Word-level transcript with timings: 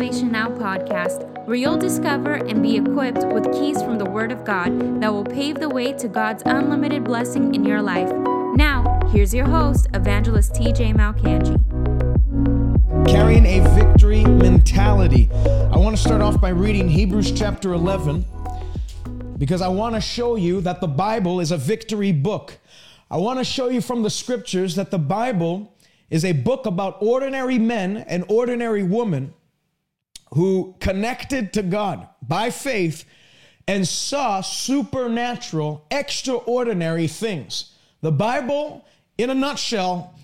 Salvation 0.00 0.32
Now 0.32 0.48
podcast, 0.48 1.46
where 1.46 1.56
you'll 1.56 1.76
discover 1.76 2.32
and 2.32 2.62
be 2.62 2.78
equipped 2.78 3.22
with 3.34 3.52
keys 3.52 3.82
from 3.82 3.98
the 3.98 4.06
Word 4.06 4.32
of 4.32 4.46
God 4.46 5.02
that 5.02 5.12
will 5.12 5.26
pave 5.26 5.56
the 5.56 5.68
way 5.68 5.92
to 5.92 6.08
God's 6.08 6.42
unlimited 6.46 7.04
blessing 7.04 7.54
in 7.54 7.66
your 7.66 7.82
life. 7.82 8.10
Now, 8.56 8.98
here's 9.12 9.34
your 9.34 9.44
host, 9.44 9.88
Evangelist 9.92 10.54
TJ 10.54 10.94
Malcangi. 10.94 11.54
Carrying 13.06 13.44
a 13.44 13.60
victory 13.74 14.24
mentality. 14.24 15.28
I 15.34 15.76
want 15.76 15.94
to 15.94 16.02
start 16.02 16.22
off 16.22 16.40
by 16.40 16.48
reading 16.48 16.88
Hebrews 16.88 17.32
chapter 17.32 17.74
11 17.74 18.24
because 19.36 19.60
I 19.60 19.68
want 19.68 19.96
to 19.96 20.00
show 20.00 20.36
you 20.36 20.62
that 20.62 20.80
the 20.80 20.88
Bible 20.88 21.40
is 21.40 21.52
a 21.52 21.58
victory 21.58 22.12
book. 22.12 22.56
I 23.10 23.18
want 23.18 23.38
to 23.38 23.44
show 23.44 23.68
you 23.68 23.82
from 23.82 24.02
the 24.02 24.08
scriptures 24.08 24.76
that 24.76 24.90
the 24.90 24.98
Bible 24.98 25.74
is 26.08 26.24
a 26.24 26.32
book 26.32 26.64
about 26.64 27.02
ordinary 27.02 27.58
men 27.58 27.98
and 27.98 28.24
ordinary 28.30 28.82
women 28.82 29.34
who 30.34 30.74
connected 30.80 31.52
to 31.52 31.62
God 31.62 32.08
by 32.22 32.50
faith 32.50 33.04
and 33.66 33.86
saw 33.86 34.40
supernatural, 34.40 35.84
extraordinary 35.90 37.06
things. 37.06 37.74
The 38.00 38.12
Bible, 38.12 38.84
in 39.18 39.30
a 39.30 39.34
nutshell, 39.34 40.14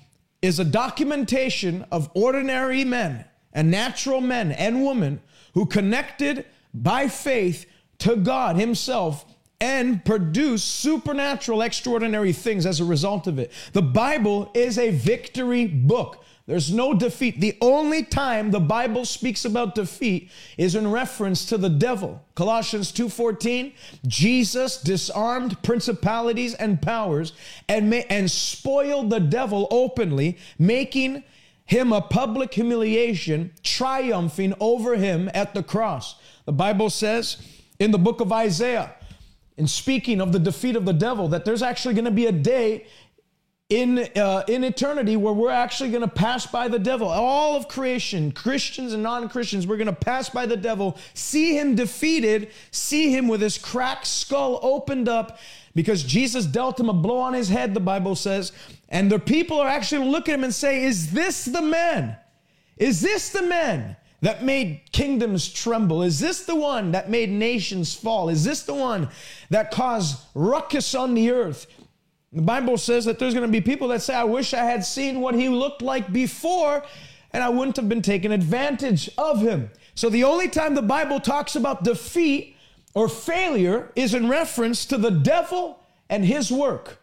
is 0.43 0.59
a 0.59 0.65
documentation 0.65 1.85
of 1.91 2.11
ordinary 2.15 2.85
men 2.85 3.25
and 3.53 3.71
natural 3.71 4.21
men 4.21 4.53
and 4.53 4.85
women 4.85 5.21
who 5.55 5.67
connected 5.67 6.45
by 6.73 7.09
faith 7.09 7.67
to 7.99 8.17
God 8.17 8.57
Himself 8.57 9.25
and 9.61 10.05
produce 10.05 10.63
supernatural, 10.63 11.63
extraordinary 11.63 12.33
things 12.33 12.67
as 12.67 12.81
a 12.81 12.85
result 12.85 13.27
of 13.27 13.39
it. 13.39 13.51
The 13.73 13.83
Bible 13.83 14.51
is 14.55 14.79
a 14.79 14.91
victory 14.91 15.67
book. 15.67 16.23
There's 16.47 16.73
no 16.73 16.95
defeat. 16.95 17.41
The 17.41 17.57
only 17.61 18.05
time 18.05 18.53
the 18.53 18.61
Bible 18.61 19.05
speaks 19.05 19.45
about 19.45 19.75
defeat 19.75 20.31
is 20.57 20.77
in 20.77 20.93
reference 20.93 21.45
to 21.47 21.59
the 21.59 21.69
devil. 21.69 22.23
Colossians 22.37 22.93
2:14, 22.93 23.73
Jesus 24.07 24.77
disarmed 24.81 25.61
principalities 25.63 26.55
and 26.55 26.81
powers 26.81 27.33
and 27.69 27.91
ma- 27.91 28.07
and 28.09 28.31
spoiled 28.31 29.11
the 29.11 29.19
devil 29.19 29.67
openly, 29.73 30.39
making 30.57 31.25
him 31.65 31.93
a 31.93 32.01
public 32.01 32.55
humiliation, 32.55 33.51
triumphing 33.65 34.55
over 34.61 34.95
him 34.95 35.29
at 35.35 35.53
the 35.53 35.65
cross. 35.65 36.15
The 36.45 36.53
Bible 36.53 36.91
says 36.91 37.39
in 37.81 37.91
the 37.91 37.99
book 37.99 38.21
of 38.21 38.31
Isaiah, 38.31 38.95
in 39.57 39.67
speaking 39.67 40.21
of 40.21 40.31
the 40.31 40.39
defeat 40.39 40.77
of 40.77 40.85
the 40.85 40.93
devil, 40.93 41.27
that 41.29 41.45
there's 41.45 41.63
actually 41.63 41.95
going 41.95 42.05
to 42.05 42.11
be 42.13 42.27
a 42.27 42.33
day 42.33 42.87
in 43.69 43.99
uh, 44.15 44.45
in 44.47 44.63
eternity 44.63 45.17
where 45.17 45.33
we're 45.33 45.51
actually 45.51 45.91
going 45.91 46.03
to 46.03 46.09
pass 46.09 46.47
by 46.47 46.69
the 46.69 46.79
devil 46.79 47.09
all 47.09 47.57
of 47.57 47.67
creation 47.67 48.31
christians 48.31 48.93
and 48.93 49.03
non-christians 49.03 49.67
we're 49.67 49.77
going 49.77 49.87
to 49.87 49.93
pass 49.93 50.29
by 50.29 50.47
the 50.47 50.57
devil 50.57 50.97
see 51.15 51.59
him 51.59 51.75
defeated 51.75 52.49
see 52.71 53.11
him 53.11 53.27
with 53.27 53.41
his 53.41 53.59
cracked 53.59 54.07
skull 54.07 54.61
opened 54.63 55.09
up 55.09 55.41
because 55.75 56.05
jesus 56.05 56.47
dealt 56.47 56.79
him 56.79 56.89
a 56.89 56.93
blow 56.93 57.19
on 57.19 57.33
his 57.33 57.49
head 57.49 57.75
the 57.75 57.81
bible 57.81 58.15
says 58.15 58.53
and 58.89 59.11
the 59.11 59.19
people 59.19 59.59
are 59.59 59.69
actually 59.69 60.07
look 60.07 60.29
at 60.29 60.35
him 60.37 60.45
and 60.45 60.55
say 60.55 60.85
is 60.85 61.11
this 61.11 61.45
the 61.47 61.63
man 61.63 62.17
is 62.77 63.01
this 63.01 63.31
the 63.31 63.43
man 63.43 63.97
that 64.23 64.43
made 64.43 64.81
kingdoms 64.93 65.47
tremble? 65.53 66.03
Is 66.03 66.19
this 66.19 66.47
the 66.47 66.55
one 66.55 66.93
that 66.93 67.11
made 67.11 67.31
nations 67.31 67.95
fall? 67.95 68.29
Is 68.29 68.45
this 68.45 68.63
the 68.63 68.75
one 68.75 69.09
that 69.51 69.71
caused 69.71 70.19
ruckus 70.35 70.95
on 70.95 71.15
the 71.15 71.31
earth? 71.31 71.67
The 72.37 72.43
Bible 72.43 72.77
says 72.77 73.07
that 73.07 73.19
there's 73.19 73.33
going 73.33 73.47
to 73.47 73.53
be 73.53 73.63
people 73.63 73.89
that 73.89 74.03
say, 74.03 74.15
I 74.15 74.25
wish 74.25 74.53
I 74.53 74.63
had 74.63 74.85
seen 74.85 75.23
what 75.23 75.35
he 75.35 75.49
looked 75.49 75.81
like 75.81 76.13
before, 76.13 76.85
and 77.33 77.43
I 77.43 77.49
wouldn't 77.49 77.77
have 77.77 77.89
been 77.89 78.03
taken 78.03 78.31
advantage 78.31 79.09
of 79.17 79.41
him. 79.41 79.71
So 79.95 80.11
the 80.11 80.25
only 80.25 80.51
time 80.51 80.75
the 80.75 80.83
Bible 80.83 81.19
talks 81.19 81.57
about 81.57 81.83
defeat 81.83 82.55
or 82.93 83.09
failure 83.09 83.91
is 83.97 84.13
in 84.13 84.29
reference 84.29 84.85
to 84.87 84.99
the 84.99 85.11
devil 85.11 85.83
and 86.11 86.27
his 86.27 86.53
work. 86.53 86.99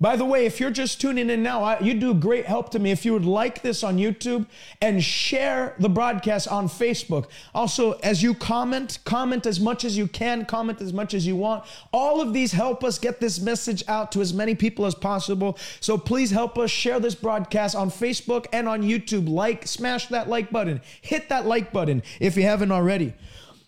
By 0.00 0.16
the 0.16 0.24
way, 0.24 0.44
if 0.44 0.58
you're 0.58 0.72
just 0.72 1.00
tuning 1.00 1.30
in 1.30 1.44
now, 1.44 1.78
you 1.78 1.94
do 1.94 2.14
great 2.14 2.46
help 2.46 2.70
to 2.70 2.80
me 2.80 2.90
if 2.90 3.04
you 3.04 3.12
would 3.12 3.24
like 3.24 3.62
this 3.62 3.84
on 3.84 3.96
YouTube 3.96 4.46
and 4.82 5.02
share 5.02 5.76
the 5.78 5.88
broadcast 5.88 6.48
on 6.48 6.68
Facebook. 6.68 7.26
Also, 7.54 7.92
as 8.00 8.20
you 8.20 8.34
comment, 8.34 8.98
comment 9.04 9.46
as 9.46 9.60
much 9.60 9.84
as 9.84 9.96
you 9.96 10.08
can, 10.08 10.46
comment 10.46 10.80
as 10.80 10.92
much 10.92 11.14
as 11.14 11.24
you 11.24 11.36
want. 11.36 11.64
All 11.92 12.20
of 12.20 12.32
these 12.32 12.50
help 12.50 12.82
us 12.82 12.98
get 12.98 13.20
this 13.20 13.40
message 13.40 13.84
out 13.86 14.10
to 14.12 14.20
as 14.20 14.34
many 14.34 14.56
people 14.56 14.84
as 14.84 14.96
possible. 14.96 15.56
So 15.78 15.96
please 15.96 16.32
help 16.32 16.58
us 16.58 16.72
share 16.72 16.98
this 16.98 17.14
broadcast 17.14 17.76
on 17.76 17.88
Facebook 17.88 18.46
and 18.52 18.68
on 18.68 18.82
YouTube. 18.82 19.28
Like, 19.28 19.64
smash 19.64 20.08
that 20.08 20.28
like 20.28 20.50
button, 20.50 20.80
hit 21.02 21.28
that 21.28 21.46
like 21.46 21.72
button 21.72 22.02
if 22.18 22.36
you 22.36 22.42
haven't 22.42 22.72
already. 22.72 23.14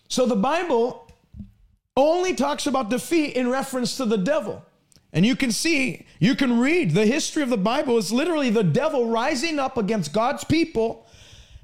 So 0.09 0.25
the 0.25 0.35
Bible 0.35 1.09
only 1.95 2.35
talks 2.35 2.67
about 2.67 2.89
defeat 2.89 3.37
in 3.37 3.49
reference 3.49 3.95
to 3.95 4.05
the 4.05 4.17
devil. 4.17 4.65
And 5.13 5.25
you 5.25 5.35
can 5.35 5.51
see, 5.51 6.05
you 6.19 6.35
can 6.35 6.59
read 6.59 6.91
the 6.91 7.05
history 7.05 7.41
of 7.41 7.49
the 7.49 7.57
Bible 7.57 7.97
is 7.97 8.11
literally 8.11 8.49
the 8.49 8.63
devil 8.63 9.09
rising 9.09 9.57
up 9.57 9.77
against 9.77 10.13
God's 10.13 10.43
people 10.43 11.07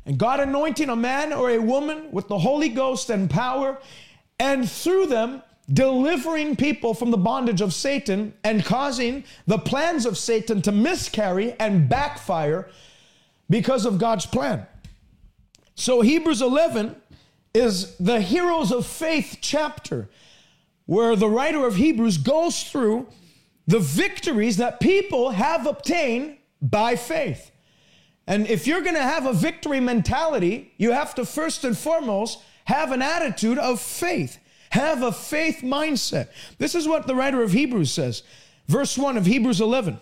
and 0.06 0.18
God 0.18 0.40
anointing 0.40 0.90
a 0.90 0.96
man 0.96 1.34
or 1.34 1.50
a 1.50 1.60
woman 1.60 2.12
with 2.12 2.28
the 2.28 2.40
Holy 2.40 2.70
Ghost 2.70 3.10
and 3.10 3.30
power, 3.30 3.80
and 4.40 4.70
through 4.70 5.08
them 5.08 5.42
delivering 5.72 6.56
people 6.58 6.94
from 6.94 7.12
the 7.12 7.18
bondage 7.18 7.62
of 7.62 7.74
Satan 7.74 8.34
and 8.44 8.66
causing 8.66 9.24
the 9.48 9.58
plans 9.58 10.06
of 10.06 10.18
Satan 10.18 10.62
to 10.64 10.72
miscarry 10.72 11.54
and 11.60 11.88
backfire 11.88 12.70
because 13.50 13.86
of 13.86 13.98
God's 13.98 14.26
plan. 14.26 14.68
So, 15.76 16.02
Hebrews 16.02 16.42
11 16.42 16.96
is 17.54 17.96
the 17.98 18.20
heroes 18.20 18.72
of 18.72 18.86
faith 18.86 19.38
chapter 19.42 20.10
where 20.86 21.16
the 21.16 21.30
writer 21.30 21.66
of 21.66 21.78
Hebrews 21.78 22.18
goes 22.18 22.64
through 22.64 23.08
the 23.68 23.80
victories 23.80 24.58
that 24.58 24.80
people 24.80 25.32
have 25.32 25.66
obtained 25.66 26.38
by 26.62 26.96
faith. 26.96 27.52
And 28.28 28.48
if 28.48 28.68
you're 28.68 28.82
going 28.82 28.96
to 28.96 29.02
have 29.02 29.26
a 29.26 29.34
victory 29.34 29.80
mentality, 29.80 30.74
you 30.78 30.92
have 30.92 31.14
to 31.16 31.26
first 31.26 31.64
and 31.64 31.78
foremost 31.78 32.42
have 32.66 32.92
an 32.92 33.02
attitude 33.02 33.58
of 33.58 33.82
faith. 33.82 34.40
Have 34.72 35.04
a 35.04 35.12
faith 35.12 35.60
mindset. 35.62 36.30
This 36.58 36.74
is 36.74 36.88
what 36.88 37.06
the 37.06 37.16
writer 37.16 37.44
of 37.44 37.52
Hebrews 37.52 37.92
says. 37.92 38.24
Verse 38.68 38.98
1 38.98 39.18
of 39.18 39.26
Hebrews 39.26 39.62
11. 39.62 40.00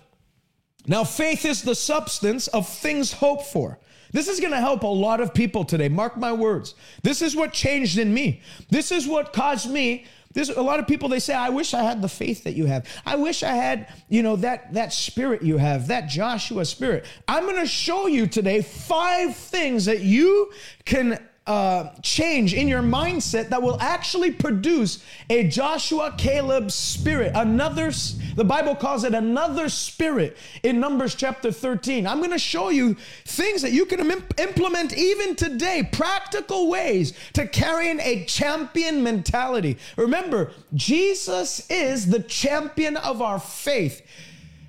Now, 0.87 1.03
faith 1.03 1.45
is 1.45 1.61
the 1.61 1.75
substance 1.75 2.47
of 2.47 2.67
things 2.67 3.13
hoped 3.13 3.45
for. 3.45 3.79
This 4.11 4.27
is 4.27 4.39
going 4.39 4.51
to 4.51 4.59
help 4.59 4.83
a 4.83 4.87
lot 4.87 5.21
of 5.21 5.33
people 5.33 5.63
today. 5.63 5.89
Mark 5.89 6.17
my 6.17 6.33
words. 6.33 6.75
This 7.01 7.21
is 7.21 7.35
what 7.35 7.53
changed 7.53 7.97
in 7.97 8.13
me. 8.13 8.41
This 8.69 8.91
is 8.91 9.07
what 9.07 9.33
caused 9.33 9.69
me 9.69 10.05
there's 10.33 10.49
a 10.49 10.61
lot 10.61 10.79
of 10.79 10.87
people 10.87 11.09
they 11.09 11.19
say, 11.19 11.33
I 11.33 11.49
wish 11.49 11.73
I 11.73 11.83
had 11.83 12.01
the 12.01 12.09
faith 12.09 12.43
that 12.43 12.53
you 12.53 12.65
have. 12.65 12.87
I 13.05 13.15
wish 13.15 13.43
I 13.43 13.53
had, 13.53 13.93
you 14.09 14.23
know, 14.23 14.35
that 14.37 14.73
that 14.73 14.93
spirit 14.93 15.41
you 15.41 15.57
have, 15.57 15.87
that 15.87 16.07
Joshua 16.09 16.65
spirit. 16.65 17.05
I'm 17.27 17.43
going 17.43 17.57
to 17.57 17.65
show 17.65 18.07
you 18.07 18.27
today 18.27 18.61
five 18.61 19.35
things 19.35 19.85
that 19.85 20.01
you 20.01 20.51
can 20.85 21.19
uh, 21.47 21.89
change 22.03 22.53
in 22.53 22.67
your 22.67 22.83
mindset 22.83 23.49
that 23.49 23.61
will 23.61 23.77
actually 23.81 24.31
produce 24.31 25.03
a 25.29 25.47
Joshua 25.47 26.13
Caleb 26.15 26.69
spirit. 26.69 27.31
Another, 27.33 27.91
the 28.35 28.43
Bible 28.45 28.75
calls 28.75 29.03
it 29.03 29.15
another 29.15 29.67
spirit 29.67 30.37
in 30.61 30.79
Numbers 30.79 31.15
chapter 31.15 31.51
13. 31.51 32.05
I'm 32.05 32.19
going 32.19 32.29
to 32.29 32.37
show 32.37 32.69
you 32.69 32.95
things 33.25 33.63
that 33.63 33.71
you 33.71 33.87
can 33.87 34.11
imp- 34.11 34.39
implement 34.39 34.95
even 34.95 35.35
today, 35.35 35.89
practical 35.91 36.69
ways 36.69 37.13
to 37.33 37.47
carrying 37.47 37.99
a 38.01 38.23
champion 38.25 39.01
mentality. 39.01 39.77
Remember, 39.97 40.51
Jesus 40.75 41.67
is 41.71 42.07
the 42.07 42.21
champion 42.21 42.97
of 42.97 43.19
our 43.19 43.39
faith. 43.39 44.03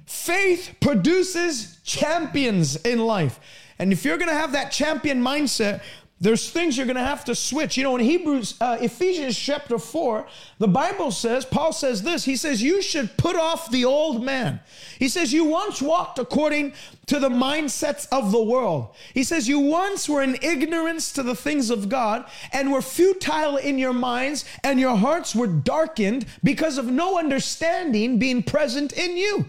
Faith 0.06 0.74
produces 0.80 1.78
champions 1.84 2.76
in 2.76 3.00
life. 3.00 3.38
And 3.78 3.92
if 3.92 4.04
you're 4.04 4.18
going 4.18 4.28
to 4.28 4.34
have 4.34 4.52
that 4.52 4.70
champion 4.70 5.20
mindset, 5.20 5.82
there's 6.22 6.48
things 6.48 6.76
you're 6.76 6.86
going 6.86 6.94
to 6.94 7.02
have 7.02 7.24
to 7.24 7.34
switch. 7.34 7.76
You 7.76 7.82
know, 7.82 7.96
in 7.96 8.04
Hebrews, 8.04 8.54
uh, 8.60 8.78
Ephesians 8.80 9.36
chapter 9.36 9.76
4, 9.76 10.24
the 10.60 10.68
Bible 10.68 11.10
says, 11.10 11.44
Paul 11.44 11.72
says 11.72 12.04
this. 12.04 12.24
He 12.24 12.36
says, 12.36 12.62
You 12.62 12.80
should 12.80 13.16
put 13.16 13.34
off 13.34 13.72
the 13.72 13.84
old 13.84 14.22
man. 14.22 14.60
He 15.00 15.08
says, 15.08 15.32
You 15.32 15.44
once 15.44 15.82
walked 15.82 16.20
according 16.20 16.74
to 17.06 17.18
the 17.18 17.28
mindsets 17.28 18.06
of 18.12 18.30
the 18.30 18.42
world. 18.42 18.94
He 19.12 19.24
says, 19.24 19.48
You 19.48 19.58
once 19.58 20.08
were 20.08 20.22
in 20.22 20.38
ignorance 20.42 21.10
to 21.14 21.24
the 21.24 21.34
things 21.34 21.70
of 21.70 21.88
God 21.88 22.24
and 22.52 22.70
were 22.70 22.82
futile 22.82 23.56
in 23.56 23.76
your 23.76 23.92
minds, 23.92 24.44
and 24.62 24.78
your 24.78 24.96
hearts 24.96 25.34
were 25.34 25.48
darkened 25.48 26.26
because 26.44 26.78
of 26.78 26.86
no 26.86 27.18
understanding 27.18 28.20
being 28.20 28.44
present 28.44 28.92
in 28.92 29.16
you. 29.16 29.46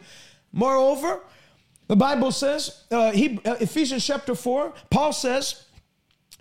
Moreover, 0.52 1.20
the 1.88 1.96
Bible 1.96 2.32
says, 2.32 2.84
uh, 2.90 3.12
he, 3.12 3.40
uh, 3.46 3.58
Ephesians 3.60 4.04
chapter 4.04 4.34
4, 4.34 4.74
Paul 4.90 5.14
says, 5.14 5.66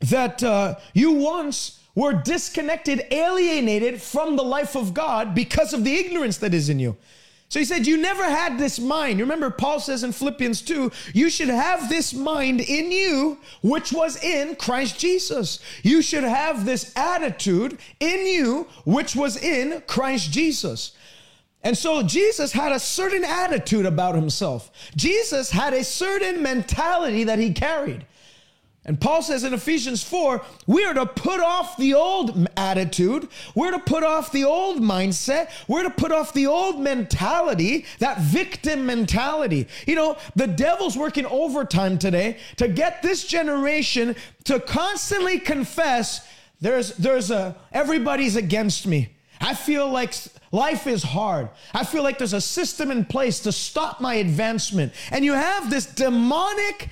that 0.03 0.43
uh, 0.43 0.77
you 0.95 1.13
once 1.13 1.81
were 1.95 2.13
disconnected, 2.13 3.07
alienated 3.11 4.01
from 4.01 4.37
the 4.37 4.43
life 4.43 4.77
of 4.77 4.95
God 4.95 5.35
because 5.35 5.73
of 5.73 5.85
the 5.85 5.95
ignorance 5.95 6.39
that 6.39 6.55
is 6.55 6.69
in 6.69 6.79
you. 6.79 6.97
So 7.53 7.59
he 7.59 7.67
said, 7.67 7.87
You 7.87 7.99
never 7.99 8.25
had 8.25 8.59
this 8.59 8.79
mind. 8.79 9.21
Remember, 9.21 9.51
Paul 9.51 9.79
says 9.79 10.05
in 10.05 10.13
Philippians 10.13 10.63
2, 10.63 10.91
you 11.13 11.29
should 11.29 11.51
have 11.51 11.91
this 11.91 12.15
mind 12.15 12.63
in 12.63 12.91
you, 12.91 13.39
which 13.63 13.93
was 13.93 14.17
in 14.25 14.57
Christ 14.57 14.99
Jesus. 14.99 15.59
You 15.83 16.01
should 16.01 16.25
have 16.25 16.65
this 16.65 16.97
attitude 16.97 17.79
in 18.01 18.27
you, 18.27 18.69
which 18.87 19.15
was 19.15 19.37
in 19.37 19.83
Christ 19.87 20.33
Jesus. 20.33 20.93
And 21.63 21.77
so 21.77 22.03
Jesus 22.03 22.53
had 22.53 22.73
a 22.73 22.81
certain 22.81 23.23
attitude 23.23 23.85
about 23.85 24.15
himself. 24.15 24.71
Jesus 24.97 25.51
had 25.51 25.75
a 25.75 25.85
certain 25.85 26.43
mentality 26.43 27.25
that 27.25 27.39
he 27.39 27.53
carried. 27.53 28.07
And 28.85 29.01
Paul 29.01 29.23
says 29.23 29.45
in 29.45 29.55
Ephesians 29.55 30.03
4, 30.03 30.43
we 30.67 30.85
are 30.85 30.95
to 30.95 31.07
put 31.07 31.39
off 31.39 31.77
the 31.77 31.95
old 31.95 32.49
attitude. 32.57 33.29
We're 33.55 33.71
to 33.71 33.79
put 33.79 34.03
off 34.03 34.33
the 34.33 34.43
old 34.43 34.83
mindset. 34.83 35.51
We're 35.69 35.85
to 35.85 35.91
put 35.91 36.11
off 36.11 36.33
the 36.33 36.49
old 36.49 36.81
mentality, 36.81 37.87
that 38.01 38.19
victim 38.21 38.85
mentality. 38.85 39.69
You 39.87 39.95
know, 39.95 40.17
the 40.35 40.49
devil's 40.49 40.97
working 40.97 41.27
overtime 41.27 41.97
today 41.97 42.39
to 42.57 42.67
get 42.67 43.03
this 43.03 43.25
generation 43.25 44.17
to 44.45 44.59
constantly 44.59 45.39
confess 45.39 46.27
there's 46.61 46.97
there's 46.97 47.31
a 47.31 47.57
everybody's 47.73 48.37
against 48.37 48.87
me. 48.87 49.11
I 49.41 49.55
feel 49.55 49.89
like 49.89 50.15
life 50.53 50.87
is 50.87 51.03
hard. 51.03 51.51
I 51.75 51.85
feel 51.85 52.05
like 52.05 52.19
there's 52.19 52.33
a 52.33 52.41
system 52.41 52.91
in 52.93 53.05
place 53.05 53.41
to 53.41 53.53
stop 53.53 54.01
my 54.01 54.15
advancement. 54.15 54.93
And 55.11 55.25
you 55.25 55.33
have 55.33 55.69
this 55.69 55.87
demonic 55.87 56.89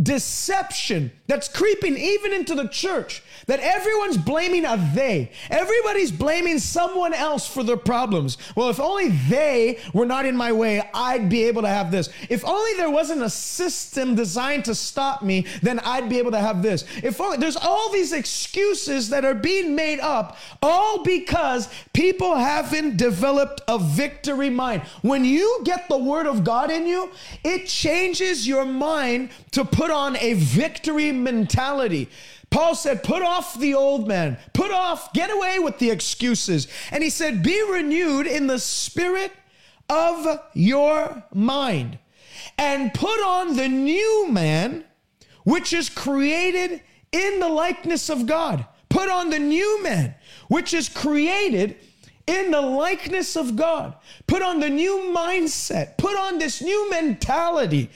deception 0.00 1.10
that's 1.26 1.48
creeping 1.48 1.96
even 1.96 2.32
into 2.32 2.54
the 2.54 2.68
church 2.68 3.22
that 3.46 3.60
everyone's 3.60 4.16
blaming 4.16 4.64
a 4.64 4.76
they. 4.94 5.30
Everybody's 5.50 6.12
blaming 6.12 6.58
someone 6.58 7.12
else 7.12 7.46
for 7.46 7.62
their 7.62 7.76
problems. 7.76 8.38
Well, 8.56 8.70
if 8.70 8.80
only 8.80 9.08
they 9.08 9.78
were 9.92 10.06
not 10.06 10.26
in 10.26 10.36
my 10.36 10.52
way, 10.52 10.88
I'd 10.94 11.28
be 11.28 11.44
able 11.44 11.62
to 11.62 11.68
have 11.68 11.90
this. 11.90 12.08
If 12.28 12.44
only 12.44 12.74
there 12.74 12.90
wasn't 12.90 13.22
a 13.22 13.30
system 13.30 14.14
designed 14.14 14.64
to 14.66 14.74
stop 14.74 15.22
me, 15.22 15.46
then 15.62 15.80
I'd 15.80 16.08
be 16.08 16.18
able 16.18 16.30
to 16.32 16.38
have 16.38 16.62
this. 16.62 16.84
If 17.02 17.20
only 17.20 17.38
there's 17.38 17.56
all 17.56 17.90
these 17.90 18.12
excuses 18.12 19.08
that 19.10 19.24
are 19.24 19.34
being 19.34 19.74
made 19.74 20.00
up 20.00 20.36
all 20.62 21.02
because 21.02 21.68
people 21.92 22.36
haven't 22.36 22.96
developed 22.96 23.60
a 23.68 23.78
victory 23.78 24.50
mind. 24.50 24.82
When 25.02 25.24
you 25.24 25.60
get 25.64 25.88
the 25.88 25.98
word 25.98 26.26
of 26.26 26.44
God 26.44 26.70
in 26.70 26.86
you, 26.86 27.10
it 27.44 27.66
changes 27.66 28.46
your 28.46 28.64
mind 28.64 29.30
to 29.52 29.64
put 29.80 29.90
on 29.90 30.14
a 30.18 30.34
victory 30.34 31.10
mentality. 31.10 32.06
Paul 32.50 32.74
said, 32.74 33.02
Put 33.02 33.22
off 33.22 33.58
the 33.58 33.72
old 33.72 34.06
man, 34.06 34.36
put 34.52 34.70
off, 34.70 35.10
get 35.14 35.30
away 35.30 35.58
with 35.58 35.78
the 35.78 35.90
excuses. 35.90 36.68
And 36.90 37.02
he 37.02 37.08
said, 37.08 37.42
Be 37.42 37.62
renewed 37.62 38.26
in 38.26 38.46
the 38.46 38.58
spirit 38.58 39.32
of 39.88 40.38
your 40.52 41.24
mind 41.32 41.98
and 42.58 42.92
put 42.92 43.24
on 43.24 43.56
the 43.56 43.68
new 43.68 44.28
man, 44.28 44.84
which 45.44 45.72
is 45.72 45.88
created 45.88 46.82
in 47.10 47.40
the 47.40 47.48
likeness 47.48 48.10
of 48.10 48.26
God. 48.26 48.66
Put 48.90 49.08
on 49.08 49.30
the 49.30 49.38
new 49.38 49.82
man, 49.82 50.14
which 50.48 50.74
is 50.74 50.90
created 50.90 51.76
in 52.26 52.50
the 52.50 52.60
likeness 52.60 53.34
of 53.34 53.56
God. 53.56 53.94
Put 54.26 54.42
on 54.42 54.60
the 54.60 54.68
new 54.68 55.10
mindset. 55.16 55.96
Put 55.96 56.18
on 56.18 56.38
this 56.38 56.60
new 56.60 56.90
mentality 56.90 57.88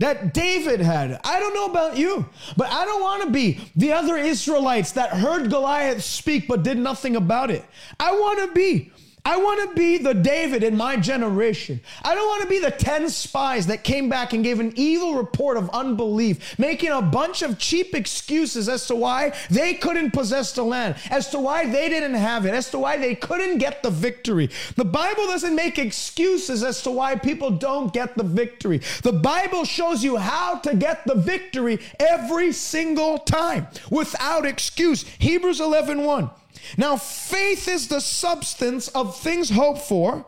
that 0.00 0.34
David 0.34 0.80
had. 0.80 1.20
I 1.24 1.38
don't 1.38 1.54
know 1.54 1.66
about 1.66 1.96
you, 1.96 2.26
but 2.56 2.70
I 2.70 2.84
don't 2.84 3.02
want 3.02 3.22
to 3.24 3.30
be 3.30 3.60
the 3.76 3.92
other 3.92 4.16
Israelites 4.16 4.92
that 4.92 5.10
heard 5.10 5.50
Goliath 5.50 6.02
speak 6.02 6.48
but 6.48 6.62
did 6.62 6.78
nothing 6.78 7.16
about 7.16 7.50
it. 7.50 7.64
I 8.00 8.12
want 8.12 8.40
to 8.40 8.54
be 8.54 8.90
I 9.24 9.36
want 9.36 9.68
to 9.68 9.76
be 9.76 9.98
the 9.98 10.14
David 10.14 10.62
in 10.62 10.76
my 10.76 10.96
generation. 10.96 11.80
I 12.02 12.14
don't 12.14 12.26
want 12.26 12.42
to 12.42 12.48
be 12.48 12.58
the 12.58 12.70
10 12.70 13.10
spies 13.10 13.66
that 13.66 13.84
came 13.84 14.08
back 14.08 14.32
and 14.32 14.42
gave 14.42 14.60
an 14.60 14.72
evil 14.76 15.14
report 15.14 15.56
of 15.56 15.68
unbelief, 15.70 16.58
making 16.58 16.90
a 16.90 17.02
bunch 17.02 17.42
of 17.42 17.58
cheap 17.58 17.94
excuses 17.94 18.68
as 18.68 18.86
to 18.86 18.94
why 18.94 19.34
they 19.50 19.74
couldn't 19.74 20.12
possess 20.12 20.52
the 20.52 20.62
land, 20.62 20.96
as 21.10 21.28
to 21.30 21.38
why 21.38 21.66
they 21.66 21.88
didn't 21.88 22.14
have 22.14 22.46
it, 22.46 22.54
as 22.54 22.70
to 22.70 22.78
why 22.78 22.96
they 22.96 23.14
couldn't 23.14 23.58
get 23.58 23.82
the 23.82 23.90
victory. 23.90 24.48
The 24.76 24.84
Bible 24.84 25.26
doesn't 25.26 25.54
make 25.54 25.78
excuses 25.78 26.62
as 26.62 26.82
to 26.82 26.90
why 26.90 27.16
people 27.16 27.50
don't 27.50 27.92
get 27.92 28.16
the 28.16 28.24
victory. 28.24 28.80
The 29.02 29.12
Bible 29.12 29.64
shows 29.64 30.02
you 30.02 30.16
how 30.16 30.58
to 30.60 30.74
get 30.74 31.06
the 31.06 31.14
victory 31.14 31.78
every 31.98 32.52
single 32.52 33.18
time 33.18 33.68
without 33.90 34.46
excuse. 34.46 35.02
Hebrews 35.18 35.60
11 35.60 36.04
1. 36.04 36.30
Now, 36.76 36.96
faith 36.96 37.68
is 37.68 37.88
the 37.88 38.00
substance 38.00 38.88
of 38.88 39.18
things 39.18 39.50
hoped 39.50 39.82
for. 39.82 40.24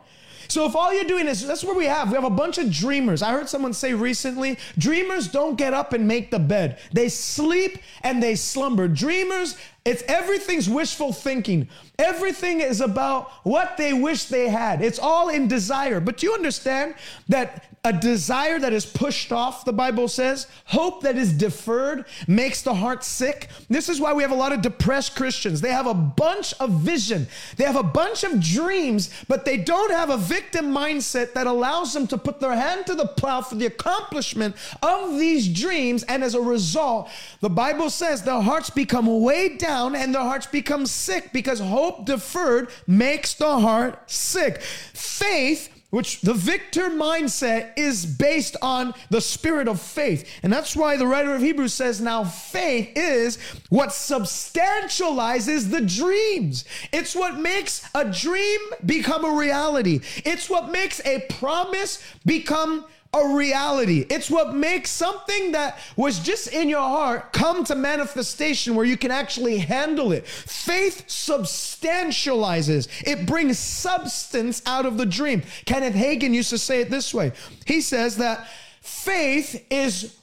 So 0.49 0.67
if 0.67 0.77
all 0.77 0.93
you're 0.93 1.05
doing 1.05 1.29
is 1.29 1.47
that's 1.47 1.65
what 1.65 1.77
we 1.77 1.87
have. 1.87 2.09
We 2.09 2.15
have 2.15 2.25
a 2.25 2.31
bunch 2.31 2.59
of 2.59 2.71
dreamers. 2.71 3.23
I 3.23 3.33
heard 3.33 3.49
someone 3.49 3.73
say 3.73 3.95
recently, 3.95 4.59
dreamers 4.77 5.29
don't 5.29 5.57
get 5.57 5.73
up 5.73 5.95
and 5.95 6.07
make 6.07 6.31
the 6.31 6.39
bed. 6.39 6.79
They 6.93 7.09
sleep 7.09 7.79
and 8.03 8.23
they 8.23 8.35
slumber. 8.35 8.87
Dreamers, 8.87 9.57
it's 9.85 10.03
everything's 10.07 10.69
wishful 10.69 11.13
thinking. 11.13 11.69
Everything 11.99 12.61
is 12.61 12.81
about 12.81 13.31
what 13.43 13.77
they 13.77 13.93
wish 13.93 14.25
they 14.27 14.49
had. 14.49 14.81
It's 14.81 14.99
all 14.99 15.29
in 15.29 15.49
desire. 15.49 15.99
But 15.99 16.19
do 16.19 16.27
you 16.27 16.35
understand 16.35 16.95
that 17.29 17.65
a 17.85 17.93
desire 17.93 18.61
that 18.61 18.73
is 18.73 18.87
pushed 18.87 19.33
off, 19.33 19.65
the 19.65 19.73
Bible 19.73 20.07
says, 20.07 20.47
hope 20.67 21.03
that 21.03 21.17
is 21.17 21.33
deferred 21.33 22.05
makes 22.29 22.63
the 22.63 22.75
heart 22.75 23.03
sick. 23.03 23.49
This 23.69 23.89
is 23.89 24.01
why 24.01 24.13
we 24.13 24.23
have 24.23 24.31
a 24.31 24.37
lot 24.37 24.53
of 24.53 24.63
depressed 24.63 25.17
Christians. 25.17 25.61
They 25.61 25.73
have 25.73 25.89
a 25.89 25.95
bunch 25.95 26.55
of 26.61 26.71
vision, 26.71 27.27
they 27.57 27.65
have 27.65 27.75
a 27.75 27.83
bunch 27.83 28.23
of 28.23 28.41
dreams, 28.41 29.11
but 29.27 29.45
they 29.45 29.57
don't 29.57 29.91
have 29.91 30.11
a 30.11 30.17
victim 30.17 30.67
mindset 30.67 31.33
that 31.33 31.49
allows 31.49 31.93
them 31.93 32.07
to 32.09 32.19
put 32.19 32.39
their 32.39 32.55
hand 32.55 32.87
to 32.87 32.95
the 32.95 33.07
plow 33.07 33.41
for 33.41 33.57
the 33.57 33.67
accomplishment 33.67 34.55
of 34.81 35.19
these 35.19 35.49
dreams. 35.49 36.05
And 36.05 36.23
as 36.23 36.37
a 36.37 36.41
result, 36.41 37.11
the 37.41 37.51
Bible 37.51 37.91
says 37.91 38.23
their 38.23 38.41
hearts 38.41 38.71
become 38.71 39.23
weighed 39.23 39.59
down 39.59 39.72
and 39.73 40.15
their 40.15 40.23
hearts 40.23 40.47
become 40.47 40.87
sick 40.87 41.33
because 41.33 41.61
hope 41.61 42.05
deferred 42.07 42.71
makes 42.87 43.35
the 43.35 43.59
heart 43.59 44.11
sick. 44.11 44.61
Faith 44.61 45.69
which 45.93 46.23
the 46.23 46.33
victor 46.33 46.89
mindset 46.89 47.71
is 47.77 48.07
based 48.07 48.57
on 48.63 48.95
the 49.11 49.21
spirit 49.21 49.69
of 49.69 49.79
faith. 49.79 50.27
And 50.43 50.51
that's 50.51 50.75
why 50.75 50.97
the 50.97 51.07
writer 51.07 51.35
of 51.35 51.43
Hebrews 51.43 51.75
says, 51.75 52.01
now 52.01 52.25
faith 52.25 52.93
is 52.97 53.37
what 53.69 53.91
substantializes 53.91 55.71
the 55.71 55.83
dreams. 55.83 56.65
It's 56.95 57.15
what 57.15 57.39
makes 57.39 57.87
a 57.95 58.11
dream 58.11 58.61
become 58.87 59.27
a 59.27 59.37
reality. 59.37 60.01
It's 60.25 60.49
what 60.49 60.71
makes 60.71 61.05
a 61.05 61.27
promise 61.29 62.03
become 62.25 62.87
a 63.15 63.35
reality. 63.35 64.07
It's 64.09 64.31
what 64.31 64.55
makes 64.55 64.91
something 64.91 65.53
that 65.53 65.79
was 65.97 66.19
just 66.19 66.49
in 66.49 66.71
your 66.71 66.81
heart 66.81 67.33
come 67.33 67.63
to 67.65 67.75
manifestation 67.75 68.75
where 68.75 68.87
you 68.87 68.97
can 68.97 69.11
actually 69.11 69.59
handle 69.59 70.13
it. 70.13 70.27
Faith 70.27 71.05
substantializes, 71.09 72.89
it 73.07 73.27
brings 73.27 73.59
substance 73.59 74.63
out 74.65 74.87
of 74.87 74.97
the 74.97 75.05
dream. 75.05 75.43
Kenneth 75.67 75.95
Hagin 75.95 76.33
used 76.33 76.51
to 76.51 76.59
say 76.59 76.81
it 76.81 76.91
this 76.91 77.13
way 77.13 77.33
he 77.67 77.83
says 77.83 78.17
that 78.17 78.49
faith 78.81 79.67
is, 79.71 80.17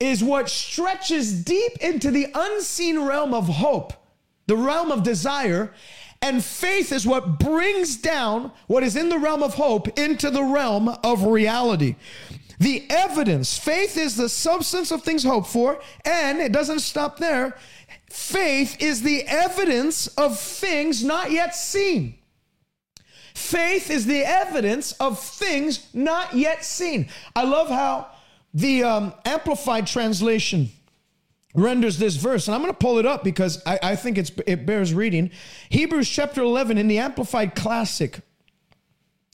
is 0.00 0.24
what 0.24 0.48
stretches 0.48 1.44
deep 1.44 1.76
into 1.80 2.10
the 2.10 2.26
unseen 2.34 2.98
realm 3.00 3.32
of 3.32 3.46
hope, 3.46 3.92
the 4.46 4.56
realm 4.56 4.90
of 4.90 5.04
desire 5.04 5.72
and 6.22 6.44
faith 6.44 6.92
is 6.92 7.06
what 7.06 7.38
brings 7.38 7.96
down 7.96 8.52
what 8.66 8.82
is 8.82 8.96
in 8.96 9.08
the 9.08 9.18
realm 9.18 9.42
of 9.42 9.54
hope 9.54 9.98
into 9.98 10.30
the 10.30 10.42
realm 10.42 10.88
of 11.02 11.24
reality. 11.24 11.96
The 12.58 12.84
evidence, 12.90 13.56
faith 13.56 13.96
is 13.96 14.16
the 14.16 14.28
substance 14.28 14.90
of 14.90 15.02
things 15.02 15.24
hoped 15.24 15.48
for, 15.48 15.80
and 16.04 16.38
it 16.38 16.52
doesn't 16.52 16.80
stop 16.80 17.16
there. 17.16 17.56
Faith 18.10 18.76
is 18.80 19.02
the 19.02 19.22
evidence 19.26 20.08
of 20.08 20.38
things 20.38 21.02
not 21.02 21.30
yet 21.30 21.54
seen. 21.54 22.16
Faith 23.34 23.90
is 23.90 24.04
the 24.04 24.22
evidence 24.24 24.92
of 24.92 25.18
things 25.18 25.88
not 25.94 26.34
yet 26.34 26.62
seen. 26.62 27.08
I 27.34 27.44
love 27.44 27.68
how 27.68 28.08
the 28.52 28.84
um, 28.84 29.14
Amplified 29.24 29.86
Translation 29.86 30.68
renders 31.54 31.98
this 31.98 32.16
verse, 32.16 32.46
and 32.48 32.54
I'm 32.54 32.62
going 32.62 32.72
to 32.72 32.78
pull 32.78 32.98
it 32.98 33.06
up 33.06 33.24
because 33.24 33.62
I, 33.66 33.78
I 33.82 33.96
think 33.96 34.18
it 34.18 34.66
bears 34.66 34.94
reading. 34.94 35.30
Hebrews 35.70 36.08
chapter 36.08 36.42
11 36.42 36.78
in 36.78 36.88
the 36.88 36.98
Amplified 36.98 37.54
Classic 37.54 38.20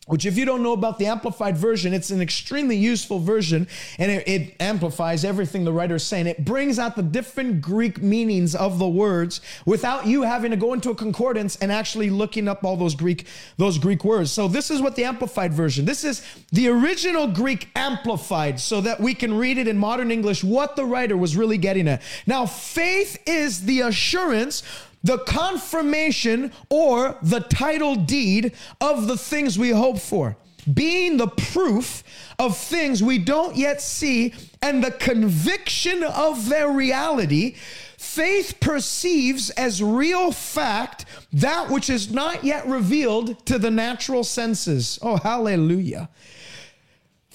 which 0.06 0.25
if 0.25 0.38
you 0.38 0.44
don't 0.44 0.62
know 0.62 0.72
about 0.72 0.98
the 0.98 1.06
amplified 1.06 1.56
version 1.56 1.92
it's 1.92 2.10
an 2.10 2.20
extremely 2.20 2.76
useful 2.76 3.18
version 3.18 3.68
and 3.98 4.10
it, 4.10 4.28
it, 4.28 4.56
amplifies 4.60 5.25
everything 5.25 5.64
the 5.64 5.72
writer 5.72 5.96
is 5.96 6.02
saying. 6.02 6.26
It 6.26 6.44
brings 6.44 6.78
out 6.78 6.96
the 6.96 7.02
different 7.02 7.60
greek 7.60 8.00
meanings 8.00 8.54
of 8.54 8.78
the 8.78 8.88
words 8.88 9.40
without 9.66 10.06
you 10.06 10.22
having 10.22 10.50
to 10.52 10.56
go 10.56 10.72
into 10.72 10.90
a 10.90 10.94
concordance 10.94 11.56
and 11.56 11.70
actually 11.70 12.10
looking 12.10 12.48
up 12.48 12.64
all 12.64 12.76
those 12.76 12.94
greek 12.94 13.26
those 13.56 13.78
greek 13.78 14.04
words. 14.04 14.30
So 14.30 14.48
this 14.48 14.70
is 14.70 14.80
what 14.80 14.96
the 14.96 15.04
amplified 15.04 15.52
version 15.52 15.84
this 15.84 16.04
is 16.04 16.25
the 16.52 16.68
original 16.68 17.26
greek 17.26 17.68
amplified 17.75 18.60
so 18.60 18.80
that 18.80 19.00
we 19.00 19.14
can 19.14 19.36
read 19.36 19.58
it 19.58 19.68
in 19.68 19.76
modern 19.76 20.10
english 20.10 20.42
what 20.44 20.76
the 20.76 20.84
writer 20.84 21.16
was 21.16 21.36
really 21.36 21.58
getting 21.58 21.88
at. 21.88 22.02
Now 22.26 22.46
faith 22.46 23.18
is 23.26 23.64
the 23.64 23.80
assurance 23.80 24.62
the 25.06 25.18
confirmation 25.18 26.52
or 26.68 27.16
the 27.22 27.40
title 27.40 27.94
deed 27.94 28.52
of 28.80 29.06
the 29.06 29.16
things 29.16 29.58
we 29.58 29.70
hope 29.70 29.98
for. 29.98 30.36
being 30.72 31.16
the 31.16 31.28
proof 31.28 32.02
of 32.38 32.56
things 32.56 33.02
we 33.02 33.18
don't 33.18 33.56
yet 33.56 33.80
see 33.80 34.34
and 34.60 34.82
the 34.82 34.90
conviction 34.90 36.02
of 36.02 36.48
their 36.48 36.68
reality, 36.68 37.54
faith 37.96 38.58
perceives 38.60 39.50
as 39.50 39.82
real 39.82 40.32
fact 40.32 41.04
that 41.32 41.70
which 41.70 41.88
is 41.88 42.10
not 42.10 42.42
yet 42.44 42.66
revealed 42.66 43.44
to 43.46 43.58
the 43.58 43.70
natural 43.70 44.25
senses. 44.25 44.98
Oh, 45.02 45.16
hallelujah. 45.16 46.08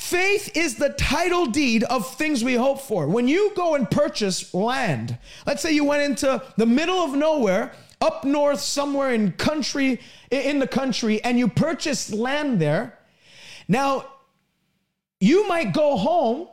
Faith 0.01 0.57
is 0.57 0.75
the 0.75 0.89
title 0.89 1.45
deed 1.45 1.83
of 1.83 2.15
things 2.15 2.43
we 2.43 2.55
hope 2.55 2.81
for. 2.81 3.07
When 3.07 3.27
you 3.27 3.51
go 3.55 3.75
and 3.75 3.89
purchase 3.89 4.51
land, 4.51 5.15
let's 5.45 5.61
say 5.61 5.71
you 5.73 5.85
went 5.85 6.01
into 6.01 6.43
the 6.57 6.65
middle 6.65 6.97
of 6.97 7.13
nowhere, 7.13 7.71
up 8.01 8.25
north, 8.25 8.59
somewhere 8.59 9.13
in 9.13 9.31
country, 9.33 10.01
in 10.31 10.57
the 10.57 10.65
country, 10.65 11.23
and 11.23 11.37
you 11.37 11.47
purchased 11.47 12.13
land 12.13 12.59
there. 12.59 12.97
Now, 13.67 14.07
you 15.19 15.47
might 15.47 15.71
go 15.71 15.95
home 15.95 16.47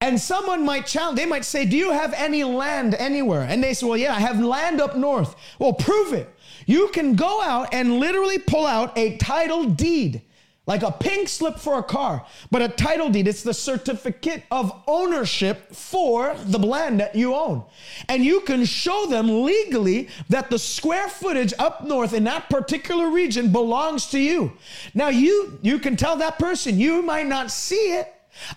and 0.00 0.20
someone 0.20 0.64
might 0.64 0.86
challenge, 0.86 1.16
they 1.16 1.26
might 1.26 1.44
say, 1.44 1.64
Do 1.64 1.76
you 1.76 1.92
have 1.92 2.12
any 2.14 2.42
land 2.42 2.94
anywhere? 2.96 3.42
And 3.42 3.62
they 3.62 3.74
say, 3.74 3.86
Well, 3.86 3.96
yeah, 3.96 4.12
I 4.12 4.18
have 4.18 4.40
land 4.40 4.80
up 4.80 4.96
north. 4.96 5.36
Well, 5.60 5.72
prove 5.72 6.12
it. 6.12 6.28
You 6.66 6.88
can 6.88 7.14
go 7.14 7.40
out 7.42 7.72
and 7.72 8.00
literally 8.00 8.40
pull 8.40 8.66
out 8.66 8.98
a 8.98 9.16
title 9.18 9.66
deed 9.66 10.20
like 10.66 10.82
a 10.82 10.92
pink 10.92 11.28
slip 11.28 11.58
for 11.58 11.78
a 11.78 11.82
car, 11.82 12.24
but 12.50 12.62
a 12.62 12.68
title 12.68 13.10
deed. 13.10 13.28
It's 13.28 13.42
the 13.42 13.52
certificate 13.52 14.44
of 14.50 14.72
ownership 14.86 15.74
for 15.74 16.34
the 16.44 16.58
land 16.58 17.00
that 17.00 17.14
you 17.14 17.34
own. 17.34 17.64
And 18.08 18.24
you 18.24 18.40
can 18.40 18.64
show 18.64 19.06
them 19.06 19.44
legally 19.44 20.08
that 20.30 20.48
the 20.50 20.58
square 20.58 21.08
footage 21.08 21.52
up 21.58 21.84
north 21.84 22.14
in 22.14 22.24
that 22.24 22.48
particular 22.48 23.10
region 23.10 23.52
belongs 23.52 24.06
to 24.06 24.18
you. 24.18 24.52
Now 24.94 25.08
you 25.08 25.58
you 25.60 25.78
can 25.78 25.96
tell 25.96 26.16
that 26.16 26.38
person 26.38 26.78
you 26.78 27.02
might 27.02 27.26
not 27.26 27.50
see 27.50 27.92
it. 27.92 28.10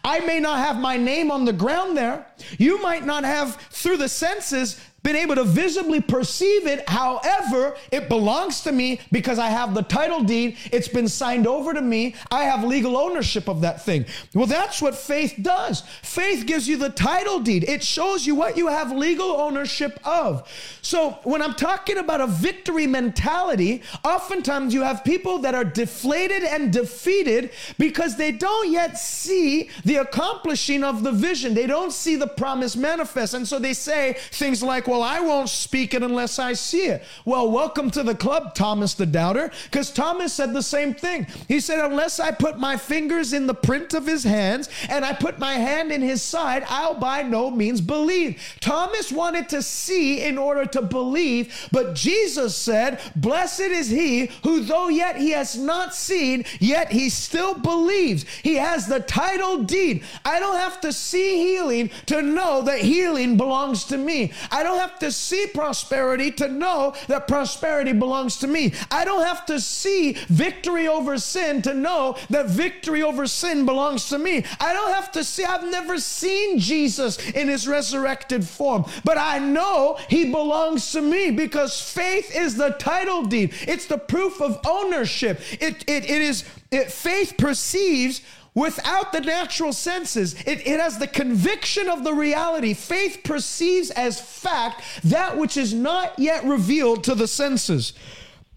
I 0.03 0.19
may 0.21 0.39
not 0.39 0.59
have 0.59 0.77
my 0.77 0.97
name 0.97 1.29
on 1.29 1.45
the 1.45 1.53
ground 1.53 1.97
there. 1.97 2.25
You 2.57 2.81
might 2.81 3.05
not 3.05 3.23
have 3.23 3.55
through 3.69 3.97
the 3.97 4.09
senses 4.09 4.79
been 5.07 5.15
able 5.15 5.35
to 5.35 5.45
visibly 5.45 6.01
perceive 6.01 6.67
it. 6.67 6.87
However, 6.89 7.77
it 7.93 8.09
belongs 8.09 8.59
to 8.63 8.73
me 8.73 8.99
because 9.09 9.39
I 9.39 9.47
have 9.47 9.73
the 9.73 9.83
title 9.83 10.21
deed. 10.21 10.57
It's 10.73 10.89
been 10.89 11.07
signed 11.07 11.47
over 11.47 11.73
to 11.73 11.81
me. 11.81 12.13
I 12.29 12.43
have 12.43 12.65
legal 12.65 12.97
ownership 12.97 13.47
of 13.47 13.61
that 13.61 13.81
thing. 13.81 14.05
Well, 14.33 14.47
that's 14.47 14.81
what 14.81 14.95
faith 14.95 15.35
does. 15.41 15.83
Faith 16.01 16.45
gives 16.45 16.67
you 16.67 16.75
the 16.75 16.89
title 16.89 17.39
deed, 17.39 17.63
it 17.63 17.81
shows 17.81 18.27
you 18.27 18.35
what 18.35 18.57
you 18.57 18.67
have 18.67 18.91
legal 18.91 19.31
ownership 19.39 19.97
of. 20.03 20.45
So, 20.81 21.11
when 21.23 21.41
I'm 21.41 21.53
talking 21.53 21.97
about 21.97 22.19
a 22.19 22.27
victory 22.27 22.85
mentality, 22.85 23.83
oftentimes 24.03 24.73
you 24.73 24.81
have 24.81 25.05
people 25.05 25.39
that 25.39 25.55
are 25.55 25.63
deflated 25.63 26.43
and 26.43 26.73
defeated 26.73 27.51
because 27.77 28.17
they 28.17 28.33
don't 28.33 28.71
yet 28.71 28.97
see 28.97 29.69
the 29.85 29.97
accomplishing 29.97 30.83
of 30.83 31.03
the 31.03 31.13
vision. 31.13 31.53
They 31.53 31.67
don't 31.67 31.93
see 31.93 32.17
the 32.17 32.27
promise 32.27 32.75
manifest. 32.75 33.33
And 33.33 33.47
so 33.47 33.57
they 33.57 33.73
say 33.73 34.17
things 34.31 34.61
like, 34.61 34.87
well, 34.87 34.96
well, 34.97 35.07
I 35.07 35.19
won't 35.19 35.49
speak 35.49 35.93
it 35.93 36.01
unless 36.01 36.39
I 36.39 36.53
see 36.53 36.87
it. 36.87 37.03
Well, 37.23 37.51
welcome 37.51 37.91
to 37.91 38.01
the 38.01 38.15
club, 38.15 38.55
Thomas 38.55 38.95
the 38.95 39.05
doubter, 39.05 39.51
because 39.65 39.91
Thomas 39.91 40.33
said 40.33 40.53
the 40.53 40.63
same 40.63 40.95
thing. 40.95 41.27
He 41.47 41.59
said, 41.59 41.79
Unless 41.79 42.19
I 42.19 42.31
put 42.31 42.57
my 42.57 42.77
fingers 42.77 43.31
in 43.31 43.45
the 43.45 43.53
print 43.53 43.93
of 43.93 44.07
his 44.07 44.23
hands 44.23 44.69
and 44.89 45.05
I 45.05 45.13
put 45.13 45.37
my 45.37 45.53
hand 45.53 45.91
in 45.91 46.01
his 46.01 46.23
side, 46.23 46.63
I'll 46.67 46.95
by 46.95 47.21
no 47.21 47.51
means 47.51 47.79
believe. 47.79 48.41
Thomas 48.59 49.11
wanted 49.11 49.49
to 49.49 49.61
see 49.61 50.23
in 50.23 50.35
order 50.35 50.65
to 50.65 50.81
believe, 50.81 51.67
but 51.71 51.93
Jesus 51.93 52.55
said, 52.55 52.99
Blessed 53.15 53.59
is 53.59 53.89
he 53.89 54.31
who, 54.41 54.61
though 54.61 54.87
yet 54.87 55.17
he 55.17 55.29
has 55.31 55.55
not 55.55 55.93
seen, 55.93 56.43
yet 56.59 56.91
he 56.91 57.09
still 57.09 57.53
believes. 57.53 58.25
He 58.41 58.55
has 58.55 58.87
the 58.87 59.01
title 59.01 59.63
deed. 59.63 60.03
I 60.25 60.39
don't 60.39 60.57
have 60.57 60.81
to 60.81 60.91
see 60.91 61.37
healing 61.37 61.91
to 62.07 62.23
know 62.23 62.63
that 62.63 62.79
healing 62.79 63.37
belongs 63.37 63.83
to 63.85 63.97
me. 63.97 64.31
I 64.49 64.63
don't 64.63 64.79
have 64.79 64.86
have 64.87 64.99
to 64.99 65.11
see 65.11 65.47
prosperity 65.53 66.31
to 66.31 66.47
know 66.47 66.93
that 67.07 67.27
prosperity 67.27 67.91
belongs 67.91 68.37
to 68.37 68.47
me. 68.47 68.73
I 68.89 69.05
don't 69.05 69.25
have 69.25 69.45
to 69.47 69.59
see 69.59 70.13
victory 70.29 70.87
over 70.87 71.17
sin 71.17 71.61
to 71.63 71.73
know 71.73 72.17
that 72.29 72.47
victory 72.47 73.03
over 73.03 73.27
sin 73.27 73.65
belongs 73.65 74.09
to 74.09 74.17
me. 74.17 74.45
I 74.59 74.73
don't 74.73 74.93
have 74.93 75.11
to 75.13 75.23
see, 75.23 75.43
I've 75.43 75.69
never 75.69 75.99
seen 75.99 76.59
Jesus 76.59 77.17
in 77.29 77.47
his 77.47 77.67
resurrected 77.67 78.47
form, 78.47 78.85
but 79.03 79.17
I 79.17 79.39
know 79.39 79.99
he 80.09 80.31
belongs 80.31 80.91
to 80.93 81.01
me 81.01 81.31
because 81.31 81.81
faith 81.81 82.35
is 82.35 82.55
the 82.55 82.69
title 82.71 83.23
deed, 83.23 83.53
it's 83.61 83.85
the 83.85 83.97
proof 83.97 84.41
of 84.41 84.59
ownership. 84.65 85.41
It, 85.53 85.83
it, 85.87 86.09
it 86.09 86.21
is, 86.21 86.45
it, 86.71 86.91
faith 86.91 87.35
perceives 87.37 88.21
without 88.57 89.11
the 89.11 89.21
natural 89.21 89.71
senses. 89.71 90.33
It, 90.47 90.65
it 90.65 90.79
has 90.79 90.97
the 90.97 91.05
conviction 91.05 91.87
of 91.87 92.03
the 92.03 92.11
reality. 92.11 92.73
Faith 92.73 93.19
perceives 93.23 93.91
as 93.91 94.19
fact 94.19 94.81
that 95.03 95.37
which 95.37 95.57
is 95.57 95.75
not 95.75 96.17
yet 96.17 96.43
revealed 96.43 97.03
to 97.03 97.13
the 97.13 97.27
senses. 97.27 97.93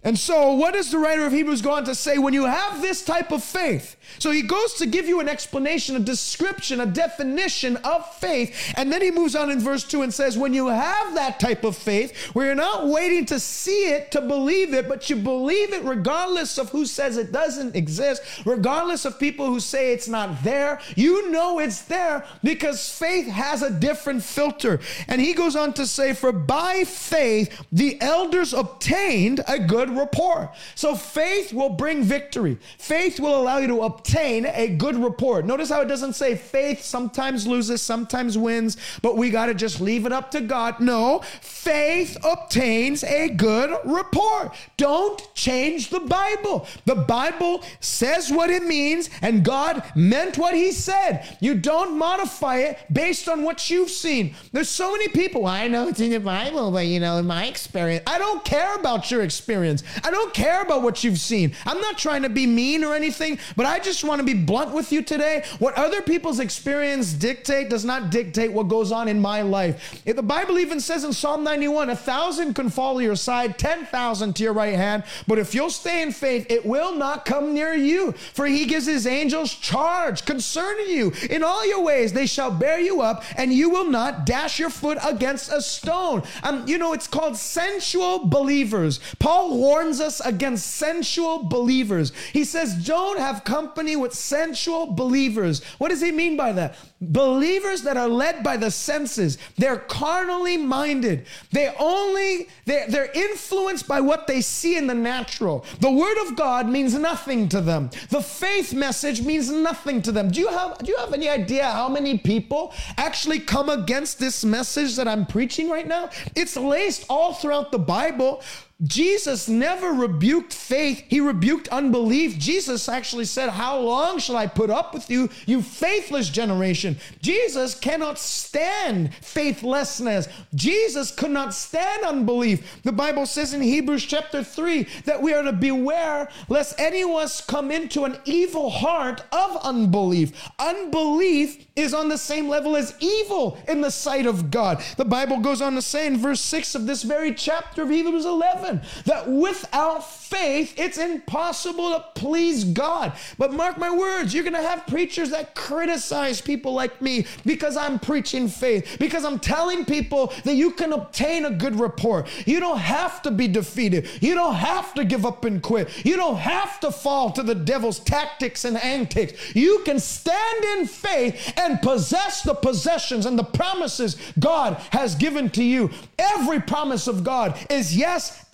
And 0.02 0.18
so, 0.18 0.54
what 0.54 0.72
does 0.72 0.90
the 0.90 0.98
writer 0.98 1.26
of 1.26 1.32
Hebrews 1.32 1.60
go 1.60 1.72
on 1.72 1.84
to 1.84 1.94
say? 1.94 2.16
When 2.16 2.32
you 2.32 2.46
have 2.46 2.80
this 2.80 3.04
type 3.04 3.30
of 3.30 3.44
faith, 3.44 3.96
so 4.18 4.30
he 4.30 4.42
goes 4.42 4.74
to 4.74 4.86
give 4.86 5.06
you 5.06 5.20
an 5.20 5.28
explanation, 5.28 5.96
a 5.96 6.00
description, 6.00 6.80
a 6.80 6.86
definition 6.86 7.76
of 7.78 8.06
faith. 8.16 8.72
And 8.76 8.92
then 8.92 9.02
he 9.02 9.10
moves 9.10 9.34
on 9.36 9.50
in 9.50 9.60
verse 9.60 9.84
2 9.84 10.02
and 10.02 10.12
says, 10.12 10.36
When 10.36 10.52
you 10.52 10.68
have 10.68 11.14
that 11.14 11.40
type 11.40 11.64
of 11.64 11.76
faith, 11.76 12.16
where 12.34 12.46
you're 12.46 12.54
not 12.54 12.88
waiting 12.88 13.24
to 13.26 13.40
see 13.40 13.88
it 13.88 14.10
to 14.12 14.20
believe 14.20 14.74
it, 14.74 14.88
but 14.88 15.08
you 15.08 15.16
believe 15.16 15.72
it 15.72 15.84
regardless 15.84 16.58
of 16.58 16.70
who 16.70 16.84
says 16.84 17.16
it 17.16 17.32
doesn't 17.32 17.76
exist, 17.76 18.22
regardless 18.44 19.04
of 19.04 19.18
people 19.18 19.46
who 19.46 19.60
say 19.60 19.92
it's 19.92 20.08
not 20.08 20.42
there, 20.42 20.80
you 20.96 21.30
know 21.30 21.58
it's 21.58 21.82
there 21.82 22.24
because 22.42 22.90
faith 22.90 23.26
has 23.26 23.62
a 23.62 23.70
different 23.70 24.22
filter. 24.22 24.80
And 25.08 25.20
he 25.20 25.32
goes 25.32 25.56
on 25.56 25.72
to 25.74 25.86
say, 25.86 26.12
For 26.14 26.32
by 26.32 26.84
faith 26.84 27.64
the 27.72 28.00
elders 28.00 28.52
obtained 28.52 29.40
a 29.48 29.58
good 29.58 29.90
report. 29.90 30.50
So 30.74 30.94
faith 30.94 31.52
will 31.52 31.70
bring 31.70 32.02
victory, 32.02 32.58
faith 32.78 33.18
will 33.20 33.40
allow 33.40 33.58
you 33.58 33.68
to 33.68 33.82
obtain 33.82 33.99
obtain 34.00 34.46
a 34.46 34.68
good 34.68 34.96
report. 34.96 35.44
Notice 35.44 35.68
how 35.68 35.82
it 35.82 35.88
doesn't 35.88 36.14
say 36.14 36.34
faith 36.34 36.82
sometimes 36.82 37.46
loses, 37.46 37.82
sometimes 37.82 38.38
wins, 38.38 38.78
but 39.02 39.16
we 39.16 39.28
got 39.28 39.46
to 39.46 39.54
just 39.54 39.80
leave 39.80 40.06
it 40.06 40.12
up 40.12 40.30
to 40.30 40.40
God. 40.40 40.80
No, 40.80 41.20
faith 41.42 42.16
obtains 42.24 43.04
a 43.04 43.28
good 43.28 43.78
report. 43.84 44.54
Don't 44.78 45.22
change 45.34 45.90
the 45.90 46.00
Bible. 46.00 46.66
The 46.86 46.94
Bible 46.94 47.62
says 47.80 48.32
what 48.32 48.48
it 48.48 48.62
means, 48.62 49.10
and 49.20 49.44
God 49.44 49.82
meant 49.94 50.38
what 50.38 50.54
He 50.54 50.72
said. 50.72 51.36
You 51.40 51.54
don't 51.54 51.98
modify 51.98 52.56
it 52.56 52.78
based 52.90 53.28
on 53.28 53.42
what 53.42 53.68
you've 53.68 53.90
seen. 53.90 54.34
There's 54.52 54.70
so 54.70 54.92
many 54.92 55.08
people, 55.08 55.46
I 55.46 55.68
know 55.68 55.88
it's 55.88 56.00
in 56.00 56.10
the 56.10 56.20
Bible, 56.20 56.70
but 56.70 56.86
you 56.86 57.00
know, 57.00 57.18
in 57.18 57.26
my 57.26 57.46
experience, 57.46 58.02
I 58.06 58.18
don't 58.18 58.42
care 58.44 58.74
about 58.76 59.10
your 59.10 59.22
experience. 59.22 59.82
I 60.02 60.10
don't 60.10 60.32
care 60.32 60.62
about 60.62 60.82
what 60.82 61.04
you've 61.04 61.18
seen. 61.18 61.54
I'm 61.66 61.80
not 61.80 61.98
trying 61.98 62.22
to 62.22 62.30
be 62.30 62.46
mean 62.46 62.82
or 62.82 62.94
anything, 62.94 63.38
but 63.56 63.66
I 63.66 63.78
just 63.78 63.89
just 63.90 64.04
want 64.04 64.20
to 64.20 64.24
be 64.24 64.34
blunt 64.34 64.72
with 64.72 64.92
you 64.92 65.02
today. 65.02 65.44
What 65.58 65.74
other 65.74 66.00
people's 66.00 66.38
experience 66.38 67.12
dictate 67.12 67.68
does 67.70 67.84
not 67.84 68.10
dictate 68.10 68.52
what 68.52 68.68
goes 68.68 68.92
on 68.92 69.08
in 69.08 69.20
my 69.20 69.42
life. 69.42 70.00
If 70.06 70.16
the 70.16 70.22
Bible 70.22 70.58
even 70.58 70.80
says 70.80 71.04
in 71.04 71.12
Psalm 71.12 71.42
91, 71.42 71.90
a 71.90 71.96
thousand 71.96 72.54
can 72.54 72.70
fall 72.70 72.98
to 72.98 73.02
your 73.02 73.16
side, 73.16 73.58
10,000 73.58 74.36
to 74.36 74.42
your 74.42 74.52
right 74.52 74.76
hand, 74.76 75.04
but 75.26 75.38
if 75.38 75.54
you'll 75.54 75.70
stay 75.70 76.02
in 76.02 76.12
faith, 76.12 76.46
it 76.50 76.64
will 76.64 76.94
not 76.94 77.24
come 77.24 77.52
near 77.52 77.74
you. 77.74 78.12
For 78.12 78.46
he 78.46 78.64
gives 78.66 78.86
his 78.86 79.06
angels 79.06 79.52
charge 79.52 80.24
concerning 80.24 80.88
you. 80.88 81.12
In 81.28 81.42
all 81.42 81.66
your 81.66 81.82
ways, 81.82 82.12
they 82.12 82.26
shall 82.26 82.50
bear 82.50 82.78
you 82.78 83.00
up, 83.00 83.24
and 83.36 83.52
you 83.52 83.70
will 83.70 83.88
not 83.90 84.24
dash 84.24 84.58
your 84.58 84.70
foot 84.70 84.98
against 85.04 85.52
a 85.52 85.60
stone. 85.60 86.22
Um, 86.42 86.66
you 86.68 86.78
know, 86.78 86.92
it's 86.92 87.06
called 87.06 87.36
sensual 87.36 88.26
believers. 88.26 89.00
Paul 89.18 89.56
warns 89.56 90.00
us 90.00 90.20
against 90.20 90.66
sensual 90.66 91.42
believers. 91.44 92.12
He 92.32 92.44
says, 92.44 92.74
don't 92.86 93.18
have 93.18 93.44
company 93.44 93.69
company 93.70 93.94
with 93.94 94.12
sensual 94.12 94.86
believers. 94.86 95.62
What 95.78 95.90
does 95.90 96.00
he 96.00 96.10
mean 96.10 96.36
by 96.36 96.50
that? 96.52 96.74
Believers 97.00 97.82
that 97.82 97.96
are 97.96 98.08
led 98.08 98.42
by 98.42 98.56
the 98.56 98.70
senses. 98.70 99.38
They're 99.56 99.76
carnally 99.76 100.56
minded. 100.56 101.26
They 101.52 101.72
only 101.78 102.48
they're, 102.64 102.88
they're 102.88 103.12
influenced 103.12 103.86
by 103.86 104.00
what 104.00 104.26
they 104.26 104.40
see 104.40 104.76
in 104.76 104.88
the 104.88 104.94
natural. 104.94 105.64
The 105.78 105.90
word 105.90 106.18
of 106.26 106.34
God 106.34 106.68
means 106.68 106.94
nothing 106.94 107.48
to 107.50 107.60
them. 107.60 107.90
The 108.08 108.20
faith 108.20 108.74
message 108.74 109.22
means 109.22 109.50
nothing 109.50 110.02
to 110.02 110.10
them. 110.10 110.32
Do 110.32 110.40
you 110.40 110.48
have 110.48 110.78
do 110.78 110.90
you 110.90 110.98
have 110.98 111.12
any 111.12 111.28
idea 111.28 111.70
how 111.70 111.88
many 111.88 112.18
people 112.18 112.74
actually 112.96 113.38
come 113.38 113.68
against 113.68 114.18
this 114.18 114.44
message 114.44 114.96
that 114.96 115.06
I'm 115.06 115.26
preaching 115.26 115.70
right 115.70 115.86
now? 115.86 116.10
It's 116.34 116.56
laced 116.56 117.06
all 117.08 117.34
throughout 117.34 117.70
the 117.70 117.78
Bible. 117.78 118.42
Jesus 118.82 119.46
never 119.46 119.92
rebuked 119.92 120.54
faith, 120.54 121.04
he 121.08 121.20
rebuked 121.20 121.68
unbelief. 121.68 122.38
Jesus 122.38 122.88
actually 122.88 123.26
said, 123.26 123.50
How 123.50 123.78
long 123.78 124.18
shall 124.18 124.36
I 124.36 124.46
put 124.46 124.70
up 124.70 124.94
with 124.94 125.10
you, 125.10 125.28
you 125.44 125.60
faithless 125.60 126.30
generation? 126.30 126.96
Jesus 127.20 127.74
cannot 127.74 128.18
stand 128.18 129.14
faithlessness. 129.16 130.28
Jesus 130.54 131.10
could 131.10 131.30
not 131.30 131.52
stand 131.52 132.04
unbelief. 132.04 132.82
The 132.82 132.92
Bible 132.92 133.26
says 133.26 133.52
in 133.52 133.60
Hebrews 133.60 134.06
chapter 134.06 134.42
3 134.42 134.86
that 135.04 135.20
we 135.20 135.34
are 135.34 135.42
to 135.42 135.52
beware 135.52 136.30
lest 136.48 136.80
any 136.80 137.02
of 137.02 137.10
us 137.10 137.44
come 137.44 137.70
into 137.70 138.04
an 138.04 138.16
evil 138.24 138.70
heart 138.70 139.22
of 139.30 139.58
unbelief. 139.58 140.32
Unbelief 140.58 141.66
is 141.76 141.92
on 141.92 142.08
the 142.08 142.18
same 142.18 142.48
level 142.48 142.76
as 142.76 142.94
evil 143.00 143.58
in 143.68 143.82
the 143.82 143.90
sight 143.90 144.24
of 144.24 144.50
God. 144.50 144.82
The 144.96 145.04
Bible 145.04 145.40
goes 145.40 145.60
on 145.60 145.74
to 145.74 145.82
say 145.82 146.06
in 146.06 146.16
verse 146.16 146.40
6 146.40 146.74
of 146.74 146.86
this 146.86 147.02
very 147.02 147.34
chapter 147.34 147.82
of 147.82 147.90
Hebrews 147.90 148.24
11 148.24 148.69
that 149.04 149.28
without 149.28 150.04
faith 150.08 150.74
it's 150.76 150.98
impossible 150.98 151.90
to 151.90 152.04
please 152.14 152.64
God. 152.64 153.12
But 153.38 153.52
mark 153.52 153.78
my 153.78 153.90
words, 153.90 154.32
you're 154.32 154.44
going 154.44 154.54
to 154.54 154.62
have 154.62 154.86
preachers 154.86 155.30
that 155.30 155.54
criticize 155.54 156.40
people 156.40 156.72
like 156.72 157.00
me 157.02 157.26
because 157.44 157.76
I'm 157.76 157.98
preaching 157.98 158.48
faith, 158.48 158.96
because 158.98 159.24
I'm 159.24 159.38
telling 159.38 159.84
people 159.84 160.32
that 160.44 160.54
you 160.54 160.72
can 160.72 160.92
obtain 160.92 161.44
a 161.44 161.50
good 161.50 161.78
report. 161.78 162.28
You 162.46 162.60
don't 162.60 162.78
have 162.78 163.22
to 163.22 163.30
be 163.30 163.48
defeated. 163.48 164.08
You 164.20 164.34
don't 164.34 164.54
have 164.54 164.94
to 164.94 165.04
give 165.04 165.26
up 165.26 165.44
and 165.44 165.62
quit. 165.62 166.04
You 166.04 166.16
don't 166.16 166.36
have 166.36 166.80
to 166.80 166.90
fall 166.90 167.30
to 167.32 167.42
the 167.42 167.54
devil's 167.54 167.98
tactics 167.98 168.64
and 168.64 168.76
antics. 168.76 169.54
You 169.54 169.82
can 169.84 169.98
stand 169.98 170.64
in 170.78 170.86
faith 170.86 171.52
and 171.56 171.80
possess 171.82 172.42
the 172.42 172.54
possessions 172.54 173.26
and 173.26 173.38
the 173.38 173.44
promises 173.44 174.16
God 174.38 174.74
has 174.90 175.14
given 175.14 175.50
to 175.50 175.64
you. 175.64 175.90
Every 176.18 176.60
promise 176.60 177.06
of 177.06 177.24
God 177.24 177.58
is 177.70 177.96
yes 177.96 178.44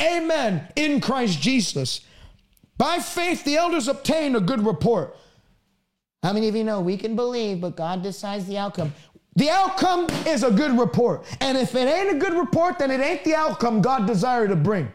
amen 0.00 0.68
in 0.76 1.00
Christ 1.00 1.40
Jesus. 1.40 2.00
By 2.76 2.98
faith, 2.98 3.44
the 3.44 3.56
elders 3.56 3.88
obtained 3.88 4.36
a 4.36 4.40
good 4.40 4.64
report. 4.64 5.16
How 6.22 6.32
many 6.32 6.48
of 6.48 6.56
you 6.56 6.64
know 6.64 6.80
we 6.80 6.96
can 6.96 7.16
believe, 7.16 7.60
but 7.60 7.76
God 7.76 8.02
decides 8.02 8.46
the 8.46 8.58
outcome? 8.58 8.92
The 9.36 9.50
outcome 9.50 10.08
is 10.26 10.42
a 10.42 10.50
good 10.50 10.78
report. 10.78 11.24
And 11.40 11.56
if 11.56 11.74
it 11.74 11.86
ain't 11.86 12.16
a 12.16 12.18
good 12.18 12.34
report, 12.34 12.78
then 12.78 12.90
it 12.90 13.00
ain't 13.00 13.22
the 13.24 13.36
outcome 13.36 13.82
God 13.82 14.06
desired 14.06 14.50
to 14.50 14.56
bring. 14.56 14.90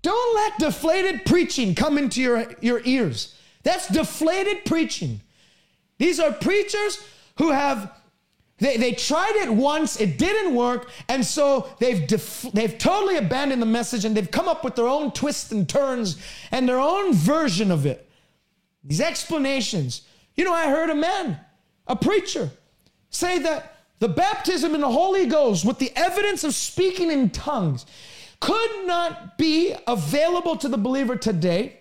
Don't 0.00 0.34
let 0.34 0.58
deflated 0.58 1.24
preaching 1.24 1.74
come 1.74 1.98
into 1.98 2.22
your, 2.22 2.46
your 2.60 2.80
ears. 2.84 3.38
That's 3.62 3.88
deflated 3.88 4.64
preaching. 4.64 5.20
These 5.98 6.20
are 6.20 6.32
preachers 6.32 7.06
who 7.36 7.50
have 7.50 7.92
they, 8.64 8.78
they 8.78 8.92
tried 8.92 9.36
it 9.36 9.50
once, 9.50 10.00
it 10.00 10.16
didn't 10.16 10.54
work, 10.54 10.88
and 11.08 11.24
so 11.24 11.68
they've, 11.80 12.06
def- 12.06 12.46
they've 12.54 12.78
totally 12.78 13.18
abandoned 13.18 13.60
the 13.60 13.66
message 13.66 14.06
and 14.06 14.16
they've 14.16 14.30
come 14.30 14.48
up 14.48 14.64
with 14.64 14.74
their 14.74 14.88
own 14.88 15.12
twists 15.12 15.52
and 15.52 15.68
turns 15.68 16.16
and 16.50 16.66
their 16.66 16.80
own 16.80 17.12
version 17.12 17.70
of 17.70 17.84
it. 17.84 18.08
These 18.82 19.02
explanations. 19.02 20.02
You 20.34 20.44
know, 20.44 20.54
I 20.54 20.70
heard 20.70 20.88
a 20.88 20.94
man, 20.94 21.38
a 21.86 21.94
preacher, 21.94 22.50
say 23.10 23.38
that 23.40 23.76
the 23.98 24.08
baptism 24.08 24.74
in 24.74 24.80
the 24.80 24.90
Holy 24.90 25.26
Ghost 25.26 25.66
with 25.66 25.78
the 25.78 25.92
evidence 25.94 26.42
of 26.42 26.54
speaking 26.54 27.10
in 27.10 27.28
tongues 27.28 27.84
could 28.40 28.86
not 28.86 29.36
be 29.36 29.74
available 29.86 30.56
to 30.56 30.68
the 30.68 30.78
believer 30.78 31.16
today. 31.16 31.80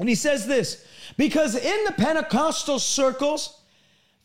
And 0.00 0.08
he 0.08 0.16
says 0.16 0.48
this 0.48 0.84
because 1.16 1.54
in 1.54 1.84
the 1.84 1.92
Pentecostal 1.92 2.80
circles, 2.80 3.57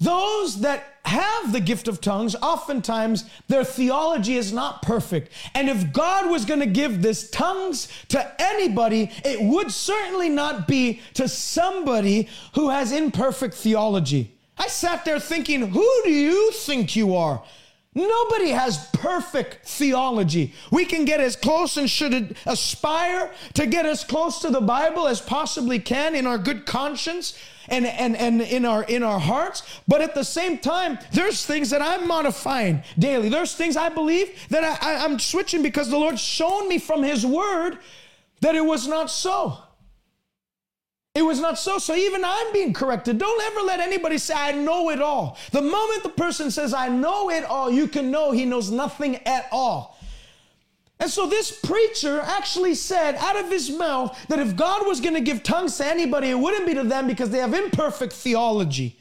those 0.03 0.61
that 0.61 0.85
have 1.05 1.51
the 1.51 1.59
gift 1.59 1.87
of 1.87 1.99
tongues, 1.99 2.35
oftentimes 2.41 3.25
their 3.47 3.63
theology 3.63 4.37
is 4.37 4.53
not 4.53 4.81
perfect. 4.81 5.31
And 5.53 5.69
if 5.69 5.91
God 5.91 6.29
was 6.29 6.45
going 6.45 6.61
to 6.61 6.65
give 6.65 7.01
this 7.01 7.29
tongues 7.29 7.87
to 8.09 8.41
anybody, 8.41 9.11
it 9.25 9.41
would 9.41 9.71
certainly 9.71 10.29
not 10.29 10.67
be 10.67 11.01
to 11.15 11.27
somebody 11.27 12.29
who 12.55 12.69
has 12.69 12.91
imperfect 12.91 13.53
theology. 13.53 14.31
I 14.57 14.67
sat 14.67 15.03
there 15.03 15.19
thinking, 15.19 15.67
who 15.69 16.01
do 16.03 16.11
you 16.11 16.51
think 16.51 16.95
you 16.95 17.15
are? 17.15 17.43
Nobody 17.95 18.49
has 18.49 18.89
perfect 18.93 19.67
theology. 19.67 20.53
We 20.71 20.85
can 20.85 21.05
get 21.05 21.19
as 21.19 21.35
close 21.35 21.77
and 21.77 21.89
should 21.89 22.35
aspire 22.45 23.31
to 23.53 23.67
get 23.67 23.85
as 23.85 24.03
close 24.03 24.39
to 24.39 24.49
the 24.49 24.61
Bible 24.61 25.07
as 25.07 25.21
possibly 25.21 25.77
can 25.77 26.15
in 26.15 26.25
our 26.25 26.39
good 26.39 26.65
conscience 26.65 27.37
and, 27.69 27.85
and, 27.85 28.17
and 28.17 28.41
in 28.41 28.65
our 28.65 28.83
in 28.83 29.03
our 29.03 29.19
hearts. 29.19 29.63
But 29.87 30.01
at 30.01 30.15
the 30.15 30.23
same 30.23 30.57
time, 30.57 30.97
there's 31.11 31.45
things 31.45 31.69
that 31.69 31.81
I'm 31.81 32.07
modifying 32.07 32.83
daily. 32.97 33.29
There's 33.29 33.55
things 33.55 33.77
I 33.77 33.89
believe 33.89 34.47
that 34.49 34.63
I, 34.63 34.95
I, 34.95 35.03
I'm 35.03 35.19
switching 35.19 35.61
because 35.61 35.89
the 35.89 35.97
Lord's 35.97 36.21
shown 36.21 36.67
me 36.67 36.79
from 36.79 37.03
His 37.03 37.25
Word 37.25 37.77
that 38.41 38.55
it 38.55 38.65
was 38.65 38.87
not 38.87 39.09
so. 39.09 39.59
It 41.15 41.21
was 41.21 41.39
not 41.39 41.59
so. 41.59 41.77
So 41.77 41.95
even 41.95 42.25
I'm 42.25 42.51
being 42.53 42.73
corrected. 42.73 43.19
Don't 43.19 43.41
ever 43.43 43.61
let 43.61 43.79
anybody 43.79 44.17
say, 44.17 44.33
I 44.35 44.51
know 44.51 44.89
it 44.89 45.01
all. 45.01 45.37
The 45.51 45.61
moment 45.61 46.01
the 46.01 46.09
person 46.09 46.49
says, 46.49 46.73
I 46.73 46.89
know 46.89 47.29
it 47.29 47.43
all, 47.43 47.69
you 47.71 47.87
can 47.87 48.09
know 48.09 48.31
he 48.31 48.45
knows 48.45 48.71
nothing 48.71 49.17
at 49.27 49.47
all. 49.51 49.99
And 50.99 51.11
so 51.11 51.27
this 51.27 51.51
preacher 51.51 52.21
actually 52.21 52.75
said 52.75 53.15
out 53.15 53.35
of 53.35 53.51
his 53.51 53.69
mouth 53.69 54.17
that 54.29 54.39
if 54.39 54.55
God 54.55 54.87
was 54.87 55.01
going 55.01 55.15
to 55.15 55.21
give 55.21 55.43
tongues 55.43 55.77
to 55.77 55.85
anybody, 55.85 56.29
it 56.29 56.39
wouldn't 56.39 56.65
be 56.65 56.73
to 56.75 56.83
them 56.83 57.07
because 57.07 57.29
they 57.29 57.39
have 57.39 57.53
imperfect 57.53 58.13
theology. 58.13 58.97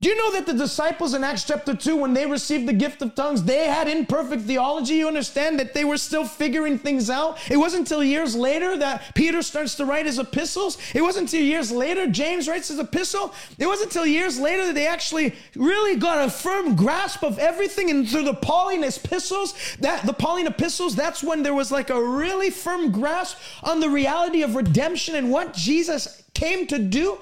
Do 0.00 0.08
you 0.08 0.16
know 0.16 0.30
that 0.30 0.46
the 0.46 0.52
disciples 0.54 1.12
in 1.12 1.24
Acts 1.24 1.42
chapter 1.42 1.74
2, 1.74 1.96
when 1.96 2.14
they 2.14 2.24
received 2.24 2.68
the 2.68 2.72
gift 2.72 3.02
of 3.02 3.16
tongues, 3.16 3.42
they 3.42 3.66
had 3.66 3.88
imperfect 3.88 4.42
theology? 4.42 4.94
You 4.94 5.08
understand 5.08 5.58
that 5.58 5.74
they 5.74 5.84
were 5.84 5.96
still 5.96 6.24
figuring 6.24 6.78
things 6.78 7.10
out? 7.10 7.36
It 7.50 7.56
wasn't 7.56 7.80
until 7.80 8.04
years 8.04 8.36
later 8.36 8.76
that 8.76 9.12
Peter 9.16 9.42
starts 9.42 9.74
to 9.74 9.84
write 9.84 10.06
his 10.06 10.20
epistles. 10.20 10.78
It 10.94 11.02
wasn't 11.02 11.24
until 11.24 11.44
years 11.44 11.72
later 11.72 12.06
James 12.06 12.46
writes 12.46 12.68
his 12.68 12.78
epistle. 12.78 13.34
It 13.58 13.66
wasn't 13.66 13.88
until 13.88 14.06
years 14.06 14.38
later 14.38 14.66
that 14.66 14.76
they 14.76 14.86
actually 14.86 15.34
really 15.56 15.96
got 15.98 16.24
a 16.24 16.30
firm 16.30 16.76
grasp 16.76 17.24
of 17.24 17.40
everything. 17.40 17.90
And 17.90 18.08
through 18.08 18.22
the 18.22 18.34
Pauline 18.34 18.84
epistles, 18.84 19.54
that 19.80 20.06
the 20.06 20.12
Pauline 20.12 20.46
epistles, 20.46 20.94
that's 20.94 21.24
when 21.24 21.42
there 21.42 21.54
was 21.54 21.72
like 21.72 21.90
a 21.90 22.00
really 22.00 22.50
firm 22.50 22.92
grasp 22.92 23.36
on 23.64 23.80
the 23.80 23.90
reality 23.90 24.42
of 24.42 24.54
redemption 24.54 25.16
and 25.16 25.32
what 25.32 25.54
Jesus 25.54 26.22
came 26.34 26.68
to 26.68 26.78
do. 26.78 27.18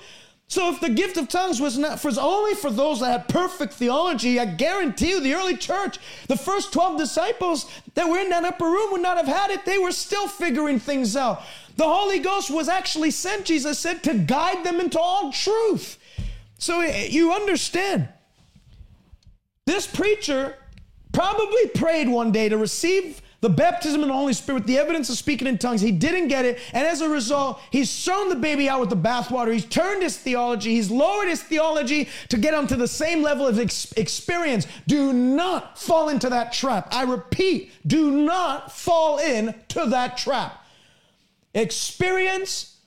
So 0.48 0.72
if 0.72 0.80
the 0.80 0.88
gift 0.88 1.16
of 1.16 1.28
tongues 1.28 1.61
was 1.61 1.76
not 1.76 1.98
for 1.98 2.11
only 2.20 2.54
for 2.54 2.70
those 2.70 3.00
that 3.00 3.11
had 3.11 3.28
perfect 3.28 3.72
theology, 3.72 4.38
I 4.38 4.46
guarantee 4.46 5.11
you 5.11 5.20
the 5.20 5.35
early 5.35 5.56
church, 5.56 5.98
the 6.28 6.37
first 6.37 6.72
12 6.72 6.98
disciples 6.98 7.68
that 7.94 8.09
were 8.09 8.18
in 8.18 8.30
that 8.30 8.44
upper 8.44 8.64
room 8.64 8.92
would 8.92 9.02
not 9.02 9.16
have 9.16 9.26
had 9.26 9.50
it. 9.50 9.64
They 9.64 9.78
were 9.78 9.90
still 9.90 10.28
figuring 10.28 10.78
things 10.78 11.16
out. 11.16 11.42
The 11.76 11.85
Holy 11.85 12.20
Ghost 12.20 12.50
was 12.50 12.68
actually 12.68 13.11
sent, 13.11 13.46
Jesus 13.46 13.78
said, 13.78 14.04
to 14.04 14.14
guide 14.14 14.64
them 14.64 14.78
into 14.78 15.00
all 15.00 15.32
truth. 15.32 15.98
So 16.59 16.80
eh, 16.80 17.09
you 17.11 17.32
understand. 17.32 18.09
This 19.66 19.87
preacher 19.88 20.54
probably 21.12 21.66
prayed 21.74 22.09
one 22.09 22.30
day 22.30 22.48
to 22.48 22.56
receive 22.56 23.20
the 23.46 23.54
baptism 23.54 24.02
in 24.02 24.09
the 24.09 24.14
Holy 24.14 24.32
Spirit, 24.32 24.66
the 24.66 24.76
evidence 24.76 25.09
of 25.09 25.16
speaking 25.16 25.46
in 25.46 25.56
tongues. 25.56 25.80
He 25.80 25.92
didn't 25.92 26.26
get 26.26 26.44
it. 26.44 26.59
And 26.72 26.85
as 26.85 27.00
a 27.00 27.09
result, 27.09 27.61
he's 27.70 28.04
thrown 28.04 28.28
the 28.28 28.35
baby 28.35 28.68
out 28.68 28.80
with 28.80 28.90
the 28.90 28.96
bathwater. 28.96 29.52
He's 29.52 29.64
turned 29.64 30.02
his 30.02 30.18
theology. 30.18 30.72
He's 30.72 30.90
lowered 30.90 31.28
his 31.28 31.44
theology 31.44 32.09
to 32.30 32.38
get 32.38 32.54
onto 32.54 32.74
the 32.74 32.88
same 32.88 33.22
level 33.22 33.46
of 33.46 33.61
ex- 33.61 33.92
experience. 33.92 34.66
Do 34.88 35.12
not 35.12 35.78
fall 35.78 36.09
into 36.09 36.28
that 36.28 36.52
trap. 36.52 36.88
I 36.90 37.04
repeat, 37.04 37.70
do 37.87 38.11
not 38.11 38.72
fall 38.72 39.18
into 39.18 39.87
that 39.90 40.18
trap. 40.18 40.66
Experience 41.54 42.78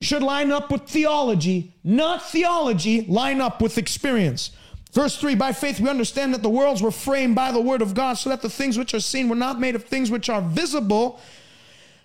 should 0.00 0.22
line 0.22 0.50
up 0.50 0.72
with 0.72 0.88
theology, 0.88 1.74
not 1.84 2.22
theology 2.30 3.02
line 3.02 3.42
up 3.42 3.60
with 3.60 3.76
experience. 3.76 4.52
Verse 4.92 5.16
3 5.16 5.34
By 5.34 5.52
faith 5.52 5.80
we 5.80 5.88
understand 5.88 6.34
that 6.34 6.42
the 6.42 6.50
worlds 6.50 6.82
were 6.82 6.90
framed 6.90 7.34
by 7.34 7.50
the 7.50 7.60
word 7.60 7.82
of 7.82 7.94
God, 7.94 8.14
so 8.14 8.30
that 8.30 8.42
the 8.42 8.50
things 8.50 8.78
which 8.78 8.94
are 8.94 9.00
seen 9.00 9.28
were 9.28 9.34
not 9.36 9.60
made 9.60 9.74
of 9.74 9.84
things 9.84 10.10
which 10.10 10.28
are 10.28 10.42
visible. 10.42 11.20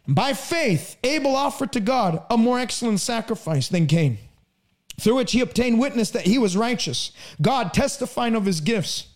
By 0.08 0.34
faith, 0.34 0.96
Abel 1.04 1.36
offered 1.36 1.74
to 1.74 1.82
God 1.82 2.24
a 2.30 2.38
more 2.38 2.60
excellent 2.60 3.02
sacrifice 3.02 3.68
than 3.68 3.88
Cain, 3.88 4.18
through 5.00 5.16
which 5.16 5.34
he 5.34 5.42
obtained 5.42 5.80
witness 5.80 6.12
that 6.12 6.26
he 6.26 6.38
was 6.38 6.56
righteous, 6.56 7.12
God 7.42 7.74
testifying 7.74 8.36
of 8.36 8.46
his 8.46 8.62
gifts. 8.62 9.08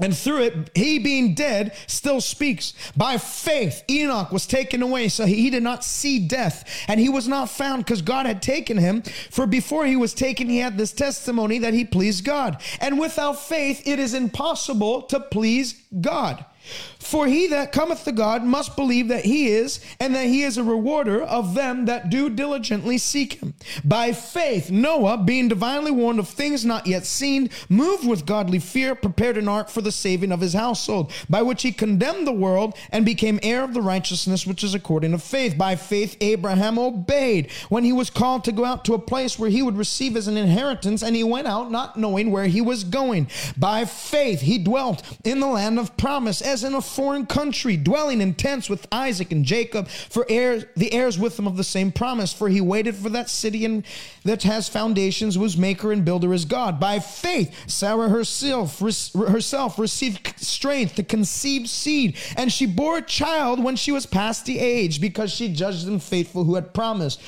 And 0.00 0.16
through 0.16 0.42
it, 0.44 0.70
he 0.74 0.98
being 0.98 1.34
dead 1.34 1.74
still 1.86 2.22
speaks. 2.22 2.72
By 2.96 3.18
faith, 3.18 3.84
Enoch 3.90 4.32
was 4.32 4.46
taken 4.46 4.80
away, 4.80 5.08
so 5.08 5.26
he 5.26 5.50
did 5.50 5.62
not 5.62 5.84
see 5.84 6.18
death. 6.18 6.64
And 6.88 6.98
he 6.98 7.10
was 7.10 7.28
not 7.28 7.50
found 7.50 7.84
because 7.84 8.00
God 8.00 8.24
had 8.24 8.40
taken 8.40 8.78
him. 8.78 9.02
For 9.02 9.46
before 9.46 9.84
he 9.84 9.96
was 9.96 10.14
taken, 10.14 10.48
he 10.48 10.58
had 10.58 10.78
this 10.78 10.92
testimony 10.92 11.58
that 11.58 11.74
he 11.74 11.84
pleased 11.84 12.24
God. 12.24 12.62
And 12.80 12.98
without 12.98 13.38
faith, 13.38 13.86
it 13.86 13.98
is 13.98 14.14
impossible 14.14 15.02
to 15.02 15.20
please 15.20 15.74
God. 16.00 16.46
For 17.02 17.26
he 17.26 17.48
that 17.48 17.72
cometh 17.72 18.04
to 18.04 18.12
God 18.12 18.44
must 18.44 18.76
believe 18.76 19.08
that 19.08 19.24
he 19.24 19.48
is, 19.48 19.80
and 20.00 20.14
that 20.14 20.26
he 20.26 20.42
is 20.42 20.56
a 20.56 20.64
rewarder 20.64 21.22
of 21.22 21.54
them 21.54 21.84
that 21.86 22.10
do 22.10 22.30
diligently 22.30 22.96
seek 22.96 23.34
him. 23.34 23.54
By 23.84 24.12
faith, 24.12 24.70
Noah, 24.70 25.18
being 25.18 25.48
divinely 25.48 25.90
warned 25.90 26.20
of 26.20 26.28
things 26.28 26.64
not 26.64 26.86
yet 26.86 27.04
seen, 27.04 27.50
moved 27.68 28.06
with 28.06 28.24
godly 28.24 28.60
fear, 28.60 28.94
prepared 28.94 29.36
an 29.36 29.48
ark 29.48 29.68
for 29.68 29.82
the 29.82 29.92
saving 29.92 30.32
of 30.32 30.40
his 30.40 30.54
household, 30.54 31.12
by 31.28 31.42
which 31.42 31.62
he 31.62 31.72
condemned 31.72 32.26
the 32.26 32.32
world 32.32 32.74
and 32.90 33.04
became 33.04 33.40
heir 33.42 33.64
of 33.64 33.74
the 33.74 33.82
righteousness 33.82 34.46
which 34.46 34.62
is 34.62 34.74
according 34.74 35.10
to 35.10 35.18
faith. 35.18 35.58
By 35.58 35.76
faith, 35.76 36.16
Abraham 36.20 36.78
obeyed 36.78 37.50
when 37.68 37.84
he 37.84 37.92
was 37.92 38.10
called 38.10 38.44
to 38.44 38.52
go 38.52 38.64
out 38.64 38.84
to 38.86 38.94
a 38.94 38.98
place 38.98 39.38
where 39.38 39.50
he 39.50 39.62
would 39.62 39.76
receive 39.76 40.16
as 40.16 40.28
an 40.28 40.36
inheritance, 40.36 41.02
and 41.02 41.16
he 41.16 41.24
went 41.24 41.48
out 41.48 41.70
not 41.70 41.98
knowing 41.98 42.30
where 42.30 42.46
he 42.46 42.60
was 42.60 42.84
going. 42.84 43.28
By 43.56 43.84
faith, 43.84 44.40
he 44.40 44.58
dwelt 44.58 45.02
in 45.24 45.40
the 45.40 45.46
land 45.48 45.78
of 45.78 45.96
promise 45.96 46.40
as 46.40 46.62
in 46.64 46.74
a 46.74 46.91
foreign 46.92 47.26
country, 47.26 47.76
dwelling 47.76 48.20
in 48.20 48.34
tents 48.34 48.68
with 48.68 48.86
Isaac 48.92 49.32
and 49.32 49.44
Jacob, 49.44 49.88
for 49.88 50.26
heirs, 50.28 50.64
the 50.76 50.92
heirs 50.92 51.18
with 51.18 51.36
them 51.36 51.46
of 51.46 51.56
the 51.56 51.64
same 51.64 51.92
promise. 51.92 52.32
For 52.32 52.48
he 52.48 52.60
waited 52.60 52.94
for 52.94 53.08
that 53.10 53.28
city 53.28 53.64
and 53.64 53.84
that 54.24 54.42
has 54.44 54.68
foundations, 54.68 55.34
whose 55.34 55.56
maker 55.56 55.92
and 55.92 56.04
builder 56.04 56.32
is 56.32 56.44
God. 56.44 56.78
By 56.78 56.98
faith, 56.98 57.54
Sarah 57.68 58.08
herself, 58.08 58.78
herself 58.78 59.78
received 59.78 60.34
strength 60.40 60.94
to 60.96 61.02
conceive 61.02 61.68
seed, 61.68 62.16
and 62.36 62.52
she 62.52 62.66
bore 62.66 62.98
a 62.98 63.02
child 63.02 63.62
when 63.62 63.76
she 63.76 63.92
was 63.92 64.06
past 64.06 64.46
the 64.46 64.58
age, 64.58 65.00
because 65.00 65.32
she 65.32 65.52
judged 65.52 65.86
them 65.86 65.98
faithful 65.98 66.44
who 66.44 66.54
had 66.54 66.74
promised. 66.74 67.20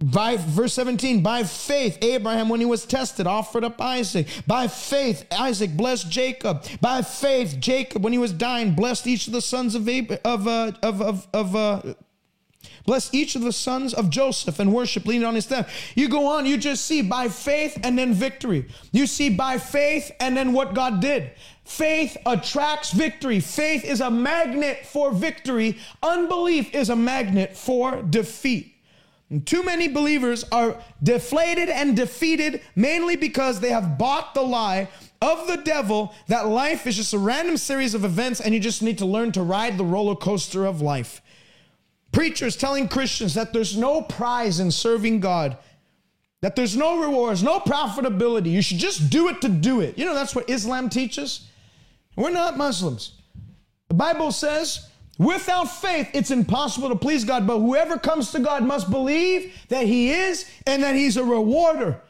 By 0.00 0.36
verse 0.36 0.74
17, 0.74 1.22
by 1.22 1.42
faith, 1.42 1.98
Abraham, 2.02 2.48
when 2.48 2.60
he 2.60 2.66
was 2.66 2.86
tested, 2.86 3.26
offered 3.26 3.64
up 3.64 3.80
Isaac. 3.80 4.28
By 4.46 4.68
faith, 4.68 5.26
Isaac 5.32 5.76
blessed 5.76 6.08
Jacob. 6.08 6.64
By 6.80 7.02
faith, 7.02 7.56
Jacob, 7.58 8.04
when 8.04 8.12
he 8.12 8.18
was 8.18 8.32
dying, 8.32 8.74
blessed 8.74 9.08
each 9.08 9.26
of 9.26 9.32
the 9.32 9.42
sons 9.42 9.74
of 9.74 9.88
Ab- 9.88 10.20
of 10.24 10.46
uh, 10.46 10.72
of 10.84 11.02
of, 11.02 11.26
of 11.32 11.56
uh, 11.56 11.82
blessed 12.86 13.12
each 13.12 13.34
of 13.34 13.42
the 13.42 13.52
sons 13.52 13.92
of 13.92 14.08
Joseph 14.08 14.60
and 14.60 14.72
worship 14.72 15.04
leaning 15.04 15.26
on 15.26 15.34
his 15.34 15.46
staff. 15.46 15.68
You 15.96 16.08
go 16.08 16.26
on, 16.28 16.46
you 16.46 16.58
just 16.58 16.84
see 16.84 17.02
by 17.02 17.28
faith 17.28 17.76
and 17.82 17.98
then 17.98 18.14
victory. 18.14 18.68
You 18.92 19.06
see 19.08 19.30
by 19.30 19.58
faith 19.58 20.12
and 20.20 20.36
then 20.36 20.52
what 20.52 20.74
God 20.74 21.00
did. 21.00 21.32
Faith 21.64 22.16
attracts 22.24 22.92
victory. 22.92 23.40
Faith 23.40 23.84
is 23.84 24.00
a 24.00 24.10
magnet 24.10 24.86
for 24.86 25.10
victory. 25.10 25.76
Unbelief 26.04 26.72
is 26.72 26.88
a 26.88 26.96
magnet 26.96 27.56
for 27.56 28.00
defeat. 28.00 28.77
And 29.30 29.46
too 29.46 29.62
many 29.62 29.88
believers 29.88 30.44
are 30.50 30.76
deflated 31.02 31.68
and 31.68 31.94
defeated 31.94 32.62
mainly 32.74 33.16
because 33.16 33.60
they 33.60 33.70
have 33.70 33.98
bought 33.98 34.34
the 34.34 34.42
lie 34.42 34.88
of 35.20 35.46
the 35.46 35.56
devil 35.56 36.14
that 36.28 36.46
life 36.48 36.86
is 36.86 36.96
just 36.96 37.12
a 37.12 37.18
random 37.18 37.56
series 37.56 37.94
of 37.94 38.04
events 38.04 38.40
and 38.40 38.54
you 38.54 38.60
just 38.60 38.82
need 38.82 38.98
to 38.98 39.06
learn 39.06 39.32
to 39.32 39.42
ride 39.42 39.76
the 39.76 39.84
roller 39.84 40.14
coaster 40.14 40.64
of 40.64 40.80
life. 40.80 41.20
Preachers 42.10 42.56
telling 42.56 42.88
Christians 42.88 43.34
that 43.34 43.52
there's 43.52 43.76
no 43.76 44.00
prize 44.00 44.60
in 44.60 44.70
serving 44.70 45.20
God, 45.20 45.58
that 46.40 46.56
there's 46.56 46.76
no 46.76 47.02
rewards, 47.02 47.42
no 47.42 47.60
profitability. 47.60 48.50
You 48.50 48.62
should 48.62 48.78
just 48.78 49.10
do 49.10 49.28
it 49.28 49.42
to 49.42 49.48
do 49.50 49.80
it. 49.82 49.98
You 49.98 50.06
know, 50.06 50.14
that's 50.14 50.34
what 50.34 50.48
Islam 50.48 50.88
teaches. 50.88 51.48
We're 52.16 52.30
not 52.30 52.56
Muslims. 52.56 53.20
The 53.88 53.94
Bible 53.94 54.32
says 54.32 54.88
Without 55.18 55.64
faith, 55.64 56.08
it's 56.14 56.30
impossible 56.30 56.88
to 56.90 56.94
please 56.94 57.24
God, 57.24 57.44
but 57.44 57.58
whoever 57.58 57.98
comes 57.98 58.30
to 58.30 58.38
God 58.38 58.62
must 58.62 58.88
believe 58.88 59.52
that 59.68 59.84
He 59.84 60.12
is 60.12 60.48
and 60.64 60.84
that 60.84 60.94
He's 60.94 61.16
a 61.16 61.24
rewarder, 61.24 62.00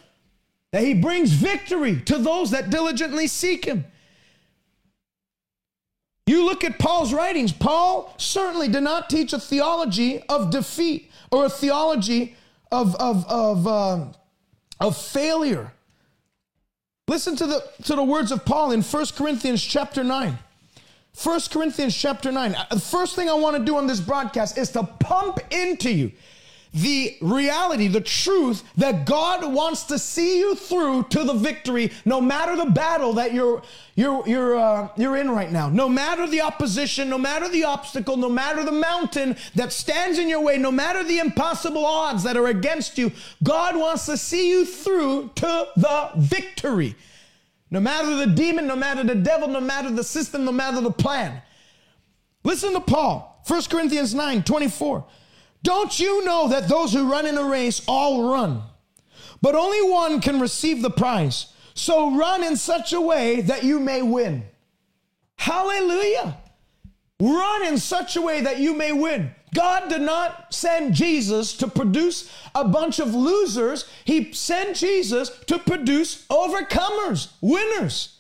that 0.73 0.85
He 0.85 0.93
brings 0.93 1.33
victory 1.33 2.01
to 2.03 2.19
those 2.19 2.51
that 2.51 2.69
diligently 2.69 3.27
seek 3.27 3.65
Him. 3.65 3.87
You 6.27 6.45
look 6.45 6.63
at 6.63 6.79
Paul's 6.79 7.15
writings, 7.15 7.51
Paul 7.51 8.13
certainly 8.19 8.69
did 8.69 8.83
not 8.83 9.09
teach 9.09 9.33
a 9.33 9.41
theology 9.41 10.23
of 10.29 10.51
defeat 10.51 11.11
or 11.33 11.47
a 11.47 11.49
theology 11.49 12.37
of, 12.71 12.95
of, 12.97 13.27
of, 13.27 13.67
uh, 13.67 14.05
of 14.79 14.97
failure. 14.99 15.73
Listen 17.07 17.35
to 17.37 17.47
the, 17.47 17.65
to 17.85 17.97
the 17.97 18.05
words 18.05 18.31
of 18.31 18.45
Paul 18.45 18.73
in 18.73 18.83
1 18.83 19.07
Corinthians 19.17 19.65
chapter 19.65 20.05
9. 20.05 20.39
1 21.23 21.41
Corinthians 21.51 21.97
chapter 21.97 22.31
9. 22.31 22.55
Uh, 22.55 22.65
the 22.71 22.81
first 22.81 23.17
thing 23.17 23.29
I 23.29 23.35
want 23.35 23.57
to 23.57 23.65
do 23.65 23.77
on 23.77 23.89
this 23.89 24.01
broadcast 24.01 24.57
is 24.57 24.71
to 24.73 24.85
pump 24.85 25.41
into 25.51 25.91
you 25.91 26.13
the 26.75 27.17
reality, 27.23 27.89
the 27.89 28.01
truth 28.01 28.63
that 28.77 29.07
God 29.07 29.53
wants 29.53 29.85
to 29.85 29.99
see 29.99 30.39
you 30.39 30.55
through 30.55 31.05
to 31.05 31.25
the 31.25 31.33
victory, 31.33 31.91
no 32.05 32.21
matter 32.21 32.57
the 32.57 32.71
battle 32.71 33.15
that 33.15 33.33
you're 33.33 33.63
you're 33.97 34.23
you're 34.29 34.57
uh, 34.59 34.89
you're 34.97 35.17
in 35.17 35.31
right 35.31 35.51
now. 35.51 35.69
No 35.69 35.89
matter 35.89 36.27
the 36.27 36.43
opposition, 36.43 37.09
no 37.09 37.19
matter 37.19 37.49
the 37.49 37.65
obstacle, 37.65 38.17
no 38.17 38.29
matter 38.29 38.65
the 38.65 38.73
mountain 38.73 39.37
that 39.55 39.73
stands 39.73 40.19
in 40.19 40.29
your 40.29 40.41
way, 40.41 40.59
no 40.59 40.71
matter 40.71 41.03
the 41.03 41.19
impossible 41.19 41.85
odds 41.85 42.23
that 42.23 42.37
are 42.37 42.49
against 42.49 42.99
you, 42.99 43.11
God 43.43 43.77
wants 43.77 44.07
to 44.07 44.17
see 44.17 44.51
you 44.51 44.65
through 44.67 45.31
to 45.37 45.69
the 45.75 46.11
victory. 46.17 46.95
No 47.71 47.81
matter 47.81 48.17
the 48.17 48.27
demon, 48.27 48.67
no 48.67 48.77
matter 48.77 49.05
the 49.05 49.15
devil, 49.15 49.49
no 49.49 49.61
matter 49.61 49.91
the 49.91 50.05
system, 50.05 50.45
no 50.45 50.53
matter 50.53 50.81
the 50.81 50.91
plan. 50.91 51.43
Listen 52.45 52.73
to 52.73 52.81
Paul, 52.81 53.43
1 53.47 53.63
Corinthians 53.65 54.15
9 54.15 54.43
24. 54.43 55.07
Don't 55.63 55.99
you 55.99 56.25
know 56.25 56.49
that 56.49 56.69
those 56.69 56.93
who 56.93 57.11
run 57.11 57.27
in 57.27 57.37
a 57.37 57.45
race 57.45 57.83
all 57.87 58.31
run, 58.31 58.63
but 59.43 59.55
only 59.55 59.83
one 59.91 60.21
can 60.21 60.41
receive 60.41 60.83
the 60.83 60.91
prize? 60.91 61.53
So 61.75 62.17
run 62.17 62.43
in 62.43 62.57
such 62.57 62.93
a 62.93 63.01
way 63.01 63.41
that 63.43 63.65
you 63.65 63.79
may 63.79 64.03
win. 64.03 64.45
Hallelujah. 65.37 66.39
Run 67.21 67.67
in 67.67 67.79
such 67.79 68.17
a 68.17 68.23
way 68.23 68.41
that 68.41 68.59
you 68.59 68.75
may 68.75 68.93
win. 68.93 69.33
God 69.55 69.89
did 69.89 70.03
not 70.03 70.53
send 70.53 70.95
Jesus 70.95 71.55
to 71.59 71.69
produce 71.69 72.31
a 72.55 72.65
bunch 72.65 72.99
of 72.99 73.15
losers. 73.15 73.89
He 74.05 74.33
sent 74.33 74.77
Jesus 74.77 75.31
to 75.47 75.59
produce 75.59 76.27
overcomers, 76.27 77.29
winners. 77.41 78.19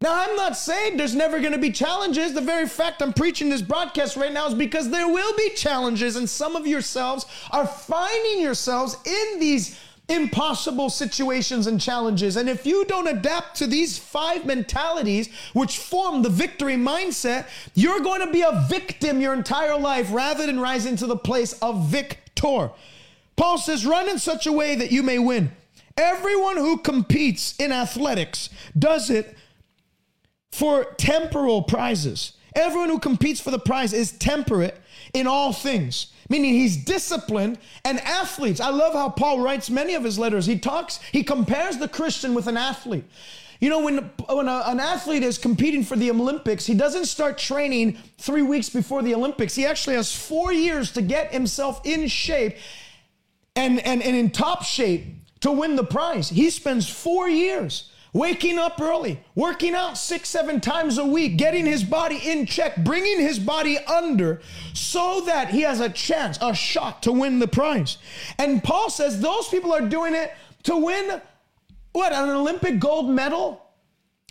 Now, 0.00 0.14
I'm 0.14 0.36
not 0.36 0.56
saying 0.56 0.96
there's 0.96 1.16
never 1.16 1.40
going 1.40 1.52
to 1.52 1.58
be 1.58 1.72
challenges. 1.72 2.32
The 2.32 2.40
very 2.40 2.68
fact 2.68 3.02
I'm 3.02 3.12
preaching 3.12 3.48
this 3.48 3.62
broadcast 3.62 4.16
right 4.16 4.32
now 4.32 4.46
is 4.46 4.54
because 4.54 4.90
there 4.90 5.08
will 5.08 5.34
be 5.36 5.50
challenges, 5.56 6.14
and 6.14 6.30
some 6.30 6.54
of 6.54 6.68
yourselves 6.68 7.26
are 7.50 7.66
finding 7.66 8.40
yourselves 8.40 8.96
in 9.04 9.40
these 9.40 9.78
impossible 10.08 10.88
situations 10.88 11.66
and 11.66 11.80
challenges. 11.80 12.36
And 12.36 12.48
if 12.48 12.64
you 12.64 12.84
don't 12.86 13.08
adapt 13.08 13.56
to 13.58 13.66
these 13.66 13.98
five 13.98 14.46
mentalities, 14.46 15.28
which 15.52 15.78
form 15.78 16.22
the 16.22 16.30
victory 16.30 16.76
mindset, 16.76 17.46
you're 17.74 18.00
going 18.00 18.20
to 18.26 18.32
be 18.32 18.42
a 18.42 18.64
victim 18.68 19.20
your 19.20 19.34
entire 19.34 19.78
life 19.78 20.08
rather 20.10 20.46
than 20.46 20.60
rising 20.60 20.96
to 20.96 21.06
the 21.06 21.16
place 21.16 21.52
of 21.60 21.88
victor. 21.88 22.70
Paul 23.36 23.58
says, 23.58 23.86
run 23.86 24.08
in 24.08 24.18
such 24.18 24.46
a 24.46 24.52
way 24.52 24.74
that 24.76 24.90
you 24.90 25.02
may 25.02 25.18
win. 25.18 25.52
Everyone 25.96 26.56
who 26.56 26.78
competes 26.78 27.54
in 27.58 27.72
athletics 27.72 28.48
does 28.78 29.10
it 29.10 29.36
for 30.50 30.84
temporal 30.96 31.62
prizes. 31.62 32.32
Everyone 32.54 32.88
who 32.88 32.98
competes 32.98 33.40
for 33.40 33.50
the 33.50 33.58
prize 33.58 33.92
is 33.92 34.12
temperate 34.12 34.80
in 35.12 35.26
all 35.26 35.52
things 35.52 36.12
meaning 36.28 36.54
he's 36.54 36.76
disciplined 36.76 37.58
and 37.84 38.00
athletes. 38.00 38.60
I 38.60 38.70
love 38.70 38.92
how 38.92 39.08
Paul 39.08 39.40
writes 39.40 39.70
many 39.70 39.94
of 39.94 40.04
his 40.04 40.18
letters. 40.18 40.46
He 40.46 40.58
talks, 40.58 41.00
he 41.12 41.22
compares 41.22 41.78
the 41.78 41.88
Christian 41.88 42.34
with 42.34 42.46
an 42.46 42.56
athlete. 42.56 43.04
You 43.60 43.70
know, 43.70 43.80
when, 43.80 44.10
when 44.28 44.46
a, 44.46 44.62
an 44.66 44.78
athlete 44.78 45.24
is 45.24 45.36
competing 45.36 45.82
for 45.82 45.96
the 45.96 46.10
Olympics, 46.10 46.64
he 46.64 46.74
doesn't 46.74 47.06
start 47.06 47.38
training 47.38 47.98
three 48.18 48.42
weeks 48.42 48.68
before 48.68 49.02
the 49.02 49.14
Olympics. 49.14 49.54
He 49.54 49.66
actually 49.66 49.96
has 49.96 50.14
four 50.14 50.52
years 50.52 50.92
to 50.92 51.02
get 51.02 51.32
himself 51.32 51.84
in 51.84 52.06
shape 52.06 52.56
and, 53.56 53.80
and, 53.80 54.02
and 54.02 54.16
in 54.16 54.30
top 54.30 54.62
shape 54.62 55.06
to 55.40 55.50
win 55.50 55.74
the 55.74 55.84
prize. 55.84 56.28
He 56.28 56.50
spends 56.50 56.88
four 56.88 57.28
years 57.28 57.90
waking 58.12 58.58
up 58.58 58.80
early, 58.80 59.20
working 59.34 59.74
out 59.74 59.98
six, 59.98 60.28
seven 60.28 60.60
times 60.60 60.98
a 60.98 61.04
week, 61.04 61.36
getting 61.36 61.66
his 61.66 61.84
body 61.84 62.20
in 62.24 62.46
check, 62.46 62.76
bringing 62.84 63.20
his 63.20 63.38
body 63.38 63.78
under 63.78 64.40
so 64.74 65.22
that 65.22 65.50
he 65.50 65.62
has 65.62 65.80
a 65.80 65.88
chance, 65.88 66.38
a 66.40 66.54
shot 66.54 67.02
to 67.02 67.12
win 67.12 67.38
the 67.38 67.48
prize. 67.48 67.98
And 68.38 68.62
Paul 68.62 68.90
says 68.90 69.20
those 69.20 69.48
people 69.48 69.72
are 69.72 69.86
doing 69.86 70.14
it 70.14 70.32
to 70.64 70.76
win 70.76 71.20
what, 71.92 72.12
an 72.12 72.30
Olympic 72.30 72.78
gold 72.78 73.10
medal? 73.10 73.60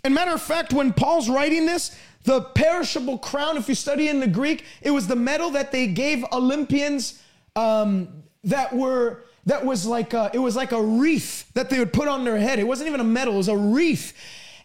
And 0.04 0.14
matter 0.14 0.32
of 0.32 0.42
fact, 0.42 0.72
when 0.72 0.92
Paul's 0.92 1.28
writing 1.28 1.66
this, 1.66 1.96
the 2.24 2.40
perishable 2.40 3.18
crown, 3.18 3.56
if 3.56 3.68
you 3.68 3.74
study 3.74 4.08
in 4.08 4.20
the 4.20 4.26
Greek, 4.26 4.64
it 4.80 4.90
was 4.90 5.06
the 5.06 5.16
medal 5.16 5.50
that 5.50 5.72
they 5.72 5.86
gave 5.86 6.24
Olympians 6.32 7.22
um, 7.56 8.22
that 8.44 8.74
were 8.74 9.24
that 9.48 9.64
was 9.64 9.86
like 9.86 10.12
a, 10.12 10.30
it 10.34 10.38
was 10.38 10.54
like 10.54 10.72
a 10.72 10.80
wreath 10.80 11.50
that 11.54 11.70
they 11.70 11.78
would 11.78 11.92
put 11.92 12.06
on 12.06 12.22
their 12.24 12.38
head. 12.38 12.58
It 12.58 12.66
wasn't 12.66 12.88
even 12.88 13.00
a 13.00 13.04
medal, 13.04 13.34
it 13.34 13.38
was 13.38 13.48
a 13.48 13.56
wreath. 13.56 14.12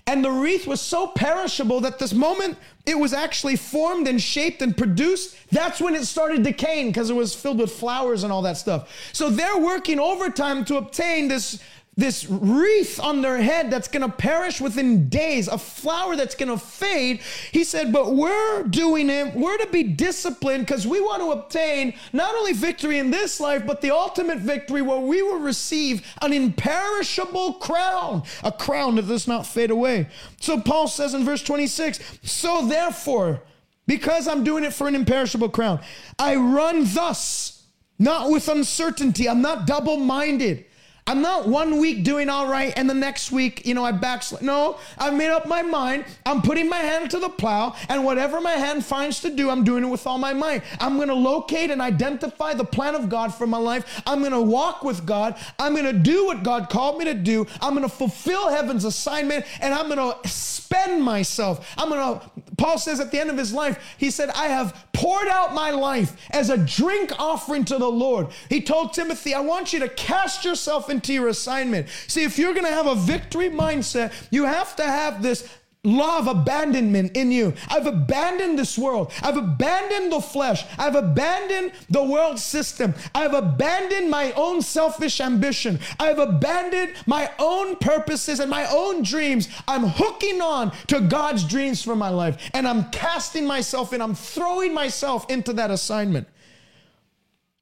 And 0.06 0.24
the 0.24 0.30
wreath 0.30 0.67
was 0.67 0.82
so 0.82 1.08
perishable 1.08 1.80
that 1.82 1.98
this 1.98 2.13
moment 2.13 2.58
it 2.86 3.00
was 3.00 3.13
actually 3.13 3.56
formed 3.56 4.10
and 4.10 4.22
shaped 4.22 4.62
and 4.62 4.76
produced, 4.76 5.38
that's 5.50 5.80
when 5.80 5.96
it 5.96 6.06
started 6.06 6.43
decaying 6.43 6.88
because 6.88 7.10
it 7.10 7.15
was 7.15 7.34
filled 7.34 7.60
with 7.60 7.72
flowers 7.72 8.24
and 8.24 8.34
all 8.34 8.41
that 8.41 8.58
stuff. 8.58 8.89
So 9.13 9.30
they're 9.30 9.58
working 9.58 10.02
overtime 10.02 10.65
to 10.65 10.76
obtain 10.76 11.30
this 11.30 11.62
this 11.95 12.25
wreath 12.27 12.99
on 12.99 13.21
their 13.21 13.38
head 13.38 13.69
that's 13.69 13.88
going 13.88 14.01
to 14.01 14.15
perish 14.15 14.60
within 14.60 15.10
days, 15.10 15.47
a 15.47 15.58
flower 15.58 16.15
that's 16.15 16.34
going 16.34 16.49
to 16.49 16.58
fade. 16.58 17.21
He 17.51 17.63
said, 17.63 17.93
But 17.93 18.15
we're 18.15 18.63
doing 18.63 19.10
it, 19.10 19.36
we're 19.36 19.58
to 19.58 19.67
be 19.67 19.84
disciplined 19.84 20.65
because 20.65 20.88
we 20.88 20.99
want 20.99 21.21
to 21.21 21.32
obtain 21.32 21.93
not 22.12 22.34
only 22.34 22.53
victory 22.53 22.97
in 22.97 23.12
this 23.12 23.39
life, 23.39 23.65
but 23.67 23.82
the 23.82 23.91
ultimate 23.91 24.39
victory 24.39 24.82
where 24.82 24.99
we 24.99 25.21
will 25.21 25.39
receive 25.39 26.06
an 26.21 26.34
imperishable 26.34 27.53
crown, 27.56 28.23
a 28.43 28.51
crown 28.51 28.95
that 28.95 29.08
does 29.08 29.27
not 29.27 29.45
fade 29.45 29.69
away. 29.69 30.08
So 30.39 30.60
Paul 30.60 30.88
says 30.88 31.13
in 31.13 31.23
verse 31.23 31.43
26, 31.43 32.19
So 32.23 32.65
therefore, 32.65 33.43
because 33.86 34.27
I'm 34.27 34.43
doing 34.43 34.63
it 34.63 34.73
for 34.73 34.88
an 34.88 34.95
imperishable 34.95 35.49
crown, 35.49 35.79
I 36.17 36.36
run 36.36 36.86
thus, 36.93 37.65
not 37.99 38.32
with 38.32 38.47
uncertainty. 38.47 39.29
I'm 39.29 39.41
not 39.43 39.67
double 39.67 39.97
minded. 39.97 40.65
I'm 41.06 41.22
not 41.22 41.48
one 41.48 41.80
week 41.80 42.04
doing 42.04 42.30
all 42.30 42.48
right 42.48 42.74
and 42.78 42.89
the 42.89 42.94
next 42.94 43.32
week, 43.32 43.66
you 43.66 43.74
know, 43.74 43.84
I 43.84 43.92
backslide. 43.92 44.42
No, 44.42 44.80
I've 44.98 45.13
made 45.13 45.30
up 45.30 45.48
my 45.48 45.62
mind. 45.62 46.06
I'm 46.26 46.42
putting 46.42 46.70
my 46.70 46.78
hand 46.78 47.12
to 47.12 47.20
the 47.20 47.30
plow, 47.30 47.76
and 47.89 48.06
whatever 48.06 48.39
my 48.39 48.54
hand 48.54 48.86
finds 48.86 49.20
to 49.22 49.30
do, 49.30 49.50
I'm 49.50 49.63
doing 49.63 49.84
it 49.84 49.88
with 49.88 50.08
all 50.08 50.18
my 50.18 50.34
might. 50.34 50.63
I'm 50.80 50.96
going 50.96 51.10
to 51.10 51.13
locate 51.13 51.72
and 51.72 51.82
identify 51.82 52.54
the 52.54 52.63
plan 52.63 52.96
of 52.96 53.10
God 53.10 53.34
for 53.34 53.46
my 53.46 53.58
life. 53.58 54.02
I'm 54.06 54.20
going 54.20 54.32
to 54.32 54.42
walk 54.42 54.84
with 54.84 55.06
God. 55.06 55.36
I'm 55.60 55.74
going 55.74 55.86
to 55.86 55.94
do 55.94 56.26
what 56.26 56.44
God 56.44 56.70
called 56.70 56.98
me 56.98 57.06
to 57.06 57.13
do. 57.13 57.48
I'm 57.62 57.76
going 57.76 57.88
to 57.88 57.94
fulfill 57.94 58.50
heaven's 58.50 58.86
assignment, 58.86 59.46
and 59.60 59.74
I'm 59.74 59.94
going 59.94 60.22
to 60.22 60.30
spend 60.30 61.04
myself. 61.04 61.74
I'm 61.78 61.89
going 61.89 62.20
to, 62.20 62.26
Paul 62.58 62.78
says 62.78 63.00
at 63.00 63.12
the 63.12 63.20
end 63.20 63.30
of 63.30 63.38
his 63.38 63.54
life, 63.54 63.96
he 63.98 64.12
said, 64.12 64.30
I 64.30 64.48
have 64.48 64.88
poured 64.94 65.28
out 65.28 65.54
my 65.54 65.72
life 65.72 66.16
as 66.32 66.50
a 66.50 66.58
drink 66.58 67.12
offering 67.20 67.66
to 67.66 67.78
the 67.78 67.89
Lord. 67.89 68.28
He 68.50 68.62
told 68.62 68.94
Timothy, 68.94 69.34
I 69.34 69.39
want 69.39 69.74
you 69.74 69.80
to 69.80 69.89
cast 69.89 70.46
yourself 70.46 70.89
into 70.89 71.13
your 71.13 71.30
assignment. 71.30 71.88
See, 72.08 72.24
if 72.24 72.38
you're 72.38 72.54
going 72.54 72.66
to 72.66 72.72
have 72.72 72.88
a 72.88 72.96
victory 72.96 73.50
mindset, 73.50 74.13
you 74.30 74.46
have 74.46 74.76
to 74.76 74.84
have 74.84 75.24
this 75.24 75.50
law 75.86 76.17
of 76.17 76.28
abandonment 76.28 77.15
in 77.17 77.30
you. 77.32 77.54
I've 77.67 77.86
abandoned 77.86 78.58
this 78.58 78.78
world. 78.78 79.12
I've 79.22 79.36
abandoned 79.36 80.13
the 80.13 80.22
flesh. 80.22 80.63
I've 80.78 80.96
abandoned 80.96 81.74
the 81.89 82.04
world 82.04 82.39
system. 82.39 82.93
I've 83.13 83.34
abandoned 83.34 84.10
my 84.10 84.32
own 84.34 84.62
selfish 84.62 85.19
ambition. 85.19 85.80
I've 86.00 86.19
abandoned 86.19 86.93
my 87.06 87.30
own 87.38 87.76
purposes 87.76 88.39
and 88.39 88.50
my 88.50 88.65
own 88.67 89.04
dreams. 89.04 89.50
I'm 89.67 89.84
hooking 89.84 90.41
on 90.41 90.72
to 90.88 91.02
God's 91.02 91.43
dreams 91.43 91.84
for 91.84 91.96
my 91.98 92.10
life 92.10 92.50
and 92.54 92.65
I'm 92.65 92.89
casting 92.91 93.46
myself 93.46 93.91
in. 93.91 94.02
I'm 94.02 94.15
throwing 94.15 94.74
myself 94.74 95.30
into 95.30 95.52
that 95.54 95.69
assignment. 95.69 96.28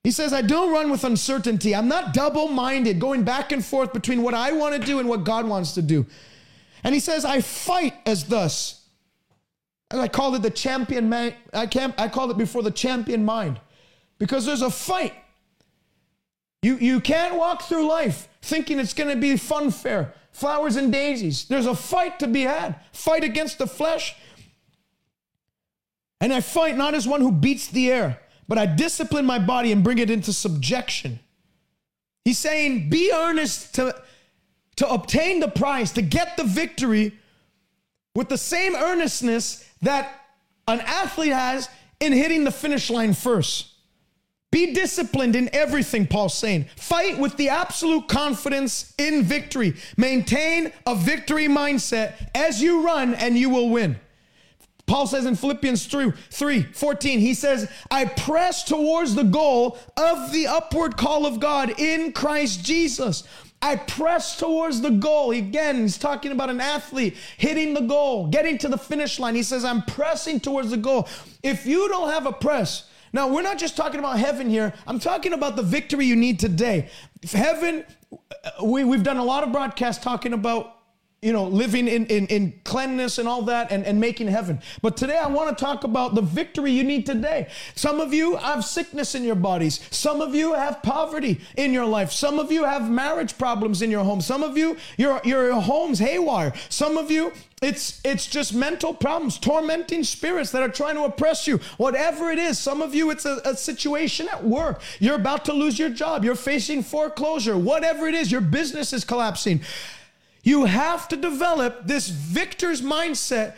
He 0.04 0.12
says, 0.12 0.34
I 0.34 0.42
don't 0.42 0.72
run 0.72 0.92
with 0.92 1.04
uncertainty. 1.04 1.76
I'm 1.76 1.88
not 1.88 2.14
double 2.14 2.48
minded, 2.48 3.00
going 3.00 3.24
back 3.24 3.52
and 3.52 3.64
forth 3.64 3.94
between 3.94 4.24
what 4.24 4.34
I 4.34 4.52
want 4.52 4.80
to 4.80 4.86
do 4.86 5.00
and 5.00 5.08
what 5.08 5.24
God 5.24 5.48
wants 5.48 5.74
to 5.76 5.82
do. 5.82 6.06
And 6.84 6.94
he 6.94 7.00
says, 7.00 7.26
I 7.26 7.42
fight 7.42 7.96
as 8.06 8.26
thus. 8.26 8.86
And 9.90 10.00
I 10.00 10.08
called 10.08 10.36
it 10.36 10.42
the 10.42 10.50
champion 10.50 11.10
man. 11.10 11.36
I, 11.54 11.68
can't, 11.68 11.94
I 12.00 12.08
called 12.08 12.32
it 12.32 12.38
before 12.38 12.64
the 12.64 12.72
champion 12.72 13.26
mind 13.26 13.60
because 14.18 14.46
there's 14.46 14.62
a 14.62 14.70
fight. 14.70 15.14
You, 16.62 16.78
you 16.78 17.02
can't 17.02 17.36
walk 17.36 17.64
through 17.64 17.88
life 17.88 18.28
thinking 18.42 18.80
it's 18.80 18.94
going 18.94 19.10
to 19.10 19.20
be 19.20 19.36
fun 19.38 19.72
fair, 19.72 20.14
flowers 20.32 20.76
and 20.76 20.92
daisies. 20.92 21.46
There's 21.46 21.66
a 21.66 21.76
fight 21.76 22.20
to 22.20 22.28
be 22.28 22.44
had, 22.44 22.76
fight 22.94 23.24
against 23.24 23.58
the 23.58 23.68
flesh. 23.68 24.16
And 26.20 26.32
I 26.32 26.42
fight 26.42 26.78
not 26.78 26.94
as 26.94 27.08
one 27.08 27.22
who 27.22 27.32
beats 27.32 27.68
the 27.68 27.92
air 27.92 28.20
but 28.52 28.58
I 28.58 28.66
discipline 28.66 29.26
my 29.26 29.40
body 29.40 29.72
and 29.72 29.82
bring 29.82 29.98
it 29.98 30.10
into 30.10 30.34
subjection. 30.34 31.22
He's 32.26 32.38
saying, 32.38 32.90
be 32.90 33.10
earnest 33.14 33.76
to, 33.76 33.96
to 34.78 34.90
obtain 34.90 35.40
the 35.40 35.48
prize, 35.48 35.92
to 35.94 36.02
get 36.02 36.38
the 36.38 36.44
victory 36.44 37.14
with 38.16 38.30
the 38.30 38.38
same 38.38 38.76
earnestness 38.76 39.68
that 39.82 40.26
an 40.68 40.80
athlete 40.82 41.34
has 41.34 41.70
in 42.00 42.14
hitting 42.14 42.44
the 42.44 42.52
finish 42.52 42.90
line 42.90 43.14
first. 43.14 43.68
Be 44.52 44.74
disciplined 44.74 45.38
in 45.38 45.50
everything, 45.54 46.06
Paul's 46.06 46.38
saying. 46.38 46.66
Fight 46.76 47.18
with 47.18 47.38
the 47.38 47.50
absolute 47.50 48.10
confidence 48.10 48.94
in 48.98 49.24
victory. 49.24 49.76
Maintain 49.96 50.74
a 50.86 50.94
victory 50.94 51.48
mindset 51.48 52.16
as 52.36 52.62
you 52.62 52.86
run, 52.86 53.16
and 53.16 53.38
you 53.38 53.50
will 53.50 53.70
win. 53.70 53.98
Paul 54.88 55.08
says 55.08 55.26
in 55.26 55.38
Philippians 55.38 55.86
3, 55.86 56.12
3 56.32 56.64
14, 56.64 57.20
he 57.20 57.34
says, 57.34 57.72
I 57.90 58.04
press 58.04 58.66
towards 58.66 59.16
the 59.16 59.24
goal 59.24 59.78
of 59.96 60.34
the 60.34 60.48
upward 60.48 60.98
call 60.98 61.26
of 61.26 61.40
God 61.40 61.80
in 61.80 62.12
Christ 62.12 62.66
Jesus. 62.66 63.24
I 63.62 63.76
press 63.76 64.38
towards 64.38 64.82
the 64.82 64.90
goal. 64.90 65.32
Again, 65.32 65.82
he's 65.82 65.98
talking 65.98 66.32
about 66.32 66.50
an 66.50 66.60
athlete 66.60 67.16
hitting 67.38 67.74
the 67.74 67.82
goal, 67.82 68.28
getting 68.28 68.58
to 68.60 68.68
the 68.68 68.78
finish 68.78 69.20
line. 69.20 69.36
He 69.36 69.44
says, 69.44 69.64
I'm 69.64 69.84
pressing 69.84 70.40
towards 70.40 70.72
the 70.72 70.78
goal. 70.78 71.08
If 71.44 71.66
you 71.66 71.88
don't 71.88 72.10
have 72.10 72.26
a 72.26 72.32
press, 72.32 72.90
now 73.14 73.28
we're 73.28 73.44
not 73.44 73.60
just 73.60 73.78
talking 73.78 74.00
about 74.00 74.18
heaven 74.18 74.50
here, 74.50 74.74
I'm 74.88 75.00
talking 75.00 75.34
about 75.34 75.56
the 75.56 75.64
victory 75.64 76.06
you 76.06 76.16
need 76.16 76.40
today. 76.40 76.90
Heaven, 77.32 77.86
uh, 78.12 78.66
we, 78.66 78.84
we've 78.84 79.04
done 79.04 79.18
a 79.18 79.24
lot 79.24 79.44
of 79.44 79.52
broadcasts 79.52 80.04
talking 80.04 80.34
about 80.34 80.81
you 81.22 81.32
know, 81.32 81.44
living 81.44 81.88
in, 81.88 82.08
in, 82.08 82.26
in 82.28 82.52
cleanliness 82.64 83.20
and 83.20 83.28
all 83.28 83.44
that 83.44 83.72
and, 83.72 83.86
and 83.86 84.00
making 84.00 84.26
heaven. 84.26 84.60
But 84.82 84.98
today 84.98 85.20
I 85.20 85.28
want 85.28 85.56
to 85.56 85.64
talk 85.64 85.84
about 85.84 86.16
the 86.16 86.22
victory 86.22 86.72
you 86.72 86.84
need 86.84 87.06
today. 87.06 87.48
Some 87.76 88.00
of 88.00 88.12
you 88.12 88.38
have 88.38 88.66
sickness 88.66 89.14
in 89.14 89.24
your 89.24 89.36
bodies. 89.36 89.88
Some 89.92 90.20
of 90.20 90.34
you 90.34 90.56
have 90.56 90.82
poverty 90.82 91.40
in 91.58 91.74
your 91.74 91.86
life. 91.86 92.12
Some 92.12 92.40
of 92.40 92.52
you 92.52 92.64
have 92.64 92.90
marriage 92.90 93.38
problems 93.38 93.84
in 93.84 93.92
your 93.92 94.04
home. 94.04 94.20
Some 94.20 94.42
of 94.42 94.58
you, 94.58 94.78
your, 94.98 95.22
your 95.24 95.54
home's 95.62 96.00
haywire. 96.00 96.54
Some 96.70 96.98
of 96.98 97.12
you, 97.12 97.34
it's 97.62 98.02
it's 98.04 98.26
just 98.26 98.56
mental 98.56 98.92
problems, 98.92 99.38
tormenting 99.38 100.04
spirits 100.04 100.50
that 100.50 100.64
are 100.64 100.70
trying 100.70 100.96
to 100.96 101.04
oppress 101.04 101.46
you. 101.46 101.60
Whatever 101.78 102.32
it 102.32 102.40
is, 102.40 102.58
some 102.58 102.82
of 102.82 102.96
you 102.96 103.12
it's 103.12 103.26
a, 103.26 103.40
a, 103.46 103.56
situation 103.56 104.28
at 104.30 104.44
work. 104.44 104.82
You're 105.00 105.14
about 105.14 105.46
to 105.46 105.54
lose 105.54 105.78
your 105.78 105.92
job. 105.92 106.26
You're 106.26 106.34
facing 106.34 106.82
foreclosure. 106.82 107.56
Whatever 107.56 108.08
it 108.08 108.16
is, 108.16 108.32
your 108.32 108.42
business 108.42 108.94
is 108.94 109.06
collapsing. 109.06 109.62
You 110.44 110.66
have 110.66 111.08
to 111.10 111.16
develop 111.16 111.86
this 111.86 112.10
victor's 112.10 112.82
mindset 112.82 113.56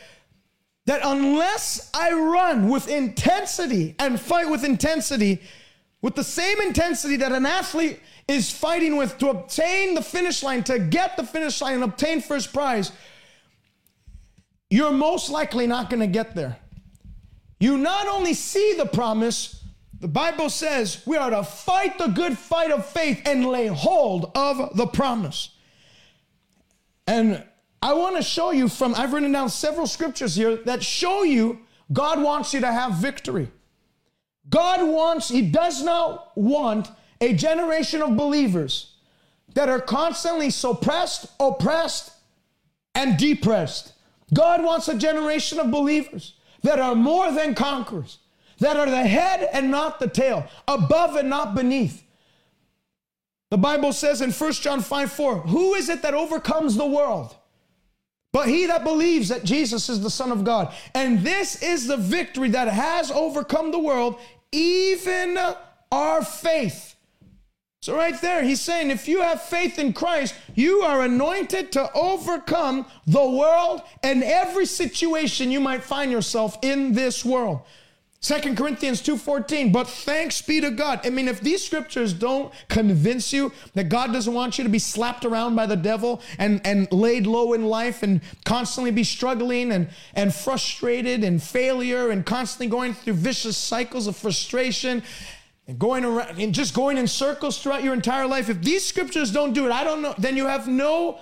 that 0.85 1.01
unless 1.03 1.89
I 1.93 2.11
run 2.11 2.69
with 2.69 2.89
intensity 2.89 3.95
and 3.99 4.19
fight 4.19 4.49
with 4.49 4.65
intensity, 4.65 5.41
with 6.01 6.15
the 6.15 6.23
same 6.23 6.59
intensity 6.59 7.15
that 7.17 7.31
an 7.31 7.45
athlete 7.45 8.01
is 8.27 8.51
fighting 8.51 8.97
with 8.97 9.17
to 9.19 9.29
obtain 9.29 9.95
the 9.95 10.01
finish 10.01 10.43
line, 10.43 10.63
to 10.65 10.79
get 10.79 11.15
the 11.15 11.23
finish 11.23 11.61
line 11.61 11.75
and 11.75 11.83
obtain 11.83 12.21
first 12.21 12.51
prize, 12.51 12.91
you're 14.69 14.91
most 14.91 15.29
likely 15.29 15.67
not 15.67 15.89
going 15.89 16.01
to 16.01 16.07
get 16.07 16.35
there. 16.35 16.57
You 17.59 17.77
not 17.77 18.07
only 18.07 18.33
see 18.33 18.75
the 18.77 18.85
promise, 18.85 19.63
the 20.01 20.09
Bible 20.09 20.49
says 20.49 21.01
we 21.05 21.15
are 21.15 21.29
to 21.29 21.43
fight 21.43 21.97
the 21.97 22.07
good 22.07 22.37
fight 22.37 22.71
of 22.71 22.85
faith 22.85 23.21
and 23.25 23.45
lay 23.45 23.67
hold 23.67 24.31
of 24.35 24.75
the 24.75 24.87
promise. 24.87 25.49
And 27.07 27.43
I 27.81 27.93
want 27.93 28.15
to 28.15 28.21
show 28.21 28.51
you 28.51 28.69
from, 28.69 28.95
I've 28.95 29.13
written 29.13 29.31
down 29.31 29.49
several 29.49 29.87
scriptures 29.87 30.35
here 30.35 30.57
that 30.65 30.83
show 30.83 31.23
you 31.23 31.59
God 31.91 32.21
wants 32.21 32.53
you 32.53 32.61
to 32.61 32.71
have 32.71 32.93
victory. 32.95 33.51
God 34.49 34.87
wants, 34.87 35.29
He 35.29 35.41
does 35.41 35.83
not 35.83 36.31
want 36.35 36.89
a 37.19 37.33
generation 37.33 38.01
of 38.01 38.15
believers 38.17 38.95
that 39.53 39.69
are 39.69 39.79
constantly 39.79 40.49
suppressed, 40.49 41.27
oppressed, 41.39 42.11
and 42.95 43.17
depressed. 43.17 43.93
God 44.33 44.63
wants 44.63 44.87
a 44.87 44.97
generation 44.97 45.59
of 45.59 45.71
believers 45.71 46.33
that 46.63 46.79
are 46.79 46.95
more 46.95 47.31
than 47.31 47.53
conquerors, 47.53 48.19
that 48.59 48.77
are 48.77 48.89
the 48.89 49.05
head 49.05 49.47
and 49.53 49.69
not 49.69 49.99
the 49.99 50.07
tail, 50.07 50.47
above 50.67 51.15
and 51.15 51.29
not 51.29 51.55
beneath. 51.55 52.02
The 53.53 53.57
Bible 53.59 53.93
says 53.93 54.21
in 54.21 54.31
1 54.31 54.51
John 54.53 54.81
5 54.81 55.11
4, 55.11 55.39
who 55.41 55.75
is 55.75 55.87
it 55.87 56.01
that 56.01 56.15
overcomes 56.15 56.75
the 56.75 56.87
world? 56.87 57.35
But 58.31 58.47
he 58.47 58.65
that 58.65 58.83
believes 58.83 59.29
that 59.29 59.43
Jesus 59.43 59.89
is 59.89 60.01
the 60.01 60.09
Son 60.09 60.31
of 60.31 60.43
God. 60.43 60.73
And 60.95 61.19
this 61.19 61.61
is 61.61 61.85
the 61.85 61.97
victory 61.97 62.49
that 62.49 62.67
has 62.67 63.11
overcome 63.11 63.69
the 63.69 63.77
world, 63.77 64.19
even 64.51 65.37
our 65.91 66.25
faith. 66.25 66.95
So, 67.83 67.95
right 67.95 68.19
there, 68.21 68.41
he's 68.41 68.59
saying 68.59 68.89
if 68.89 69.07
you 69.07 69.21
have 69.21 69.43
faith 69.43 69.77
in 69.77 69.93
Christ, 69.93 70.33
you 70.55 70.81
are 70.81 71.03
anointed 71.03 71.71
to 71.73 71.93
overcome 71.93 72.87
the 73.05 73.23
world 73.23 73.83
and 74.01 74.23
every 74.23 74.65
situation 74.65 75.51
you 75.51 75.59
might 75.59 75.83
find 75.83 76.11
yourself 76.11 76.57
in 76.63 76.93
this 76.93 77.23
world. 77.23 77.61
Second 78.23 78.55
Corinthians 78.55 79.01
2:14, 79.01 79.73
but 79.73 79.85
thanks 79.85 80.41
be 80.41 80.61
to 80.61 80.71
God. 80.71 81.01
I 81.05 81.09
mean, 81.09 81.27
if 81.27 81.41
these 81.41 81.61
scriptures 81.61 82.13
don't 82.13 82.53
convince 82.69 83.33
you 83.33 83.51
that 83.73 83.89
God 83.89 84.13
doesn't 84.13 84.33
want 84.33 84.57
you 84.57 84.63
to 84.63 84.69
be 84.69 84.79
slapped 84.79 85.25
around 85.25 85.57
by 85.57 85.65
the 85.65 85.75
devil 85.75 86.21
and, 86.39 86.61
and 86.63 86.89
laid 86.89 87.27
low 87.27 87.51
in 87.51 87.65
life 87.65 88.01
and 88.01 88.21
constantly 88.45 88.91
be 88.91 89.03
struggling 89.03 89.73
and, 89.73 89.89
and 90.15 90.33
frustrated 90.33 91.21
and 91.21 91.43
failure 91.43 92.11
and 92.11 92.25
constantly 92.25 92.67
going 92.67 92.93
through 92.93 93.15
vicious 93.15 93.57
cycles 93.57 94.07
of 94.07 94.15
frustration, 94.15 95.03
and 95.67 95.77
going 95.77 96.05
around 96.05 96.39
and 96.39 96.53
just 96.53 96.73
going 96.73 96.97
in 96.97 97.07
circles 97.07 97.61
throughout 97.61 97.83
your 97.83 97.93
entire 97.93 98.25
life, 98.25 98.47
if 98.47 98.61
these 98.61 98.85
scriptures 98.85 99.31
don't 99.31 99.51
do 99.51 99.65
it, 99.65 99.71
I 99.73 99.83
don't 99.83 100.01
know, 100.01 100.15
then 100.17 100.37
you 100.37 100.47
have 100.47 100.65
no 100.65 101.19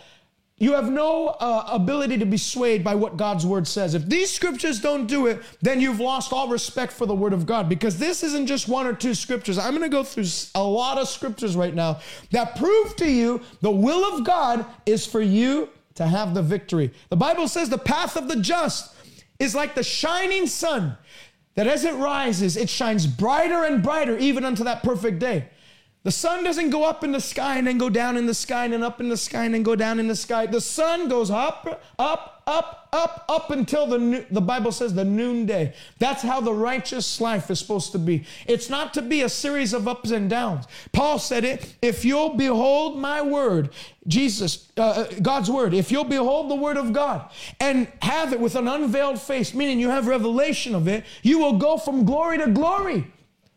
you 0.61 0.73
have 0.73 0.91
no 0.91 1.29
uh, 1.39 1.67
ability 1.71 2.19
to 2.19 2.25
be 2.25 2.37
swayed 2.37 2.83
by 2.83 2.93
what 2.93 3.17
God's 3.17 3.47
word 3.47 3.67
says. 3.67 3.95
If 3.95 4.05
these 4.05 4.31
scriptures 4.31 4.79
don't 4.79 5.07
do 5.07 5.25
it, 5.25 5.41
then 5.59 5.81
you've 5.81 5.99
lost 5.99 6.31
all 6.31 6.47
respect 6.47 6.93
for 6.93 7.07
the 7.07 7.15
word 7.15 7.33
of 7.33 7.47
God 7.47 7.67
because 7.67 7.97
this 7.97 8.21
isn't 8.21 8.45
just 8.45 8.67
one 8.67 8.85
or 8.85 8.93
two 8.93 9.15
scriptures. 9.15 9.57
I'm 9.57 9.71
going 9.71 9.81
to 9.81 9.89
go 9.89 10.03
through 10.03 10.25
a 10.53 10.63
lot 10.63 10.99
of 10.99 11.07
scriptures 11.07 11.55
right 11.55 11.73
now 11.73 11.99
that 12.29 12.55
prove 12.57 12.95
to 12.97 13.09
you 13.09 13.41
the 13.61 13.71
will 13.71 14.05
of 14.13 14.23
God 14.23 14.63
is 14.85 15.03
for 15.03 15.19
you 15.19 15.67
to 15.95 16.05
have 16.05 16.35
the 16.35 16.43
victory. 16.43 16.91
The 17.09 17.17
Bible 17.17 17.47
says 17.47 17.67
the 17.67 17.79
path 17.79 18.15
of 18.15 18.27
the 18.27 18.35
just 18.35 18.93
is 19.39 19.55
like 19.55 19.73
the 19.73 19.83
shining 19.83 20.45
sun 20.45 20.95
that 21.55 21.65
as 21.65 21.85
it 21.85 21.95
rises, 21.95 22.55
it 22.55 22.69
shines 22.69 23.07
brighter 23.07 23.63
and 23.63 23.81
brighter 23.81 24.15
even 24.15 24.45
unto 24.45 24.63
that 24.65 24.83
perfect 24.83 25.17
day. 25.17 25.47
The 26.03 26.11
sun 26.11 26.43
doesn't 26.43 26.71
go 26.71 26.83
up 26.83 27.03
in 27.03 27.11
the 27.11 27.21
sky 27.21 27.57
and 27.57 27.67
then 27.67 27.77
go 27.77 27.87
down 27.87 28.17
in 28.17 28.25
the 28.25 28.33
sky 28.33 28.63
and 28.63 28.73
then 28.73 28.81
up 28.81 28.99
in 28.99 29.09
the 29.09 29.17
sky 29.17 29.45
and 29.45 29.53
then 29.53 29.61
go 29.61 29.75
down 29.75 29.99
in 29.99 30.07
the 30.07 30.15
sky. 30.15 30.47
The 30.47 30.59
sun 30.59 31.09
goes 31.09 31.29
up, 31.29 31.83
up, 31.99 32.41
up, 32.47 32.89
up, 32.91 33.23
up 33.29 33.51
until 33.51 33.85
the 33.85 34.25
the 34.31 34.41
Bible 34.41 34.71
says 34.71 34.95
the 34.95 35.05
noonday. 35.05 35.75
That's 35.99 36.23
how 36.23 36.41
the 36.41 36.53
righteous 36.53 37.21
life 37.21 37.51
is 37.51 37.59
supposed 37.59 37.91
to 37.91 37.99
be. 37.99 38.25
It's 38.47 38.67
not 38.67 38.95
to 38.95 39.03
be 39.03 39.21
a 39.21 39.29
series 39.29 39.73
of 39.73 39.87
ups 39.87 40.09
and 40.09 40.27
downs. 40.27 40.65
Paul 40.91 41.19
said 41.19 41.43
it. 41.43 41.75
If 41.83 42.03
you'll 42.03 42.35
behold 42.35 42.97
my 42.97 43.21
word, 43.21 43.69
Jesus, 44.07 44.71
uh, 44.77 44.81
uh 44.81 45.07
God's 45.21 45.51
word. 45.51 45.75
If 45.75 45.91
you'll 45.91 46.03
behold 46.03 46.49
the 46.49 46.55
word 46.55 46.77
of 46.77 46.93
God 46.93 47.29
and 47.59 47.87
have 48.01 48.33
it 48.33 48.39
with 48.39 48.55
an 48.55 48.67
unveiled 48.67 49.21
face, 49.21 49.53
meaning 49.53 49.79
you 49.79 49.89
have 49.89 50.07
revelation 50.07 50.73
of 50.73 50.87
it, 50.87 51.05
you 51.21 51.37
will 51.37 51.59
go 51.59 51.77
from 51.77 52.05
glory 52.05 52.39
to 52.39 52.47
glory. 52.47 53.05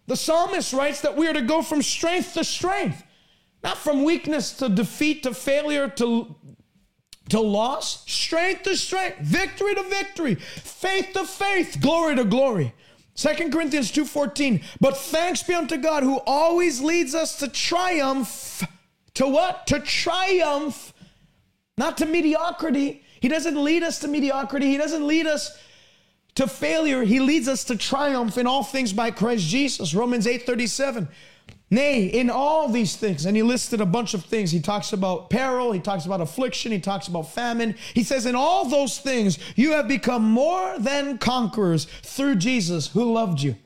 The 0.06 0.16
psalmist 0.16 0.72
writes 0.72 1.00
that 1.00 1.16
we 1.16 1.26
are 1.26 1.32
to 1.32 1.42
go 1.42 1.62
from 1.62 1.82
strength 1.82 2.34
to 2.34 2.44
strength, 2.44 3.02
not 3.62 3.78
from 3.78 4.04
weakness 4.04 4.52
to 4.54 4.68
defeat 4.68 5.22
to 5.22 5.32
failure 5.32 5.88
to, 5.88 6.34
to 7.30 7.40
loss, 7.40 8.04
strength 8.10 8.64
to 8.64 8.76
strength, 8.76 9.20
victory 9.20 9.74
to 9.74 9.82
victory, 9.84 10.34
faith 10.34 11.10
to 11.14 11.24
faith, 11.24 11.78
glory 11.80 12.16
to 12.16 12.24
glory. 12.24 12.74
2 13.16 13.50
Corinthians 13.50 13.92
2:14 13.92 14.62
But 14.80 14.96
thanks 14.96 15.42
be 15.42 15.54
unto 15.54 15.76
God 15.76 16.02
who 16.02 16.20
always 16.26 16.80
leads 16.80 17.14
us 17.14 17.38
to 17.38 17.48
triumph 17.48 18.66
to 19.14 19.28
what? 19.28 19.66
To 19.68 19.78
triumph 19.80 20.92
not 21.76 21.96
to 21.98 22.06
mediocrity. 22.06 23.02
He 23.20 23.28
doesn't 23.28 23.62
lead 23.62 23.82
us 23.82 24.00
to 24.00 24.08
mediocrity. 24.08 24.66
He 24.66 24.76
doesn't 24.76 25.06
lead 25.06 25.26
us 25.26 25.56
to 26.34 26.48
failure, 26.48 27.04
he 27.04 27.20
leads 27.20 27.46
us 27.46 27.64
to 27.64 27.76
triumph 27.76 28.38
in 28.38 28.46
all 28.46 28.64
things 28.64 28.92
by 28.92 29.10
Christ 29.10 29.44
Jesus. 29.44 29.94
Romans 29.94 30.26
8 30.26 30.44
37. 30.44 31.08
Nay, 31.70 32.04
in 32.04 32.30
all 32.30 32.68
these 32.68 32.94
things, 32.94 33.24
and 33.24 33.36
he 33.36 33.42
listed 33.42 33.80
a 33.80 33.86
bunch 33.86 34.14
of 34.14 34.24
things. 34.24 34.50
He 34.50 34.60
talks 34.60 34.92
about 34.92 35.30
peril, 35.30 35.72
he 35.72 35.80
talks 35.80 36.04
about 36.06 36.20
affliction, 36.20 36.70
he 36.70 36.78
talks 36.78 37.08
about 37.08 37.32
famine. 37.32 37.74
He 37.94 38.04
says, 38.04 38.26
In 38.26 38.34
all 38.34 38.68
those 38.68 38.98
things, 38.98 39.38
you 39.56 39.72
have 39.72 39.88
become 39.88 40.22
more 40.22 40.78
than 40.78 41.18
conquerors 41.18 41.86
through 42.02 42.36
Jesus 42.36 42.88
who 42.88 43.12
loved 43.12 43.40
you. 43.40 43.56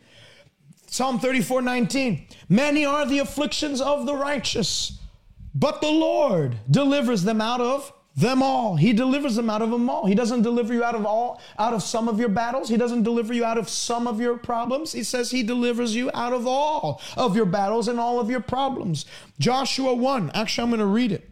Psalm 0.87 1.19
34 1.19 1.61
19. 1.61 2.27
Many 2.49 2.85
are 2.85 3.05
the 3.05 3.19
afflictions 3.19 3.81
of 3.81 4.07
the 4.07 4.15
righteous, 4.15 4.99
but 5.55 5.81
the 5.81 5.91
Lord 5.91 6.57
delivers 6.71 7.25
them 7.25 7.41
out 7.41 7.61
of 7.61 7.93
them 8.19 8.43
all. 8.43 8.77
He 8.77 8.93
delivers 8.93 9.37
them 9.37 9.49
out 9.49 9.63
of 9.63 9.71
them 9.71 9.89
all. 9.89 10.07
He 10.07 10.15
doesn't 10.15 10.43
deliver 10.43 10.75
you 10.75 10.83
out 10.83 10.97
of 10.97 11.07
all, 11.07 11.41
out 11.59 11.73
of 11.73 11.83
some 11.83 12.09
of 12.09 12.19
your 12.19 12.29
battles. 12.29 12.69
He 12.69 12.77
doesn't 12.77 13.05
deliver 13.05 13.33
you 13.33 13.45
out 13.45 13.59
of 13.59 13.69
some 13.69 14.09
of 14.09 14.21
your 14.21 14.37
problems. 14.37 14.93
He 14.93 15.05
says 15.05 15.31
he 15.31 15.45
delivers 15.45 15.95
you 15.95 16.11
out 16.13 16.33
of 16.33 16.47
all 16.47 17.01
of 17.17 17.37
your 17.37 17.47
battles 17.47 17.87
and 17.87 18.01
all 18.01 18.19
of 18.19 18.29
your 18.29 18.41
problems. 18.41 19.07
Joshua 19.39 19.95
1. 19.95 20.33
Actually, 20.35 20.65
I'm 20.65 20.71
going 20.71 20.81
to 20.81 20.87
read 20.87 21.13
it. 21.13 21.31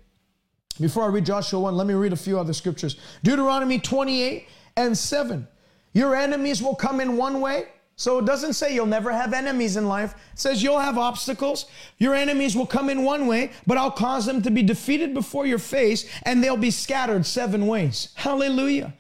Before 0.80 1.04
I 1.04 1.08
read 1.08 1.26
Joshua 1.26 1.58
1, 1.58 1.76
let 1.76 1.86
me 1.86 1.94
read 1.94 2.12
a 2.12 2.16
few 2.16 2.38
other 2.38 2.52
scriptures. 2.52 2.96
Deuteronomy 3.24 3.80
28 3.80 4.46
and 4.76 4.96
7. 4.96 5.48
Your 5.92 6.14
enemies 6.14 6.62
will 6.62 6.76
come 6.76 7.00
in 7.00 7.16
one 7.16 7.40
way 7.40 7.66
so 7.98 8.18
it 8.18 8.26
doesn't 8.26 8.52
say 8.52 8.74
you'll 8.74 8.84
never 8.84 9.10
have 9.10 9.32
enemies 9.32 9.78
in 9.78 9.88
life. 9.88 10.14
It 10.34 10.38
says 10.38 10.62
you'll 10.62 10.78
have 10.78 10.98
obstacles. 10.98 11.64
Your 11.96 12.14
enemies 12.14 12.54
will 12.54 12.66
come 12.66 12.90
in 12.90 13.04
one 13.04 13.26
way, 13.26 13.52
but 13.66 13.78
I'll 13.78 13.90
cause 13.90 14.26
them 14.26 14.42
to 14.42 14.50
be 14.50 14.62
defeated 14.62 15.14
before 15.14 15.46
your 15.46 15.58
face 15.58 16.06
and 16.24 16.44
they'll 16.44 16.58
be 16.58 16.70
scattered 16.70 17.24
seven 17.24 17.66
ways. 17.66 18.10
Hallelujah. 18.14 18.92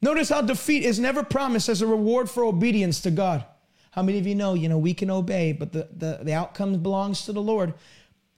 Notice 0.00 0.30
how 0.30 0.40
defeat 0.40 0.84
is 0.84 0.98
never 0.98 1.22
promised 1.22 1.68
as 1.68 1.82
a 1.82 1.86
reward 1.86 2.30
for 2.30 2.44
obedience 2.44 3.00
to 3.02 3.10
God. 3.10 3.44
How 3.90 4.02
many 4.02 4.18
of 4.18 4.26
you 4.26 4.34
know, 4.34 4.54
you 4.54 4.70
know, 4.70 4.78
we 4.78 4.94
can 4.94 5.10
obey, 5.10 5.52
but 5.52 5.72
the, 5.72 5.88
the, 5.94 6.20
the 6.22 6.32
outcome 6.32 6.78
belongs 6.82 7.26
to 7.26 7.32
the 7.32 7.42
Lord. 7.42 7.74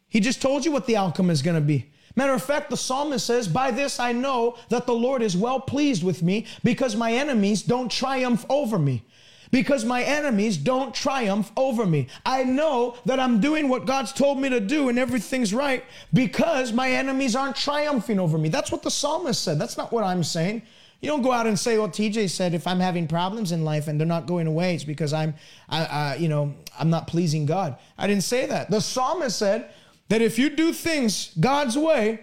He 0.08 0.18
just 0.18 0.42
told 0.42 0.64
you 0.64 0.72
what 0.72 0.86
the 0.86 0.96
outcome 0.96 1.30
is 1.30 1.42
going 1.42 1.56
to 1.56 1.60
be. 1.60 1.92
Matter 2.16 2.32
of 2.32 2.42
fact, 2.42 2.70
the 2.70 2.76
psalmist 2.76 3.24
says, 3.24 3.46
By 3.46 3.70
this 3.70 4.00
I 4.00 4.10
know 4.12 4.58
that 4.68 4.86
the 4.86 4.94
Lord 4.94 5.22
is 5.22 5.36
well 5.36 5.60
pleased 5.60 6.02
with 6.02 6.24
me 6.24 6.46
because 6.64 6.96
my 6.96 7.12
enemies 7.12 7.62
don't 7.62 7.90
triumph 7.90 8.44
over 8.48 8.78
me 8.78 9.04
because 9.50 9.84
my 9.84 10.02
enemies 10.02 10.56
don't 10.56 10.94
triumph 10.94 11.50
over 11.56 11.86
me. 11.86 12.08
I 12.24 12.44
know 12.44 12.96
that 13.04 13.20
I'm 13.20 13.40
doing 13.40 13.68
what 13.68 13.86
God's 13.86 14.12
told 14.12 14.40
me 14.40 14.48
to 14.48 14.60
do 14.60 14.88
and 14.88 14.98
everything's 14.98 15.54
right 15.54 15.84
because 16.12 16.72
my 16.72 16.90
enemies 16.90 17.36
aren't 17.36 17.56
triumphing 17.56 18.18
over 18.18 18.38
me. 18.38 18.48
That's 18.48 18.72
what 18.72 18.82
the 18.82 18.90
psalmist 18.90 19.42
said. 19.42 19.58
That's 19.58 19.76
not 19.76 19.92
what 19.92 20.04
I'm 20.04 20.24
saying. 20.24 20.62
You 21.00 21.10
don't 21.10 21.22
go 21.22 21.32
out 21.32 21.46
and 21.46 21.58
say, 21.58 21.78
"Well, 21.78 21.88
TJ 21.88 22.30
said 22.30 22.54
if 22.54 22.66
I'm 22.66 22.80
having 22.80 23.06
problems 23.06 23.52
in 23.52 23.64
life 23.64 23.86
and 23.86 24.00
they're 24.00 24.06
not 24.06 24.26
going 24.26 24.46
away, 24.46 24.74
it's 24.74 24.84
because 24.84 25.12
I'm, 25.12 25.34
I, 25.68 25.84
I, 25.84 26.16
you 26.16 26.28
know, 26.28 26.54
I'm 26.78 26.90
not 26.90 27.06
pleasing 27.06 27.44
God." 27.44 27.76
I 27.98 28.06
didn't 28.06 28.24
say 28.24 28.46
that. 28.46 28.70
The 28.70 28.80
psalmist 28.80 29.38
said 29.38 29.70
that 30.08 30.22
if 30.22 30.38
you 30.38 30.48
do 30.50 30.72
things 30.72 31.32
God's 31.38 31.76
way, 31.76 32.20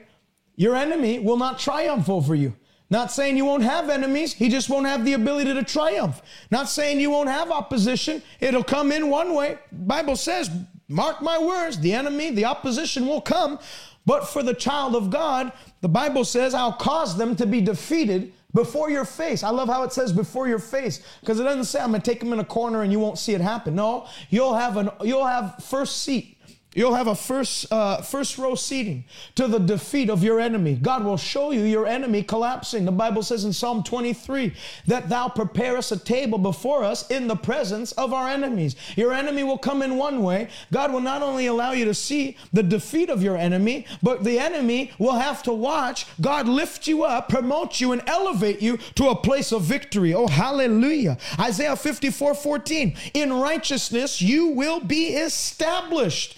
your 0.55 0.75
enemy 0.75 1.19
will 1.19 1.37
not 1.37 1.59
triumph 1.59 2.09
over 2.09 2.33
you. 2.33 2.55
Not 2.93 3.11
saying 3.11 3.37
you 3.37 3.45
won't 3.45 3.63
have 3.63 3.89
enemies, 3.89 4.33
he 4.33 4.49
just 4.49 4.69
won't 4.69 4.85
have 4.85 5.03
the 5.03 5.13
ability 5.13 5.51
to 5.51 5.63
triumph. 5.63 6.21
Not 6.51 6.69
saying 6.69 6.99
you 6.99 7.09
won't 7.09 7.27
have 7.27 7.49
opposition, 7.49 8.21
it'll 8.39 8.63
come 8.63 8.91
in 8.91 9.09
one 9.09 9.33
way. 9.33 9.57
Bible 9.71 10.15
says, 10.15 10.51
mark 10.87 11.19
my 11.19 11.39
words, 11.39 11.79
the 11.79 11.91
enemy, 11.91 12.29
the 12.29 12.45
opposition 12.45 13.07
will 13.07 13.19
come. 13.19 13.57
But 14.05 14.29
for 14.29 14.43
the 14.43 14.53
child 14.53 14.95
of 14.95 15.09
God, 15.09 15.51
the 15.81 15.89
Bible 15.89 16.23
says, 16.23 16.53
I'll 16.53 16.71
cause 16.71 17.17
them 17.17 17.35
to 17.37 17.47
be 17.47 17.61
defeated 17.61 18.31
before 18.53 18.91
your 18.91 19.05
face. 19.05 19.41
I 19.41 19.49
love 19.49 19.69
how 19.69 19.81
it 19.81 19.91
says 19.91 20.13
before 20.13 20.47
your 20.47 20.59
face 20.59 21.01
because 21.21 21.39
it 21.39 21.45
doesn't 21.45 21.65
say 21.65 21.79
I'm 21.79 21.89
going 21.89 22.01
to 22.01 22.11
take 22.11 22.19
them 22.19 22.31
in 22.31 22.39
a 22.39 22.45
corner 22.45 22.83
and 22.83 22.91
you 22.91 22.99
won't 22.99 23.17
see 23.17 23.33
it 23.33 23.41
happen. 23.41 23.73
No, 23.73 24.07
you'll 24.29 24.53
have 24.53 24.77
an 24.77 24.91
you'll 25.01 25.25
have 25.25 25.63
first 25.63 26.03
seat. 26.03 26.32
You'll 26.75 26.95
have 26.95 27.07
a 27.07 27.15
first, 27.15 27.71
uh, 27.71 28.01
first 28.01 28.37
row 28.37 28.55
seating 28.55 29.05
to 29.35 29.47
the 29.47 29.59
defeat 29.59 30.09
of 30.09 30.23
your 30.23 30.39
enemy. 30.39 30.75
God 30.75 31.03
will 31.03 31.17
show 31.17 31.51
you 31.51 31.61
your 31.61 31.85
enemy 31.85 32.23
collapsing. 32.23 32.85
The 32.85 32.91
Bible 32.91 33.21
says 33.21 33.45
in 33.45 33.53
Psalm 33.53 33.83
23 33.83 34.53
that 34.87 35.09
thou 35.09 35.29
preparest 35.29 35.91
a 35.91 35.99
table 35.99 36.37
before 36.37 36.83
us 36.83 37.09
in 37.09 37.27
the 37.27 37.35
presence 37.35 37.91
of 37.93 38.13
our 38.13 38.27
enemies. 38.27 38.75
Your 38.95 39.13
enemy 39.13 39.43
will 39.43 39.57
come 39.57 39.81
in 39.81 39.97
one 39.97 40.23
way. 40.23 40.49
God 40.71 40.91
will 40.91 41.01
not 41.01 41.21
only 41.21 41.45
allow 41.45 41.73
you 41.73 41.85
to 41.85 41.93
see 41.93 42.37
the 42.51 42.63
defeat 42.63 43.09
of 43.09 43.21
your 43.21 43.37
enemy, 43.37 43.85
but 44.01 44.23
the 44.23 44.39
enemy 44.39 44.91
will 44.97 45.13
have 45.13 45.43
to 45.43 45.53
watch 45.53 46.07
God 46.21 46.47
lift 46.47 46.87
you 46.87 47.03
up, 47.03 47.29
promote 47.29 47.79
you, 47.79 47.91
and 47.91 48.01
elevate 48.07 48.61
you 48.61 48.77
to 48.95 49.09
a 49.09 49.15
place 49.15 49.51
of 49.51 49.61
victory. 49.61 50.13
Oh, 50.13 50.27
hallelujah. 50.27 51.17
Isaiah 51.39 51.75
54 51.75 52.33
14. 52.33 52.95
In 53.13 53.33
righteousness 53.33 54.21
you 54.21 54.47
will 54.47 54.79
be 54.79 55.09
established. 55.09 56.35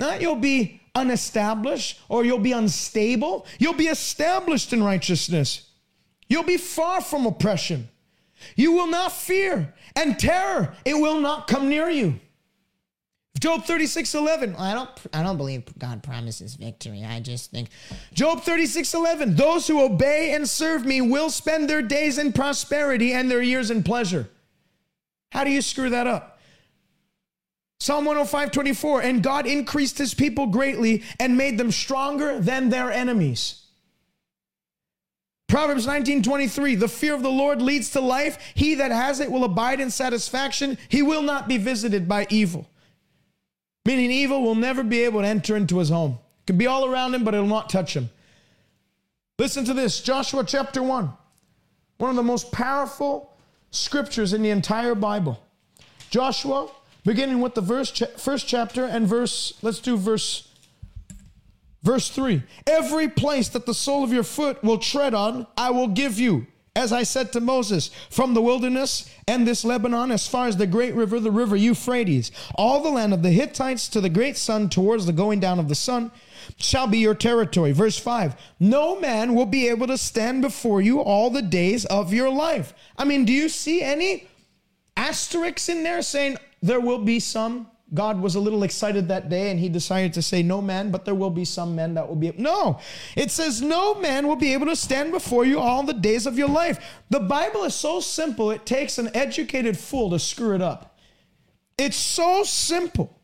Not 0.00 0.20
you'll 0.20 0.34
be 0.34 0.80
unestablished 0.94 2.00
or 2.08 2.24
you'll 2.24 2.38
be 2.38 2.52
unstable. 2.52 3.46
You'll 3.58 3.74
be 3.74 3.88
established 3.88 4.72
in 4.72 4.82
righteousness. 4.82 5.68
You'll 6.28 6.42
be 6.42 6.56
far 6.56 7.00
from 7.00 7.26
oppression. 7.26 7.88
You 8.56 8.72
will 8.72 8.86
not 8.86 9.12
fear, 9.12 9.74
and 9.94 10.18
terror, 10.18 10.74
it 10.86 10.94
will 10.94 11.20
not 11.20 11.46
come 11.46 11.68
near 11.68 11.90
you. 11.90 12.18
Job 13.38 13.64
36, 13.64 14.14
11. 14.14 14.52
Well, 14.52 14.62
I 14.62 14.74
don't 14.74 14.90
I 15.12 15.22
don't 15.22 15.36
believe 15.36 15.62
God 15.78 16.02
promises 16.02 16.54
victory. 16.54 17.04
I 17.04 17.20
just 17.20 17.50
think 17.50 17.68
Job 18.12 18.42
36, 18.42 18.92
11. 18.92 19.36
Those 19.36 19.66
who 19.66 19.82
obey 19.82 20.32
and 20.32 20.48
serve 20.48 20.84
me 20.84 21.00
will 21.00 21.30
spend 21.30 21.68
their 21.68 21.82
days 21.82 22.18
in 22.18 22.32
prosperity 22.32 23.12
and 23.12 23.30
their 23.30 23.42
years 23.42 23.70
in 23.70 23.82
pleasure. 23.82 24.28
How 25.32 25.44
do 25.44 25.50
you 25.50 25.62
screw 25.62 25.90
that 25.90 26.06
up? 26.06 26.39
Psalm 27.80 28.04
105, 28.04 28.50
24, 28.50 29.00
and 29.00 29.22
God 29.22 29.46
increased 29.46 29.96
his 29.96 30.12
people 30.12 30.46
greatly 30.46 31.02
and 31.18 31.36
made 31.36 31.56
them 31.56 31.72
stronger 31.72 32.38
than 32.38 32.68
their 32.68 32.92
enemies. 32.92 33.62
Proverbs 35.48 35.86
19, 35.86 36.22
23, 36.22 36.74
the 36.74 36.86
fear 36.86 37.14
of 37.14 37.22
the 37.22 37.30
Lord 37.30 37.62
leads 37.62 37.90
to 37.92 38.00
life. 38.00 38.38
He 38.54 38.74
that 38.76 38.92
has 38.92 39.18
it 39.18 39.32
will 39.32 39.44
abide 39.44 39.80
in 39.80 39.90
satisfaction. 39.90 40.76
He 40.90 41.00
will 41.00 41.22
not 41.22 41.48
be 41.48 41.56
visited 41.56 42.06
by 42.06 42.26
evil. 42.28 42.68
Meaning, 43.86 44.10
evil 44.10 44.42
will 44.42 44.54
never 44.54 44.84
be 44.84 45.00
able 45.00 45.22
to 45.22 45.26
enter 45.26 45.56
into 45.56 45.78
his 45.78 45.88
home. 45.88 46.18
It 46.42 46.46
can 46.46 46.58
be 46.58 46.66
all 46.66 46.84
around 46.84 47.14
him, 47.14 47.24
but 47.24 47.34
it'll 47.34 47.46
not 47.46 47.70
touch 47.70 47.96
him. 47.96 48.10
Listen 49.38 49.64
to 49.64 49.72
this 49.72 50.02
Joshua 50.02 50.44
chapter 50.44 50.82
1, 50.82 51.10
one 51.96 52.10
of 52.10 52.16
the 52.16 52.22
most 52.22 52.52
powerful 52.52 53.34
scriptures 53.70 54.34
in 54.34 54.42
the 54.42 54.50
entire 54.50 54.94
Bible. 54.94 55.42
Joshua 56.10 56.68
beginning 57.04 57.40
with 57.40 57.54
the 57.54 57.60
verse 57.60 57.90
cha- 57.90 58.06
first 58.16 58.46
chapter 58.46 58.84
and 58.84 59.06
verse 59.06 59.54
let's 59.62 59.80
do 59.80 59.96
verse 59.96 60.48
verse 61.82 62.10
3 62.10 62.42
every 62.66 63.08
place 63.08 63.48
that 63.48 63.66
the 63.66 63.74
sole 63.74 64.04
of 64.04 64.12
your 64.12 64.22
foot 64.22 64.62
will 64.62 64.78
tread 64.78 65.14
on 65.14 65.46
i 65.56 65.70
will 65.70 65.88
give 65.88 66.18
you 66.18 66.46
as 66.76 66.92
i 66.92 67.02
said 67.02 67.32
to 67.32 67.40
moses 67.40 67.90
from 68.10 68.34
the 68.34 68.42
wilderness 68.42 69.10
and 69.30 69.46
this 69.46 69.64
lebanon 69.64 70.10
as 70.10 70.26
far 70.26 70.48
as 70.48 70.56
the 70.56 70.66
great 70.66 70.92
river 70.92 71.20
the 71.20 71.30
river 71.30 71.54
euphrates. 71.54 72.32
All 72.56 72.82
the 72.82 72.90
land 72.90 73.14
of 73.14 73.22
the 73.22 73.30
hittites 73.30 73.88
to 73.90 74.00
the 74.00 74.08
great 74.08 74.36
sun 74.36 74.68
towards 74.68 75.06
the 75.06 75.12
going 75.12 75.38
down 75.38 75.60
of 75.60 75.68
the 75.68 75.76
sun 75.76 76.10
shall 76.56 76.88
be 76.88 76.98
your 76.98 77.14
territory. 77.14 77.70
Verse 77.70 77.96
5 77.96 78.34
no 78.58 78.98
man 78.98 79.34
will 79.34 79.46
be 79.46 79.68
able 79.68 79.86
to 79.86 79.96
stand 79.96 80.42
before 80.42 80.80
you 80.80 80.98
all 81.00 81.30
the 81.30 81.42
days 81.42 81.84
of 81.84 82.12
your 82.12 82.28
life. 82.28 82.74
I 82.98 83.04
mean 83.04 83.24
do 83.24 83.32
you 83.32 83.48
see 83.48 83.82
any 83.82 84.26
asterisks 84.96 85.68
in 85.68 85.84
there 85.84 86.02
saying 86.02 86.36
there 86.62 86.80
will 86.80 86.98
be 86.98 87.20
some. 87.20 87.68
God 87.92 88.20
was 88.20 88.36
a 88.36 88.40
little 88.40 88.62
excited 88.62 89.08
that 89.08 89.28
day 89.28 89.50
and 89.50 89.58
he 89.58 89.68
decided 89.68 90.12
to 90.14 90.22
say, 90.22 90.42
No 90.42 90.62
man, 90.62 90.90
but 90.90 91.04
there 91.04 91.14
will 91.14 91.30
be 91.30 91.44
some 91.44 91.74
men 91.74 91.94
that 91.94 92.08
will 92.08 92.16
be. 92.16 92.32
No, 92.38 92.78
it 93.16 93.30
says, 93.32 93.60
No 93.60 93.94
man 93.96 94.28
will 94.28 94.36
be 94.36 94.52
able 94.52 94.66
to 94.66 94.76
stand 94.76 95.10
before 95.10 95.44
you 95.44 95.58
all 95.58 95.82
the 95.82 95.92
days 95.92 96.26
of 96.26 96.38
your 96.38 96.48
life. 96.48 96.78
The 97.10 97.20
Bible 97.20 97.64
is 97.64 97.74
so 97.74 97.98
simple, 97.98 98.50
it 98.52 98.64
takes 98.64 98.98
an 98.98 99.10
educated 99.14 99.76
fool 99.76 100.10
to 100.10 100.18
screw 100.18 100.54
it 100.54 100.62
up. 100.62 100.98
It's 101.76 101.96
so 101.96 102.44
simple. 102.44 103.20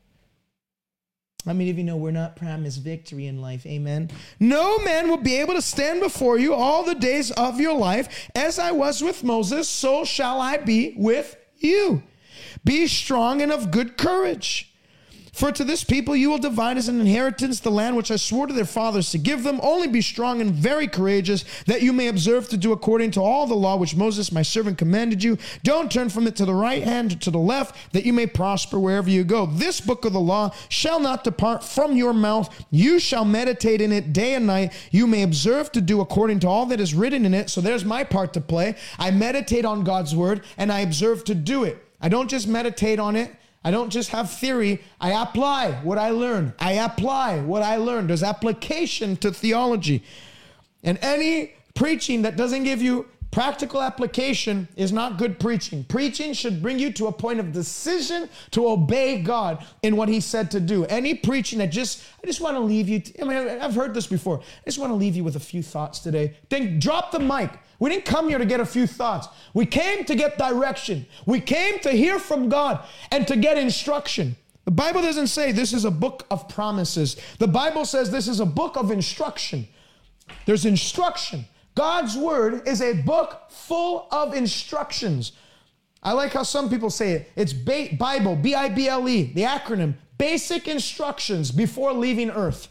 How 1.46 1.52
many 1.52 1.70
of 1.70 1.78
you 1.78 1.84
know 1.84 1.96
we're 1.96 2.10
not 2.10 2.34
promised 2.34 2.82
victory 2.82 3.26
in 3.26 3.40
life? 3.40 3.64
Amen. 3.66 4.10
No 4.40 4.78
man 4.78 5.08
will 5.08 5.16
be 5.16 5.36
able 5.36 5.54
to 5.54 5.62
stand 5.62 6.00
before 6.00 6.38
you 6.38 6.52
all 6.54 6.82
the 6.82 6.96
days 6.96 7.30
of 7.30 7.60
your 7.60 7.74
life. 7.74 8.28
As 8.34 8.58
I 8.58 8.72
was 8.72 9.00
with 9.00 9.22
Moses, 9.22 9.68
so 9.68 10.04
shall 10.04 10.40
I 10.40 10.56
be 10.56 10.94
with 10.96 11.36
you. 11.58 12.02
Be 12.66 12.88
strong 12.88 13.40
and 13.40 13.52
of 13.52 13.70
good 13.70 13.96
courage. 13.96 14.72
For 15.32 15.52
to 15.52 15.64
this 15.64 15.84
people 15.84 16.16
you 16.16 16.30
will 16.30 16.38
divide 16.38 16.78
as 16.78 16.88
an 16.88 16.98
inheritance 16.98 17.60
the 17.60 17.70
land 17.70 17.94
which 17.94 18.10
I 18.10 18.16
swore 18.16 18.46
to 18.46 18.54
their 18.54 18.64
fathers 18.64 19.10
to 19.10 19.18
give 19.18 19.44
them. 19.44 19.60
Only 19.62 19.86
be 19.86 20.00
strong 20.00 20.40
and 20.40 20.50
very 20.50 20.88
courageous, 20.88 21.44
that 21.66 21.82
you 21.82 21.92
may 21.92 22.08
observe 22.08 22.48
to 22.48 22.56
do 22.56 22.72
according 22.72 23.10
to 23.12 23.20
all 23.20 23.46
the 23.46 23.54
law 23.54 23.76
which 23.76 23.94
Moses 23.94 24.32
my 24.32 24.40
servant 24.40 24.78
commanded 24.78 25.22
you. 25.22 25.36
Don't 25.62 25.92
turn 25.92 26.08
from 26.08 26.26
it 26.26 26.36
to 26.36 26.46
the 26.46 26.54
right 26.54 26.82
hand 26.82 27.12
or 27.12 27.16
to 27.16 27.30
the 27.30 27.38
left, 27.38 27.92
that 27.92 28.06
you 28.06 28.14
may 28.14 28.26
prosper 28.26 28.80
wherever 28.80 29.10
you 29.10 29.24
go. 29.24 29.44
This 29.44 29.78
book 29.78 30.06
of 30.06 30.14
the 30.14 30.20
law 30.20 30.54
shall 30.70 31.00
not 31.00 31.22
depart 31.22 31.62
from 31.62 31.96
your 31.96 32.14
mouth. 32.14 32.48
You 32.70 32.98
shall 32.98 33.26
meditate 33.26 33.82
in 33.82 33.92
it 33.92 34.14
day 34.14 34.34
and 34.34 34.46
night. 34.46 34.72
You 34.90 35.06
may 35.06 35.22
observe 35.22 35.70
to 35.72 35.82
do 35.82 36.00
according 36.00 36.40
to 36.40 36.48
all 36.48 36.64
that 36.66 36.80
is 36.80 36.94
written 36.94 37.26
in 37.26 37.34
it. 37.34 37.50
So 37.50 37.60
there's 37.60 37.84
my 37.84 38.04
part 38.04 38.32
to 38.32 38.40
play. 38.40 38.74
I 38.98 39.10
meditate 39.10 39.66
on 39.66 39.84
God's 39.84 40.16
word 40.16 40.44
and 40.56 40.72
I 40.72 40.80
observe 40.80 41.24
to 41.24 41.34
do 41.34 41.64
it. 41.64 41.85
I 42.00 42.08
don't 42.08 42.28
just 42.28 42.46
meditate 42.46 42.98
on 42.98 43.16
it. 43.16 43.34
I 43.64 43.70
don't 43.70 43.90
just 43.90 44.10
have 44.10 44.30
theory. 44.30 44.82
I 45.00 45.22
apply 45.22 45.72
what 45.82 45.98
I 45.98 46.10
learn. 46.10 46.54
I 46.60 46.72
apply 46.72 47.40
what 47.40 47.62
I 47.62 47.76
learn. 47.76 48.06
There's 48.06 48.22
application 48.22 49.16
to 49.16 49.32
theology. 49.32 50.04
And 50.84 50.98
any 51.02 51.54
preaching 51.74 52.22
that 52.22 52.36
doesn't 52.36 52.62
give 52.62 52.80
you 52.80 53.06
practical 53.32 53.82
application 53.82 54.68
is 54.76 54.92
not 54.92 55.18
good 55.18 55.38
preaching. 55.38 55.84
Preaching 55.84 56.32
should 56.32 56.62
bring 56.62 56.78
you 56.78 56.92
to 56.92 57.08
a 57.08 57.12
point 57.12 57.40
of 57.40 57.52
decision 57.52 58.28
to 58.52 58.68
obey 58.68 59.20
God 59.20 59.66
in 59.82 59.96
what 59.96 60.08
He 60.08 60.20
said 60.20 60.50
to 60.52 60.60
do. 60.60 60.84
Any 60.86 61.14
preaching 61.14 61.58
that 61.58 61.72
just, 61.72 62.04
I 62.22 62.26
just 62.26 62.40
want 62.40 62.56
to 62.56 62.60
leave 62.60 62.88
you, 62.88 63.02
I 63.20 63.24
mean, 63.24 63.60
I've 63.60 63.74
heard 63.74 63.94
this 63.94 64.06
before. 64.06 64.38
I 64.38 64.64
just 64.64 64.78
want 64.78 64.90
to 64.90 64.94
leave 64.94 65.16
you 65.16 65.24
with 65.24 65.36
a 65.36 65.40
few 65.40 65.62
thoughts 65.62 65.98
today. 65.98 66.36
Then 66.48 66.78
drop 66.78 67.10
the 67.10 67.18
mic. 67.18 67.50
We 67.78 67.90
didn't 67.90 68.04
come 68.04 68.28
here 68.28 68.38
to 68.38 68.46
get 68.46 68.60
a 68.60 68.66
few 68.66 68.86
thoughts. 68.86 69.28
We 69.54 69.66
came 69.66 70.04
to 70.04 70.14
get 70.14 70.38
direction. 70.38 71.06
We 71.26 71.40
came 71.40 71.78
to 71.80 71.90
hear 71.90 72.18
from 72.18 72.48
God 72.48 72.84
and 73.10 73.26
to 73.28 73.36
get 73.36 73.58
instruction. 73.58 74.36
The 74.64 74.70
Bible 74.70 75.02
doesn't 75.02 75.28
say 75.28 75.52
this 75.52 75.72
is 75.72 75.84
a 75.84 75.90
book 75.90 76.26
of 76.30 76.48
promises. 76.48 77.16
The 77.38 77.48
Bible 77.48 77.84
says 77.84 78.10
this 78.10 78.28
is 78.28 78.40
a 78.40 78.46
book 78.46 78.76
of 78.76 78.90
instruction. 78.90 79.68
There's 80.44 80.64
instruction. 80.64 81.46
God's 81.74 82.16
word 82.16 82.66
is 82.66 82.80
a 82.80 82.94
book 82.94 83.50
full 83.50 84.08
of 84.10 84.34
instructions. 84.34 85.32
I 86.02 86.12
like 86.12 86.32
how 86.32 86.42
some 86.42 86.70
people 86.70 86.90
say 86.90 87.12
it. 87.12 87.32
It's 87.36 87.52
Bible, 87.52 88.36
B 88.36 88.54
I 88.54 88.68
B 88.68 88.88
L 88.88 89.08
E, 89.08 89.32
the 89.34 89.42
acronym, 89.42 89.94
basic 90.18 90.66
instructions 90.66 91.50
before 91.50 91.92
leaving 91.92 92.30
earth. 92.30 92.68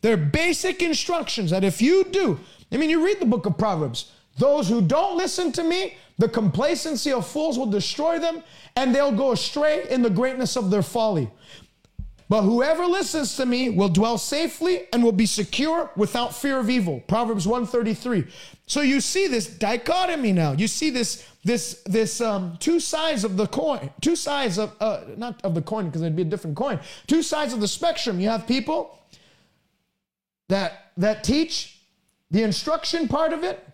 They're 0.00 0.16
basic 0.16 0.82
instructions 0.82 1.50
that 1.50 1.64
if 1.64 1.82
you 1.82 2.04
do, 2.04 2.40
I 2.72 2.76
mean, 2.76 2.90
you 2.90 3.04
read 3.04 3.20
the 3.20 3.26
book 3.26 3.46
of 3.46 3.58
Proverbs. 3.58 4.12
Those 4.38 4.68
who 4.68 4.80
don't 4.80 5.16
listen 5.16 5.52
to 5.52 5.64
me, 5.64 5.96
the 6.18 6.28
complacency 6.28 7.12
of 7.12 7.26
fools 7.26 7.58
will 7.58 7.66
destroy 7.66 8.18
them, 8.18 8.42
and 8.76 8.94
they'll 8.94 9.12
go 9.12 9.32
astray 9.32 9.86
in 9.90 10.02
the 10.02 10.10
greatness 10.10 10.56
of 10.56 10.70
their 10.70 10.82
folly. 10.82 11.30
But 12.28 12.42
whoever 12.42 12.86
listens 12.86 13.36
to 13.36 13.46
me 13.46 13.70
will 13.70 13.88
dwell 13.88 14.18
safely 14.18 14.86
and 14.92 15.02
will 15.02 15.12
be 15.12 15.24
secure 15.24 15.90
without 15.96 16.34
fear 16.34 16.58
of 16.58 16.68
evil. 16.68 17.00
Proverbs 17.08 17.46
133. 17.46 18.26
So 18.66 18.82
you 18.82 19.00
see 19.00 19.28
this 19.28 19.46
dichotomy 19.46 20.32
now. 20.32 20.52
You 20.52 20.68
see 20.68 20.90
this 20.90 21.26
this 21.42 21.82
this 21.86 22.20
um, 22.20 22.58
two 22.60 22.80
sides 22.80 23.24
of 23.24 23.38
the 23.38 23.46
coin, 23.46 23.88
two 24.02 24.14
sides 24.14 24.58
of 24.58 24.74
uh, 24.78 25.04
not 25.16 25.40
of 25.42 25.54
the 25.54 25.62
coin 25.62 25.86
because 25.86 26.02
it'd 26.02 26.16
be 26.16 26.22
a 26.22 26.26
different 26.26 26.54
coin. 26.54 26.78
Two 27.06 27.22
sides 27.22 27.54
of 27.54 27.60
the 27.60 27.68
spectrum. 27.68 28.20
You 28.20 28.28
have 28.28 28.46
people 28.46 28.98
that 30.48 30.92
that 30.98 31.24
teach 31.24 31.80
the 32.30 32.42
instruction 32.42 33.08
part 33.08 33.32
of 33.32 33.42
it 33.42 33.66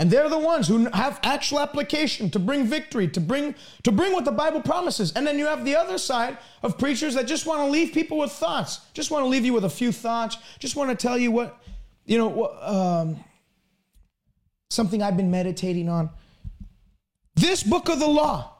and 0.00 0.10
they're 0.10 0.30
the 0.30 0.38
ones 0.38 0.66
who 0.66 0.86
have 0.94 1.20
actual 1.22 1.60
application 1.60 2.30
to 2.30 2.38
bring 2.38 2.64
victory, 2.64 3.06
to 3.06 3.20
bring 3.20 3.54
to 3.82 3.92
bring 3.92 4.14
what 4.14 4.24
the 4.24 4.32
Bible 4.32 4.62
promises. 4.62 5.12
And 5.12 5.26
then 5.26 5.38
you 5.38 5.44
have 5.44 5.62
the 5.62 5.76
other 5.76 5.98
side 5.98 6.38
of 6.62 6.78
preachers 6.78 7.14
that 7.16 7.26
just 7.26 7.44
want 7.44 7.60
to 7.60 7.66
leave 7.66 7.92
people 7.92 8.16
with 8.16 8.32
thoughts. 8.32 8.80
Just 8.94 9.10
want 9.10 9.24
to 9.24 9.28
leave 9.28 9.44
you 9.44 9.52
with 9.52 9.66
a 9.66 9.70
few 9.70 9.92
thoughts. 9.92 10.38
Just 10.58 10.74
want 10.74 10.88
to 10.88 10.96
tell 10.96 11.18
you 11.18 11.30
what, 11.30 11.62
you 12.06 12.16
know, 12.16 12.46
um, 12.62 13.22
something 14.70 15.02
I've 15.02 15.18
been 15.18 15.30
meditating 15.30 15.90
on. 15.90 16.08
This 17.34 17.62
book 17.62 17.90
of 17.90 17.98
the 17.98 18.08
law. 18.08 18.54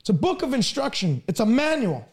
It's 0.00 0.08
a 0.08 0.14
book 0.14 0.42
of 0.42 0.52
instruction. 0.52 1.22
It's 1.28 1.38
a 1.38 1.46
manual. 1.46 2.08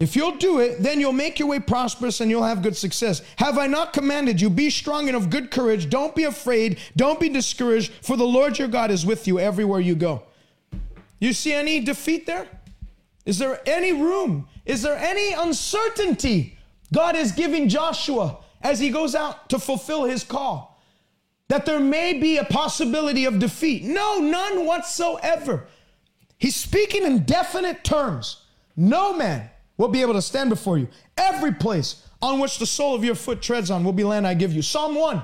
If 0.00 0.14
you'll 0.14 0.36
do 0.36 0.60
it, 0.60 0.80
then 0.80 1.00
you'll 1.00 1.12
make 1.12 1.40
your 1.40 1.48
way 1.48 1.58
prosperous 1.58 2.20
and 2.20 2.30
you'll 2.30 2.44
have 2.44 2.62
good 2.62 2.76
success. 2.76 3.20
Have 3.36 3.58
I 3.58 3.66
not 3.66 3.92
commanded 3.92 4.40
you? 4.40 4.48
Be 4.48 4.70
strong 4.70 5.08
and 5.08 5.16
of 5.16 5.28
good 5.28 5.50
courage. 5.50 5.90
Don't 5.90 6.14
be 6.14 6.22
afraid. 6.22 6.78
Don't 6.94 7.18
be 7.18 7.28
discouraged, 7.28 7.92
for 8.02 8.16
the 8.16 8.24
Lord 8.24 8.60
your 8.60 8.68
God 8.68 8.92
is 8.92 9.04
with 9.04 9.26
you 9.26 9.40
everywhere 9.40 9.80
you 9.80 9.96
go. 9.96 10.22
You 11.18 11.32
see 11.32 11.52
any 11.52 11.80
defeat 11.80 12.26
there? 12.26 12.46
Is 13.26 13.38
there 13.38 13.60
any 13.66 13.92
room? 13.92 14.48
Is 14.64 14.82
there 14.82 14.96
any 14.96 15.32
uncertainty 15.32 16.56
God 16.92 17.16
is 17.16 17.32
giving 17.32 17.68
Joshua 17.68 18.38
as 18.62 18.78
he 18.78 18.90
goes 18.90 19.16
out 19.16 19.48
to 19.48 19.58
fulfill 19.58 20.04
his 20.04 20.22
call? 20.22 20.80
That 21.48 21.66
there 21.66 21.80
may 21.80 22.12
be 22.12 22.36
a 22.36 22.44
possibility 22.44 23.24
of 23.24 23.40
defeat? 23.40 23.82
No, 23.82 24.20
none 24.20 24.64
whatsoever. 24.64 25.66
He's 26.38 26.54
speaking 26.54 27.02
in 27.02 27.24
definite 27.24 27.82
terms. 27.82 28.44
No 28.76 29.12
man 29.12 29.50
will 29.78 29.88
be 29.88 30.02
able 30.02 30.12
to 30.12 30.22
stand 30.22 30.50
before 30.50 30.76
you. 30.76 30.88
Every 31.16 31.54
place 31.54 32.06
on 32.20 32.40
which 32.40 32.58
the 32.58 32.66
sole 32.66 32.94
of 32.94 33.04
your 33.04 33.14
foot 33.14 33.40
treads 33.40 33.70
on 33.70 33.84
will 33.84 33.92
be 33.92 34.04
land 34.04 34.26
I 34.26 34.34
give 34.34 34.52
you. 34.52 34.60
Psalm 34.60 34.94
1. 34.94 35.22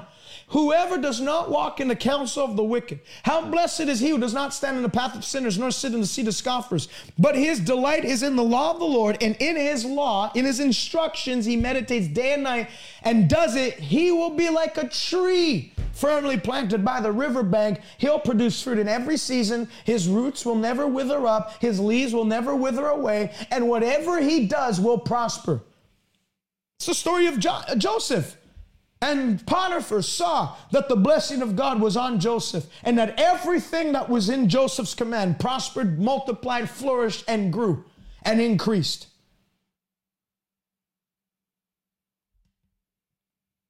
Whoever 0.49 0.99
does 0.99 1.21
not 1.21 1.51
walk 1.51 1.81
in 1.81 1.89
the 1.89 1.97
counsel 1.97 2.45
of 2.45 2.57
the 2.57 2.65
wicked, 2.65 3.01
how 3.23 3.47
blessed 3.47 3.83
is 3.83 4.01
he 4.01 4.11
who 4.11 4.19
does 4.19 4.35
not 4.35 4.53
stand 4.53 4.77
in 4.77 4.83
the 4.83 4.89
path 4.89 5.17
of 5.17 5.25
sinners, 5.25 5.59
nor 5.59 5.71
sit 5.71 5.95
in 5.95 6.01
the 6.01 6.07
seat 6.07 6.29
of 6.29 6.35
scoffers. 6.35 6.89
But 7.19 7.35
his 7.35 7.61
delight 7.61 8.05
is 8.05 8.23
in 8.23 8.37
the 8.37 8.45
law 8.45 8.73
of 8.73 8.79
the 8.79 8.85
Lord, 8.85 9.17
and 9.23 9.37
in 9.41 9.57
his 9.57 9.85
law, 9.85 10.31
in 10.35 10.45
his 10.45 10.61
instructions, 10.61 11.47
he 11.47 11.57
meditates 11.57 12.09
day 12.09 12.35
and 12.35 12.43
night 12.43 12.69
and 13.03 13.29
does 13.29 13.57
it. 13.57 13.75
He 13.75 14.13
will 14.13 14.31
be 14.31 14.51
like 14.51 14.77
a 14.77 14.89
tree 14.89 15.73
firmly 15.93 16.39
planted 16.39 16.85
by 16.85 17.01
the 17.01 17.13
riverbank. 17.13 17.81
He'll 17.99 18.19
produce 18.19 18.61
fruit 18.61 18.79
in 18.79 18.89
every 18.89 19.17
season. 19.17 19.69
His 19.85 20.09
roots 20.09 20.45
will 20.45 20.57
never 20.57 20.87
wither 20.87 21.27
up, 21.27 21.61
his 21.61 21.81
leaves 21.81 22.13
will 22.13 22.25
never 22.25 22.55
wither 22.55 22.87
away, 22.87 23.33
and 23.51 23.69
whatever 23.69 24.21
he 24.21 24.47
does 24.47 24.81
will 24.81 24.99
prosper. 24.99 25.63
It's 26.79 26.87
the 26.87 26.95
story 26.95 27.27
of 27.27 27.39
jo- 27.39 27.63
Joseph. 27.79 28.37
And 29.05 29.47
Potiphar 29.47 30.01
saw 30.01 30.57
that 30.71 30.89
the 30.89 30.97
blessing 30.97 31.43
of 31.43 31.57
God 31.57 31.79
was 31.79 31.95
on 31.95 32.19
Joseph 32.19 32.65
and 32.83 32.97
that 32.97 33.21
everything 33.21 33.93
that 33.93 34.09
was 34.09 34.31
in 34.31 34.49
Joseph's 34.49 34.95
command 34.95 35.39
prospered, 35.39 36.01
multiplied, 36.01 36.71
flourished, 36.71 37.23
and 37.29 37.53
grew 37.53 37.85
and 38.23 38.41
increased. 38.41 39.09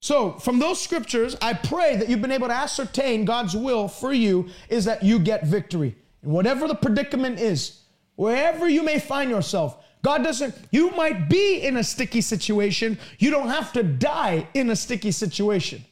So, 0.01 0.35
from 0.35 0.61
those 0.61 0.81
scriptures, 0.81 1.37
I 1.43 1.55
pray 1.55 1.97
that 1.97 2.09
you've 2.09 2.23
been 2.23 2.31
able 2.31 2.49
to 2.49 2.55
ascertain 2.55 3.25
God's 3.25 3.57
will 3.57 3.89
for 3.89 4.13
you 4.13 4.51
is 4.69 4.85
that 4.85 5.03
you 5.03 5.19
get 5.19 5.47
victory. 5.47 5.97
And 6.23 6.31
whatever 6.31 6.69
the 6.69 6.77
predicament 6.77 7.41
is, 7.41 7.81
wherever 8.15 8.69
you 8.69 8.85
may 8.85 9.01
find 9.01 9.31
yourself, 9.31 9.84
God 10.05 10.23
doesn't, 10.23 10.55
you 10.71 10.91
might 10.91 11.29
be 11.31 11.63
in 11.63 11.79
a 11.79 11.83
sticky 11.83 12.21
situation. 12.21 12.99
You 13.19 13.31
don't 13.31 13.49
have 13.49 13.73
to 13.73 13.83
die 13.83 14.47
in 14.53 14.71
a 14.71 14.77
sticky 14.77 15.11
situation. 15.13 15.83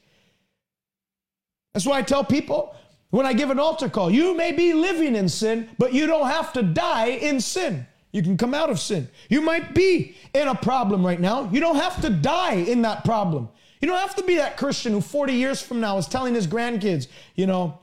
That's 1.72 1.86
why 1.86 1.98
I 1.98 2.02
tell 2.02 2.22
people 2.22 2.76
When 3.12 3.26
I 3.26 3.34
give 3.34 3.50
an 3.50 3.58
altar 3.58 3.90
call, 3.90 4.10
you 4.10 4.34
may 4.34 4.52
be 4.52 4.72
living 4.72 5.14
in 5.16 5.28
sin, 5.28 5.68
but 5.78 5.92
you 5.92 6.06
don't 6.06 6.28
have 6.28 6.50
to 6.54 6.62
die 6.62 7.08
in 7.08 7.42
sin. 7.42 7.86
You 8.10 8.22
can 8.22 8.38
come 8.38 8.54
out 8.54 8.70
of 8.70 8.80
sin. 8.80 9.06
You 9.28 9.42
might 9.42 9.74
be 9.74 10.16
in 10.32 10.48
a 10.48 10.54
problem 10.54 11.04
right 11.04 11.20
now. 11.20 11.46
You 11.52 11.60
don't 11.60 11.76
have 11.76 12.00
to 12.00 12.08
die 12.08 12.54
in 12.54 12.80
that 12.82 13.04
problem. 13.04 13.50
You 13.82 13.88
don't 13.88 13.98
have 13.98 14.16
to 14.16 14.24
be 14.24 14.36
that 14.36 14.56
Christian 14.56 14.92
who 14.92 15.02
40 15.02 15.34
years 15.34 15.60
from 15.60 15.78
now 15.78 15.98
is 15.98 16.06
telling 16.08 16.34
his 16.34 16.46
grandkids, 16.46 17.08
you 17.34 17.46
know, 17.46 17.80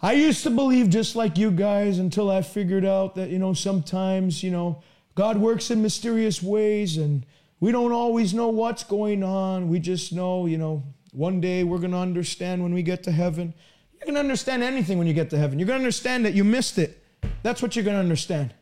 I 0.00 0.12
used 0.12 0.44
to 0.44 0.50
believe 0.50 0.88
just 0.88 1.16
like 1.16 1.36
you 1.36 1.50
guys 1.50 1.98
until 1.98 2.30
I 2.30 2.42
figured 2.42 2.84
out 2.84 3.16
that, 3.16 3.28
you 3.28 3.40
know, 3.40 3.54
sometimes, 3.54 4.44
you 4.44 4.52
know, 4.52 4.82
God 5.14 5.38
works 5.38 5.70
in 5.70 5.82
mysterious 5.82 6.42
ways 6.42 6.96
and 6.96 7.26
we 7.60 7.70
don't 7.70 7.92
always 7.92 8.34
know 8.34 8.48
what's 8.48 8.84
going 8.84 9.22
on. 9.22 9.68
We 9.68 9.78
just 9.78 10.12
know, 10.12 10.46
you 10.46 10.58
know, 10.58 10.82
one 11.12 11.40
day 11.40 11.64
we're 11.64 11.78
going 11.78 11.92
to 11.92 11.98
understand 11.98 12.62
when 12.62 12.74
we 12.74 12.82
get 12.82 13.02
to 13.04 13.12
heaven. 13.12 13.54
You're 13.92 14.06
going 14.06 14.14
to 14.14 14.20
understand 14.20 14.62
anything 14.62 14.98
when 14.98 15.06
you 15.06 15.14
get 15.14 15.30
to 15.30 15.38
heaven. 15.38 15.58
You're 15.58 15.66
going 15.66 15.78
to 15.78 15.84
understand 15.84 16.24
that 16.24 16.34
you 16.34 16.44
missed 16.44 16.78
it. 16.78 17.04
That's 17.42 17.62
what 17.62 17.76
you're 17.76 17.84
going 17.84 17.96
to 17.96 18.00
understand. 18.00 18.54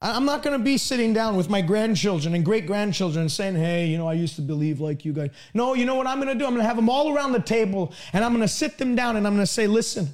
I'm 0.00 0.24
not 0.24 0.44
going 0.44 0.56
to 0.56 0.62
be 0.62 0.78
sitting 0.78 1.12
down 1.12 1.34
with 1.34 1.50
my 1.50 1.60
grandchildren 1.60 2.34
and 2.34 2.44
great 2.44 2.66
grandchildren 2.66 3.22
and 3.22 3.32
saying, 3.32 3.56
hey, 3.56 3.86
you 3.86 3.98
know, 3.98 4.06
I 4.06 4.12
used 4.12 4.36
to 4.36 4.42
believe 4.42 4.78
like 4.78 5.04
you 5.04 5.12
guys. 5.12 5.30
No, 5.54 5.74
you 5.74 5.86
know 5.86 5.96
what 5.96 6.06
I'm 6.06 6.20
going 6.20 6.28
to 6.28 6.38
do? 6.38 6.44
I'm 6.44 6.52
going 6.52 6.62
to 6.62 6.68
have 6.68 6.76
them 6.76 6.88
all 6.88 7.12
around 7.12 7.32
the 7.32 7.40
table 7.40 7.92
and 8.12 8.24
I'm 8.24 8.32
going 8.32 8.42
to 8.42 8.48
sit 8.48 8.78
them 8.78 8.94
down 8.94 9.16
and 9.16 9.26
I'm 9.26 9.34
going 9.34 9.44
to 9.44 9.52
say, 9.52 9.66
listen, 9.66 10.08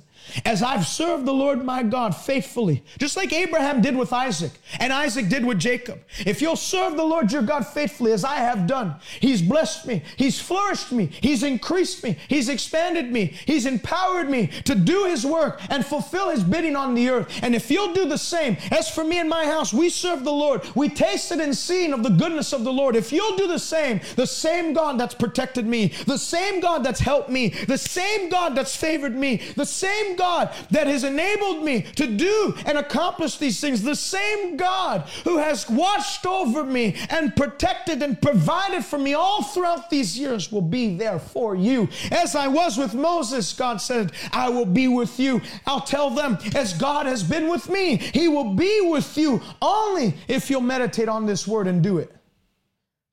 as 0.45 0.63
I've 0.63 0.87
served 0.87 1.27
the 1.27 1.33
Lord 1.33 1.65
my 1.65 1.83
God 1.83 2.15
faithfully, 2.15 2.83
just 2.99 3.17
like 3.17 3.33
Abraham 3.33 3.81
did 3.81 3.97
with 3.97 4.13
Isaac 4.13 4.53
and 4.81 4.93
Isaac 4.93 5.29
did 5.29 5.45
with 5.45 5.59
Jacob. 5.59 6.01
If 6.27 6.41
you'll 6.41 6.57
serve 6.57 6.97
the 6.97 7.05
Lord 7.05 7.33
your 7.33 7.43
God 7.43 7.67
faithfully 7.67 8.13
as 8.13 8.25
I 8.25 8.37
have 8.37 8.67
done, 8.67 8.97
He's 9.21 9.43
blessed 9.43 9.87
me, 9.87 10.03
He's 10.17 10.41
flourished 10.41 10.93
me, 10.93 11.07
He's 11.21 11.43
increased 11.43 12.03
me, 12.05 12.17
He's 12.29 12.49
expanded 12.49 13.13
me, 13.13 13.35
He's 13.47 13.67
empowered 13.67 14.29
me 14.29 14.49
to 14.65 14.75
do 14.75 15.07
His 15.07 15.25
work 15.25 15.61
and 15.71 15.85
fulfill 15.85 16.31
His 16.31 16.43
bidding 16.43 16.77
on 16.77 16.95
the 16.95 17.11
earth. 17.11 17.41
And 17.43 17.55
if 17.55 17.71
you'll 17.71 17.93
do 17.93 18.07
the 18.07 18.19
same, 18.19 18.57
as 18.71 18.89
for 18.89 19.05
me 19.05 19.19
and 19.19 19.29
my 19.29 19.47
house, 19.47 19.73
we 19.73 19.89
serve 19.89 20.25
the 20.25 20.33
Lord. 20.33 20.63
We 20.75 20.89
tasted 20.89 21.41
and 21.41 21.57
seen 21.57 21.93
of 21.93 22.03
the 22.03 22.11
goodness 22.11 22.53
of 22.53 22.65
the 22.65 22.73
Lord. 22.73 22.97
If 22.97 23.13
you'll 23.13 23.37
do 23.37 23.47
the 23.47 23.59
same, 23.59 24.01
the 24.17 24.27
same 24.27 24.73
God 24.73 24.99
that's 24.99 25.15
protected 25.15 25.67
me, 25.67 25.89
the 26.07 26.19
same 26.19 26.61
God 26.61 26.85
that's 26.85 27.01
helped 27.01 27.29
me, 27.29 27.49
the 27.49 27.79
same 27.79 28.29
God 28.29 28.55
that's 28.55 28.77
favored 28.77 29.15
me, 29.15 29.37
the 29.57 29.67
same 29.67 30.14
God 30.17 30.53
that 30.71 30.87
has 30.87 31.05
enabled 31.05 31.65
me 31.65 31.83
to 31.97 32.07
do 32.07 32.55
and 32.67 32.79
accomplish 32.79 33.37
these 33.37 33.61
things, 33.61 33.83
the 33.83 33.97
same 33.97 34.57
God 34.57 35.03
who 35.25 35.39
has 35.39 35.69
watched 35.69 36.27
over 36.27 36.65
me 36.65 36.97
and 37.11 37.35
protected 37.37 38.03
and 38.03 38.21
provided 38.21 38.85
for 38.85 38.99
me 38.99 39.15
all 39.15 39.43
throughout 39.43 39.91
these 39.91 40.19
years 40.19 40.51
will 40.51 40.63
be 40.63 40.97
there 40.97 41.19
for 41.19 41.55
you. 41.55 41.89
As 42.11 42.35
I 42.35 42.49
was 42.49 42.77
with 42.79 42.95
Moses, 42.95 43.53
God 43.53 43.81
said, 43.81 44.13
I 44.33 44.49
will 44.49 44.67
be 44.67 44.89
with 44.89 45.19
you. 45.19 45.41
I'll 45.67 45.81
tell 45.81 46.11
them, 46.11 46.39
as 46.55 46.73
God 46.73 47.07
has 47.07 47.23
been 47.23 47.49
with 47.49 47.69
me, 47.69 47.97
He 47.97 48.29
will 48.29 48.55
be 48.55 48.81
with 48.83 49.17
you 49.17 49.41
only 49.61 50.15
if 50.29 50.51
you'll 50.51 50.61
meditate 50.61 51.09
on 51.09 51.27
this 51.27 51.47
word 51.47 51.67
and 51.67 51.83
do 51.83 51.99
it. 51.99 52.15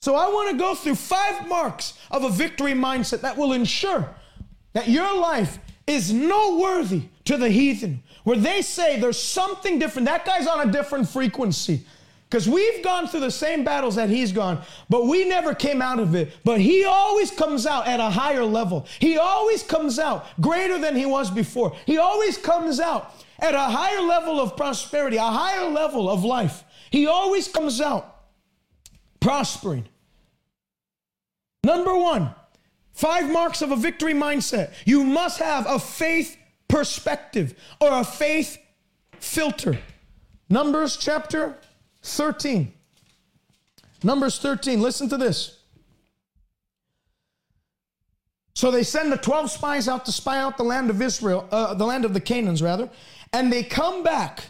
So 0.02 0.16
I 0.16 0.28
want 0.28 0.52
to 0.52 0.58
go 0.58 0.74
through 0.74 0.96
five 0.96 1.48
marks 1.48 1.94
of 2.10 2.24
a 2.24 2.30
victory 2.30 2.74
mindset 2.74 3.22
that 3.22 3.38
will 3.38 3.54
ensure 3.54 4.10
that 4.74 4.88
your 4.88 5.16
life 5.20 5.60
is 5.88 6.14
noteworthy 6.14 7.04
to 7.26 7.38
the 7.38 7.50
heathen, 7.50 8.04
where 8.24 8.38
they 8.38 8.62
say 8.62 9.00
there's 9.00 9.22
something 9.22 9.80
different. 9.80 10.08
That 10.08 10.26
guy's 10.26 10.48
on 10.48 10.68
a 10.68 10.72
different 10.72 11.10
frequency. 11.10 11.86
Because 12.30 12.48
we've 12.48 12.82
gone 12.82 13.10
through 13.10 13.20
the 13.20 13.30
same 13.30 13.66
battles 13.66 13.96
that 13.96 14.10
he's 14.10 14.32
gone, 14.32 14.62
but 14.90 15.06
we 15.06 15.26
never 15.26 15.54
came 15.54 15.82
out 15.82 16.00
of 16.00 16.16
it. 16.16 16.32
But 16.46 16.62
he 16.62 16.86
always 16.86 17.30
comes 17.30 17.66
out 17.66 17.88
at 17.88 18.00
a 18.00 18.10
higher 18.10 18.46
level. 18.46 18.88
He 19.00 19.18
always 19.18 19.64
comes 19.64 20.00
out 20.00 20.26
greater 20.40 20.80
than 20.80 20.96
he 20.96 21.06
was 21.06 21.30
before. 21.30 21.76
He 21.86 21.98
always 21.98 22.38
comes 22.38 22.80
out 22.80 23.14
at 23.38 23.54
a 23.54 23.60
higher 23.60 24.00
level 24.00 24.40
of 24.40 24.56
prosperity, 24.56 25.18
a 25.18 25.24
higher 25.24 25.70
level 25.70 26.10
of 26.10 26.24
life. 26.24 26.64
He 26.90 27.06
always 27.06 27.50
comes 27.50 27.82
out 27.82 28.22
prospering. 29.20 29.90
Number 31.66 31.96
one, 31.98 32.34
Five 33.02 33.32
marks 33.32 33.64
of 33.64 33.72
a 33.72 33.76
victory 33.76 34.14
mindset. 34.14 34.74
You 34.86 35.04
must 35.04 35.40
have 35.40 35.66
a 35.68 35.80
faith 35.80 36.38
perspective 36.68 37.56
or 37.80 37.90
a 37.92 38.04
faith 38.04 38.60
filter. 39.20 39.80
Numbers 40.50 40.98
chapter 40.98 41.58
13. 42.04 42.72
Numbers 44.04 44.38
13, 44.38 44.84
listen 44.84 45.10
to 45.10 45.18
this. 45.18 45.64
So 48.54 48.70
they 48.70 48.84
send 48.84 49.12
the 49.12 49.18
12 49.18 49.50
spies 49.50 49.88
out 49.88 50.06
to 50.06 50.12
spy 50.12 50.38
out 50.38 50.58
the 50.58 50.64
land 50.64 50.92
of 50.92 51.02
Israel, 51.02 51.48
uh, 51.52 51.74
the 51.74 51.88
land 51.88 52.06
of 52.06 52.14
the 52.14 52.22
Canaans, 52.22 52.62
rather, 52.62 52.88
and 53.34 53.52
they 53.52 53.64
come 53.64 54.04
back 54.04 54.44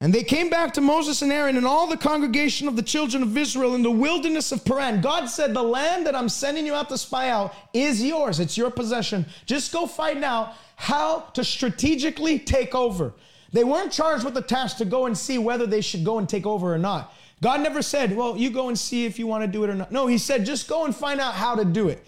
and 0.00 0.12
they 0.12 0.22
came 0.22 0.50
back 0.50 0.74
to 0.74 0.82
Moses 0.82 1.22
and 1.22 1.32
Aaron 1.32 1.56
and 1.56 1.66
all 1.66 1.86
the 1.86 1.96
congregation 1.96 2.68
of 2.68 2.76
the 2.76 2.82
children 2.82 3.22
of 3.22 3.36
Israel 3.36 3.74
in 3.74 3.82
the 3.82 3.90
wilderness 3.90 4.52
of 4.52 4.62
Paran. 4.62 5.00
God 5.00 5.26
said, 5.26 5.54
The 5.54 5.62
land 5.62 6.06
that 6.06 6.14
I'm 6.14 6.28
sending 6.28 6.66
you 6.66 6.74
out 6.74 6.90
to 6.90 6.98
spy 6.98 7.30
out 7.30 7.54
is 7.72 8.02
yours, 8.02 8.38
it's 8.38 8.58
your 8.58 8.70
possession. 8.70 9.24
Just 9.46 9.72
go 9.72 9.86
find 9.86 10.22
out 10.22 10.52
how 10.76 11.20
to 11.32 11.42
strategically 11.42 12.38
take 12.38 12.74
over. 12.74 13.14
They 13.52 13.64
weren't 13.64 13.90
charged 13.90 14.24
with 14.24 14.34
the 14.34 14.42
task 14.42 14.76
to 14.78 14.84
go 14.84 15.06
and 15.06 15.16
see 15.16 15.38
whether 15.38 15.66
they 15.66 15.80
should 15.80 16.04
go 16.04 16.18
and 16.18 16.28
take 16.28 16.44
over 16.44 16.74
or 16.74 16.78
not. 16.78 17.14
God 17.42 17.62
never 17.62 17.80
said, 17.80 18.14
Well, 18.14 18.36
you 18.36 18.50
go 18.50 18.68
and 18.68 18.78
see 18.78 19.06
if 19.06 19.18
you 19.18 19.26
want 19.26 19.44
to 19.44 19.48
do 19.48 19.64
it 19.64 19.70
or 19.70 19.74
not. 19.74 19.92
No, 19.92 20.06
He 20.06 20.18
said, 20.18 20.44
Just 20.44 20.68
go 20.68 20.84
and 20.84 20.94
find 20.94 21.20
out 21.20 21.32
how 21.32 21.54
to 21.54 21.64
do 21.64 21.88
it. 21.88 22.06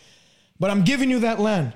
But 0.60 0.70
I'm 0.70 0.84
giving 0.84 1.08
you 1.08 1.20
that 1.20 1.40
land. 1.40 1.72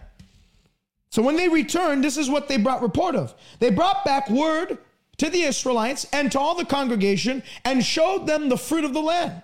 So 1.10 1.22
when 1.22 1.36
they 1.36 1.48
returned, 1.48 2.04
this 2.04 2.18
is 2.18 2.28
what 2.28 2.48
they 2.48 2.58
brought 2.58 2.82
report 2.82 3.14
of. 3.14 3.34
They 3.60 3.70
brought 3.70 4.04
back 4.04 4.28
word 4.28 4.76
to 5.18 5.30
the 5.30 5.42
Israelites 5.42 6.06
and 6.12 6.30
to 6.32 6.40
all 6.40 6.54
the 6.54 6.64
congregation 6.64 7.42
and 7.64 7.84
showed 7.84 8.26
them 8.26 8.48
the 8.48 8.56
fruit 8.56 8.84
of 8.84 8.94
the 8.94 9.02
land. 9.02 9.42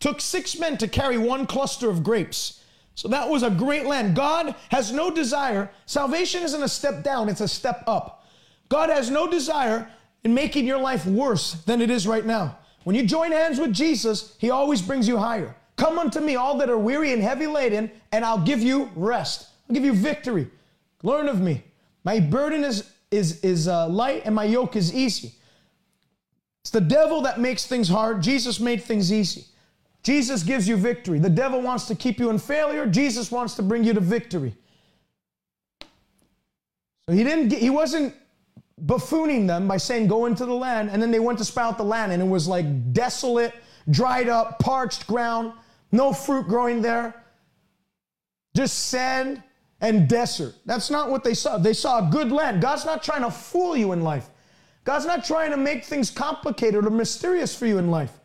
Took 0.00 0.20
six 0.20 0.58
men 0.58 0.76
to 0.78 0.88
carry 0.88 1.16
one 1.16 1.46
cluster 1.46 1.88
of 1.88 2.02
grapes. 2.02 2.62
So 2.94 3.08
that 3.08 3.28
was 3.28 3.42
a 3.42 3.50
great 3.50 3.86
land. 3.86 4.14
God 4.14 4.54
has 4.70 4.92
no 4.92 5.10
desire. 5.10 5.70
Salvation 5.86 6.42
isn't 6.42 6.62
a 6.62 6.68
step 6.68 7.02
down, 7.02 7.28
it's 7.28 7.40
a 7.40 7.48
step 7.48 7.82
up. 7.86 8.26
God 8.68 8.90
has 8.90 9.10
no 9.10 9.28
desire 9.28 9.90
in 10.24 10.34
making 10.34 10.66
your 10.66 10.78
life 10.78 11.06
worse 11.06 11.54
than 11.64 11.80
it 11.80 11.90
is 11.90 12.06
right 12.06 12.24
now. 12.24 12.58
When 12.84 12.96
you 12.96 13.04
join 13.04 13.32
hands 13.32 13.58
with 13.58 13.72
Jesus, 13.72 14.34
He 14.38 14.50
always 14.50 14.82
brings 14.82 15.06
you 15.06 15.16
higher. 15.16 15.54
Come 15.76 15.98
unto 15.98 16.20
me, 16.20 16.36
all 16.36 16.58
that 16.58 16.70
are 16.70 16.78
weary 16.78 17.12
and 17.12 17.22
heavy 17.22 17.46
laden, 17.46 17.90
and 18.12 18.24
I'll 18.24 18.38
give 18.38 18.60
you 18.60 18.90
rest. 18.94 19.48
I'll 19.68 19.74
give 19.74 19.84
you 19.84 19.92
victory. 19.92 20.48
Learn 21.02 21.28
of 21.28 21.40
me. 21.40 21.64
My 22.04 22.20
burden 22.20 22.64
is 22.64 22.91
is, 23.12 23.40
is 23.42 23.68
uh, 23.68 23.88
light 23.88 24.22
and 24.24 24.34
my 24.34 24.44
yoke 24.44 24.76
is 24.76 24.94
easy. 24.94 25.32
It's 26.62 26.70
the 26.70 26.80
devil 26.80 27.22
that 27.22 27.40
makes 27.40 27.66
things 27.66 27.88
hard. 27.88 28.22
Jesus 28.22 28.60
made 28.60 28.82
things 28.82 29.12
easy. 29.12 29.46
Jesus 30.02 30.42
gives 30.42 30.66
you 30.66 30.76
victory. 30.76 31.18
The 31.18 31.30
devil 31.30 31.60
wants 31.60 31.86
to 31.86 31.94
keep 31.94 32.18
you 32.18 32.30
in 32.30 32.38
failure. 32.38 32.86
Jesus 32.86 33.30
wants 33.30 33.54
to 33.54 33.62
bring 33.62 33.84
you 33.84 33.92
to 33.92 34.00
victory. 34.00 34.54
So 37.06 37.12
he 37.12 37.24
didn't. 37.24 37.48
get, 37.48 37.60
He 37.60 37.70
wasn't 37.70 38.14
buffooning 38.84 39.46
them 39.46 39.68
by 39.68 39.76
saying, 39.76 40.08
"Go 40.08 40.26
into 40.26 40.44
the 40.44 40.54
land," 40.54 40.90
and 40.90 41.00
then 41.00 41.10
they 41.10 41.20
went 41.20 41.38
to 41.38 41.44
spout 41.44 41.78
the 41.78 41.84
land, 41.84 42.12
and 42.12 42.22
it 42.22 42.26
was 42.26 42.48
like 42.48 42.92
desolate, 42.92 43.54
dried 43.90 44.28
up, 44.28 44.58
parched 44.58 45.06
ground, 45.06 45.52
no 45.90 46.12
fruit 46.12 46.48
growing 46.48 46.82
there, 46.82 47.24
just 48.54 48.86
sand 48.88 49.42
and 49.82 50.08
desert. 50.08 50.54
That's 50.64 50.90
not 50.90 51.10
what 51.10 51.24
they 51.24 51.34
saw. 51.34 51.58
They 51.58 51.74
saw 51.74 52.08
a 52.08 52.10
good 52.10 52.32
land. 52.32 52.62
God's 52.62 52.86
not 52.86 53.02
trying 53.02 53.22
to 53.22 53.30
fool 53.30 53.76
you 53.76 53.92
in 53.92 54.02
life. 54.02 54.30
God's 54.84 55.06
not 55.06 55.24
trying 55.24 55.50
to 55.50 55.56
make 55.56 55.84
things 55.84 56.10
complicated 56.10 56.86
or 56.86 56.90
mysterious 56.90 57.54
for 57.54 57.66
you 57.66 57.78
in 57.78 57.90
life. 57.90 58.18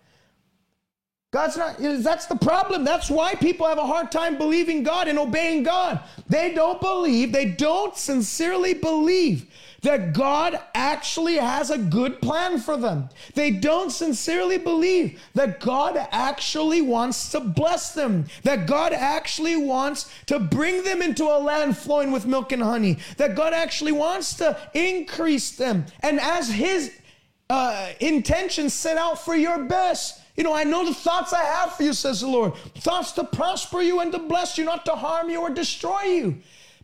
God's 1.32 1.58
not, 1.58 1.76
that's 1.80 2.26
the 2.28 2.38
problem. 2.38 2.86
That's 2.86 3.10
why 3.10 3.36
people 3.36 3.68
have 3.68 3.78
a 3.78 3.86
hard 3.86 4.12
time 4.12 4.38
believing 4.38 4.82
God 4.82 5.08
and 5.08 5.20
obeying 5.20 5.64
God. 5.64 6.00
They 6.30 6.54
don't 6.54 6.80
believe, 6.80 7.34
they 7.34 7.46
don't 7.46 7.98
sincerely 7.98 8.74
believe 8.74 9.52
that 9.82 10.14
God 10.14 10.60
actually 10.74 11.36
has 11.36 11.70
a 11.70 11.78
good 11.78 12.22
plan 12.22 12.60
for 12.60 12.78
them. 12.78 13.10
They 13.36 13.52
don't 13.52 13.92
sincerely 13.92 14.58
believe 14.58 15.22
that 15.36 15.60
God 15.60 15.98
actually 16.12 16.82
wants 16.82 17.32
to 17.32 17.40
bless 17.40 17.94
them, 17.94 18.26
that 18.44 18.68
God 18.68 18.94
actually 18.94 19.56
wants 19.56 20.12
to 20.28 20.40
bring 20.40 20.84
them 20.84 21.02
into 21.02 21.26
a 21.26 21.40
land 21.40 21.78
flowing 21.78 22.12
with 22.12 22.26
milk 22.26 22.52
and 22.52 22.64
honey, 22.64 22.98
that 23.18 23.36
God 23.36 23.54
actually 23.54 23.92
wants 23.92 24.34
to 24.36 24.58
increase 24.74 25.52
them. 25.52 25.86
And 26.02 26.20
as 26.20 26.50
His 26.50 26.92
uh, 27.50 27.90
intentions 28.00 28.74
set 28.74 28.98
out 28.98 29.24
for 29.24 29.36
your 29.36 29.66
best, 29.66 30.22
you 30.36 30.44
know, 30.44 30.54
I 30.54 30.64
know 30.64 30.86
the 30.86 30.94
thoughts 30.94 31.34
I 31.34 31.44
have 31.44 31.76
for 31.76 31.84
you, 31.84 31.94
says 31.94 32.22
the 32.22 32.28
Lord. 32.28 32.56
Thoughts 32.78 33.12
to 33.14 33.24
prosper 33.24 33.82
you 33.82 34.02
and 34.02 34.12
to 34.12 34.20
bless 34.20 34.58
you, 34.58 34.66
not 34.66 34.86
to 34.86 34.92
harm 34.92 35.32
you 35.32 35.42
or 35.42 35.50
destroy 35.50 36.02
you. 36.04 36.38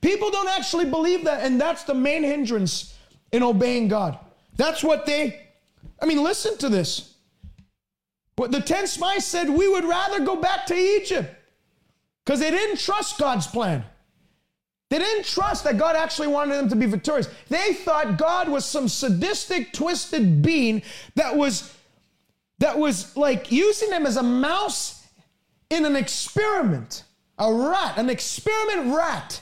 People 0.04 0.30
don't 0.30 0.50
actually 0.50 0.84
believe 0.84 1.24
that, 1.24 1.46
and 1.46 1.60
that's 1.60 1.84
the 1.84 1.94
main 1.94 2.24
hindrance 2.24 2.94
in 3.32 3.42
obeying 3.42 3.88
God. 3.88 4.20
That's 4.58 4.84
what 4.84 5.06
they, 5.06 5.48
I 6.02 6.06
mean, 6.06 6.22
listen 6.22 6.58
to 6.58 6.68
this. 6.68 7.16
What 8.36 8.52
the 8.52 8.60
10 8.60 8.86
spies 8.88 9.26
said, 9.26 9.50
we 9.50 9.70
would 9.70 9.86
rather 9.86 10.20
go 10.26 10.36
back 10.36 10.66
to 10.66 10.76
Egypt 10.76 11.34
because 12.26 12.42
they 12.42 12.52
didn't 12.52 12.80
trust 12.80 13.18
God's 13.18 13.48
plan. 13.48 13.86
They 14.90 15.00
didn't 15.00 15.24
trust 15.24 15.64
that 15.64 15.78
God 15.78 15.96
actually 15.96 16.28
wanted 16.28 16.56
them 16.56 16.68
to 16.68 16.76
be 16.76 16.86
victorious. 16.86 17.30
They 17.48 17.74
thought 17.74 18.18
God 18.18 18.50
was 18.50 18.66
some 18.66 18.90
sadistic, 18.90 19.72
twisted 19.72 20.42
being 20.42 20.84
that 21.16 21.36
was 21.36 21.74
that 22.60 22.78
was 22.78 23.16
like 23.16 23.52
using 23.52 23.90
them 23.90 24.06
as 24.06 24.18
a 24.18 24.24
mouse 24.24 25.08
in 25.70 25.86
an 25.86 25.96
experiment, 25.96 27.06
a 27.40 27.52
rat, 27.52 27.98
an 27.98 28.10
experiment 28.10 28.94
rat. 28.94 29.42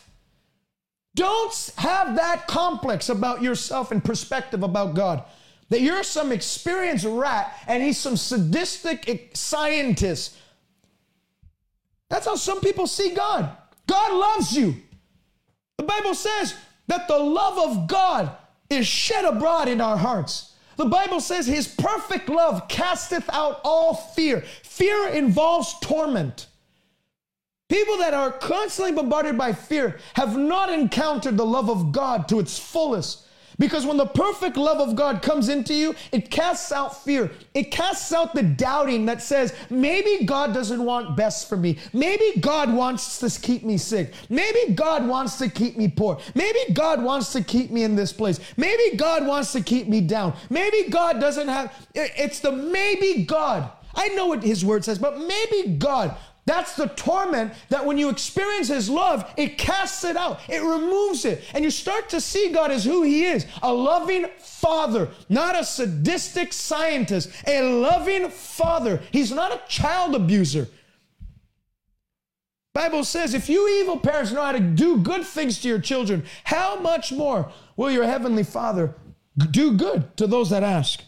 Don't 1.16 1.74
have 1.78 2.16
that 2.16 2.47
complex 2.47 3.09
about 3.09 3.41
yourself 3.41 3.91
and 3.91 4.03
perspective 4.03 4.64
about 4.64 4.93
God. 4.93 5.24
That 5.70 5.82
you're 5.82 6.03
some 6.03 6.32
experienced 6.32 7.05
rat 7.05 7.53
and 7.68 7.82
he's 7.84 7.97
some 7.97 8.18
sadistic 8.18 9.32
scientist. 9.34 10.38
That's 12.09 12.26
how 12.26 12.36
some 12.36 12.59
people 12.62 12.88
see 12.88 13.14
God. 13.14 13.49
God 13.88 14.14
loves 14.14 14.55
you. 14.55 14.76
The 15.78 15.84
Bible 15.84 16.14
says 16.14 16.55
that 16.88 17.07
the 17.07 17.18
love 17.18 17.57
of 17.57 17.88
God 17.88 18.32
is 18.70 18.86
shed 18.86 19.26
abroad 19.26 19.68
in 19.68 19.82
our 19.82 19.97
hearts. 19.97 20.55
The 20.78 20.86
Bible 20.86 21.20
says 21.20 21.45
his 21.45 21.68
perfect 21.68 22.30
love 22.30 22.68
casteth 22.68 23.30
out 23.30 23.62
all 23.64 23.93
fear. 23.93 24.41
Fear 24.64 25.09
involves 25.09 25.76
torment. 25.82 26.47
People 27.72 28.00
that 28.00 28.14
are 28.14 28.34
constantly 28.34 28.92
bombarded 28.92 29.38
by 29.38 29.54
fear 29.54 29.98
have 30.16 30.38
not 30.38 30.70
encountered 30.70 31.38
the 31.38 31.46
love 31.46 31.70
of 31.70 31.94
God 31.94 32.28
to 32.28 32.38
its 32.38 32.60
fullest. 32.60 33.26
Because 33.60 33.86
when 33.86 33.96
the 33.96 34.08
perfect 34.08 34.58
love 34.58 34.82
of 34.82 34.98
God 34.98 35.22
comes 35.22 35.48
into 35.48 35.74
you, 35.74 35.96
it 36.12 36.30
casts 36.30 36.74
out 36.74 37.02
fear. 37.02 37.32
It 37.54 37.72
casts 37.72 38.12
out 38.12 38.34
the 38.34 38.44
doubting 38.44 39.06
that 39.06 39.22
says, 39.22 39.54
maybe 39.70 40.26
God 40.26 40.54
doesn't 40.54 40.84
want 40.84 41.16
best 41.16 41.48
for 41.48 41.56
me. 41.56 41.78
Maybe 41.94 42.42
God 42.42 42.74
wants 42.74 43.20
to 43.20 43.40
keep 43.40 43.64
me 43.64 43.78
sick. 43.78 44.12
Maybe 44.28 44.74
God 44.74 45.08
wants 45.08 45.38
to 45.38 45.48
keep 45.48 45.78
me 45.78 45.88
poor. 45.88 46.20
Maybe 46.36 46.74
God 46.74 47.02
wants 47.02 47.32
to 47.32 47.42
keep 47.42 47.72
me 47.72 47.84
in 47.84 47.96
this 47.96 48.12
place. 48.12 48.42
Maybe 48.58 48.98
God 48.98 49.26
wants 49.26 49.54
to 49.54 49.62
keep 49.62 49.88
me 49.88 50.02
down. 50.02 50.34
Maybe 50.50 50.90
God 50.90 51.22
doesn't 51.22 51.48
have, 51.48 51.74
it's 51.96 52.42
the 52.42 52.52
maybe 52.52 53.24
God. 53.24 53.72
I 53.94 54.10
know 54.10 54.28
what 54.28 54.44
his 54.44 54.66
word 54.66 54.84
says, 54.84 55.00
but 55.00 55.20
maybe 55.20 55.76
God 55.78 56.18
that's 56.46 56.76
the 56.76 56.88
torment 56.88 57.54
that 57.70 57.86
when 57.86 57.98
you 57.98 58.10
experience 58.10 58.68
His 58.68 58.89
love, 58.89 59.32
it 59.38 59.58
casts 59.58 60.04
it 60.04 60.18
out, 60.18 60.39
it 60.50 60.62
removes 60.62 61.24
it, 61.26 61.44
and 61.54 61.64
you 61.64 61.70
start 61.70 62.10
to 62.10 62.22
see 62.22 62.52
God 62.52 62.72
as 62.72 62.84
who 62.84 63.04
He 63.04 63.26
is 63.26 63.46
a 63.62 63.72
loving 63.72 64.26
Father, 64.39 65.10
not 65.30 65.60
a 65.60 65.64
sadistic 65.64 66.52
scientist, 66.54 67.30
a 67.48 67.62
loving 67.62 68.30
Father. 68.30 69.02
He's 69.12 69.32
not 69.32 69.54
a 69.54 69.62
child 69.68 70.16
abuser. 70.16 70.68
Bible 72.74 73.04
says 73.04 73.34
if 73.34 73.50
you 73.50 73.68
evil 73.82 74.00
parents 74.00 74.32
know 74.32 74.44
how 74.44 74.54
to 74.54 74.60
do 74.60 74.98
good 74.98 75.26
things 75.26 75.60
to 75.62 75.68
your 75.68 75.80
children, 75.80 76.24
how 76.46 76.80
much 76.80 77.12
more 77.12 77.52
will 77.76 77.92
your 77.92 78.06
heavenly 78.06 78.44
Father 78.44 78.96
do 79.52 79.74
good 79.74 80.16
to 80.18 80.26
those 80.26 80.50
that 80.50 80.64
ask? 80.64 81.04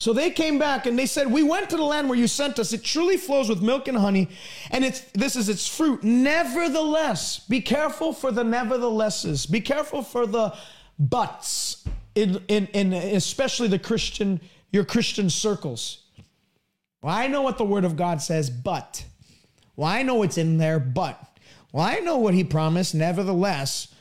So 0.00 0.12
they 0.12 0.30
came 0.30 0.60
back 0.60 0.86
and 0.86 0.96
they 0.96 1.06
said, 1.06 1.26
We 1.26 1.42
went 1.42 1.70
to 1.70 1.76
the 1.76 1.82
land 1.82 2.08
where 2.08 2.18
you 2.18 2.28
sent 2.28 2.58
us. 2.60 2.72
It 2.72 2.84
truly 2.84 3.16
flows 3.16 3.48
with 3.48 3.62
milk 3.62 3.88
and 3.88 3.98
honey, 3.98 4.28
and 4.70 4.84
it's 4.84 5.00
this 5.12 5.34
is 5.34 5.48
its 5.48 5.66
fruit. 5.66 6.04
Nevertheless, 6.04 7.40
be 7.40 7.60
careful 7.60 8.12
for 8.12 8.30
the 8.30 8.44
neverthelesses. 8.44 9.50
Be 9.50 9.60
careful 9.60 10.02
for 10.02 10.24
the 10.26 10.54
buts 11.00 11.84
in, 12.14 12.42
in, 12.48 12.66
in 12.68 12.92
especially 12.92 13.68
the 13.68 13.78
Christian, 13.78 14.40
your 14.72 14.84
Christian 14.84 15.30
circles. 15.30 16.04
Well, 17.02 17.14
I 17.14 17.26
know 17.26 17.42
what 17.42 17.58
the 17.58 17.64
word 17.64 17.84
of 17.84 17.96
God 17.96 18.22
says, 18.22 18.50
but. 18.50 19.04
Well, 19.76 19.88
I 19.88 20.02
know 20.02 20.22
it's 20.22 20.38
in 20.38 20.58
there, 20.58 20.78
but. 20.78 21.20
Well, 21.72 21.84
I 21.84 21.96
know 21.96 22.18
what 22.18 22.34
he 22.34 22.44
promised, 22.44 22.94
nevertheless. 22.94 23.94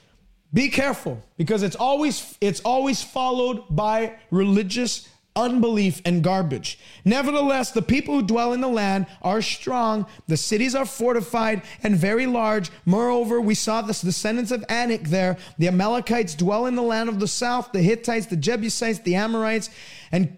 Be 0.54 0.70
careful 0.70 1.24
because 1.38 1.62
it's 1.62 1.76
always 1.76 2.38
it's 2.40 2.62
always 2.62 3.04
followed 3.04 3.64
by 3.70 4.16
religious 4.32 5.08
unbelief, 5.38 6.02
and 6.04 6.24
garbage. 6.24 6.80
Nevertheless, 7.06 7.72
the 7.72 7.82
people 7.82 8.16
who 8.16 8.26
dwell 8.26 8.52
in 8.52 8.60
the 8.60 8.68
land 8.68 9.06
are 9.22 9.42
strong. 9.42 10.08
The 10.28 10.36
cities 10.36 10.76
are 10.76 10.86
fortified 10.86 11.62
and 11.84 11.96
very 11.96 12.26
large. 12.26 12.72
Moreover, 12.86 13.40
we 13.40 13.54
saw 13.54 13.82
the 13.82 13.94
descendants 13.94 14.52
of 14.52 14.66
Anak 14.68 15.04
there. 15.04 15.38
The 15.60 15.68
Amalekites 15.68 16.36
dwell 16.36 16.66
in 16.66 16.76
the 16.76 16.82
land 16.82 17.08
of 17.08 17.20
the 17.20 17.28
south, 17.28 17.72
the 17.72 17.82
Hittites, 17.82 18.26
the 18.26 18.36
Jebusites, 18.36 19.00
the 19.00 19.16
Amorites, 19.16 19.70
and 20.12 20.38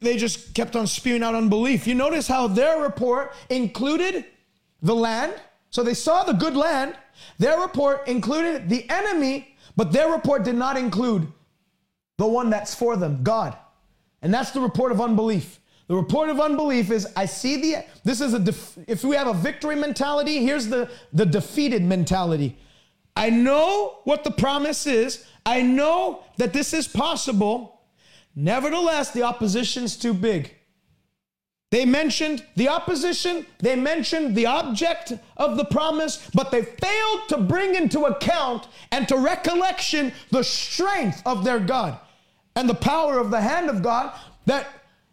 they 0.00 0.16
just 0.16 0.54
kept 0.54 0.76
on 0.76 0.86
spewing 0.86 1.22
out 1.22 1.34
unbelief. 1.34 1.86
You 1.86 1.94
notice 1.94 2.26
how 2.26 2.46
their 2.46 2.80
report 2.80 3.34
included 3.50 4.24
the 4.82 4.94
land. 4.94 5.34
So 5.70 5.82
they 5.82 5.94
saw 5.94 6.24
the 6.24 6.32
good 6.32 6.56
land. 6.56 6.96
Their 7.38 7.60
report 7.60 8.06
included 8.08 8.68
the 8.68 8.88
enemy, 8.90 9.56
but 9.76 9.92
their 9.92 10.10
report 10.10 10.44
did 10.44 10.56
not 10.56 10.76
include 10.76 11.32
the 12.18 12.26
one 12.26 12.50
that's 12.50 12.74
for 12.74 12.96
them, 12.96 13.22
God. 13.22 13.56
And 14.22 14.32
that's 14.32 14.52
the 14.52 14.60
report 14.60 14.92
of 14.92 15.00
unbelief. 15.00 15.58
The 15.88 15.96
report 15.96 16.30
of 16.30 16.40
unbelief 16.40 16.90
is 16.90 17.06
I 17.16 17.26
see 17.26 17.60
the 17.60 17.84
this 18.04 18.20
is 18.20 18.32
a 18.34 18.38
def, 18.38 18.78
if 18.86 19.04
we 19.04 19.16
have 19.16 19.26
a 19.26 19.34
victory 19.34 19.76
mentality, 19.76 20.38
here's 20.38 20.68
the 20.68 20.88
the 21.12 21.26
defeated 21.26 21.82
mentality. 21.82 22.56
I 23.16 23.30
know 23.30 23.98
what 24.04 24.24
the 24.24 24.30
promise 24.30 24.86
is. 24.86 25.26
I 25.44 25.60
know 25.60 26.24
that 26.38 26.52
this 26.52 26.72
is 26.72 26.88
possible. 26.88 27.80
Nevertheless, 28.34 29.10
the 29.10 29.24
opposition's 29.24 29.96
too 29.96 30.14
big. 30.14 30.54
They 31.70 31.84
mentioned 31.84 32.44
the 32.54 32.68
opposition, 32.68 33.46
they 33.58 33.76
mentioned 33.76 34.36
the 34.36 34.46
object 34.46 35.14
of 35.38 35.56
the 35.56 35.64
promise, 35.64 36.30
but 36.34 36.50
they 36.50 36.62
failed 36.62 37.28
to 37.28 37.38
bring 37.38 37.74
into 37.74 38.04
account 38.04 38.68
and 38.90 39.08
to 39.08 39.16
recollection 39.16 40.12
the 40.30 40.44
strength 40.44 41.22
of 41.24 41.44
their 41.44 41.58
God 41.58 41.98
and 42.54 42.68
the 42.68 42.74
power 42.74 43.18
of 43.18 43.30
the 43.30 43.40
hand 43.40 43.70
of 43.70 43.82
God 43.82 44.12
that 44.46 44.66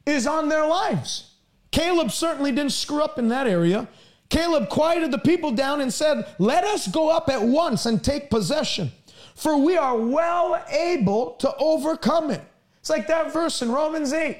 is 0.05 0.27
on 0.27 0.49
their 0.49 0.65
lives. 0.65 1.35
Caleb 1.71 2.11
certainly 2.11 2.51
didn't 2.51 2.71
screw 2.71 3.01
up 3.01 3.19
in 3.19 3.29
that 3.29 3.47
area. 3.47 3.87
Caleb 4.29 4.69
quieted 4.69 5.11
the 5.11 5.19
people 5.19 5.51
down 5.51 5.81
and 5.81 5.93
said, 5.93 6.27
Let 6.37 6.63
us 6.63 6.87
go 6.87 7.09
up 7.09 7.29
at 7.29 7.41
once 7.41 7.85
and 7.85 8.03
take 8.03 8.29
possession, 8.29 8.91
for 9.35 9.57
we 9.57 9.77
are 9.77 9.97
well 9.97 10.63
able 10.69 11.31
to 11.33 11.55
overcome 11.57 12.29
it. 12.29 12.41
It's 12.79 12.89
like 12.89 13.07
that 13.07 13.33
verse 13.33 13.61
in 13.61 13.71
Romans 13.71 14.13
8. 14.13 14.37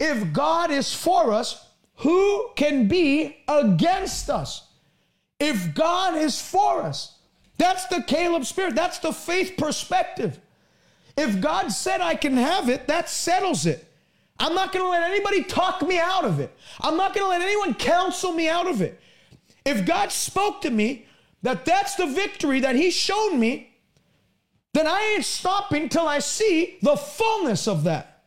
If 0.00 0.32
God 0.32 0.70
is 0.70 0.94
for 0.94 1.32
us, 1.32 1.66
who 1.96 2.50
can 2.54 2.86
be 2.86 3.38
against 3.48 4.30
us? 4.30 4.68
If 5.40 5.74
God 5.74 6.16
is 6.16 6.40
for 6.40 6.82
us, 6.82 7.16
that's 7.58 7.86
the 7.86 8.02
Caleb 8.02 8.44
spirit, 8.44 8.74
that's 8.74 8.98
the 8.98 9.12
faith 9.12 9.54
perspective. 9.56 10.38
If 11.18 11.40
God 11.40 11.72
said 11.72 12.00
I 12.00 12.14
can 12.14 12.36
have 12.36 12.68
it, 12.68 12.86
that 12.86 13.08
settles 13.08 13.66
it. 13.66 13.84
I'm 14.38 14.54
not 14.54 14.72
going 14.72 14.84
to 14.84 14.88
let 14.88 15.02
anybody 15.02 15.42
talk 15.42 15.82
me 15.82 15.98
out 15.98 16.24
of 16.24 16.38
it. 16.38 16.56
I'm 16.80 16.96
not 16.96 17.12
going 17.12 17.24
to 17.24 17.28
let 17.28 17.42
anyone 17.42 17.74
counsel 17.74 18.30
me 18.30 18.48
out 18.48 18.68
of 18.68 18.80
it. 18.80 19.00
If 19.64 19.84
God 19.84 20.12
spoke 20.12 20.60
to 20.60 20.70
me 20.70 21.06
that 21.42 21.64
that's 21.64 21.96
the 21.96 22.06
victory 22.06 22.60
that 22.60 22.76
He 22.76 22.92
showed 22.92 23.34
me, 23.34 23.74
then 24.74 24.86
I 24.86 25.14
ain't 25.16 25.24
stopping 25.24 25.88
till 25.88 26.06
I 26.06 26.20
see 26.20 26.78
the 26.82 26.96
fullness 26.96 27.66
of 27.66 27.82
that. 27.82 28.22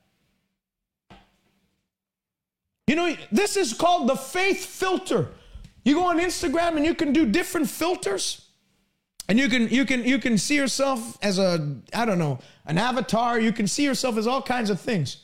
You 2.88 2.96
know, 2.98 3.16
this 3.32 3.56
is 3.56 3.74
called 3.74 4.10
the 4.10 4.18
faith 4.18 4.66
filter. 4.66 5.30
You 5.86 5.96
go 5.96 6.08
on 6.08 6.20
Instagram 6.20 6.76
and 6.76 6.86
you 6.86 6.94
can 6.94 7.14
do 7.14 7.26
different 7.26 7.70
filters. 7.70 8.50
And 9.28 9.40
you 9.40 9.48
can 9.48 9.70
you 9.70 9.86
can 9.86 10.04
you 10.04 10.20
can 10.20 10.38
see 10.38 10.56
yourself 10.56 11.18
as 11.22 11.40
a 11.40 11.78
I 11.94 12.06
don't 12.06 12.20
know, 12.20 12.40
an 12.66 12.78
avatar, 12.78 13.40
you 13.40 13.52
can 13.52 13.68
see 13.68 13.84
yourself 13.84 14.18
as 14.18 14.28
all 14.28 14.42
kinds 14.42 14.70
of 14.70 14.80
things. 14.80 15.18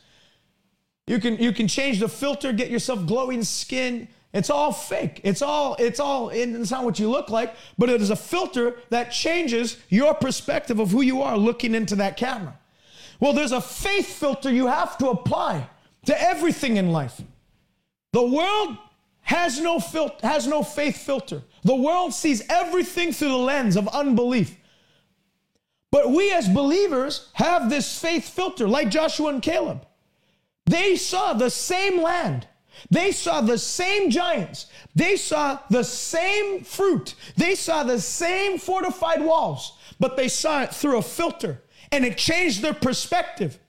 You 1.08 1.20
can 1.20 1.38
you 1.38 1.52
can 1.52 1.68
change 1.68 2.00
the 2.00 2.10
filter, 2.10 2.54
get 2.54 2.70
yourself 2.70 3.06
glowing 3.06 3.44
skin. 3.44 4.08
It's 4.34 4.50
all 4.50 4.72
fake. 4.72 5.22
It's 5.24 5.42
all 5.42 5.76
it's 5.80 6.00
all 6.00 6.30
it's 6.30 6.72
not 6.72 6.84
what 6.84 7.00
you 7.00 7.10
look 7.10 7.30
like, 7.30 7.56
but 7.78 7.90
it 7.90 8.02
is 8.02 8.10
a 8.10 8.16
filter 8.16 8.76
that 8.90 9.12
changes 9.12 9.78
your 9.90 10.14
perspective 10.14 10.80
of 10.80 10.92
who 10.92 11.02
you 11.02 11.22
are 11.22 11.38
looking 11.38 11.74
into 11.74 11.96
that 11.96 12.18
camera. 12.18 12.58
Well, 13.20 13.34
there's 13.34 13.52
a 13.52 13.62
faith 13.62 14.08
filter 14.08 14.52
you 14.52 14.68
have 14.68 14.98
to 15.00 15.10
apply 15.10 15.68
to 16.06 16.22
everything 16.22 16.78
in 16.78 16.92
life. 16.92 17.20
The 18.14 18.26
world 18.26 18.78
has 19.22 19.60
no 19.60 19.80
fil- 19.80 20.16
has 20.22 20.46
no 20.48 20.64
faith 20.64 20.98
filter. 20.98 21.42
The 21.68 21.76
world 21.76 22.14
sees 22.14 22.44
everything 22.48 23.12
through 23.12 23.28
the 23.28 23.36
lens 23.36 23.76
of 23.76 23.90
unbelief. 23.90 24.56
But 25.92 26.12
we 26.12 26.32
as 26.32 26.48
believers 26.48 27.28
have 27.34 27.70
this 27.70 28.00
faith 28.00 28.30
filter, 28.30 28.70
like 28.70 28.90
Joshua 28.90 29.28
and 29.32 29.42
Caleb. 29.42 29.86
They 30.66 30.96
saw 30.96 31.34
the 31.34 31.50
same 31.50 32.02
land. 32.02 32.48
They 32.90 33.12
saw 33.12 33.42
the 33.42 33.58
same 33.58 34.12
giants. 34.12 34.68
They 34.96 35.18
saw 35.18 35.60
the 35.70 35.84
same 35.84 36.64
fruit. 36.64 37.16
They 37.36 37.54
saw 37.54 37.84
the 37.84 38.00
same 38.00 38.60
fortified 38.60 39.22
walls, 39.22 39.78
but 40.00 40.16
they 40.16 40.30
saw 40.30 40.64
it 40.64 40.74
through 40.74 41.00
a 41.00 41.02
filter 41.02 41.62
and 41.92 42.06
it 42.06 42.18
changed 42.18 42.62
their 42.62 42.74
perspective. 42.74 43.60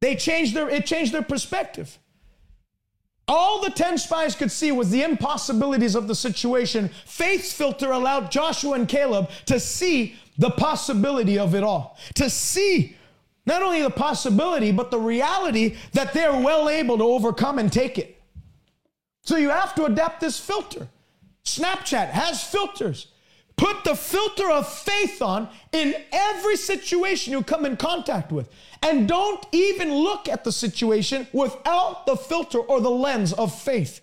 They 0.00 0.14
changed 0.14 0.54
their 0.54 0.68
it 0.68 0.86
changed 0.86 1.12
their 1.12 1.22
perspective. 1.22 1.98
All 3.26 3.62
the 3.62 3.70
10 3.70 3.98
spies 3.98 4.34
could 4.34 4.52
see 4.52 4.70
was 4.70 4.90
the 4.90 5.02
impossibilities 5.02 5.94
of 5.94 6.08
the 6.08 6.14
situation. 6.14 6.90
Faith's 7.06 7.52
filter 7.52 7.92
allowed 7.92 8.30
Joshua 8.30 8.74
and 8.74 8.88
Caleb 8.88 9.30
to 9.46 9.58
see 9.58 10.16
the 10.36 10.50
possibility 10.50 11.38
of 11.38 11.54
it 11.54 11.62
all, 11.62 11.96
to 12.14 12.28
see 12.28 12.96
not 13.46 13.62
only 13.62 13.82
the 13.82 13.90
possibility, 13.90 14.72
but 14.72 14.90
the 14.90 14.98
reality 14.98 15.76
that 15.92 16.12
they're 16.12 16.32
well 16.32 16.68
able 16.68 16.98
to 16.98 17.04
overcome 17.04 17.58
and 17.58 17.72
take 17.72 17.98
it. 17.98 18.20
So 19.22 19.36
you 19.36 19.50
have 19.50 19.74
to 19.76 19.84
adapt 19.84 20.20
this 20.20 20.38
filter. 20.38 20.88
Snapchat 21.44 22.10
has 22.10 22.42
filters. 22.42 23.08
Put 23.56 23.84
the 23.84 23.94
filter 23.94 24.50
of 24.50 24.68
faith 24.68 25.22
on 25.22 25.48
in 25.72 25.94
every 26.12 26.56
situation 26.56 27.32
you 27.32 27.42
come 27.42 27.64
in 27.64 27.76
contact 27.76 28.32
with. 28.32 28.48
And 28.82 29.08
don't 29.08 29.44
even 29.52 29.94
look 29.94 30.28
at 30.28 30.42
the 30.42 30.50
situation 30.50 31.26
without 31.32 32.04
the 32.06 32.16
filter 32.16 32.58
or 32.58 32.80
the 32.80 32.90
lens 32.90 33.32
of 33.32 33.56
faith. 33.56 34.00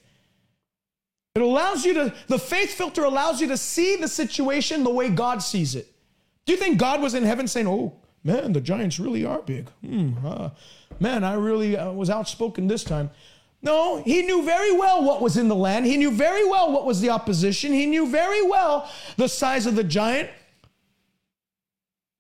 It 1.36 1.42
allows 1.42 1.86
you 1.86 1.94
to, 1.96 2.14
the 2.28 2.40
faith 2.40 2.74
filter 2.74 3.04
allows 3.04 3.42
you 3.42 3.48
to 3.48 3.58
see 3.58 3.96
the 3.96 4.08
situation 4.08 4.84
the 4.84 4.90
way 4.90 5.10
God 5.10 5.42
sees 5.42 5.76
it. 5.76 5.94
Do 6.46 6.54
you 6.54 6.60
think 6.60 6.78
God 6.78 7.02
was 7.02 7.14
in 7.14 7.24
heaven 7.24 7.48
saying, 7.48 7.68
Oh, 7.68 7.94
man, 8.24 8.54
the 8.54 8.62
giants 8.62 9.00
really 9.00 9.26
are 9.26 9.42
big? 9.42 9.70
Hmm, 9.86 10.14
uh, 10.26 10.50
man, 11.00 11.24
I 11.24 11.34
really 11.34 11.78
uh, 11.78 11.92
was 11.92 12.10
outspoken 12.10 12.68
this 12.68 12.84
time. 12.84 13.12
No, 13.64 14.02
he 14.02 14.24
knew 14.24 14.44
very 14.44 14.72
well 14.72 15.04
what 15.04 15.22
was 15.22 15.38
in 15.38 15.48
the 15.48 15.56
land. 15.56 15.86
He 15.86 15.98
knew 15.98 16.12
very 16.12 16.48
well 16.48 16.72
what 16.72 16.86
was 16.86 17.00
the 17.00 17.10
opposition. 17.10 17.72
He 17.72 17.86
knew 17.86 18.10
very 18.10 18.42
well 18.42 18.90
the 19.18 19.30
size 19.30 19.68
of 19.68 19.76
the 19.76 19.84
giant. 19.84 20.30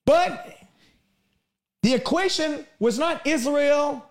But 0.05 0.55
the 1.81 1.93
equation 1.93 2.65
was 2.79 2.99
not 2.99 3.25
Israel 3.25 4.05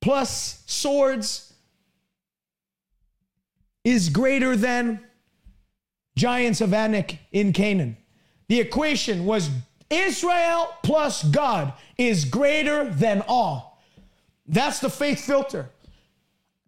plus 0.00 0.62
swords 0.66 1.52
is 3.84 4.08
greater 4.08 4.56
than 4.56 5.00
giants 6.16 6.60
of 6.60 6.74
Anak 6.74 7.16
in 7.32 7.52
Canaan. 7.52 7.96
The 8.48 8.60
equation 8.60 9.24
was 9.24 9.50
Israel 9.88 10.74
plus 10.82 11.22
God 11.22 11.72
is 11.96 12.24
greater 12.24 12.84
than 12.90 13.22
all. 13.28 13.69
That's 14.50 14.80
the 14.80 14.90
faith 14.90 15.24
filter. 15.24 15.70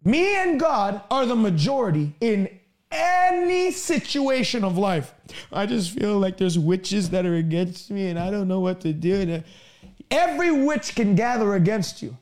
Me 0.05 0.35
and 0.37 0.57
God 0.59 1.01
are 1.11 1.25
the 1.25 1.35
majority 1.35 2.15
in 2.21 2.49
any 2.91 3.71
situation 3.71 4.63
of 4.63 4.77
life. 4.77 5.13
I 5.51 5.65
just 5.65 5.91
feel 5.91 6.17
like 6.17 6.37
there's 6.37 6.57
witches 6.57 7.09
that 7.09 7.25
are 7.25 7.35
against 7.35 7.91
me 7.91 8.07
and 8.07 8.17
I 8.17 8.31
don't 8.31 8.47
know 8.47 8.61
what 8.61 8.81
to 8.81 8.93
do. 8.93 9.33
Uh, 9.33 9.87
every 10.09 10.51
witch 10.51 10.95
can 10.95 11.15
gather 11.15 11.55
against 11.55 12.01
you. 12.01 12.17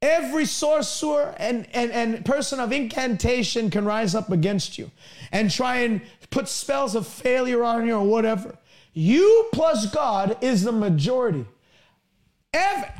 Every 0.00 0.46
sorcerer 0.46 1.34
and, 1.38 1.66
and, 1.74 1.90
and 1.90 2.24
person 2.24 2.58
of 2.58 2.72
incantation 2.72 3.70
can 3.70 3.84
rise 3.84 4.14
up 4.14 4.30
against 4.30 4.78
you 4.78 4.90
and 5.30 5.50
try 5.50 5.78
and 5.78 6.00
put 6.30 6.48
spells 6.48 6.94
of 6.94 7.06
failure 7.06 7.64
on 7.64 7.86
you 7.86 7.94
or 7.94 8.06
whatever. 8.06 8.56
You 8.94 9.48
plus 9.52 9.90
God 9.92 10.38
is 10.40 10.62
the 10.62 10.72
majority. 10.72 11.44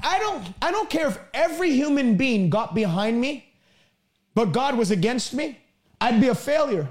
I 0.07 0.19
don't, 0.19 0.55
I 0.63 0.71
don't 0.71 0.89
care 0.89 1.09
if 1.09 1.19
every 1.35 1.73
human 1.73 2.17
being 2.17 2.49
got 2.49 2.75
behind 2.75 3.21
me, 3.21 3.53
but 4.35 4.47
God 4.53 4.79
was 4.79 4.91
against 4.91 5.35
me, 5.35 5.59
I'd 6.01 6.21
be 6.21 6.29
a 6.29 6.35
failure. 6.35 6.89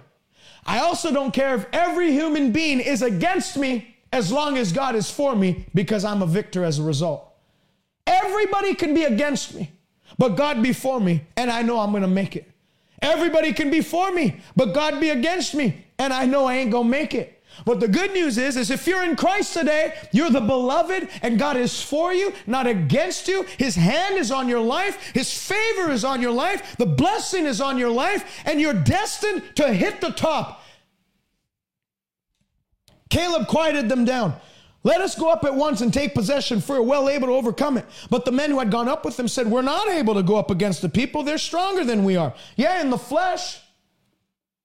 I 0.65 0.79
also 0.79 1.13
don't 1.13 1.33
care 1.33 1.55
if 1.55 1.65
every 1.71 2.11
human 2.11 2.51
being 2.51 2.79
is 2.79 3.01
against 3.01 3.57
me 3.57 3.95
as 4.11 4.31
long 4.31 4.57
as 4.57 4.71
God 4.71 4.95
is 4.95 5.09
for 5.09 5.35
me 5.35 5.65
because 5.73 6.03
I'm 6.03 6.21
a 6.21 6.25
victor 6.27 6.63
as 6.63 6.79
a 6.79 6.83
result. 6.83 7.31
Everybody 8.05 8.73
can 8.73 8.93
be 8.93 9.03
against 9.03 9.55
me, 9.55 9.71
but 10.17 10.35
God 10.35 10.61
be 10.61 10.73
for 10.73 10.99
me, 10.99 11.21
and 11.37 11.49
I 11.49 11.61
know 11.61 11.79
I'm 11.79 11.91
gonna 11.91 12.07
make 12.07 12.35
it. 12.35 12.51
Everybody 13.01 13.53
can 13.53 13.69
be 13.71 13.81
for 13.81 14.11
me, 14.11 14.37
but 14.55 14.73
God 14.73 14.99
be 14.99 15.09
against 15.09 15.55
me, 15.55 15.85
and 15.97 16.11
I 16.11 16.25
know 16.25 16.45
I 16.45 16.55
ain't 16.57 16.71
gonna 16.71 16.89
make 16.89 17.13
it. 17.13 17.34
But 17.63 17.79
the 17.79 17.87
good 17.87 18.11
news 18.11 18.37
is, 18.37 18.57
is 18.57 18.69
if 18.69 18.85
you're 18.85 19.03
in 19.03 19.15
Christ 19.15 19.53
today, 19.53 19.93
you're 20.11 20.29
the 20.29 20.41
beloved 20.41 21.07
and 21.21 21.39
God 21.39 21.55
is 21.55 21.81
for 21.81 22.13
you, 22.13 22.33
not 22.45 22.67
against 22.67 23.27
you. 23.27 23.43
His 23.57 23.75
hand 23.75 24.17
is 24.17 24.31
on 24.31 24.49
your 24.49 24.59
life. 24.59 25.11
His 25.13 25.35
favor 25.35 25.91
is 25.91 26.03
on 26.03 26.21
your 26.21 26.31
life. 26.31 26.75
The 26.77 26.85
blessing 26.85 27.45
is 27.45 27.61
on 27.61 27.77
your 27.77 27.91
life 27.91 28.43
and 28.45 28.59
you're 28.59 28.73
destined 28.73 29.43
to 29.55 29.71
hit 29.71 30.01
the 30.01 30.11
top. 30.11 30.61
Caleb 33.09 33.47
quieted 33.47 33.87
them 33.87 34.03
down. 34.03 34.35
Let 34.83 35.01
us 35.01 35.15
go 35.15 35.31
up 35.31 35.43
at 35.43 35.55
once 35.55 35.81
and 35.81 35.91
take 35.91 36.13
possession, 36.13 36.61
for 36.61 36.79
we're 36.79 36.87
well 36.87 37.09
able 37.09 37.27
to 37.29 37.33
overcome 37.33 37.77
it. 37.77 37.87
But 38.11 38.23
the 38.23 38.31
men 38.31 38.51
who 38.51 38.59
had 38.59 38.69
gone 38.69 38.87
up 38.87 39.03
with 39.03 39.17
them 39.17 39.27
said, 39.27 39.47
We're 39.47 39.63
not 39.63 39.87
able 39.87 40.13
to 40.13 40.21
go 40.21 40.35
up 40.35 40.51
against 40.51 40.83
the 40.83 40.89
people. 40.89 41.23
They're 41.23 41.39
stronger 41.39 41.83
than 41.83 42.03
we 42.03 42.17
are. 42.17 42.35
Yeah, 42.55 42.81
in 42.81 42.91
the 42.91 42.97
flesh. 42.99 43.59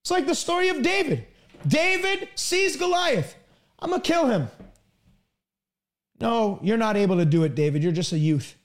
It's 0.02 0.10
like 0.10 0.26
the 0.26 0.34
story 0.34 0.68
of 0.68 0.82
David. 0.82 1.26
David 1.66 2.28
sees 2.34 2.76
Goliath. 2.76 3.36
I'm 3.78 3.90
going 3.90 4.02
to 4.02 4.06
kill 4.06 4.26
him. 4.26 4.48
No, 6.20 6.58
you're 6.62 6.76
not 6.76 6.96
able 6.96 7.16
to 7.16 7.24
do 7.24 7.44
it, 7.44 7.54
David. 7.54 7.82
You're 7.82 7.92
just 7.92 8.12
a 8.12 8.18
youth. 8.18 8.56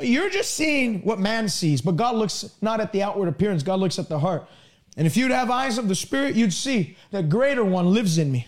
You're 0.00 0.30
just 0.30 0.54
seeing 0.54 1.02
what 1.02 1.20
man 1.20 1.48
sees, 1.48 1.80
but 1.80 1.96
God 1.96 2.16
looks 2.16 2.56
not 2.60 2.80
at 2.80 2.92
the 2.92 3.02
outward 3.02 3.28
appearance, 3.28 3.62
God 3.62 3.78
looks 3.78 3.98
at 3.98 4.08
the 4.08 4.18
heart. 4.18 4.48
And 4.96 5.06
if 5.06 5.16
you'd 5.16 5.30
have 5.30 5.50
eyes 5.50 5.78
of 5.78 5.88
the 5.88 5.94
Spirit, 5.94 6.34
you'd 6.34 6.52
see 6.52 6.96
that 7.12 7.28
greater 7.28 7.64
one 7.64 7.92
lives 7.92 8.18
in 8.18 8.30
me. 8.30 8.46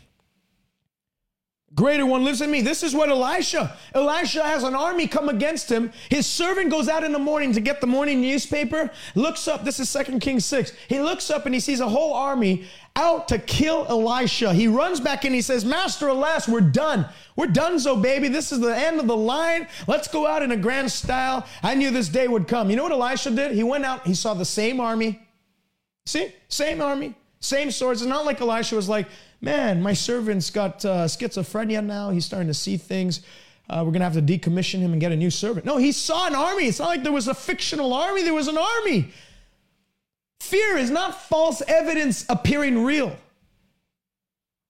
Greater 1.74 2.06
one 2.06 2.22
lives 2.22 2.40
in 2.40 2.50
me. 2.50 2.60
This 2.60 2.84
is 2.84 2.94
what 2.94 3.08
Elisha. 3.08 3.76
Elisha 3.94 4.44
has 4.44 4.62
an 4.62 4.74
army 4.76 5.08
come 5.08 5.28
against 5.28 5.70
him. 5.70 5.92
His 6.08 6.24
servant 6.24 6.70
goes 6.70 6.88
out 6.88 7.02
in 7.02 7.10
the 7.10 7.18
morning 7.18 7.52
to 7.52 7.60
get 7.60 7.80
the 7.80 7.86
morning 7.86 8.20
newspaper, 8.20 8.90
looks 9.16 9.48
up. 9.48 9.64
This 9.64 9.80
is 9.80 9.92
2 9.92 10.20
Kings 10.20 10.44
6. 10.44 10.72
He 10.88 11.00
looks 11.00 11.30
up 11.30 11.46
and 11.46 11.54
he 11.54 11.60
sees 11.60 11.80
a 11.80 11.88
whole 11.88 12.14
army 12.14 12.66
out 12.96 13.26
to 13.28 13.38
kill 13.38 13.86
Elisha. 13.88 14.54
He 14.54 14.68
runs 14.68 15.00
back 15.00 15.24
and 15.24 15.34
he 15.34 15.42
says, 15.42 15.64
Master, 15.64 16.08
alas, 16.08 16.48
we're 16.48 16.60
done. 16.60 17.06
We're 17.34 17.48
done, 17.48 17.80
so 17.80 17.96
baby. 17.96 18.28
This 18.28 18.52
is 18.52 18.60
the 18.60 18.76
end 18.76 19.00
of 19.00 19.08
the 19.08 19.16
line. 19.16 19.66
Let's 19.88 20.06
go 20.06 20.26
out 20.26 20.42
in 20.42 20.52
a 20.52 20.56
grand 20.56 20.92
style. 20.92 21.44
I 21.62 21.74
knew 21.74 21.90
this 21.90 22.08
day 22.08 22.28
would 22.28 22.46
come. 22.46 22.70
You 22.70 22.76
know 22.76 22.84
what 22.84 22.92
Elisha 22.92 23.32
did? 23.32 23.52
He 23.52 23.64
went 23.64 23.84
out, 23.84 24.06
he 24.06 24.14
saw 24.14 24.34
the 24.34 24.44
same 24.44 24.80
army. 24.80 25.20
See? 26.06 26.32
Same 26.48 26.80
army, 26.80 27.14
same 27.40 27.70
swords. 27.70 28.02
It's 28.02 28.08
not 28.08 28.26
like 28.26 28.40
Elisha 28.40 28.76
was 28.76 28.88
like, 28.88 29.08
man, 29.40 29.82
my 29.82 29.92
servant's 29.92 30.50
got 30.50 30.84
uh, 30.84 31.06
schizophrenia 31.06 31.84
now. 31.84 32.10
He's 32.10 32.24
starting 32.24 32.48
to 32.48 32.54
see 32.54 32.76
things. 32.76 33.22
Uh, 33.68 33.78
we're 33.78 33.92
going 33.92 34.00
to 34.00 34.04
have 34.04 34.14
to 34.14 34.22
decommission 34.22 34.80
him 34.80 34.92
and 34.92 35.00
get 35.00 35.10
a 35.10 35.16
new 35.16 35.30
servant. 35.30 35.64
No, 35.64 35.78
he 35.78 35.90
saw 35.90 36.26
an 36.26 36.34
army. 36.34 36.66
It's 36.66 36.78
not 36.78 36.88
like 36.88 37.02
there 37.02 37.12
was 37.12 37.28
a 37.28 37.34
fictional 37.34 37.92
army, 37.94 38.22
there 38.22 38.34
was 38.34 38.48
an 38.48 38.58
army. 38.58 39.10
Fear 40.44 40.76
is 40.76 40.90
not 40.90 41.22
false 41.22 41.62
evidence 41.66 42.26
appearing 42.28 42.84
real. 42.84 43.16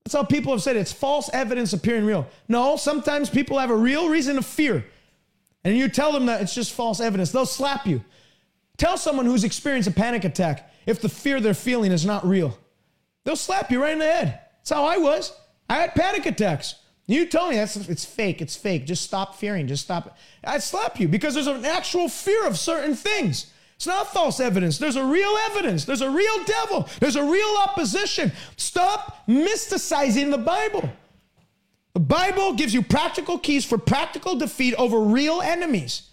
That's 0.04 0.14
how 0.14 0.22
people 0.22 0.52
have 0.52 0.62
said 0.62 0.76
it. 0.76 0.80
it's 0.80 0.92
false 0.92 1.28
evidence 1.32 1.72
appearing 1.72 2.04
real. 2.04 2.28
No, 2.46 2.76
sometimes 2.76 3.28
people 3.28 3.58
have 3.58 3.70
a 3.70 3.76
real 3.76 4.08
reason 4.08 4.36
to 4.36 4.42
fear. 4.42 4.84
And 5.64 5.76
you 5.76 5.88
tell 5.88 6.12
them 6.12 6.26
that 6.26 6.40
it's 6.42 6.54
just 6.54 6.72
false 6.72 7.00
evidence, 7.00 7.32
they'll 7.32 7.44
slap 7.44 7.88
you. 7.88 8.04
Tell 8.76 8.96
someone 8.96 9.26
who's 9.26 9.42
experienced 9.42 9.88
a 9.88 9.92
panic 9.92 10.24
attack 10.24 10.72
if 10.86 11.00
the 11.00 11.08
fear 11.08 11.40
they're 11.40 11.54
feeling 11.54 11.90
is 11.90 12.06
not 12.06 12.24
real. 12.24 12.56
They'll 13.24 13.34
slap 13.34 13.72
you 13.72 13.82
right 13.82 13.94
in 13.94 13.98
the 13.98 14.04
head. 14.04 14.38
That's 14.58 14.70
how 14.70 14.84
I 14.84 14.98
was. 14.98 15.36
I 15.68 15.80
had 15.80 15.96
panic 15.96 16.24
attacks. 16.26 16.76
You 17.08 17.26
tell 17.26 17.48
me 17.50 17.56
that's 17.56 17.76
it's 17.76 18.04
fake. 18.04 18.40
It's 18.40 18.54
fake. 18.54 18.86
Just 18.86 19.02
stop 19.02 19.34
fearing. 19.34 19.66
Just 19.66 19.82
stop. 19.82 20.06
It. 20.06 20.12
I'd 20.44 20.62
slap 20.62 21.00
you 21.00 21.08
because 21.08 21.34
there's 21.34 21.48
an 21.48 21.64
actual 21.64 22.08
fear 22.08 22.46
of 22.46 22.58
certain 22.58 22.94
things. 22.94 23.46
It's 23.76 23.86
not 23.86 24.12
false 24.12 24.40
evidence. 24.40 24.78
There's 24.78 24.96
a 24.96 25.04
real 25.04 25.36
evidence. 25.50 25.84
There's 25.84 26.00
a 26.00 26.10
real 26.10 26.44
devil. 26.44 26.88
There's 27.00 27.16
a 27.16 27.24
real 27.24 27.56
opposition. 27.64 28.32
Stop 28.56 29.26
mysticizing 29.28 30.30
the 30.30 30.38
Bible. 30.38 30.88
The 31.92 32.00
Bible 32.00 32.54
gives 32.54 32.74
you 32.74 32.82
practical 32.82 33.38
keys 33.38 33.64
for 33.64 33.78
practical 33.78 34.36
defeat 34.36 34.74
over 34.74 35.00
real 35.00 35.40
enemies. 35.40 36.10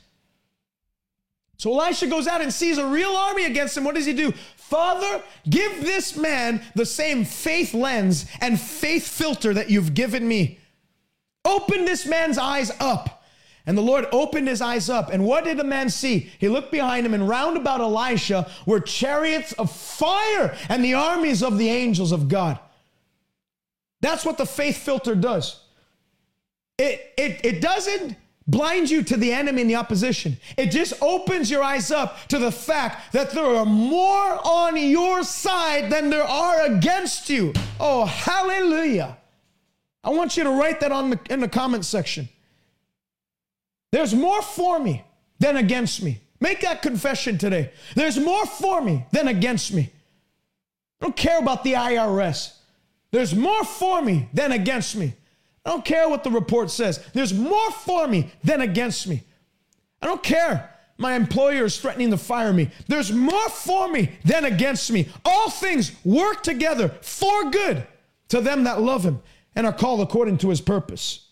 So 1.58 1.80
Elisha 1.80 2.08
goes 2.08 2.28
out 2.28 2.42
and 2.42 2.52
sees 2.52 2.80
a 2.80 2.88
real 2.88 3.12
army 3.12 3.46
against 3.46 3.78
him. 3.78 3.84
What 3.84 3.94
does 3.94 4.08
he 4.08 4.14
do? 4.14 4.32
Father, 4.56 5.22
give 5.48 5.82
this 5.82 6.18
man 6.18 6.62
the 6.74 6.86
same 6.86 7.24
faith 7.24 7.76
lens 7.76 8.26
and 8.42 8.60
faith 8.60 9.08
filter 9.08 9.54
that 9.54 9.70
you've 9.70 9.94
given 9.94 10.28
me. 10.28 10.60
Open 11.46 11.86
this 11.86 12.06
man's 12.06 12.38
eyes 12.38 12.72
up. 12.80 13.21
And 13.66 13.78
the 13.78 13.82
Lord 13.82 14.08
opened 14.12 14.48
his 14.48 14.62
eyes 14.62 14.90
up. 14.90 15.10
And 15.12 15.24
what 15.26 15.44
did 15.44 15.58
the 15.58 15.64
man 15.64 15.90
see? 15.90 16.32
He 16.40 16.50
looked 16.50 16.72
behind 16.72 17.06
him, 17.06 17.14
and 17.14 17.28
round 17.28 17.58
about 17.58 17.80
Elisha 17.80 18.50
were 18.66 18.80
chariots 18.80 19.54
of 19.54 19.72
fire 19.72 20.56
and 20.68 20.84
the 20.84 20.96
armies 20.96 21.44
of 21.44 21.58
the 21.58 21.70
angels 21.70 22.12
of 22.12 22.28
God. 22.28 22.60
That's 24.02 24.26
what 24.26 24.38
the 24.38 24.46
faith 24.46 24.78
filter 24.78 25.14
does. 25.14 25.60
It, 26.80 27.14
it, 27.18 27.46
it 27.46 27.62
doesn't 27.62 28.16
blind 28.48 28.90
you 28.90 29.04
to 29.04 29.16
the 29.16 29.32
enemy 29.32 29.62
and 29.62 29.70
the 29.70 29.76
opposition. 29.76 30.38
It 30.58 30.72
just 30.72 30.94
opens 31.02 31.52
your 31.52 31.62
eyes 31.64 31.92
up 31.92 32.28
to 32.30 32.40
the 32.40 32.52
fact 32.52 33.14
that 33.14 33.30
there 33.32 33.46
are 33.46 33.66
more 33.66 34.40
on 34.44 34.76
your 34.76 35.24
side 35.24 35.92
than 35.92 36.10
there 36.10 36.24
are 36.24 36.66
against 36.66 37.30
you. 37.30 37.54
Oh, 37.80 38.06
hallelujah. 38.06 39.18
I 40.04 40.10
want 40.10 40.36
you 40.36 40.44
to 40.44 40.50
write 40.50 40.80
that 40.80 40.92
on 40.92 41.12
the, 41.12 41.20
in 41.30 41.40
the 41.40 41.48
comment 41.48 41.86
section. 41.86 42.28
There's 43.92 44.14
more 44.14 44.42
for 44.42 44.80
me 44.80 45.04
than 45.40 45.58
against 45.58 46.02
me. 46.02 46.20
Make 46.40 46.62
that 46.62 46.82
confession 46.82 47.38
today. 47.38 47.72
There's 47.96 48.18
more 48.18 48.46
for 48.46 48.82
me 48.82 49.06
than 49.12 49.28
against 49.28 49.74
me. 49.74 49.92
I 51.00 51.06
don't 51.06 51.16
care 51.16 51.40
about 51.40 51.64
the 51.64 51.74
IRS. 51.74 52.54
There's 53.12 53.36
more 53.36 53.64
for 53.64 54.02
me 54.02 54.30
than 54.34 54.52
against 54.52 54.96
me. 54.96 55.14
I 55.66 55.70
don't 55.70 55.86
care 55.86 56.10
what 56.10 56.24
the 56.24 56.32
report 56.32 56.72
says. 56.72 57.06
There's 57.14 57.34
more 57.34 57.72
for 57.72 58.08
me 58.08 58.32
than 58.44 58.62
against 58.62 59.08
me. 59.08 59.24
I 60.02 60.08
don't 60.08 60.24
care. 60.24 60.70
My 60.98 61.16
employer 61.16 61.66
is 61.66 61.80
threatening 61.80 62.12
to 62.12 62.18
fire 62.18 62.54
me. 62.54 62.70
There's 62.88 63.12
more 63.12 63.50
for 63.50 63.88
me 63.88 64.18
than 64.24 64.46
against 64.46 64.92
me. 64.92 65.10
All 65.26 65.50
things 65.50 65.92
work 66.04 66.44
together 66.44 66.90
for 67.02 67.50
good 67.52 67.86
to 68.30 68.42
them 68.42 68.64
that 68.64 68.82
love 68.82 69.04
him 69.04 69.22
and 69.56 69.68
are 69.68 69.74
called 69.74 70.02
according 70.02 70.38
to 70.40 70.50
his 70.50 70.62
purpose. 70.62 71.28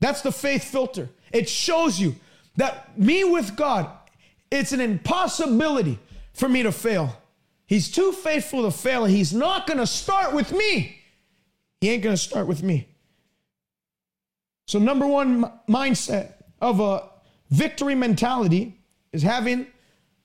That's 0.00 0.22
the 0.22 0.32
faith 0.32 0.64
filter. 0.64 1.10
It 1.32 1.48
shows 1.48 2.00
you 2.00 2.16
that 2.56 2.98
me 2.98 3.24
with 3.24 3.56
God, 3.56 3.90
it's 4.50 4.72
an 4.72 4.80
impossibility 4.80 5.98
for 6.32 6.48
me 6.48 6.62
to 6.62 6.72
fail. 6.72 7.16
He's 7.66 7.90
too 7.90 8.12
faithful 8.12 8.62
to 8.62 8.70
fail. 8.70 9.04
He's 9.04 9.32
not 9.32 9.66
going 9.66 9.78
to 9.78 9.86
start 9.86 10.34
with 10.34 10.52
me. 10.52 11.00
He 11.80 11.90
ain't 11.90 12.02
going 12.02 12.16
to 12.16 12.20
start 12.20 12.46
with 12.46 12.62
me. 12.62 12.88
So, 14.66 14.78
number 14.78 15.06
one 15.06 15.50
mindset 15.68 16.34
of 16.60 16.80
a 16.80 17.08
victory 17.50 17.94
mentality 17.94 18.78
is 19.12 19.22
having 19.22 19.66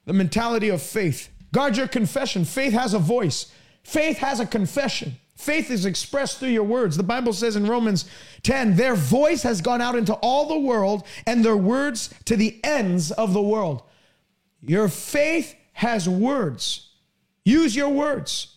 the 0.06 0.14
mentality 0.14 0.70
of 0.70 0.82
faith. 0.82 1.30
Guard 1.52 1.78
your 1.78 1.88
confession. 1.88 2.44
Faith 2.44 2.74
has 2.74 2.94
a 2.94 3.00
voice, 3.00 3.52
faith 3.84 4.18
has 4.18 4.40
a 4.40 4.46
confession. 4.46 5.18
Faith 5.44 5.70
is 5.70 5.86
expressed 5.86 6.40
through 6.40 6.50
your 6.50 6.64
words. 6.64 6.96
The 6.96 7.04
Bible 7.04 7.34
says 7.34 7.58
in 7.58 7.68
Romans 7.68 8.06
10, 8.44 8.78
their 8.78 8.96
voice 8.96 9.44
has 9.44 9.60
gone 9.60 9.82
out 9.82 9.96
into 9.96 10.14
all 10.16 10.48
the 10.48 10.58
world 10.58 11.06
and 11.28 11.44
their 11.44 11.58
words 11.58 12.14
to 12.26 12.38
the 12.38 12.62
ends 12.64 13.12
of 13.12 13.34
the 13.34 13.42
world. 13.42 13.84
Your 14.62 14.88
faith 14.88 15.54
has 15.74 16.08
words. 16.08 16.92
Use 17.44 17.76
your 17.76 17.90
words. 17.90 18.56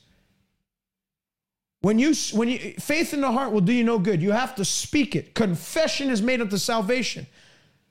When 1.81 1.99
you 1.99 2.15
when 2.33 2.49
you 2.49 2.75
faith 2.79 3.13
in 3.13 3.21
the 3.21 3.33
heart 3.33 3.53
will 3.53 3.61
do 3.61 3.73
you 3.73 3.85
no 3.85 3.99
good. 3.99 4.23
You 4.23 4.31
have 4.31 4.55
to 4.57 4.65
speak 4.65 5.17
it. 5.17 5.35
Confession 5.35 6.09
is 6.09 6.23
made 6.23 6.41
unto 6.41 6.57
salvation. 6.57 7.27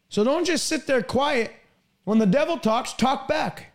So 0.07 0.23
don't 0.23 0.45
just 0.45 0.67
sit 0.67 0.87
there 0.87 1.03
quiet. 1.03 1.53
When 2.05 2.19
the 2.19 2.25
devil 2.25 2.57
talks, 2.57 2.93
talk 2.93 3.27
back. 3.27 3.73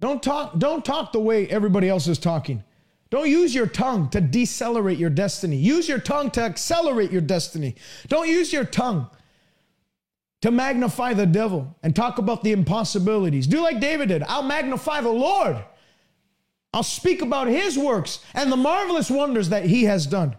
Don't 0.00 0.22
talk, 0.22 0.58
don't 0.58 0.84
talk 0.84 1.12
the 1.12 1.20
way 1.20 1.48
everybody 1.48 1.88
else 1.88 2.06
is 2.06 2.18
talking. 2.18 2.62
Don't 3.10 3.28
use 3.28 3.54
your 3.54 3.66
tongue 3.66 4.10
to 4.10 4.20
decelerate 4.20 4.98
your 4.98 5.10
destiny. 5.10 5.56
Use 5.56 5.88
your 5.88 5.98
tongue 5.98 6.30
to 6.32 6.42
accelerate 6.42 7.10
your 7.10 7.22
destiny. 7.22 7.74
Don't 8.08 8.28
use 8.28 8.52
your 8.52 8.64
tongue 8.64 9.08
to 10.42 10.50
magnify 10.50 11.14
the 11.14 11.26
devil 11.26 11.74
and 11.82 11.96
talk 11.96 12.18
about 12.18 12.44
the 12.44 12.52
impossibilities. 12.52 13.46
Do 13.46 13.60
like 13.60 13.80
David 13.80 14.10
did. 14.10 14.22
I'll 14.24 14.42
magnify 14.42 15.00
the 15.00 15.08
Lord. 15.08 15.56
I'll 16.72 16.82
speak 16.82 17.22
about 17.22 17.48
his 17.48 17.78
works 17.78 18.20
and 18.34 18.52
the 18.52 18.56
marvelous 18.56 19.10
wonders 19.10 19.48
that 19.48 19.64
he 19.64 19.84
has 19.84 20.06
done. 20.06 20.36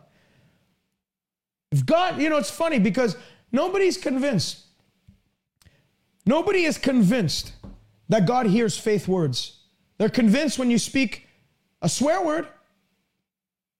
If 1.72 1.86
God, 1.86 2.22
you 2.22 2.30
know, 2.30 2.38
it's 2.38 2.52
funny 2.52 2.80
because 2.80 3.18
nobody's 3.52 3.98
convinced. 3.98 4.62
Nobody 6.26 6.66
is 6.66 6.78
convinced 6.78 7.54
that 8.10 8.26
God 8.26 8.48
hears 8.48 8.78
faith 8.78 9.08
words. 9.08 9.60
They're 9.98 10.10
convinced 10.10 10.60
when 10.60 10.72
you 10.72 10.78
speak 10.78 11.28
a 11.82 11.90
swear 11.90 12.22
word. 12.22 12.48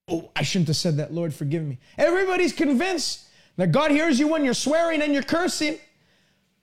Oh, 0.08 0.32
I 0.36 0.44
shouldn't 0.44 0.68
have 0.68 0.78
said 0.78 0.98
that. 0.98 1.14
Lord, 1.14 1.34
forgive 1.34 1.64
me. 1.64 1.78
Everybody's 1.98 2.54
convinced 2.54 3.26
that 3.58 3.72
God 3.72 3.92
hears 3.92 4.20
you 4.20 4.28
when 4.28 4.46
you're 4.46 4.54
swearing 4.54 5.02
and 5.02 5.14
you're 5.14 5.24
cursing. 5.24 5.78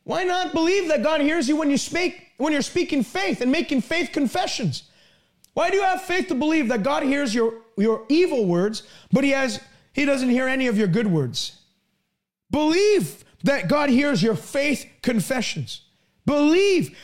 Why 0.05 0.25
not 0.25 0.53
believe 0.53 0.89
that 0.89 1.03
God 1.03 1.21
hears 1.21 1.49
you 1.49 1.57
when 1.57 1.71
you 1.71 1.79
speak 1.79 2.23
when 2.39 2.53
you're 2.53 2.63
speaking 2.63 3.03
faith 3.03 3.41
and 3.41 3.51
making 3.51 3.81
faith 3.81 4.11
confessions? 4.13 4.85
Why 5.55 5.71
do 5.71 5.77
you 5.77 5.83
have 5.83 6.03
faith 6.03 6.29
to 6.29 6.35
believe 6.35 6.69
that 6.69 6.83
God 6.83 7.03
hears 7.03 7.35
your, 7.35 7.55
your 7.77 8.05
evil 8.09 8.47
words, 8.47 8.83
but 9.11 9.25
he 9.25 9.31
has 9.31 9.61
he 9.93 10.05
doesn't 10.05 10.29
hear 10.29 10.47
any 10.47 10.67
of 10.67 10.77
your 10.77 10.87
good 10.87 11.07
words? 11.07 11.61
Believe 12.51 13.25
that 13.45 13.69
God 13.69 13.89
hears 13.89 14.23
your 14.23 14.37
faith 14.37 14.87
confessions. 15.03 15.83
Believe 16.25 16.97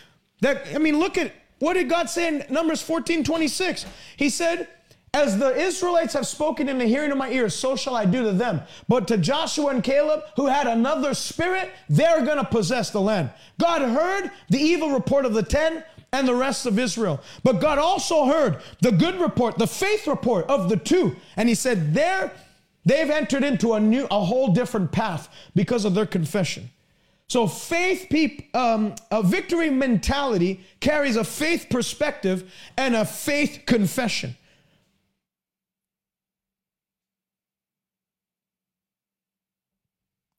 that, 0.43 0.67
I 0.75 0.79
mean, 0.79 0.99
look 0.99 1.17
at 1.17 1.33
what 1.59 1.75
did 1.75 1.89
God 1.89 2.11
say 2.11 2.27
in 2.27 2.45
Numbers 2.51 2.83
14 2.83 3.23
26? 3.23 3.87
He 4.17 4.29
said, 4.29 4.69
As 5.15 5.39
the 5.39 5.55
Israelites 5.57 6.15
have 6.15 6.27
spoken 6.27 6.69
in 6.69 6.79
the 6.79 6.87
hearing 6.87 7.13
of 7.13 7.19
my 7.19 7.31
ears, 7.31 7.55
so 7.55 7.77
shall 7.77 7.95
I 7.95 8.05
do 8.05 8.25
to 8.25 8.33
them. 8.33 8.63
But 8.89 9.07
to 9.09 9.17
Joshua 9.17 9.69
and 9.69 9.83
Caleb, 9.83 10.25
who 10.35 10.47
had 10.47 10.67
another 10.67 11.15
spirit, 11.15 11.71
they're 11.89 12.25
to 12.25 12.45
possess 12.45 12.91
the 12.91 13.01
land. 13.01 13.31
God 13.61 13.83
heard 13.83 14.33
the 14.51 14.59
evil 14.59 14.91
report 14.91 15.25
of 15.25 15.35
the 15.35 15.43
10 15.45 15.85
and 16.13 16.27
the 16.27 16.35
rest 16.35 16.67
of 16.67 16.81
Israel. 16.81 17.21
But 17.45 17.61
God 17.61 17.79
also 17.79 18.27
heard 18.27 18.61
the 18.81 18.91
good 18.91 19.21
report, 19.21 19.57
the 19.57 19.67
faith 19.69 20.09
report 20.09 20.47
of 20.47 20.69
the 20.69 20.77
two. 20.77 21.15
And 21.37 21.49
he 21.49 21.55
said, 21.55 21.95
There, 21.95 22.33
they've 22.85 23.09
entered 23.09 23.45
into 23.45 23.75
a 23.75 23.81
new, 23.81 24.09
a 24.11 24.25
whole 24.25 24.53
different 24.53 24.91
path 24.91 25.29
because 25.55 25.85
of 25.85 25.95
their 25.95 26.07
confession. 26.07 26.71
So 27.29 27.47
faith, 27.47 28.09
peop, 28.11 28.55
um, 28.55 28.95
a 29.11 29.23
victory 29.23 29.71
mentality 29.71 30.61
carries 30.81 31.17
a 31.17 31.25
faith 31.25 31.69
perspective 31.71 32.53
and 32.77 32.95
a 32.95 33.05
faith 33.05 33.63
confession. 33.67 34.37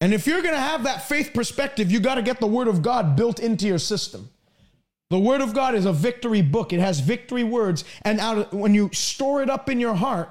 And 0.03 0.13
if 0.13 0.27
you're 0.27 0.41
going 0.41 0.53
to 0.53 0.59
have 0.59 0.83
that 0.83 1.07
faith 1.07 1.31
perspective, 1.33 1.89
you 1.89 2.01
got 2.01 2.15
to 2.15 2.21
get 2.21 2.41
the 2.41 2.45
Word 2.45 2.67
of 2.67 2.81
God 2.81 3.15
built 3.15 3.39
into 3.39 3.65
your 3.65 3.79
system. 3.79 4.29
The 5.09 5.17
Word 5.17 5.39
of 5.39 5.53
God 5.53 5.75
is 5.75 5.85
a 5.85 5.93
victory 5.93 6.41
book. 6.41 6.73
It 6.73 6.81
has 6.81 6.99
victory 6.99 7.45
words, 7.45 7.85
and 8.01 8.19
out, 8.19 8.53
when 8.53 8.73
you 8.73 8.89
store 8.91 9.41
it 9.41 9.49
up 9.49 9.69
in 9.69 9.79
your 9.79 9.93
heart, 9.93 10.29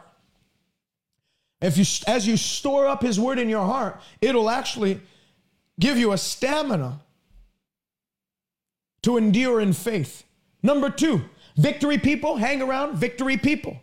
if 1.62 1.78
you 1.78 1.84
as 2.06 2.26
you 2.26 2.36
store 2.36 2.86
up 2.86 3.00
His 3.00 3.18
Word 3.18 3.38
in 3.38 3.48
your 3.48 3.64
heart, 3.64 3.98
it'll 4.20 4.50
actually 4.50 5.00
give 5.82 5.98
you 5.98 6.12
a 6.12 6.18
stamina 6.18 7.00
to 9.02 9.16
endure 9.16 9.60
in 9.60 9.72
faith. 9.72 10.22
Number 10.62 10.88
two, 10.88 11.22
victory 11.56 11.98
people, 11.98 12.36
hang 12.36 12.62
around 12.62 12.96
victory 12.96 13.36
people. 13.36 13.76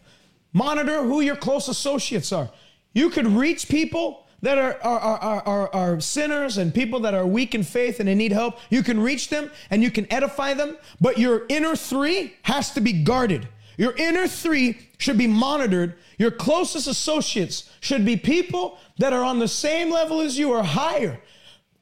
Monitor 0.54 1.04
who 1.04 1.20
your 1.20 1.36
close 1.36 1.68
associates 1.68 2.32
are. 2.32 2.50
You 2.94 3.10
could 3.10 3.28
reach 3.28 3.68
people 3.68 4.26
that 4.42 4.58
are, 4.58 4.80
are, 4.82 5.00
are, 5.00 5.42
are, 5.42 5.76
are 5.76 6.00
sinners 6.00 6.58
and 6.58 6.74
people 6.74 7.02
that 7.02 7.14
are 7.14 7.28
weak 7.28 7.54
in 7.54 7.64
faith 7.64 8.00
and 8.00 8.08
they 8.08 8.16
need 8.16 8.32
help. 8.32 8.58
You 8.70 8.82
can 8.82 9.02
reach 9.02 9.30
them 9.30 9.52
and 9.70 9.84
you 9.84 9.92
can 9.92 10.12
edify 10.12 10.54
them, 10.54 10.78
but 11.02 11.18
your 11.18 11.46
inner 11.50 11.76
three 11.76 12.34
has 12.44 12.72
to 12.76 12.82
be 12.82 12.94
guarded. 12.94 13.46
Your 13.78 13.94
inner 13.98 14.28
three 14.28 14.88
should 14.98 15.18
be 15.18 15.28
monitored. 15.28 15.96
Your 16.18 16.32
closest 16.32 16.88
associates 16.88 17.70
should 17.82 18.06
be 18.06 18.16
people 18.16 18.78
that 19.00 19.12
are 19.12 19.24
on 19.24 19.40
the 19.40 19.48
same 19.50 19.92
level 19.92 20.22
as 20.22 20.40
you 20.40 20.52
or 20.52 20.64
higher 20.64 21.20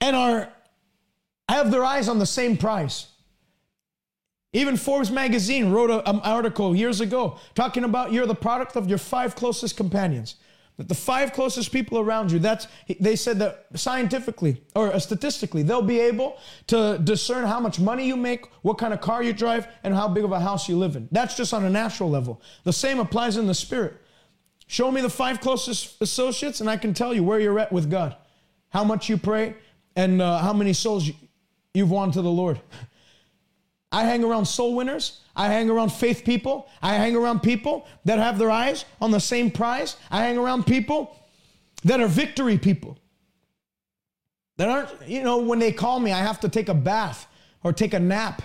and 0.02 0.16
are 0.16 0.50
have 1.50 1.72
their 1.72 1.84
eyes 1.84 2.10
on 2.10 2.20
the 2.20 2.26
same 2.26 2.58
prize. 2.58 3.08
Even 4.54 4.78
Forbes 4.78 5.12
magazine 5.12 5.72
wrote 5.72 5.90
an 5.90 6.20
article 6.22 6.76
years 6.76 7.02
ago 7.02 7.38
talking 7.54 7.84
about 7.84 8.12
you're 8.12 8.26
the 8.26 8.36
product 8.36 8.76
of 8.76 8.88
your 8.88 8.98
five 8.98 9.36
closest 9.36 9.78
companions. 9.78 10.36
That 10.78 10.88
the 10.88 10.96
five 10.96 11.34
closest 11.34 11.72
people 11.72 11.98
around 11.98 12.32
you, 12.32 12.38
that's 12.38 12.68
they 13.00 13.16
said 13.16 13.40
that 13.40 13.66
scientifically 13.74 14.62
or 14.76 14.94
uh, 14.94 15.00
statistically, 15.00 15.64
they'll 15.64 15.82
be 15.82 16.00
able 16.00 16.38
to 16.68 17.00
discern 17.04 17.46
how 17.46 17.60
much 17.60 17.80
money 17.80 18.06
you 18.06 18.16
make, 18.16 18.46
what 18.62 18.78
kind 18.78 18.94
of 18.94 19.02
car 19.02 19.24
you 19.24 19.34
drive, 19.34 19.68
and 19.84 19.96
how 19.96 20.08
big 20.08 20.24
of 20.24 20.32
a 20.32 20.40
house 20.40 20.70
you 20.70 20.78
live 20.78 20.96
in. 20.96 21.08
That's 21.12 21.36
just 21.36 21.52
on 21.52 21.66
a 21.66 21.70
natural 21.70 22.12
level. 22.12 22.42
The 22.64 22.74
same 22.74 23.00
applies 23.00 23.38
in 23.38 23.48
the 23.48 23.56
spirit. 23.56 24.00
Show 24.68 24.92
me 24.92 25.02
the 25.02 25.10
five 25.10 25.42
closest 25.42 26.00
associates, 26.00 26.62
and 26.62 26.70
I 26.70 26.78
can 26.78 26.94
tell 26.94 27.12
you 27.12 27.24
where 27.24 27.40
you're 27.40 27.58
at 27.58 27.72
with 27.72 27.90
God, 27.90 28.16
how 28.70 28.84
much 28.84 29.10
you 29.10 29.18
pray, 29.18 29.56
and 29.98 30.22
uh, 30.22 30.38
how 30.38 30.54
many 30.54 30.72
souls 30.72 31.10
you've 31.74 31.92
won 31.92 32.12
to 32.12 32.22
the 32.22 32.30
Lord. 32.30 32.62
I 33.92 34.04
hang 34.04 34.24
around 34.24 34.46
soul 34.46 34.76
winners. 34.76 35.22
I 35.36 35.48
hang 35.48 35.70
around 35.70 35.92
faith 35.92 36.24
people. 36.24 36.70
I 36.82 36.94
hang 36.94 37.16
around 37.16 37.42
people 37.42 37.88
that 38.06 38.20
have 38.20 38.38
their 38.38 38.52
eyes 38.52 38.86
on 39.02 39.12
the 39.12 39.20
same 39.20 39.50
prize. 39.50 39.98
I 40.12 40.22
hang 40.22 40.38
around 40.38 40.66
people 40.66 41.18
that 41.84 42.00
are 42.00 42.08
victory 42.08 42.58
people. 42.58 42.98
That 44.58 44.70
aren't, 44.70 45.08
you 45.08 45.24
know, 45.24 45.38
when 45.40 45.60
they 45.60 45.72
call 45.72 46.00
me, 46.00 46.12
I 46.12 46.20
have 46.20 46.40
to 46.42 46.50
take 46.50 46.70
a 46.70 46.74
bath 46.74 47.28
or 47.64 47.74
take 47.74 47.94
a 47.94 48.00
nap 48.00 48.42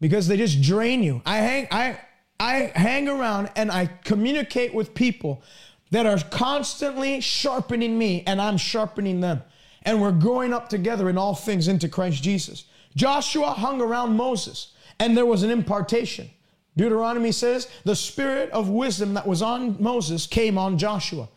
because 0.00 0.28
they 0.28 0.36
just 0.36 0.62
drain 0.62 1.02
you. 1.02 1.22
I 1.26 1.36
hang, 1.38 1.68
I, 1.70 1.98
I 2.38 2.72
hang 2.74 3.08
around 3.08 3.50
and 3.56 3.70
I 3.70 3.86
communicate 4.04 4.74
with 4.74 4.94
people 4.94 5.42
that 5.90 6.06
are 6.06 6.18
constantly 6.30 7.20
sharpening 7.20 7.98
me 7.98 8.22
and 8.26 8.40
I'm 8.40 8.58
sharpening 8.58 9.20
them 9.20 9.42
and 9.84 10.00
we're 10.00 10.12
growing 10.12 10.52
up 10.52 10.68
together 10.68 11.08
in 11.10 11.18
all 11.18 11.34
things 11.34 11.68
into 11.68 11.88
Christ 11.88 12.22
Jesus. 12.22 12.64
Joshua 12.96 13.50
hung 13.50 13.80
around 13.80 14.16
Moses, 14.16 14.72
and 14.98 15.16
there 15.16 15.26
was 15.26 15.42
an 15.42 15.50
impartation. 15.50 16.30
Deuteronomy 16.76 17.32
says 17.32 17.68
the 17.84 17.96
spirit 17.96 18.50
of 18.50 18.68
wisdom 18.68 19.14
that 19.14 19.26
was 19.26 19.42
on 19.42 19.76
Moses 19.80 20.26
came 20.26 20.58
on 20.58 20.78
Joshua. 20.78 21.28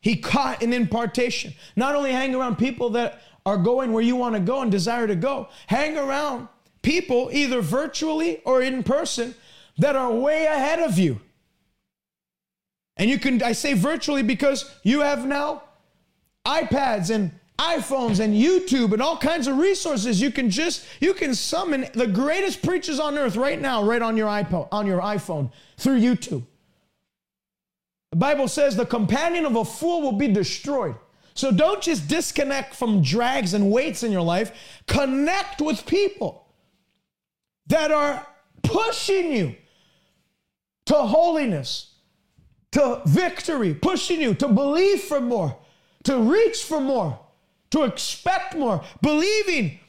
He 0.00 0.16
caught 0.16 0.62
an 0.62 0.72
impartation. 0.72 1.54
Not 1.76 1.94
only 1.94 2.12
hang 2.12 2.34
around 2.34 2.56
people 2.56 2.90
that 2.90 3.22
are 3.46 3.56
going 3.56 3.92
where 3.92 4.02
you 4.02 4.16
want 4.16 4.34
to 4.34 4.40
go 4.40 4.62
and 4.62 4.70
desire 4.70 5.06
to 5.06 5.16
go. 5.16 5.48
Hang 5.66 5.96
around 5.96 6.48
people, 6.82 7.30
either 7.32 7.60
virtually 7.60 8.40
or 8.44 8.62
in 8.62 8.82
person, 8.82 9.34
that 9.78 9.96
are 9.96 10.12
way 10.12 10.46
ahead 10.46 10.80
of 10.80 10.98
you. 10.98 11.20
And 12.96 13.10
you 13.10 13.18
can, 13.18 13.42
I 13.42 13.52
say 13.52 13.74
virtually 13.74 14.22
because 14.22 14.72
you 14.82 15.00
have 15.00 15.26
now 15.26 15.62
iPads 16.46 17.10
and 17.10 17.32
iPhones 17.58 18.18
and 18.18 18.34
YouTube 18.34 18.92
and 18.92 19.00
all 19.00 19.16
kinds 19.16 19.46
of 19.46 19.58
resources. 19.58 20.20
You 20.20 20.30
can 20.30 20.50
just, 20.50 20.86
you 21.00 21.14
can 21.14 21.34
summon 21.34 21.86
the 21.94 22.06
greatest 22.06 22.62
preachers 22.62 22.98
on 22.98 23.16
earth 23.16 23.36
right 23.36 23.60
now, 23.60 23.84
right 23.84 24.02
on 24.02 24.16
your 24.16 24.28
iPod, 24.28 24.68
on 24.72 24.86
your 24.86 25.00
iPhone 25.00 25.52
through 25.76 26.00
YouTube. 26.00 26.44
The 28.10 28.16
Bible 28.16 28.48
says 28.48 28.76
the 28.76 28.86
companion 28.86 29.44
of 29.44 29.56
a 29.56 29.64
fool 29.64 30.02
will 30.02 30.12
be 30.12 30.28
destroyed. 30.28 30.96
So 31.34 31.50
don't 31.50 31.82
just 31.82 32.06
disconnect 32.06 32.74
from 32.74 33.02
drags 33.02 33.54
and 33.54 33.70
weights 33.70 34.02
in 34.02 34.12
your 34.12 34.22
life. 34.22 34.52
Connect 34.86 35.60
with 35.60 35.84
people 35.84 36.46
that 37.66 37.90
are 37.90 38.26
pushing 38.62 39.32
you 39.32 39.56
to 40.86 40.94
holiness, 40.94 41.94
to 42.72 43.00
victory, 43.06 43.74
pushing 43.74 44.20
you 44.20 44.34
to 44.34 44.48
believe 44.48 45.00
for 45.00 45.20
more, 45.20 45.56
to 46.04 46.18
reach 46.18 46.62
for 46.62 46.80
more, 46.80 47.18
to 47.74 47.82
expect 47.82 48.54
more, 48.54 48.84
believing, 49.02 49.80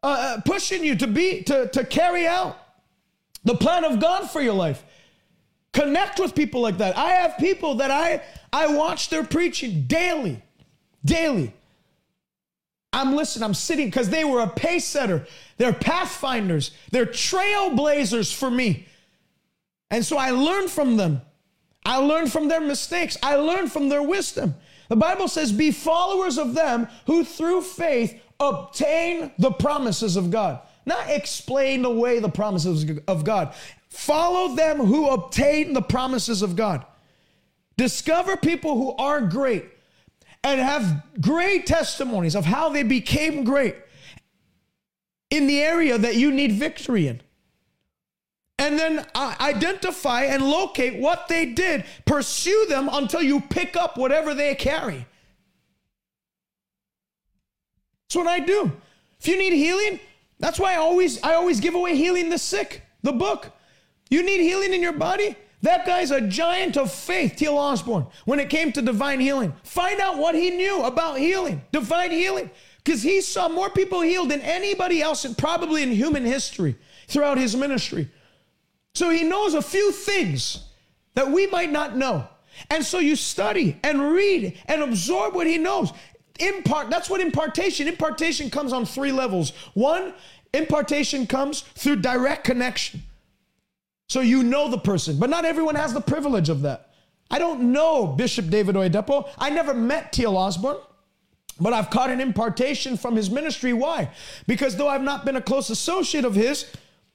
uh, 0.00 0.06
uh, 0.06 0.40
pushing 0.42 0.84
you 0.84 0.94
to 0.94 1.08
be 1.08 1.42
to, 1.42 1.68
to 1.70 1.84
carry 1.84 2.24
out 2.24 2.56
the 3.42 3.56
plan 3.56 3.84
of 3.84 3.98
God 3.98 4.30
for 4.30 4.40
your 4.40 4.54
life. 4.54 4.84
Connect 5.72 6.20
with 6.20 6.36
people 6.36 6.60
like 6.60 6.78
that. 6.78 6.96
I 6.96 7.10
have 7.10 7.36
people 7.38 7.74
that 7.76 7.90
I 7.90 8.22
I 8.52 8.74
watch 8.76 9.08
their 9.08 9.24
preaching 9.24 9.86
daily, 9.88 10.40
daily. 11.04 11.52
I'm 12.92 13.16
listening, 13.16 13.42
I'm 13.42 13.54
sitting 13.54 13.86
because 13.86 14.08
they 14.08 14.24
were 14.24 14.40
a 14.40 14.48
pace 14.48 14.84
setter. 14.84 15.26
They're 15.58 15.72
pathfinders. 15.72 16.70
They're 16.92 17.06
trailblazers 17.06 18.32
for 18.32 18.50
me. 18.50 18.86
And 19.90 20.06
so 20.06 20.16
I 20.16 20.30
learned 20.30 20.70
from 20.70 20.96
them. 20.96 21.22
I 21.84 21.96
learned 21.96 22.30
from 22.30 22.46
their 22.46 22.60
mistakes. 22.60 23.16
I 23.20 23.34
learned 23.34 23.72
from 23.72 23.88
their 23.88 24.02
wisdom. 24.02 24.54
The 24.90 24.96
Bible 24.96 25.28
says, 25.28 25.52
Be 25.52 25.70
followers 25.70 26.36
of 26.36 26.52
them 26.52 26.88
who 27.06 27.24
through 27.24 27.62
faith 27.62 28.20
obtain 28.40 29.30
the 29.38 29.52
promises 29.52 30.16
of 30.16 30.32
God. 30.32 30.60
Not 30.84 31.08
explain 31.08 31.84
away 31.84 32.18
the 32.18 32.28
promises 32.28 32.98
of 33.06 33.24
God. 33.24 33.54
Follow 33.88 34.56
them 34.56 34.78
who 34.78 35.08
obtain 35.08 35.74
the 35.74 35.80
promises 35.82 36.42
of 36.42 36.56
God. 36.56 36.84
Discover 37.76 38.36
people 38.36 38.74
who 38.74 38.96
are 38.96 39.20
great 39.20 39.66
and 40.42 40.60
have 40.60 41.04
great 41.20 41.66
testimonies 41.66 42.34
of 42.34 42.44
how 42.44 42.70
they 42.70 42.82
became 42.82 43.44
great 43.44 43.76
in 45.30 45.46
the 45.46 45.62
area 45.62 45.96
that 45.98 46.16
you 46.16 46.32
need 46.32 46.50
victory 46.52 47.06
in 47.06 47.20
and 48.60 48.78
then 48.78 49.06
identify 49.16 50.24
and 50.24 50.42
locate 50.42 51.00
what 51.00 51.28
they 51.28 51.46
did. 51.46 51.82
Pursue 52.04 52.66
them 52.68 52.90
until 52.92 53.22
you 53.22 53.40
pick 53.40 53.74
up 53.74 53.96
whatever 53.96 54.34
they 54.34 54.54
carry. 54.54 55.06
That's 58.06 58.16
what 58.16 58.26
I 58.26 58.40
do. 58.40 58.70
If 59.18 59.28
you 59.28 59.38
need 59.38 59.54
healing, 59.54 59.98
that's 60.38 60.60
why 60.60 60.74
I 60.74 60.76
always 60.76 61.22
I 61.22 61.34
always 61.34 61.58
give 61.58 61.74
away 61.74 61.96
healing 61.96 62.28
the 62.28 62.38
sick, 62.38 62.82
the 63.02 63.12
book. 63.12 63.50
You 64.10 64.22
need 64.22 64.42
healing 64.42 64.74
in 64.74 64.82
your 64.82 64.92
body? 64.92 65.36
That 65.62 65.86
guy's 65.86 66.10
a 66.10 66.20
giant 66.20 66.76
of 66.76 66.92
faith, 66.92 67.36
T.L. 67.36 67.56
Osborn, 67.56 68.06
when 68.24 68.40
it 68.40 68.50
came 68.50 68.72
to 68.72 68.82
divine 68.82 69.20
healing. 69.20 69.54
Find 69.62 70.00
out 70.00 70.18
what 70.18 70.34
he 70.34 70.50
knew 70.50 70.82
about 70.82 71.18
healing, 71.18 71.62
divine 71.70 72.10
healing, 72.10 72.50
because 72.82 73.02
he 73.02 73.20
saw 73.20 73.48
more 73.48 73.70
people 73.70 74.00
healed 74.00 74.30
than 74.30 74.40
anybody 74.40 75.00
else, 75.02 75.24
and 75.24 75.36
probably 75.36 75.82
in 75.82 75.92
human 75.92 76.24
history 76.24 76.76
throughout 77.08 77.38
his 77.38 77.54
ministry. 77.56 78.10
So 78.94 79.10
he 79.10 79.24
knows 79.24 79.54
a 79.54 79.62
few 79.62 79.92
things 79.92 80.64
that 81.14 81.30
we 81.30 81.46
might 81.46 81.70
not 81.70 81.96
know. 81.96 82.26
And 82.68 82.84
so 82.84 82.98
you 82.98 83.16
study 83.16 83.78
and 83.82 84.12
read 84.12 84.58
and 84.66 84.82
absorb 84.82 85.34
what 85.34 85.46
he 85.46 85.58
knows. 85.58 85.92
Impart, 86.38 86.90
that's 86.90 87.08
what 87.08 87.20
impartation. 87.20 87.86
Impartation 87.88 88.50
comes 88.50 88.72
on 88.72 88.84
three 88.84 89.12
levels. 89.12 89.52
One, 89.74 90.14
impartation 90.52 91.26
comes 91.26 91.60
through 91.60 91.96
direct 91.96 92.44
connection. 92.44 93.02
So 94.08 94.20
you 94.20 94.42
know 94.42 94.68
the 94.68 94.78
person, 94.78 95.18
but 95.18 95.30
not 95.30 95.44
everyone 95.44 95.76
has 95.76 95.92
the 95.94 96.00
privilege 96.00 96.48
of 96.48 96.62
that. 96.62 96.90
I 97.30 97.38
don't 97.38 97.72
know 97.72 98.06
Bishop 98.08 98.48
David 98.50 98.74
Oyedepo. 98.74 99.28
I 99.38 99.50
never 99.50 99.72
met 99.72 100.12
T.L. 100.12 100.36
Osborn. 100.36 100.78
but 101.60 101.72
I've 101.72 101.90
caught 101.90 102.10
an 102.10 102.20
impartation 102.20 102.96
from 102.96 103.14
his 103.14 103.30
ministry. 103.30 103.72
Why? 103.72 104.10
Because 104.46 104.76
though 104.76 104.88
I've 104.88 105.02
not 105.02 105.24
been 105.24 105.36
a 105.36 105.42
close 105.42 105.70
associate 105.70 106.24
of 106.24 106.34
his, 106.34 106.66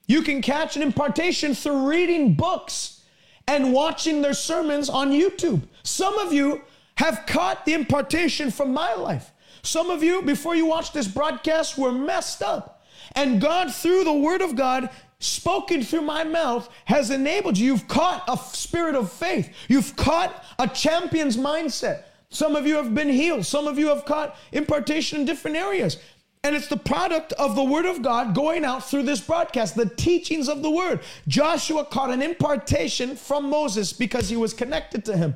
you 0.08 0.22
can 0.22 0.41
catch 0.41 0.76
an 0.76 0.82
impartation 0.82 1.53
through 1.53 1.89
reading 1.89 2.34
books 2.34 3.01
and 3.47 3.74
watching 3.74 4.22
their 4.22 4.34
sermons 4.34 4.89
on 4.89 5.12
YouTube. 5.12 5.62
Some 5.84 6.18
of 6.20 6.34
you 6.34 6.62
have 6.97 7.26
caught 7.28 7.66
the 7.66 7.74
impartation 7.74 8.51
from 8.51 8.74
my 8.74 8.93
life. 8.93 9.32
Some 9.62 9.89
of 9.89 10.03
you, 10.03 10.22
before 10.22 10.56
you 10.56 10.66
watched 10.66 10.93
this 10.93 11.08
broadcast, 11.08 11.78
were 11.78 11.91
messed 11.91 12.41
up. 12.41 12.84
And 13.14 13.41
God, 13.41 13.74
through 13.74 14.03
the 14.03 14.14
Word 14.14 14.41
of 14.41 14.56
God, 14.56 14.89
spoken 15.20 15.84
through 15.84 16.01
my 16.01 16.24
mouth, 16.24 16.70
has 16.86 17.10
enabled 17.10 17.58
you. 17.58 17.74
You've 17.74 17.88
caught 17.88 18.24
a 18.28 18.38
spirit 18.38 18.95
of 18.95 19.12
faith, 19.12 19.53
you've 19.68 19.95
caught 19.95 20.43
a 20.60 20.68
champion's 20.68 21.38
mindset. 21.38 22.03
Some 22.30 22.56
of 22.56 22.68
you 22.68 22.76
have 22.76 22.93
been 22.93 23.08
healed. 23.08 23.45
Some 23.45 23.66
of 23.66 23.80
you 23.80 23.88
have 23.88 24.03
caught 24.03 24.36
impartation 24.51 25.22
in 25.22 25.26
different 25.26 25.56
areas. 25.56 25.97
And 26.46 26.56
it's 26.56 26.68
the 26.68 26.78
product 26.78 27.34
of 27.34 27.56
the 27.56 27.64
word 27.64 27.88
of 27.88 28.04
God 28.04 28.36
going 28.36 28.66
out 28.66 28.88
through 28.88 29.02
this 29.02 29.20
broadcast, 29.20 29.76
the 29.76 29.89
teachings 29.89 30.48
of 30.48 30.62
the 30.62 30.70
word. 30.70 31.00
Joshua 31.28 31.84
caught 31.84 32.12
an 32.12 32.22
impartation 32.22 33.16
from 33.16 33.50
Moses 33.50 33.91
because 33.91 34.30
he 34.30 34.36
was 34.36 34.54
connected 34.54 35.04
to 35.06 35.18
him. 35.18 35.36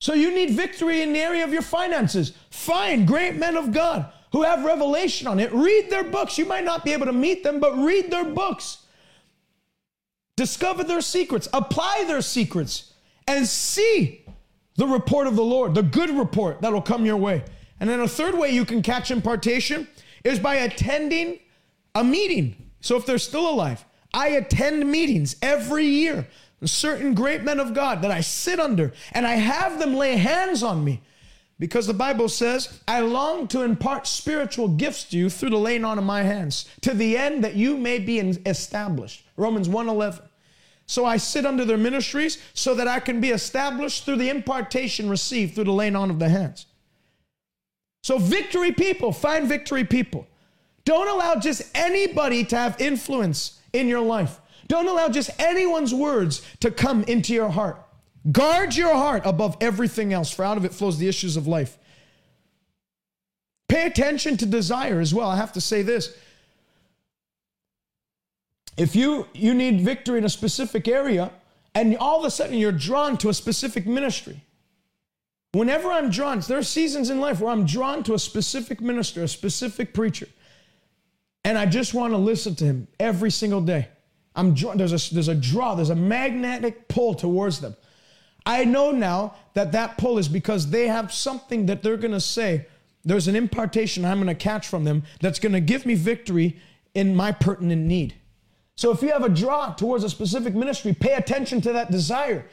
So 0.00 0.14
you 0.14 0.34
need 0.34 0.52
victory 0.52 1.02
in 1.02 1.12
the 1.12 1.18
area 1.18 1.44
of 1.44 1.52
your 1.52 1.60
finances. 1.60 2.32
Find 2.48 3.06
great 3.06 3.36
men 3.36 3.58
of 3.58 3.70
God 3.70 4.10
who 4.32 4.40
have 4.42 4.64
revelation 4.64 5.26
on 5.26 5.38
it. 5.40 5.52
Read 5.52 5.90
their 5.90 6.04
books. 6.04 6.38
You 6.38 6.46
might 6.46 6.64
not 6.64 6.86
be 6.86 6.94
able 6.94 7.04
to 7.04 7.12
meet 7.12 7.44
them, 7.44 7.60
but 7.60 7.76
read 7.76 8.10
their 8.10 8.24
books. 8.24 8.78
Discover 10.38 10.84
their 10.84 11.02
secrets, 11.02 11.50
apply 11.52 12.04
their 12.06 12.22
secrets, 12.22 12.94
and 13.26 13.46
see 13.46 14.23
the 14.76 14.86
report 14.86 15.26
of 15.26 15.36
the 15.36 15.44
Lord, 15.44 15.74
the 15.74 15.82
good 15.82 16.10
report 16.10 16.60
that'll 16.60 16.82
come 16.82 17.06
your 17.06 17.16
way. 17.16 17.44
And 17.80 17.88
then 17.88 18.00
a 18.00 18.08
third 18.08 18.36
way 18.36 18.50
you 18.50 18.64
can 18.64 18.82
catch 18.82 19.10
impartation 19.10 19.88
is 20.24 20.38
by 20.38 20.56
attending 20.56 21.38
a 21.94 22.02
meeting. 22.02 22.70
So 22.80 22.96
if 22.96 23.06
they're 23.06 23.18
still 23.18 23.48
alive, 23.48 23.84
I 24.12 24.28
attend 24.28 24.90
meetings 24.90 25.36
every 25.42 25.86
year. 25.86 26.26
Certain 26.64 27.14
great 27.14 27.42
men 27.42 27.60
of 27.60 27.74
God 27.74 28.00
that 28.02 28.10
I 28.10 28.22
sit 28.22 28.58
under 28.58 28.94
and 29.12 29.26
I 29.26 29.34
have 29.34 29.78
them 29.78 29.94
lay 29.94 30.16
hands 30.16 30.62
on 30.62 30.82
me 30.82 31.02
because 31.58 31.86
the 31.86 31.94
Bible 31.94 32.28
says, 32.28 32.80
I 32.88 33.00
long 33.00 33.48
to 33.48 33.62
impart 33.62 34.06
spiritual 34.06 34.68
gifts 34.68 35.04
to 35.04 35.18
you 35.18 35.28
through 35.28 35.50
the 35.50 35.58
laying 35.58 35.84
on 35.84 35.98
of 35.98 36.04
my 36.04 36.22
hands 36.22 36.68
to 36.80 36.94
the 36.94 37.18
end 37.18 37.44
that 37.44 37.54
you 37.54 37.76
may 37.76 37.98
be 37.98 38.18
established. 38.18 39.26
Romans 39.36 39.68
1:11. 39.68 40.22
So 40.86 41.04
I 41.04 41.16
sit 41.16 41.46
under 41.46 41.64
their 41.64 41.78
ministries 41.78 42.42
so 42.52 42.74
that 42.74 42.88
I 42.88 43.00
can 43.00 43.20
be 43.20 43.30
established 43.30 44.04
through 44.04 44.16
the 44.16 44.28
impartation 44.28 45.08
received 45.08 45.54
through 45.54 45.64
the 45.64 45.72
laying 45.72 45.96
on 45.96 46.10
of 46.10 46.18
the 46.18 46.28
hands. 46.28 46.66
So, 48.02 48.18
victory 48.18 48.72
people, 48.72 49.12
find 49.12 49.48
victory 49.48 49.84
people. 49.84 50.26
Don't 50.84 51.08
allow 51.08 51.36
just 51.36 51.62
anybody 51.74 52.44
to 52.44 52.56
have 52.56 52.78
influence 52.78 53.60
in 53.72 53.88
your 53.88 54.02
life. 54.02 54.40
Don't 54.68 54.86
allow 54.86 55.08
just 55.08 55.30
anyone's 55.38 55.94
words 55.94 56.42
to 56.60 56.70
come 56.70 57.04
into 57.04 57.32
your 57.32 57.48
heart. 57.48 57.82
Guard 58.30 58.76
your 58.76 58.94
heart 58.94 59.22
above 59.24 59.56
everything 59.60 60.12
else, 60.12 60.30
for 60.30 60.44
out 60.44 60.58
of 60.58 60.66
it 60.66 60.74
flows 60.74 60.98
the 60.98 61.08
issues 61.08 61.36
of 61.36 61.46
life. 61.46 61.78
Pay 63.68 63.86
attention 63.86 64.36
to 64.36 64.46
desire 64.46 65.00
as 65.00 65.14
well. 65.14 65.28
I 65.30 65.36
have 65.36 65.52
to 65.52 65.60
say 65.60 65.80
this 65.80 66.14
if 68.76 68.96
you 68.96 69.26
you 69.32 69.54
need 69.54 69.80
victory 69.80 70.18
in 70.18 70.24
a 70.24 70.28
specific 70.28 70.88
area 70.88 71.30
and 71.74 71.96
all 71.96 72.20
of 72.20 72.24
a 72.24 72.30
sudden 72.30 72.56
you're 72.56 72.72
drawn 72.72 73.16
to 73.18 73.28
a 73.28 73.34
specific 73.34 73.86
ministry. 73.86 74.42
Whenever 75.52 75.90
I'm 75.90 76.10
drawn, 76.10 76.40
there 76.40 76.58
are 76.58 76.64
seasons 76.64 77.10
in 77.10 77.20
life 77.20 77.40
where 77.40 77.52
I'm 77.52 77.64
drawn 77.64 78.02
to 78.04 78.14
a 78.14 78.18
specific 78.18 78.80
minister, 78.80 79.22
a 79.22 79.28
specific 79.28 79.94
preacher, 79.94 80.26
and 81.44 81.56
I 81.56 81.66
just 81.66 81.94
want 81.94 82.12
to 82.12 82.16
listen 82.16 82.56
to 82.56 82.64
him 82.64 82.88
every 82.98 83.30
single 83.30 83.60
day. 83.60 83.88
I'm 84.34 84.54
drawn, 84.54 84.76
there's 84.76 84.92
a, 84.92 85.14
there's 85.14 85.28
a 85.28 85.34
draw, 85.34 85.76
there's 85.76 85.90
a 85.90 85.96
magnetic 85.96 86.88
pull 86.88 87.14
towards 87.14 87.60
them. 87.60 87.76
I 88.44 88.64
know 88.64 88.90
now 88.90 89.36
that 89.54 89.72
that 89.72 89.96
pull 89.96 90.18
is 90.18 90.28
because 90.28 90.70
they 90.70 90.88
have 90.88 91.12
something 91.12 91.66
that 91.66 91.82
they're 91.82 91.96
going 91.96 92.12
to 92.12 92.20
say. 92.20 92.66
There's 93.04 93.28
an 93.28 93.36
impartation 93.36 94.04
I'm 94.04 94.18
going 94.18 94.26
to 94.26 94.34
catch 94.34 94.66
from 94.66 94.84
them 94.84 95.04
that's 95.20 95.38
going 95.38 95.52
to 95.52 95.60
give 95.60 95.86
me 95.86 95.94
victory 95.94 96.58
in 96.94 97.14
my 97.14 97.32
pertinent 97.32 97.82
need. 97.82 98.14
So 98.76 98.90
if 98.90 99.02
you 99.02 99.12
have 99.12 99.24
a 99.24 99.28
draw 99.28 99.72
towards 99.72 100.04
a 100.04 100.10
specific 100.10 100.54
ministry, 100.54 100.92
pay 100.94 101.14
attention 101.14 101.60
to 101.62 101.72
that 101.74 101.90
desire. 101.90 102.46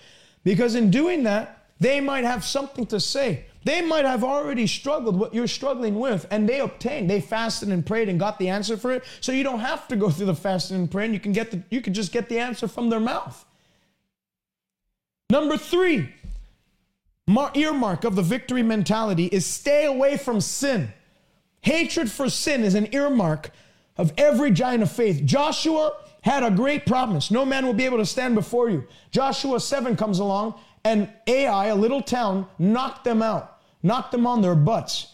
Because 0.44 0.76
in 0.76 0.92
doing 0.92 1.24
that, 1.24 1.66
they 1.80 2.00
might 2.00 2.26
have 2.26 2.46
something 2.46 2.86
to 2.88 3.00
say 3.00 3.46
They 3.64 3.82
might 3.82 4.06
have 4.06 4.24
already 4.24 4.66
struggled 4.66 5.20
what 5.20 5.34
you're 5.34 5.48
struggling 5.48 6.00
with, 6.00 6.26
and 6.32 6.50
they 6.50 6.60
obtained. 6.60 7.10
They 7.10 7.22
fasted 7.22 7.70
and 7.70 7.86
prayed 7.86 8.10
and 8.10 8.20
got 8.20 8.40
the 8.40 8.50
answer 8.50 8.76
for 8.76 8.92
it. 8.92 9.04
So 9.20 9.32
you 9.32 9.44
don't 9.44 9.60
have 9.60 9.88
to 9.90 9.96
go 9.96 10.10
through 10.10 10.28
the 10.28 10.36
fasting 10.36 10.78
and 10.78 10.90
praying. 10.90 11.14
You 11.14 11.20
can 11.20 11.32
get 11.32 11.52
the 11.52 11.62
you 11.70 11.82
can 11.82 11.94
just 11.94 12.12
get 12.12 12.28
the 12.28 12.40
answer 12.40 12.68
from 12.68 12.90
their 12.90 13.00
mouth. 13.00 13.46
Number 15.30 15.58
three, 15.58 16.10
mar- 17.28 17.52
earmark 17.54 18.04
of 18.04 18.16
the 18.16 18.24
victory 18.24 18.64
mentality 18.64 19.26
is 19.26 19.46
stay 19.46 19.86
away 19.86 20.18
from 20.18 20.42
sin. 20.42 20.92
Hatred 21.62 22.10
for 22.10 22.30
sin 22.30 22.64
is 22.64 22.74
an 22.74 22.94
earmark 22.94 23.52
of 23.96 24.12
every 24.18 24.50
giant 24.50 24.82
of 24.82 24.92
faith. 24.92 25.24
Joshua 25.24 25.94
had 26.22 26.44
a 26.44 26.52
great 26.52 26.86
promise. 26.86 27.32
No 27.32 27.46
man 27.46 27.66
will 27.66 27.74
be 27.74 27.86
able 27.86 27.98
to 27.98 28.06
stand 28.06 28.36
before 28.36 28.70
you. 28.70 28.88
Joshua 29.10 29.60
7 29.60 29.96
comes 29.96 30.20
along 30.20 30.60
and 30.84 31.10
Ai, 31.28 31.68
a 31.68 31.76
little 31.76 32.02
town, 32.02 32.48
knocked 32.58 33.04
them 33.04 33.22
out, 33.22 33.60
knocked 33.84 34.12
them 34.12 34.26
on 34.26 34.42
their 34.42 34.56
butts. 34.56 35.14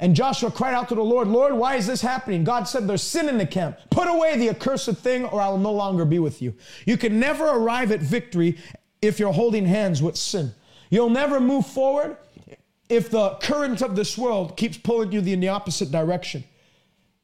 And 0.00 0.16
Joshua 0.16 0.50
cried 0.50 0.74
out 0.74 0.88
to 0.88 0.96
the 0.96 1.04
Lord, 1.04 1.28
Lord, 1.28 1.54
why 1.54 1.76
is 1.76 1.86
this 1.86 2.00
happening? 2.00 2.42
God 2.42 2.64
said, 2.64 2.88
There's 2.88 3.04
sin 3.04 3.28
in 3.28 3.38
the 3.38 3.46
camp. 3.46 3.78
Put 3.90 4.08
away 4.08 4.36
the 4.36 4.50
accursed 4.50 4.96
thing, 4.96 5.24
or 5.24 5.40
I 5.40 5.48
will 5.48 5.58
no 5.58 5.72
longer 5.72 6.04
be 6.04 6.18
with 6.18 6.42
you. 6.42 6.54
You 6.86 6.96
can 6.96 7.20
never 7.20 7.46
arrive 7.46 7.92
at 7.92 8.00
victory 8.00 8.58
if 9.00 9.20
you're 9.20 9.32
holding 9.32 9.64
hands 9.64 10.02
with 10.02 10.16
sin. 10.16 10.52
You'll 10.90 11.08
never 11.08 11.38
move 11.38 11.66
forward 11.66 12.16
if 12.88 13.10
the 13.10 13.36
current 13.42 13.80
of 13.80 13.94
this 13.94 14.18
world 14.18 14.56
keeps 14.56 14.76
pulling 14.76 15.12
you 15.12 15.20
in 15.20 15.40
the 15.40 15.48
opposite 15.48 15.92
direction. 15.92 16.42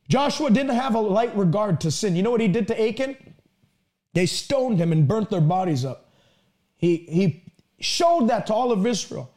Joshua 0.08 0.50
didn't 0.50 0.74
have 0.74 0.94
a 0.94 1.00
light 1.00 1.36
regard 1.36 1.80
to 1.82 1.90
sin. 1.90 2.16
You 2.16 2.22
know 2.22 2.30
what 2.30 2.40
he 2.40 2.48
did 2.48 2.68
to 2.68 2.88
Achan? 2.88 3.16
They 4.14 4.26
stoned 4.26 4.78
him 4.78 4.90
and 4.92 5.06
burnt 5.06 5.30
their 5.30 5.40
bodies 5.40 5.84
up. 5.84 6.10
He, 6.76 6.96
he 6.96 7.52
showed 7.78 8.28
that 8.28 8.46
to 8.46 8.54
all 8.54 8.72
of 8.72 8.86
Israel. 8.86 9.30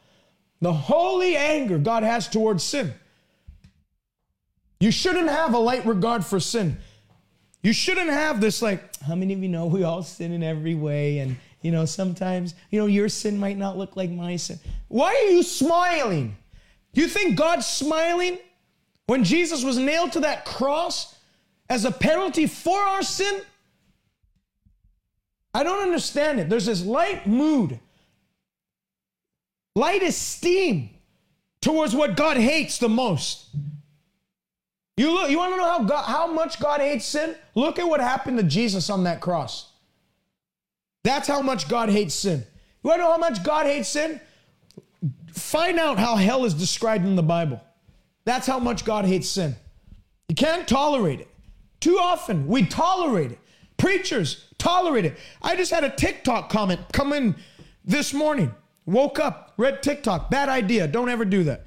The 0.60 0.72
holy 0.72 1.36
anger 1.36 1.78
God 1.78 2.02
has 2.04 2.28
towards 2.28 2.62
sin. 2.62 2.94
You 4.80 4.90
shouldn't 4.90 5.28
have 5.28 5.54
a 5.54 5.58
light 5.58 5.84
regard 5.84 6.24
for 6.24 6.40
sin. 6.40 6.78
You 7.62 7.72
shouldn't 7.72 8.10
have 8.10 8.40
this, 8.40 8.62
like, 8.62 8.96
how 9.02 9.14
many 9.14 9.34
of 9.34 9.42
you 9.42 9.48
know 9.48 9.66
we 9.66 9.84
all 9.84 10.02
sin 10.02 10.32
in 10.32 10.42
every 10.42 10.74
way? 10.74 11.18
And, 11.18 11.36
you 11.60 11.70
know, 11.70 11.84
sometimes, 11.84 12.54
you 12.70 12.80
know, 12.80 12.86
your 12.86 13.08
sin 13.08 13.38
might 13.38 13.56
not 13.56 13.76
look 13.76 13.94
like 13.94 14.10
my 14.10 14.36
sin. 14.36 14.58
Why 14.88 15.10
are 15.14 15.30
you 15.30 15.42
smiling? 15.42 16.36
You 16.94 17.06
think 17.06 17.36
God's 17.36 17.66
smiling 17.66 18.38
when 19.06 19.24
Jesus 19.24 19.64
was 19.64 19.78
nailed 19.78 20.12
to 20.12 20.20
that 20.20 20.44
cross 20.44 21.16
as 21.68 21.84
a 21.84 21.90
penalty 21.90 22.46
for 22.46 22.78
our 22.78 23.02
sin? 23.02 23.42
I 25.54 25.62
don't 25.62 25.82
understand 25.82 26.40
it. 26.40 26.48
There's 26.48 26.66
this 26.66 26.84
light 26.84 27.26
mood 27.26 27.78
light 29.74 30.02
esteem 30.02 30.90
towards 31.60 31.94
what 31.94 32.16
God 32.16 32.36
hates 32.36 32.78
the 32.78 32.88
most. 32.88 33.46
You 34.96 35.12
look, 35.12 35.30
you 35.30 35.38
want 35.38 35.54
to 35.54 35.56
know 35.56 35.68
how 35.68 35.82
God, 35.84 36.04
how 36.04 36.26
much 36.26 36.60
God 36.60 36.80
hates 36.80 37.06
sin? 37.06 37.34
Look 37.54 37.78
at 37.78 37.88
what 37.88 38.00
happened 38.00 38.38
to 38.38 38.44
Jesus 38.44 38.90
on 38.90 39.04
that 39.04 39.20
cross. 39.20 39.70
That's 41.02 41.26
how 41.26 41.40
much 41.40 41.68
God 41.68 41.88
hates 41.88 42.14
sin. 42.14 42.44
You 42.84 42.88
want 42.88 42.98
to 42.98 43.04
know 43.04 43.12
how 43.12 43.18
much 43.18 43.42
God 43.42 43.66
hates 43.66 43.88
sin? 43.88 44.20
Find 45.32 45.78
out 45.78 45.98
how 45.98 46.16
hell 46.16 46.44
is 46.44 46.54
described 46.54 47.06
in 47.06 47.16
the 47.16 47.22
Bible. 47.22 47.60
That's 48.24 48.46
how 48.46 48.58
much 48.58 48.84
God 48.84 49.04
hates 49.04 49.28
sin. 49.28 49.56
You 50.28 50.34
can't 50.34 50.66
tolerate 50.66 51.20
it. 51.20 51.28
Too 51.80 51.98
often 51.98 52.46
we 52.46 52.64
tolerate 52.64 53.32
it. 53.32 53.38
Preachers 53.76 54.46
tolerate 54.58 55.04
it. 55.04 55.18
I 55.42 55.56
just 55.56 55.72
had 55.72 55.82
a 55.82 55.90
TikTok 55.90 56.48
comment 56.50 56.80
come 56.92 57.12
in 57.12 57.34
this 57.84 58.14
morning. 58.14 58.54
Woke 58.86 59.18
up, 59.18 59.54
read 59.56 59.82
TikTok, 59.82 60.30
bad 60.30 60.48
idea. 60.48 60.86
Don't 60.86 61.08
ever 61.08 61.24
do 61.24 61.44
that. 61.44 61.66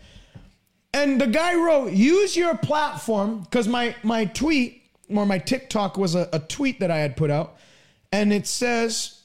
And 0.93 1.19
the 1.19 1.27
guy 1.27 1.55
wrote, 1.55 1.91
use 1.91 2.37
your 2.37 2.55
platform, 2.57 3.41
because 3.41 3.67
my, 3.67 3.95
my 4.03 4.25
tweet 4.25 4.83
or 5.09 5.25
my 5.25 5.37
TikTok 5.37 5.97
was 5.97 6.15
a, 6.15 6.29
a 6.31 6.39
tweet 6.39 6.79
that 6.79 6.89
I 6.89 6.99
had 6.99 7.17
put 7.17 7.29
out. 7.29 7.57
And 8.13 8.31
it 8.31 8.47
says, 8.47 9.21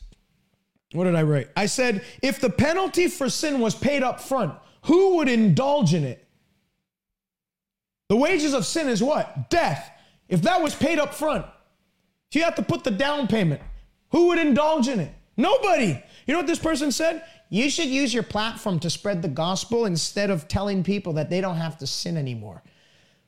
what 0.93 1.05
did 1.05 1.14
I 1.14 1.22
write? 1.22 1.49
I 1.57 1.66
said, 1.66 2.03
if 2.22 2.41
the 2.41 2.51
penalty 2.51 3.07
for 3.07 3.31
sin 3.31 3.61
was 3.61 3.76
paid 3.76 4.03
up 4.03 4.20
front, 4.20 4.53
who 4.87 5.16
would 5.16 5.28
indulge 5.28 5.95
in 5.95 6.03
it? 6.03 6.26
The 8.11 8.16
wages 8.16 8.54
of 8.54 8.66
sin 8.66 8.88
is 8.88 9.00
what? 9.00 9.50
Death. 9.50 9.88
If 10.28 10.42
that 10.42 10.61
was 10.61 10.74
paid 10.74 10.98
up 10.98 11.14
front, 11.14 11.46
if 12.28 12.34
you 12.34 12.42
have 12.42 12.56
to 12.56 12.62
put 12.62 12.82
the 12.82 12.90
down 12.90 13.28
payment, 13.28 13.62
who 14.11 14.26
would 14.26 14.38
indulge 14.38 14.88
in 14.88 14.98
it? 14.98 15.14
Nobody. 15.36 15.96
You 16.26 16.34
know 16.34 16.40
what 16.40 16.48
this 16.48 16.58
person 16.58 16.90
said? 16.90 17.22
You 17.50 17.70
should 17.70 17.86
use 17.86 18.12
your 18.12 18.24
platform 18.24 18.80
to 18.80 18.90
spread 18.90 19.22
the 19.22 19.28
gospel 19.28 19.84
instead 19.84 20.28
of 20.28 20.48
telling 20.48 20.82
people 20.82 21.12
that 21.12 21.30
they 21.30 21.40
don't 21.40 21.58
have 21.58 21.78
to 21.78 21.86
sin 21.86 22.16
anymore. 22.16 22.64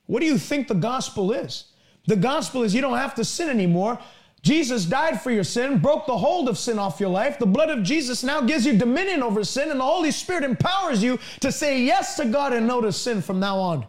What 0.07 0.19
do 0.19 0.27
you 0.27 0.37
think 0.37 0.67
the 0.67 0.75
gospel 0.75 1.31
is? 1.31 1.67
The 2.09 2.17
gospel 2.17 2.65
is 2.65 2.75
you 2.75 2.81
don't 2.81 2.99
have 2.99 3.15
to 3.15 3.25
sin 3.25 3.51
anymore. 3.51 4.01
Jesus 4.43 4.85
died 4.85 5.23
for 5.23 5.31
your 5.31 5.45
sin, 5.45 5.79
broke 5.79 6.07
the 6.07 6.19
hold 6.19 6.49
of 6.49 6.59
sin 6.59 6.81
off 6.81 6.99
your 6.99 7.09
life. 7.09 7.39
The 7.39 7.47
blood 7.47 7.71
of 7.71 7.85
Jesus 7.85 8.25
now 8.25 8.41
gives 8.41 8.67
you 8.67 8.77
dominion 8.77 9.23
over 9.23 9.45
sin, 9.45 9.71
and 9.71 9.79
the 9.79 9.85
Holy 9.85 10.11
Spirit 10.11 10.43
empowers 10.43 11.05
you 11.05 11.21
to 11.39 11.53
say 11.53 11.85
yes 11.85 12.17
to 12.17 12.25
God 12.25 12.53
and 12.53 12.67
no 12.67 12.81
to 12.81 12.91
sin 12.91 13.23
from 13.23 13.39
now 13.39 13.61
on. 13.61 13.87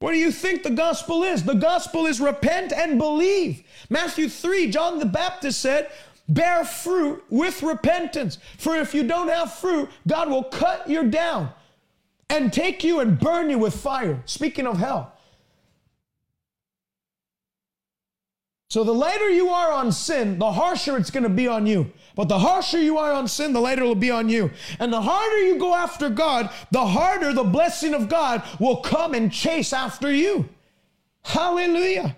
What 0.00 0.12
do 0.12 0.18
you 0.18 0.30
think 0.30 0.62
the 0.62 0.70
gospel 0.70 1.24
is? 1.24 1.42
The 1.42 1.54
gospel 1.54 2.06
is 2.06 2.20
repent 2.20 2.72
and 2.72 2.98
believe. 2.98 3.64
Matthew 3.90 4.28
3, 4.28 4.70
John 4.70 4.98
the 4.98 5.06
Baptist 5.06 5.60
said, 5.60 5.90
Bear 6.28 6.64
fruit 6.64 7.24
with 7.30 7.62
repentance. 7.62 8.38
For 8.58 8.76
if 8.76 8.94
you 8.94 9.02
don't 9.02 9.28
have 9.28 9.54
fruit, 9.54 9.88
God 10.06 10.30
will 10.30 10.44
cut 10.44 10.88
you 10.88 11.04
down 11.04 11.50
and 12.30 12.52
take 12.52 12.84
you 12.84 13.00
and 13.00 13.18
burn 13.18 13.50
you 13.50 13.58
with 13.58 13.74
fire. 13.74 14.22
Speaking 14.26 14.66
of 14.66 14.78
hell. 14.78 15.17
So 18.70 18.84
the 18.84 18.92
lighter 18.92 19.30
you 19.30 19.48
are 19.48 19.72
on 19.72 19.92
sin, 19.92 20.38
the 20.38 20.52
harsher 20.52 20.96
it's 20.98 21.10
going 21.10 21.22
to 21.22 21.30
be 21.30 21.48
on 21.48 21.66
you. 21.66 21.90
But 22.14 22.28
the 22.28 22.38
harsher 22.38 22.80
you 22.80 22.98
are 22.98 23.12
on 23.12 23.26
sin, 23.26 23.52
the 23.52 23.60
lighter 23.60 23.82
it 23.82 23.86
will 23.86 23.94
be 23.94 24.10
on 24.10 24.28
you. 24.28 24.50
And 24.78 24.92
the 24.92 25.00
harder 25.00 25.42
you 25.42 25.58
go 25.58 25.74
after 25.74 26.10
God, 26.10 26.50
the 26.70 26.86
harder 26.86 27.32
the 27.32 27.44
blessing 27.44 27.94
of 27.94 28.08
God 28.08 28.42
will 28.60 28.76
come 28.76 29.14
and 29.14 29.32
chase 29.32 29.72
after 29.72 30.12
you. 30.12 30.48
Hallelujah. 31.24 32.14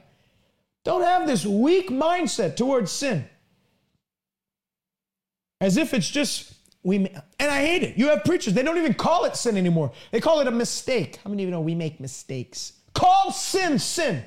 Don't 0.84 1.02
have 1.02 1.26
this 1.26 1.46
weak 1.46 1.90
mindset 1.90 2.56
towards 2.56 2.90
sin 2.90 3.26
as 5.60 5.76
if 5.76 5.92
it's 5.92 6.08
just 6.08 6.54
we 6.82 6.96
and 6.96 7.50
I 7.50 7.64
hate 7.64 7.82
it. 7.82 7.98
You 7.98 8.08
have 8.08 8.24
preachers, 8.24 8.54
they 8.54 8.62
don't 8.62 8.78
even 8.78 8.94
call 8.94 9.24
it 9.24 9.36
sin 9.36 9.56
anymore. 9.56 9.92
They 10.10 10.20
call 10.20 10.40
it 10.40 10.46
a 10.46 10.50
mistake. 10.50 11.18
How 11.22 11.30
many 11.30 11.42
of 11.42 11.48
you 11.48 11.50
know 11.50 11.60
we 11.60 11.74
make 11.74 12.00
mistakes? 12.00 12.72
Call 12.94 13.30
sin 13.30 13.78
sin. 13.78 14.24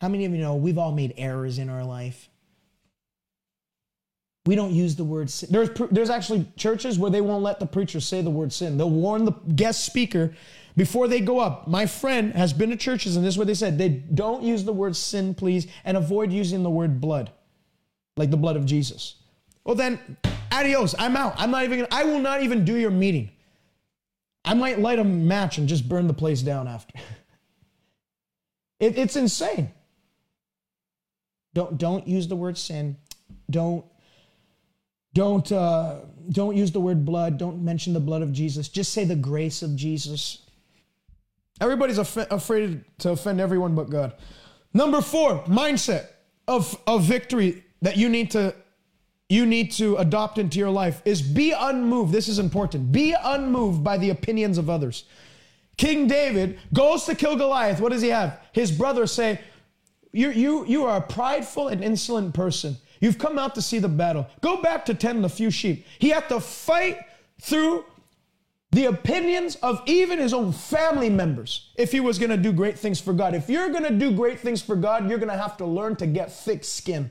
How 0.00 0.08
many 0.08 0.24
of 0.24 0.32
you 0.32 0.38
know 0.38 0.54
we've 0.54 0.78
all 0.78 0.92
made 0.92 1.14
errors 1.16 1.58
in 1.58 1.68
our 1.68 1.84
life? 1.84 2.28
We 4.46 4.54
don't 4.54 4.72
use 4.72 4.96
the 4.96 5.04
word 5.04 5.28
sin. 5.28 5.50
There's, 5.52 5.68
there's 5.90 6.08
actually 6.08 6.50
churches 6.56 6.98
where 6.98 7.10
they 7.10 7.20
won't 7.20 7.42
let 7.42 7.60
the 7.60 7.66
preacher 7.66 8.00
say 8.00 8.22
the 8.22 8.30
word 8.30 8.52
sin. 8.52 8.78
They'll 8.78 8.88
warn 8.88 9.24
the 9.26 9.32
guest 9.32 9.84
speaker 9.84 10.32
before 10.76 11.06
they 11.08 11.20
go 11.20 11.38
up. 11.38 11.68
My 11.68 11.84
friend 11.84 12.32
has 12.32 12.52
been 12.52 12.70
to 12.70 12.76
churches, 12.76 13.16
and 13.16 13.26
this 13.26 13.34
is 13.34 13.38
what 13.38 13.46
they 13.46 13.54
said 13.54 13.76
they 13.76 13.88
don't 13.88 14.42
use 14.42 14.64
the 14.64 14.72
word 14.72 14.96
sin, 14.96 15.34
please, 15.34 15.66
and 15.84 15.96
avoid 15.96 16.32
using 16.32 16.62
the 16.62 16.70
word 16.70 17.00
blood, 17.00 17.30
like 18.16 18.30
the 18.30 18.38
blood 18.38 18.56
of 18.56 18.64
Jesus. 18.64 19.16
Well, 19.64 19.74
then, 19.74 20.16
adios. 20.50 20.94
I'm 20.98 21.16
out. 21.16 21.34
I'm 21.36 21.50
not 21.50 21.64
even, 21.64 21.86
I 21.90 22.04
will 22.04 22.20
not 22.20 22.42
even 22.42 22.64
do 22.64 22.76
your 22.76 22.90
meeting. 22.90 23.30
I 24.44 24.54
might 24.54 24.78
light 24.78 24.98
a 24.98 25.04
match 25.04 25.58
and 25.58 25.68
just 25.68 25.86
burn 25.86 26.06
the 26.06 26.14
place 26.14 26.40
down 26.40 26.68
after. 26.68 26.98
it, 28.80 28.96
it's 28.96 29.16
insane. 29.16 29.72
Don't, 31.54 31.78
don't 31.78 32.06
use 32.06 32.28
the 32.28 32.36
word 32.36 32.58
sin. 32.58 32.96
Don't 33.50 33.84
don't 35.14 35.50
uh, 35.50 36.00
don't 36.30 36.56
use 36.56 36.70
the 36.70 36.80
word 36.80 37.04
blood. 37.04 37.38
Don't 37.38 37.64
mention 37.64 37.92
the 37.92 38.00
blood 38.00 38.22
of 38.22 38.32
Jesus. 38.32 38.68
Just 38.68 38.92
say 38.92 39.04
the 39.04 39.16
grace 39.16 39.62
of 39.62 39.74
Jesus. 39.74 40.42
Everybody's 41.60 41.98
af- 41.98 42.30
afraid 42.30 42.84
to 42.98 43.10
offend 43.10 43.40
everyone 43.40 43.74
but 43.74 43.90
God. 43.90 44.12
Number 44.72 45.00
four, 45.00 45.42
mindset 45.44 46.06
of, 46.46 46.78
of 46.86 47.02
victory 47.02 47.64
that 47.82 47.96
you 47.96 48.08
need 48.08 48.30
to 48.32 48.54
you 49.28 49.44
need 49.44 49.72
to 49.72 49.96
adopt 49.96 50.38
into 50.38 50.58
your 50.58 50.70
life 50.70 51.02
is 51.04 51.20
be 51.20 51.52
unmoved. 51.52 52.12
This 52.12 52.28
is 52.28 52.38
important. 52.38 52.92
Be 52.92 53.14
unmoved 53.20 53.84
by 53.84 53.98
the 53.98 54.10
opinions 54.10 54.56
of 54.56 54.70
others. 54.70 55.04
King 55.76 56.06
David 56.06 56.58
goes 56.72 57.04
to 57.04 57.14
kill 57.14 57.36
Goliath. 57.36 57.80
What 57.80 57.92
does 57.92 58.02
he 58.02 58.08
have? 58.08 58.40
His 58.52 58.72
brothers 58.72 59.12
say, 59.12 59.40
you, 60.12 60.30
you, 60.30 60.66
you 60.66 60.84
are 60.84 60.98
a 60.98 61.00
prideful 61.00 61.68
and 61.68 61.82
insolent 61.82 62.34
person. 62.34 62.76
You've 63.00 63.18
come 63.18 63.38
out 63.38 63.54
to 63.54 63.62
see 63.62 63.78
the 63.78 63.88
battle. 63.88 64.26
Go 64.40 64.60
back 64.60 64.84
to 64.86 64.94
tend 64.94 65.22
the 65.22 65.28
few 65.28 65.50
sheep. 65.50 65.86
He 65.98 66.08
had 66.08 66.28
to 66.28 66.40
fight 66.40 66.98
through 67.40 67.84
the 68.70 68.86
opinions 68.86 69.56
of 69.56 69.82
even 69.86 70.18
his 70.18 70.34
own 70.34 70.52
family 70.52 71.08
members 71.08 71.70
if 71.76 71.90
he 71.90 72.00
was 72.00 72.18
going 72.18 72.30
to 72.30 72.36
do 72.36 72.52
great 72.52 72.78
things 72.78 73.00
for 73.00 73.12
God. 73.12 73.34
If 73.34 73.48
you're 73.48 73.70
going 73.70 73.84
to 73.84 73.94
do 73.94 74.12
great 74.12 74.40
things 74.40 74.60
for 74.60 74.76
God, 74.76 75.08
you're 75.08 75.18
going 75.18 75.30
to 75.30 75.36
have 75.36 75.56
to 75.58 75.66
learn 75.66 75.96
to 75.96 76.06
get 76.06 76.32
thick 76.32 76.64
skin. 76.64 77.10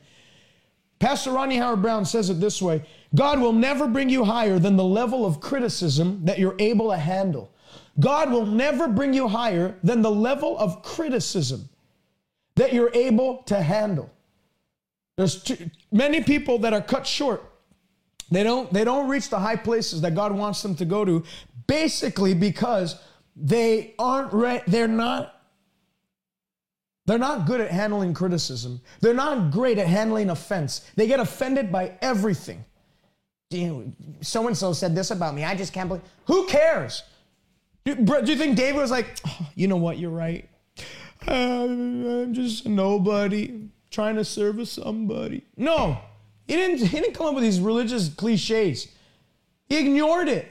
Pastor 0.99 1.31
Rodney 1.31 1.57
Howard-Browne 1.57 2.05
says 2.05 2.29
it 2.29 2.39
this 2.39 2.61
way 2.61 2.83
God 3.15 3.39
will 3.39 3.53
never 3.53 3.87
bring 3.87 4.09
you 4.09 4.23
higher 4.23 4.59
than 4.59 4.75
the 4.75 4.83
level 4.83 5.25
of 5.25 5.39
criticism 5.39 6.21
that 6.25 6.39
you're 6.39 6.55
able 6.59 6.89
to 6.89 6.97
handle. 6.97 7.51
God 7.99 8.31
will 8.31 8.45
never 8.45 8.87
bring 8.87 9.13
you 9.13 9.27
higher 9.27 9.75
than 9.83 10.01
the 10.01 10.11
level 10.11 10.57
of 10.59 10.83
criticism 10.83 11.69
that 12.57 12.73
you're 12.73 12.91
able 12.93 13.43
to 13.43 13.61
handle. 13.61 14.09
There's 15.15 15.41
too, 15.41 15.57
many 15.91 16.21
people 16.21 16.59
that 16.59 16.73
are 16.73 16.81
cut 16.81 17.07
short. 17.07 17.43
They 18.29 18.43
don't, 18.43 18.71
they 18.73 18.83
don't 18.83 19.07
reach 19.07 19.29
the 19.29 19.39
high 19.39 19.55
places 19.55 20.01
that 20.01 20.13
God 20.13 20.33
wants 20.33 20.61
them 20.61 20.75
to 20.75 20.85
go 20.85 21.05
to, 21.05 21.23
basically 21.65 22.33
because 22.33 23.01
they 23.35 23.93
aren't 23.97 24.33
re- 24.33 24.63
they're 24.67 24.87
not 24.87 25.33
they're 27.05 27.17
not 27.17 27.45
good 27.47 27.61
at 27.61 27.71
handling 27.71 28.13
criticism. 28.13 28.81
They're 28.99 29.13
not 29.13 29.49
great 29.49 29.77
at 29.77 29.87
handling 29.87 30.29
offense. 30.29 30.91
They 30.97 31.07
get 31.07 31.21
offended 31.21 31.71
by 31.71 31.93
everything. 32.01 32.65
So 34.19 34.47
and 34.47 34.57
so 34.57 34.73
said 34.73 34.93
this 34.93 35.09
about 35.09 35.33
me. 35.33 35.45
I 35.45 35.55
just 35.55 35.71
can't 35.71 35.87
believe. 35.87 36.03
Who 36.25 36.45
cares? 36.47 37.03
Do, 37.85 37.95
you 38.25 38.35
think 38.35 38.57
David 38.57 38.81
was 38.81 38.91
like, 38.91 39.17
oh, 39.25 39.47
you 39.55 39.69
know 39.69 39.77
what? 39.77 39.97
You're 39.97 40.11
right. 40.11 40.49
I'm 41.27 42.33
just 42.33 42.65
nobody 42.65 43.69
trying 43.91 44.15
to 44.15 44.25
service 44.25 44.71
somebody. 44.71 45.43
No, 45.55 45.99
he 46.47 46.55
didn't, 46.55 46.87
he 46.87 46.99
didn't 46.99 47.13
come 47.13 47.27
up 47.27 47.35
with 47.35 47.43
these 47.43 47.59
religious 47.59 48.09
cliches. 48.09 48.87
He 49.67 49.77
ignored 49.77 50.29
it. 50.29 50.47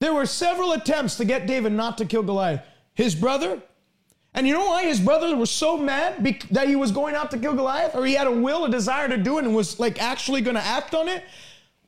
There 0.00 0.12
were 0.12 0.26
several 0.26 0.72
attempts 0.72 1.16
to 1.16 1.24
get 1.24 1.46
David 1.46 1.72
not 1.72 1.98
to 1.98 2.04
kill 2.04 2.22
Goliath. 2.22 2.62
His 2.94 3.14
brother, 3.14 3.60
and 4.34 4.46
you 4.46 4.52
know 4.52 4.66
why 4.66 4.84
his 4.84 5.00
brother 5.00 5.34
was 5.36 5.50
so 5.50 5.76
mad 5.76 6.22
Be- 6.22 6.40
that 6.50 6.68
he 6.68 6.76
was 6.76 6.90
going 6.90 7.14
out 7.14 7.30
to 7.32 7.38
kill 7.38 7.54
Goliath, 7.54 7.94
or 7.94 8.04
he 8.06 8.14
had 8.14 8.26
a 8.26 8.32
will, 8.32 8.66
a 8.66 8.70
desire 8.70 9.08
to 9.08 9.16
do 9.16 9.38
it, 9.38 9.44
and 9.44 9.54
was 9.54 9.80
like 9.80 10.00
actually 10.00 10.42
going 10.42 10.56
to 10.56 10.62
act 10.62 10.94
on 10.94 11.08
it? 11.08 11.24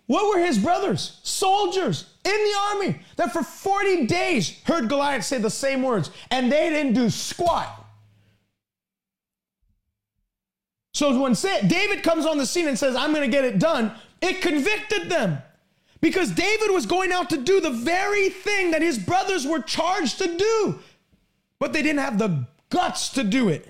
What 0.07 0.35
were 0.35 0.43
his 0.43 0.59
brothers? 0.59 1.21
Soldiers 1.23 2.15
in 2.29 2.45
the 2.45 2.59
army 2.71 3.01
that 3.17 3.33
for 3.33 3.43
40 3.43 4.07
days 4.07 4.61
heard 4.65 4.89
Goliath 4.89 5.25
say 5.25 5.39
the 5.39 5.51
same 5.51 5.83
words, 5.83 6.11
and 6.31 6.53
they 6.53 6.71
didn't 6.71 6.93
do 6.93 7.11
squat. 7.11 7.87
So 10.93 11.21
when 11.21 11.35
David 11.67 12.03
comes 12.03 12.27
on 12.27 12.39
the 12.39 12.47
scene 12.47 12.67
and 12.67 12.79
says, 12.79 12.97
I'm 12.97 13.13
going 13.13 13.29
to 13.29 13.35
get 13.35 13.45
it 13.45 13.59
done, 13.59 13.93
it 14.21 14.43
convicted 14.43 15.09
them. 15.09 15.39
Because 16.01 16.31
David 16.31 16.71
was 16.71 16.87
going 16.87 17.13
out 17.13 17.31
to 17.31 17.37
do 17.37 17.61
the 17.61 17.71
very 17.71 18.29
thing 18.29 18.71
that 18.71 18.83
his 18.83 18.99
brothers 18.99 19.47
were 19.47 19.61
charged 19.61 20.19
to 20.19 20.37
do, 20.37 20.79
but 21.59 21.73
they 21.73 21.83
didn't 21.83 22.01
have 22.01 22.19
the 22.19 22.47
guts 22.71 23.11
to 23.11 23.25
do 23.25 23.49
it. 23.49 23.69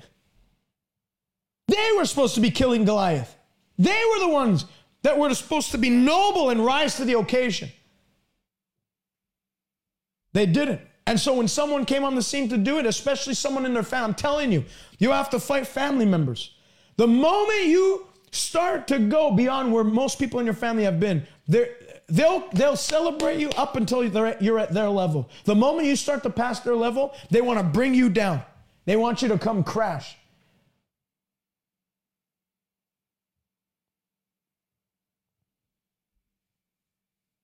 They 1.69 1.91
were 1.97 2.05
supposed 2.05 2.35
to 2.35 2.41
be 2.41 2.51
killing 2.51 2.85
Goliath. 2.85 3.35
They 3.79 4.03
were 4.11 4.21
the 4.21 4.29
ones 4.29 4.65
that 5.03 5.19
were 5.19 5.33
supposed 5.35 5.71
to 5.71 5.79
be 5.79 5.91
noble 5.91 6.51
and 6.51 6.65
rise 6.65 6.97
to 6.97 7.05
the 7.05 7.19
occasion. 7.19 7.71
They 10.39 10.47
didn't. 10.47 10.81
And 11.09 11.19
so 11.19 11.35
when 11.35 11.49
someone 11.49 11.85
came 11.85 12.05
on 12.05 12.15
the 12.15 12.23
scene 12.23 12.49
to 12.51 12.57
do 12.57 12.79
it, 12.79 12.87
especially 12.87 13.35
someone 13.35 13.67
in 13.67 13.75
their 13.75 13.83
family, 13.83 14.11
I'm 14.11 14.15
telling 14.15 14.53
you, 14.53 14.65
you 15.01 15.11
have 15.11 15.29
to 15.31 15.41
fight 15.41 15.67
family 15.67 16.07
members. 16.07 16.55
The 16.97 17.09
moment 17.09 17.65
you 17.65 18.07
start 18.31 18.87
to 18.87 19.01
go 19.01 19.33
beyond 19.33 19.73
where 19.73 19.83
most 19.83 20.21
people 20.21 20.39
in 20.39 20.47
your 20.47 20.55
family 20.55 20.85
have 20.85 21.01
been, 21.01 21.27
they'll, 21.49 22.45
they'll 22.53 22.77
celebrate 22.77 23.41
you 23.41 23.51
up 23.57 23.75
until 23.75 24.05
you're 24.05 24.27
at, 24.27 24.41
you're 24.41 24.61
at 24.61 24.73
their 24.73 24.89
level. 24.89 25.29
The 25.43 25.57
moment 25.57 25.89
you 25.89 25.97
start 25.97 26.23
to 26.23 26.31
pass 26.31 26.61
their 26.61 26.77
level, 26.77 27.17
they 27.31 27.41
want 27.41 27.59
to 27.59 27.65
bring 27.65 27.93
you 27.93 28.09
down. 28.09 28.41
They 28.85 28.95
want 28.95 29.23
you 29.23 29.29
to 29.31 29.39
come 29.39 29.65
crash. 29.65 30.17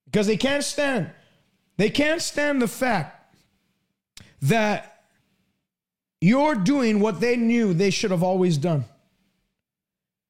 Because 0.05 0.29
they 0.29 0.37
can't 0.37 0.63
stand, 0.63 1.11
they 1.77 1.91
can't 1.91 2.23
stand 2.23 2.63
the 2.63 2.69
fact 2.69 3.35
that 4.43 5.03
you're 6.21 6.55
doing 6.55 7.01
what 7.01 7.21
they 7.21 7.37
knew 7.37 7.75
they 7.75 7.91
should 7.91 8.11
have 8.11 8.23
always 8.23 8.57
done. 8.57 8.85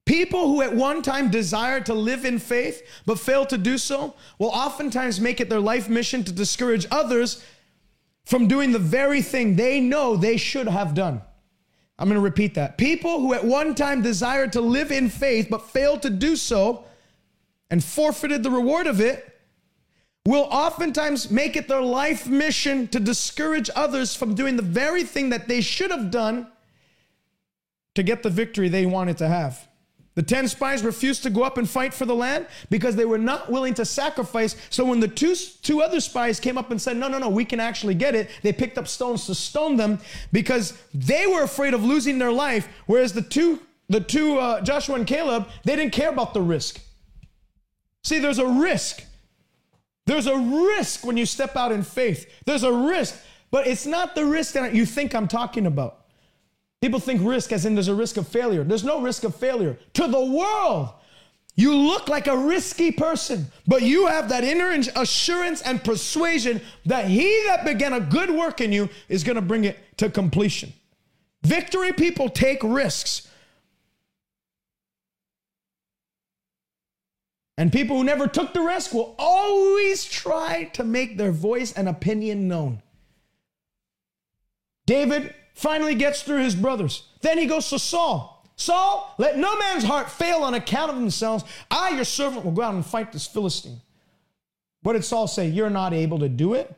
People 0.06 0.48
who 0.48 0.60
at 0.60 0.74
one 0.74 1.02
time 1.02 1.30
desired 1.30 1.86
to 1.86 1.94
live 1.94 2.24
in 2.24 2.38
faith 2.38 2.82
but 3.06 3.18
fail 3.18 3.46
to 3.46 3.56
do 3.56 3.78
so 3.78 4.14
will 4.38 4.48
oftentimes 4.48 5.20
make 5.20 5.40
it 5.40 5.48
their 5.48 5.60
life 5.60 5.88
mission 5.88 6.22
to 6.24 6.32
discourage 6.32 6.86
others 6.90 7.44
from 8.24 8.48
doing 8.48 8.72
the 8.72 8.78
very 8.78 9.22
thing 9.22 9.56
they 9.56 9.80
know 9.80 10.16
they 10.16 10.36
should 10.36 10.68
have 10.68 10.94
done. 10.94 11.22
I'm 11.98 12.08
going 12.08 12.20
to 12.20 12.24
repeat 12.24 12.54
that. 12.54 12.76
People 12.76 13.20
who 13.20 13.34
at 13.34 13.44
one 13.44 13.74
time 13.74 14.02
desired 14.02 14.52
to 14.54 14.60
live 14.60 14.90
in 14.90 15.08
faith 15.08 15.48
but 15.48 15.70
failed 15.70 16.02
to 16.02 16.10
do 16.10 16.36
so 16.36 16.84
and 17.70 17.82
forfeited 17.82 18.42
the 18.42 18.50
reward 18.50 18.86
of 18.86 19.00
it 19.00 19.33
will 20.26 20.48
oftentimes 20.50 21.30
make 21.30 21.54
it 21.54 21.68
their 21.68 21.82
life 21.82 22.26
mission 22.26 22.88
to 22.88 22.98
discourage 22.98 23.68
others 23.76 24.14
from 24.14 24.34
doing 24.34 24.56
the 24.56 24.62
very 24.62 25.04
thing 25.04 25.28
that 25.30 25.48
they 25.48 25.60
should 25.60 25.90
have 25.90 26.10
done 26.10 26.46
to 27.94 28.02
get 28.02 28.22
the 28.22 28.30
victory 28.30 28.68
they 28.68 28.86
wanted 28.86 29.18
to 29.18 29.28
have. 29.28 29.68
The 30.14 30.22
10 30.22 30.48
spies 30.48 30.84
refused 30.84 31.24
to 31.24 31.30
go 31.30 31.42
up 31.42 31.58
and 31.58 31.68
fight 31.68 31.92
for 31.92 32.06
the 32.06 32.14
land 32.14 32.46
because 32.70 32.94
they 32.94 33.04
were 33.04 33.18
not 33.18 33.50
willing 33.50 33.74
to 33.74 33.84
sacrifice. 33.84 34.56
So 34.70 34.84
when 34.84 35.00
the 35.00 35.08
two, 35.08 35.34
two 35.34 35.82
other 35.82 36.00
spies 36.00 36.38
came 36.38 36.56
up 36.56 36.70
and 36.70 36.80
said, 36.80 36.96
No, 36.96 37.08
no, 37.08 37.18
no, 37.18 37.28
we 37.28 37.44
can 37.44 37.58
actually 37.58 37.94
get 37.94 38.14
it, 38.14 38.30
they 38.42 38.52
picked 38.52 38.78
up 38.78 38.86
stones 38.86 39.26
to 39.26 39.34
stone 39.34 39.76
them 39.76 39.98
because 40.32 40.78
they 40.94 41.26
were 41.26 41.42
afraid 41.42 41.74
of 41.74 41.84
losing 41.84 42.18
their 42.18 42.32
life. 42.32 42.68
Whereas 42.86 43.12
the 43.12 43.22
two, 43.22 43.60
the 43.88 44.00
two 44.00 44.38
uh, 44.38 44.60
Joshua 44.60 44.94
and 44.94 45.06
Caleb, 45.06 45.48
they 45.64 45.74
didn't 45.74 45.92
care 45.92 46.10
about 46.10 46.32
the 46.32 46.42
risk. 46.42 46.80
See, 48.04 48.20
there's 48.20 48.38
a 48.38 48.46
risk. 48.46 49.02
There's 50.06 50.26
a 50.26 50.36
risk 50.36 51.04
when 51.04 51.16
you 51.16 51.26
step 51.26 51.56
out 51.56 51.72
in 51.72 51.82
faith. 51.82 52.30
There's 52.44 52.62
a 52.62 52.72
risk, 52.72 53.20
but 53.50 53.66
it's 53.66 53.86
not 53.86 54.14
the 54.14 54.24
risk 54.26 54.54
that 54.54 54.74
you 54.74 54.84
think 54.84 55.14
I'm 55.14 55.28
talking 55.28 55.66
about. 55.66 56.00
People 56.82 57.00
think 57.00 57.22
risk 57.24 57.52
as 57.52 57.64
in 57.64 57.74
there's 57.74 57.88
a 57.88 57.94
risk 57.94 58.18
of 58.18 58.28
failure. 58.28 58.62
There's 58.62 58.84
no 58.84 59.00
risk 59.00 59.24
of 59.24 59.34
failure. 59.34 59.78
To 59.94 60.06
the 60.06 60.24
world, 60.24 60.90
you 61.56 61.74
look 61.74 62.08
like 62.08 62.26
a 62.26 62.36
risky 62.36 62.90
person, 62.90 63.46
but 63.66 63.82
you 63.82 64.06
have 64.06 64.28
that 64.28 64.44
inner 64.44 64.70
assurance 64.96 65.62
and 65.62 65.82
persuasion 65.82 66.60
that 66.84 67.06
he 67.06 67.44
that 67.46 67.64
began 67.64 67.92
a 67.92 68.00
good 68.00 68.30
work 68.30 68.60
in 68.60 68.72
you 68.72 68.90
is 69.08 69.24
going 69.24 69.36
to 69.36 69.42
bring 69.42 69.64
it 69.64 69.78
to 69.98 70.10
completion. 70.10 70.72
Victory 71.42 71.92
people 71.92 72.28
take 72.28 72.62
risks. 72.62 73.28
And 77.56 77.72
people 77.72 77.96
who 77.96 78.04
never 78.04 78.26
took 78.26 78.52
the 78.52 78.60
risk 78.60 78.92
will 78.92 79.14
always 79.18 80.04
try 80.04 80.64
to 80.72 80.82
make 80.82 81.16
their 81.16 81.30
voice 81.30 81.72
and 81.72 81.88
opinion 81.88 82.48
known. 82.48 82.82
David 84.86 85.34
finally 85.54 85.94
gets 85.94 86.22
through 86.22 86.42
his 86.42 86.54
brothers. 86.54 87.08
Then 87.20 87.38
he 87.38 87.46
goes 87.46 87.70
to 87.70 87.78
Saul. 87.78 88.44
Saul, 88.56 89.14
let 89.18 89.38
no 89.38 89.56
man's 89.56 89.84
heart 89.84 90.10
fail 90.10 90.38
on 90.38 90.54
account 90.54 90.90
of 90.90 90.96
themselves. 90.96 91.44
I, 91.70 91.90
your 91.90 92.04
servant, 92.04 92.44
will 92.44 92.52
go 92.52 92.62
out 92.62 92.74
and 92.74 92.84
fight 92.84 93.12
this 93.12 93.26
Philistine. 93.26 93.80
What 94.82 94.92
did 94.92 95.04
Saul 95.04 95.26
say? 95.26 95.48
You're 95.48 95.70
not 95.70 95.92
able 95.92 96.18
to 96.20 96.28
do 96.28 96.54
it. 96.54 96.74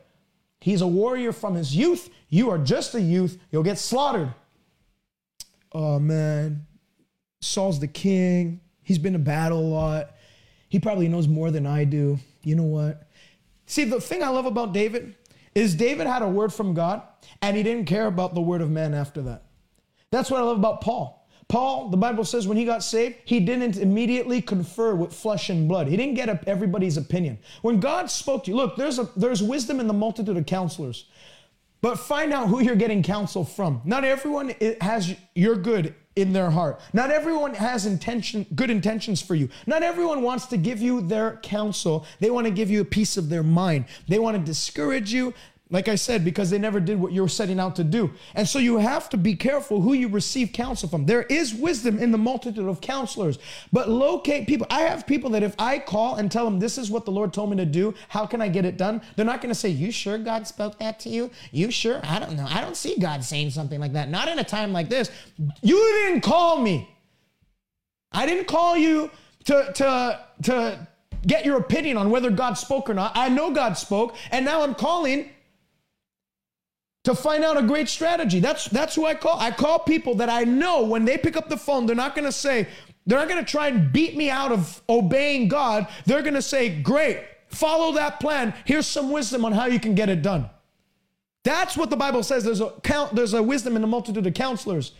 He's 0.59 0.81
a 0.81 0.87
warrior 0.87 1.33
from 1.33 1.55
his 1.55 1.75
youth. 1.75 2.09
You 2.29 2.49
are 2.49 2.57
just 2.57 2.95
a 2.95 3.01
youth. 3.01 3.37
You'll 3.51 3.63
get 3.63 3.77
slaughtered. 3.77 4.33
Oh, 5.71 5.99
man. 5.99 6.65
Saul's 7.41 7.79
the 7.79 7.87
king. 7.87 8.61
He's 8.81 8.97
been 8.97 9.13
to 9.13 9.19
battle 9.19 9.59
a 9.59 9.67
lot. 9.67 10.11
He 10.69 10.79
probably 10.79 11.07
knows 11.07 11.27
more 11.27 11.51
than 11.51 11.65
I 11.65 11.83
do. 11.83 12.19
You 12.43 12.55
know 12.55 12.63
what? 12.63 13.07
See, 13.65 13.83
the 13.83 14.01
thing 14.01 14.23
I 14.23 14.29
love 14.29 14.45
about 14.45 14.73
David 14.73 15.15
is 15.55 15.75
David 15.75 16.07
had 16.07 16.21
a 16.21 16.27
word 16.27 16.53
from 16.53 16.73
God 16.73 17.01
and 17.41 17.57
he 17.57 17.63
didn't 17.63 17.85
care 17.85 18.07
about 18.07 18.33
the 18.33 18.41
word 18.41 18.61
of 18.61 18.69
man 18.69 18.93
after 18.93 19.21
that. 19.23 19.43
That's 20.11 20.31
what 20.31 20.39
I 20.39 20.43
love 20.43 20.57
about 20.57 20.81
Paul. 20.81 21.17
Paul, 21.47 21.89
the 21.89 21.97
Bible 21.97 22.25
says 22.25 22.47
when 22.47 22.57
he 22.57 22.65
got 22.65 22.83
saved, 22.83 23.15
he 23.23 23.39
didn't 23.39 23.77
immediately 23.77 24.41
confer 24.41 24.95
with 24.95 25.13
flesh 25.13 25.49
and 25.49 25.67
blood. 25.67 25.87
He 25.87 25.95
didn't 25.95 26.15
get 26.15 26.45
everybody's 26.47 26.97
opinion. 26.97 27.39
When 27.61 27.79
God 27.79 28.11
spoke 28.11 28.43
to 28.43 28.51
you, 28.51 28.57
look, 28.57 28.75
there's 28.75 28.99
a 28.99 29.09
there's 29.15 29.41
wisdom 29.41 29.79
in 29.79 29.87
the 29.87 29.93
multitude 29.93 30.35
of 30.35 30.45
counselors. 30.45 31.05
But 31.81 31.99
find 31.99 32.33
out 32.33 32.49
who 32.49 32.61
you're 32.61 32.75
getting 32.75 33.01
counsel 33.01 33.45
from. 33.45 33.81
Not 33.85 34.03
everyone 34.03 34.55
has 34.81 35.15
your 35.35 35.55
good 35.55 35.95
in 36.17 36.33
their 36.33 36.49
heart. 36.49 36.81
Not 36.93 37.11
everyone 37.11 37.53
has 37.53 37.85
intention, 37.85 38.47
good 38.55 38.71
intentions 38.71 39.21
for 39.21 39.35
you. 39.35 39.49
Not 39.67 39.83
everyone 39.83 40.23
wants 40.23 40.47
to 40.47 40.57
give 40.57 40.81
you 40.81 41.01
their 41.01 41.37
counsel. 41.37 42.05
They 42.19 42.31
want 42.31 42.47
to 42.47 42.51
give 42.51 42.71
you 42.71 42.81
a 42.81 42.85
piece 42.85 43.17
of 43.17 43.29
their 43.29 43.43
mind. 43.43 43.85
They 44.07 44.17
want 44.17 44.35
to 44.35 44.43
discourage 44.43 45.13
you. 45.13 45.33
Like 45.69 45.89
I 45.89 45.95
said, 45.95 46.23
because 46.23 46.49
they 46.49 46.57
never 46.57 46.79
did 46.79 46.97
what 46.97 47.11
you 47.11 47.21
were 47.21 47.27
setting 47.27 47.59
out 47.59 47.75
to 47.75 47.83
do. 47.83 48.11
And 48.35 48.47
so 48.47 48.57
you 48.57 48.77
have 48.77 49.09
to 49.09 49.17
be 49.17 49.35
careful 49.35 49.81
who 49.81 49.91
you 49.93 50.07
receive 50.07 50.53
counsel 50.53 50.87
from. 50.87 51.05
There 51.05 51.23
is 51.23 51.53
wisdom 51.53 51.99
in 51.99 52.11
the 52.11 52.17
multitude 52.17 52.67
of 52.67 52.79
counselors, 52.79 53.37
but 53.73 53.89
locate 53.89 54.47
people. 54.47 54.65
I 54.69 54.81
have 54.81 55.05
people 55.05 55.29
that 55.31 55.43
if 55.43 55.55
I 55.59 55.79
call 55.79 56.15
and 56.15 56.31
tell 56.31 56.45
them 56.45 56.59
this 56.59 56.77
is 56.77 56.89
what 56.89 57.03
the 57.03 57.11
Lord 57.11 57.33
told 57.33 57.49
me 57.49 57.57
to 57.57 57.65
do, 57.65 57.93
how 58.07 58.25
can 58.25 58.41
I 58.41 58.47
get 58.47 58.63
it 58.63 58.77
done? 58.77 59.01
They're 59.15 59.25
not 59.25 59.41
going 59.41 59.49
to 59.49 59.59
say, 59.59 59.67
You 59.69 59.91
sure 59.91 60.17
God 60.17 60.47
spoke 60.47 60.79
that 60.79 61.01
to 61.01 61.09
you? 61.09 61.29
You 61.51 61.69
sure? 61.69 61.99
I 62.03 62.19
don't 62.19 62.37
know. 62.37 62.47
I 62.47 62.61
don't 62.61 62.77
see 62.77 62.97
God 62.97 63.23
saying 63.23 63.49
something 63.49 63.79
like 63.79 63.93
that. 63.93 64.09
Not 64.09 64.29
in 64.29 64.39
a 64.39 64.45
time 64.45 64.71
like 64.71 64.87
this. 64.87 65.11
You 65.61 65.77
didn't 66.05 66.21
call 66.21 66.61
me. 66.61 66.89
I 68.13 68.25
didn't 68.25 68.47
call 68.47 68.77
you 68.77 69.11
to, 69.45 69.71
to, 69.73 70.25
to, 70.43 70.87
get 71.25 71.45
your 71.45 71.57
opinion 71.57 71.97
on 71.97 72.09
whether 72.09 72.29
God 72.29 72.53
spoke 72.53 72.89
or 72.89 72.93
not. 72.93 73.11
I 73.15 73.27
know 73.27 73.51
God 73.51 73.73
spoke, 73.73 74.15
and 74.31 74.45
now 74.45 74.61
I'm 74.61 74.75
calling 74.75 75.29
to 77.07 77.15
find 77.15 77.45
out 77.45 77.55
a 77.55 77.63
great 77.63 77.87
strategy. 77.87 78.41
That's 78.41 78.65
that's 78.65 78.93
who 78.93 79.05
I 79.05 79.15
call. 79.15 79.39
I 79.39 79.49
call 79.49 79.79
people 79.79 80.15
that 80.15 80.27
I 80.27 80.43
know 80.43 80.83
when 80.83 81.05
they 81.05 81.17
pick 81.17 81.37
up 81.37 81.47
the 81.47 81.55
phone, 81.55 81.85
they're 81.85 81.95
not 81.95 82.15
going 82.15 82.25
to 82.25 82.33
say, 82.33 82.67
they're 83.05 83.17
not 83.17 83.29
going 83.29 83.43
to 83.43 83.49
try 83.49 83.69
and 83.69 83.93
beat 83.93 84.17
me 84.17 84.29
out 84.29 84.51
of 84.51 84.81
obeying 84.89 85.47
God. 85.47 85.87
They're 86.05 86.21
going 86.21 86.33
to 86.33 86.41
say, 86.41 86.67
"Great, 86.67 87.23
follow 87.47 87.93
that 87.93 88.19
plan. 88.19 88.53
Here's 88.65 88.85
some 88.85 89.09
wisdom 89.09 89.45
on 89.45 89.53
how 89.53 89.67
you 89.67 89.79
can 89.79 89.95
get 89.95 90.09
it 90.09 90.21
done." 90.21 90.49
That's 91.45 91.77
what 91.77 91.89
the 91.89 91.95
Bible 91.95 92.23
says. 92.23 92.43
There's 92.43 92.59
a 92.59 92.71
count, 92.83 93.15
there's 93.15 93.33
a 93.33 93.41
wisdom 93.41 93.77
in 93.77 93.81
the 93.81 93.87
multitude 93.87 94.27
of 94.27 94.33
counselors. 94.33 94.91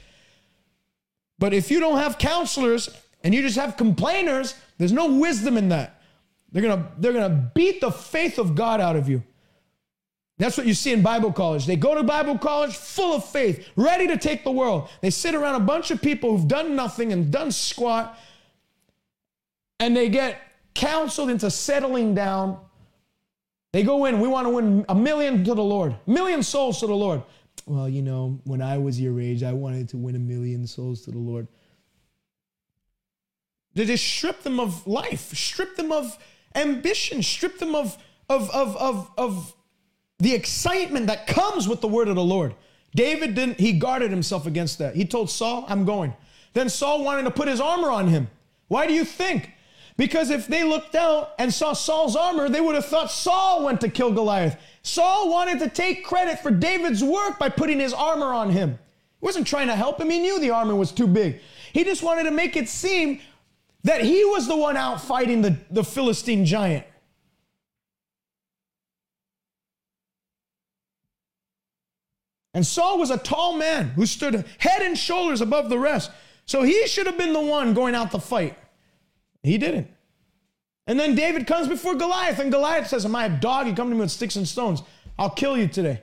But 1.38 1.54
if 1.54 1.70
you 1.70 1.82
don't 1.82 1.98
have 1.98 2.18
counselors 2.18 2.90
and 3.22 3.34
you 3.34 3.42
just 3.42 3.58
have 3.58 3.76
complainers, 3.76 4.56
there's 4.78 4.94
no 4.94 5.12
wisdom 5.12 5.58
in 5.58 5.68
that. 5.70 6.02
They're 6.54 6.62
gonna, 6.62 6.90
they're 7.00 7.12
gonna 7.12 7.52
beat 7.54 7.82
the 7.82 7.92
faith 7.92 8.40
of 8.40 8.56
God 8.56 8.80
out 8.80 8.96
of 8.96 9.10
you. 9.10 9.24
That's 10.38 10.56
what 10.56 10.68
you 10.68 10.76
see 10.76 10.94
in 10.94 11.02
Bible 11.02 11.32
college. 11.32 11.66
They 11.66 11.76
go 11.76 11.96
to 11.96 12.04
Bible 12.04 12.38
college 12.38 12.76
full 12.76 13.16
of 13.16 13.26
faith, 13.26 13.68
ready 13.76 14.08
to 14.08 14.18
take 14.18 14.44
the 14.44 14.52
world. 14.52 14.90
They 15.02 15.10
sit 15.10 15.34
around 15.34 15.56
a 15.56 15.66
bunch 15.66 15.90
of 15.90 16.02
people 16.02 16.36
who've 16.36 16.48
done 16.48 16.76
nothing 16.76 17.12
and 17.12 17.32
done 17.32 17.52
squat, 17.52 18.18
and 19.80 19.98
they 19.98 20.10
get 20.10 20.40
counseled 20.76 21.32
into 21.32 21.50
settling 21.50 22.14
down. 22.14 22.60
They 23.74 23.82
go 23.82 24.06
in, 24.06 24.20
we 24.20 24.28
want 24.28 24.46
to 24.46 24.52
win 24.52 24.86
a 24.88 24.96
million 24.96 25.44
to 25.44 25.56
the 25.56 25.64
Lord, 25.64 25.96
million 26.06 26.44
souls 26.44 26.80
to 26.82 26.88
the 26.88 26.96
Lord. 26.96 27.24
Well, 27.66 27.90
you 27.90 28.04
know, 28.04 28.40
when 28.44 28.62
I 28.62 28.78
was 28.78 29.02
your 29.02 29.20
age, 29.20 29.42
I 29.42 29.54
wanted 29.54 29.90
to 29.90 29.98
win 29.98 30.16
a 30.16 30.20
million 30.20 30.68
souls 30.68 31.02
to 31.02 31.12
the 31.12 31.18
Lord. 31.18 31.48
They 33.74 33.86
just 33.86 34.06
strip 34.06 34.44
them 34.44 34.60
of 34.60 34.86
life, 34.88 35.36
strip 35.36 35.76
them 35.76 35.92
of 35.92 36.18
ambition, 36.56 37.22
strip 37.24 37.58
them 37.58 37.76
of, 37.76 37.98
of, 38.30 38.50
of, 38.52 38.78
of, 38.78 39.12
of 39.18 39.54
the 40.20 40.34
excitement 40.34 41.08
that 41.08 41.28
comes 41.28 41.68
with 41.68 41.82
the 41.82 41.88
word 41.88 42.08
of 42.08 42.16
the 42.16 42.24
Lord. 42.24 42.56
David 42.96 43.36
didn't, 43.36 43.60
he 43.60 43.74
guarded 43.74 44.10
himself 44.10 44.48
against 44.48 44.80
that. 44.80 44.96
He 44.96 45.06
told 45.06 45.30
Saul, 45.30 45.66
I'm 45.68 45.86
going. 45.86 46.14
Then 46.54 46.70
Saul 46.70 47.04
wanted 47.04 47.24
to 47.24 47.32
put 47.32 47.48
his 47.48 47.62
armor 47.62 47.92
on 47.92 48.08
him. 48.08 48.28
Why 48.68 48.88
do 48.88 48.94
you 48.94 49.06
think? 49.06 49.52
Because 49.98 50.30
if 50.30 50.48
they 50.48 50.64
looked 50.64 50.96
out 50.96 51.34
and 51.40 51.54
saw 51.54 51.74
Saul's 51.74 52.16
armor, 52.16 52.50
they 52.50 52.62
would 52.62 52.76
have 52.76 52.86
thought 52.86 53.12
Saul 53.12 53.66
went 53.66 53.82
to 53.82 53.90
kill 53.90 54.12
Goliath. 54.12 54.60
Saul 54.84 55.30
wanted 55.30 55.60
to 55.60 55.70
take 55.70 56.06
credit 56.06 56.40
for 56.40 56.52
David's 56.52 57.04
work 57.04 57.40
by 57.40 57.50
putting 57.50 57.80
his 57.80 57.94
armor 57.94 58.34
on 58.34 58.52
him. 58.52 58.80
He 59.20 59.26
wasn't 59.26 59.48
trying 59.48 59.68
to 59.68 59.76
help 59.76 60.00
him, 60.00 60.10
he 60.10 60.20
knew 60.20 60.40
the 60.40 60.52
armor 60.52 60.76
was 60.76 60.92
too 60.92 61.08
big. 61.08 61.40
He 61.74 61.84
just 61.84 62.04
wanted 62.04 62.24
to 62.24 62.32
make 62.32 62.56
it 62.56 62.70
seem 62.70 63.20
that 63.84 64.02
he 64.02 64.24
was 64.26 64.48
the 64.48 64.56
one 64.56 64.78
out 64.78 65.02
fighting 65.02 65.42
the, 65.42 65.58
the 65.72 65.84
Philistine 65.84 66.46
giant. 66.46 66.86
And 72.58 72.66
Saul 72.66 72.98
was 72.98 73.12
a 73.12 73.20
tall 73.20 73.56
man 73.56 73.90
who 73.90 74.08
stood 74.08 74.44
head 74.58 74.82
and 74.82 74.98
shoulders 74.98 75.42
above 75.42 75.70
the 75.70 75.78
rest. 75.78 76.10
So 76.48 76.64
he 76.64 76.88
should 76.88 77.06
have 77.06 77.16
been 77.16 77.32
the 77.32 77.40
one 77.40 77.76
going 77.76 77.94
out 77.94 78.10
to 78.14 78.20
fight. 78.20 78.58
He 79.44 79.60
didn't. 79.60 79.92
And 80.88 81.00
then 81.00 81.14
David 81.14 81.46
comes 81.46 81.68
before 81.68 81.94
Goliath, 81.94 82.40
and 82.40 82.52
Goliath 82.52 82.88
says, 82.88 83.06
Am 83.06 83.16
I 83.16 83.26
a 83.26 83.30
dog? 83.30 83.68
You 83.68 83.76
come 83.76 83.90
to 83.90 83.94
me 83.94 84.02
with 84.02 84.10
sticks 84.10 84.38
and 84.38 84.48
stones. 84.48 84.82
I'll 85.20 85.30
kill 85.30 85.56
you 85.56 85.68
today. 85.68 86.02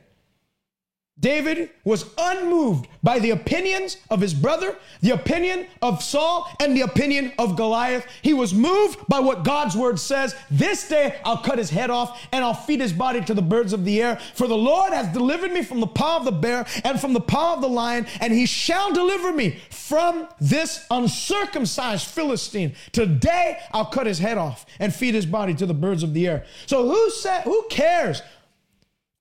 David 1.20 1.70
was 1.84 2.06
unmoved 2.18 2.88
by 3.02 3.20
the 3.20 3.30
opinions 3.30 3.98
of 4.10 4.20
his 4.20 4.34
brother, 4.34 4.76
the 5.00 5.12
opinion 5.12 5.66
of 5.80 6.02
Saul, 6.02 6.50
and 6.60 6.76
the 6.76 6.80
opinion 6.80 7.32
of 7.38 7.56
Goliath. 7.56 8.04
He 8.20 8.34
was 8.34 8.52
moved 8.52 8.98
by 9.06 9.20
what 9.20 9.44
God's 9.44 9.76
word 9.76 10.00
says. 10.00 10.34
This 10.50 10.88
day 10.88 11.20
I'll 11.24 11.38
cut 11.38 11.58
his 11.58 11.70
head 11.70 11.88
off 11.88 12.26
and 12.32 12.44
I'll 12.44 12.52
feed 12.52 12.80
his 12.80 12.92
body 12.92 13.20
to 13.22 13.34
the 13.34 13.42
birds 13.42 13.72
of 13.72 13.84
the 13.84 14.02
air. 14.02 14.16
For 14.34 14.48
the 14.48 14.56
Lord 14.56 14.92
has 14.92 15.06
delivered 15.12 15.52
me 15.52 15.62
from 15.62 15.80
the 15.80 15.86
paw 15.86 16.16
of 16.16 16.24
the 16.24 16.32
bear 16.32 16.66
and 16.82 17.00
from 17.00 17.12
the 17.12 17.20
paw 17.20 17.54
of 17.54 17.60
the 17.60 17.68
lion, 17.68 18.06
and 18.20 18.32
he 18.32 18.44
shall 18.44 18.92
deliver 18.92 19.32
me 19.32 19.60
from 19.70 20.26
this 20.40 20.84
uncircumcised 20.90 22.06
Philistine. 22.08 22.74
Today 22.90 23.60
I'll 23.72 23.86
cut 23.86 24.08
his 24.08 24.18
head 24.18 24.36
off 24.36 24.66
and 24.80 24.92
feed 24.92 25.14
his 25.14 25.26
body 25.26 25.54
to 25.54 25.66
the 25.66 25.74
birds 25.74 26.02
of 26.02 26.12
the 26.12 26.26
air. 26.26 26.44
So 26.66 26.88
who 26.88 27.10
said, 27.10 27.42
who 27.42 27.66
cares 27.70 28.20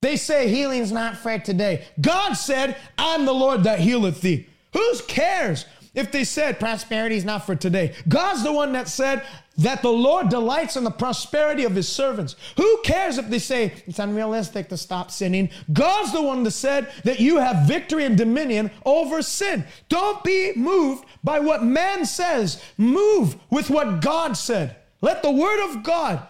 they 0.04 0.16
say 0.16 0.48
healing's 0.48 0.92
not 0.92 1.16
for 1.16 1.38
today. 1.38 1.86
God 2.00 2.34
said, 2.34 2.76
I'm 2.98 3.24
the 3.24 3.32
Lord 3.32 3.64
that 3.64 3.80
healeth 3.80 4.20
thee. 4.20 4.46
Who 4.72 4.98
cares 5.08 5.66
if 5.94 6.12
they 6.12 6.24
said 6.24 6.60
prosperity 6.60 7.16
is 7.16 7.24
not 7.24 7.46
for 7.46 7.54
today? 7.54 7.94
God's 8.08 8.42
the 8.42 8.52
one 8.52 8.72
that 8.72 8.88
said 8.88 9.24
that 9.58 9.82
the 9.82 9.92
Lord 9.92 10.28
delights 10.28 10.76
in 10.76 10.84
the 10.84 10.90
prosperity 10.90 11.64
of 11.64 11.74
his 11.74 11.88
servants. 11.88 12.34
Who 12.56 12.80
cares 12.82 13.18
if 13.18 13.30
they 13.30 13.38
say 13.38 13.72
it's 13.86 13.98
unrealistic 14.00 14.68
to 14.68 14.76
stop 14.76 15.10
sinning? 15.10 15.48
God's 15.72 16.12
the 16.12 16.22
one 16.22 16.42
that 16.42 16.50
said 16.50 16.90
that 17.04 17.20
you 17.20 17.38
have 17.38 17.68
victory 17.68 18.04
and 18.04 18.18
dominion 18.18 18.70
over 18.84 19.22
sin. 19.22 19.64
Don't 19.88 20.22
be 20.24 20.52
moved 20.56 21.04
by 21.22 21.38
what 21.38 21.62
man 21.62 22.04
says, 22.04 22.62
move 22.76 23.36
with 23.48 23.70
what 23.70 24.02
God 24.02 24.36
said. 24.36 24.76
Let 25.00 25.22
the 25.22 25.30
word 25.30 25.70
of 25.70 25.82
God 25.82 26.26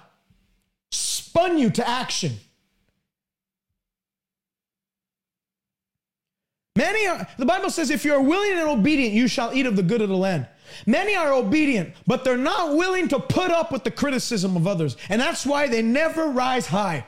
spun 0.90 1.58
you 1.58 1.70
to 1.70 1.88
action. 1.88 2.38
Many 6.76 7.06
are, 7.06 7.26
the 7.38 7.46
Bible 7.46 7.70
says, 7.70 7.90
if 7.90 8.04
you're 8.04 8.20
willing 8.20 8.52
and 8.52 8.68
obedient, 8.68 9.14
you 9.14 9.28
shall 9.28 9.54
eat 9.54 9.66
of 9.66 9.76
the 9.76 9.82
good 9.82 10.02
of 10.02 10.08
the 10.08 10.16
land. 10.16 10.48
Many 10.86 11.14
are 11.14 11.32
obedient, 11.32 11.94
but 12.06 12.24
they're 12.24 12.36
not 12.36 12.76
willing 12.76 13.06
to 13.08 13.20
put 13.20 13.52
up 13.52 13.70
with 13.70 13.84
the 13.84 13.92
criticism 13.92 14.56
of 14.56 14.66
others. 14.66 14.96
And 15.08 15.20
that's 15.20 15.46
why 15.46 15.68
they 15.68 15.82
never 15.82 16.26
rise 16.26 16.66
high. 16.66 17.06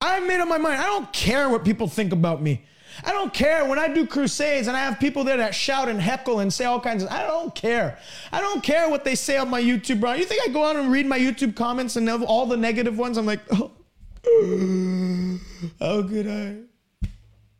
I've 0.00 0.26
made 0.26 0.40
up 0.40 0.48
my 0.48 0.58
mind. 0.58 0.80
I 0.80 0.86
don't 0.86 1.12
care 1.12 1.48
what 1.48 1.64
people 1.64 1.86
think 1.86 2.12
about 2.12 2.42
me. 2.42 2.64
I 3.04 3.12
don't 3.12 3.32
care 3.32 3.64
when 3.64 3.78
I 3.78 3.86
do 3.86 4.04
crusades 4.04 4.66
and 4.66 4.76
I 4.76 4.80
have 4.80 4.98
people 4.98 5.22
there 5.22 5.36
that 5.36 5.54
shout 5.54 5.88
and 5.88 6.00
heckle 6.00 6.40
and 6.40 6.52
say 6.52 6.64
all 6.64 6.80
kinds 6.80 7.04
of 7.04 7.10
I 7.10 7.22
don't 7.26 7.54
care. 7.54 7.98
I 8.32 8.40
don't 8.40 8.64
care 8.64 8.90
what 8.90 9.04
they 9.04 9.14
say 9.14 9.36
on 9.36 9.48
my 9.48 9.62
YouTube, 9.62 10.00
bro. 10.00 10.14
You 10.14 10.24
think 10.24 10.42
I 10.48 10.52
go 10.52 10.64
out 10.64 10.74
and 10.74 10.90
read 10.90 11.06
my 11.06 11.18
YouTube 11.18 11.54
comments 11.54 11.94
and 11.94 12.08
all 12.10 12.46
the 12.46 12.56
negative 12.56 12.98
ones? 12.98 13.16
I'm 13.16 13.26
like, 13.26 13.40
oh, 13.52 13.70
how 15.78 16.02
could 16.02 16.26
I? 16.26 16.69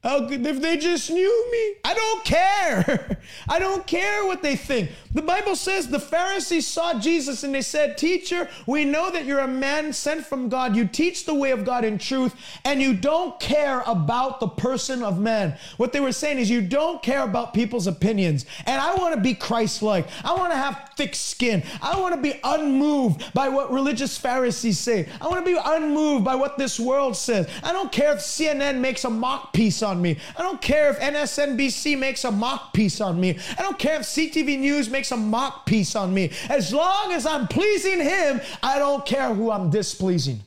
How 0.03 0.27
could, 0.27 0.47
if 0.47 0.63
they 0.63 0.79
just 0.79 1.11
knew 1.11 1.53
me? 1.53 1.75
I 1.85 1.93
don't 1.93 2.25
care. 2.25 3.19
I 3.51 3.59
don't 3.59 3.87
care 3.87 4.25
what 4.25 4.43
they 4.43 4.57
think. 4.57 4.91
The 5.13 5.21
Bible 5.21 5.55
says 5.55 5.89
the 5.89 6.01
Pharisees 6.01 6.67
saw 6.67 6.99
Jesus 6.99 7.43
and 7.43 7.55
they 7.55 7.61
said, 7.61 7.99
Teacher, 7.99 8.49
we 8.67 8.87
know 8.87 9.11
that 9.11 9.27
you're 9.27 9.41
a 9.41 9.49
man 9.49 9.93
sent 9.93 10.25
from 10.25 10.49
God. 10.49 10.75
You 10.75 10.87
teach 10.87 11.27
the 11.27 11.35
way 11.35 11.51
of 11.51 11.67
God 11.67 11.85
in 11.85 11.99
truth, 11.99 12.35
and 12.65 12.81
you 12.81 12.95
don't 12.95 13.39
care 13.41 13.83
about 13.87 14.41
the 14.41 14.49
person 14.49 15.03
of 15.03 15.19
man. 15.19 15.59
What 15.77 15.93
they 15.93 16.01
were 16.01 16.13
saying 16.13 16.39
is, 16.39 16.49
You 16.49 16.63
don't 16.63 17.03
care 17.03 17.23
about 17.23 17.53
people's 17.53 17.87
opinions. 17.87 18.47
And 18.65 18.81
I 18.81 18.95
want 18.95 19.15
to 19.15 19.21
be 19.21 19.35
Christ 19.35 19.83
like. 19.83 20.07
I 20.25 20.33
want 20.33 20.53
to 20.53 20.57
have 20.57 20.93
thick 20.97 21.15
skin. 21.15 21.63
I 21.83 22.01
want 22.01 22.15
to 22.15 22.21
be 22.21 22.41
unmoved 22.43 23.35
by 23.35 23.51
what 23.51 23.71
religious 23.71 24.17
Pharisees 24.17 24.79
say. 24.79 25.09
I 25.21 25.29
want 25.29 25.45
to 25.45 25.53
be 25.53 25.61
unmoved 25.63 26.25
by 26.25 26.37
what 26.37 26.57
this 26.57 26.81
world 26.81 27.17
says. 27.17 27.49
I 27.63 27.73
don't 27.73 27.93
care 27.93 28.13
if 28.13 28.21
CNN 28.21 28.81
makes 28.81 29.05
a 29.05 29.11
mock 29.11 29.53
piece 29.53 29.83
on 29.83 29.90
me. 29.97 30.19
I 30.37 30.43
don't 30.43 30.61
care 30.61 30.91
if 30.91 30.99
MSNBC 30.99 31.99
makes 31.99 32.25
a 32.25 32.31
mock 32.31 32.75
piece 32.75 33.01
on 33.01 33.19
me. 33.19 33.39
I 33.59 33.63
don't 33.63 33.79
care 33.79 33.97
if 34.01 34.03
CTV 34.03 34.59
News 34.59 34.91
makes 34.91 35.11
a 35.13 35.17
mock 35.17 35.65
piece 35.65 35.97
on 35.97 36.13
me. 36.13 36.33
As 36.49 36.73
long 36.73 37.13
as 37.13 37.25
I'm 37.25 37.49
pleasing 37.49 38.01
Him, 38.01 38.41
I 38.63 38.79
don't 38.79 39.07
care 39.07 39.33
who 39.33 39.51
I'm 39.51 39.71
displeasing. 39.71 40.41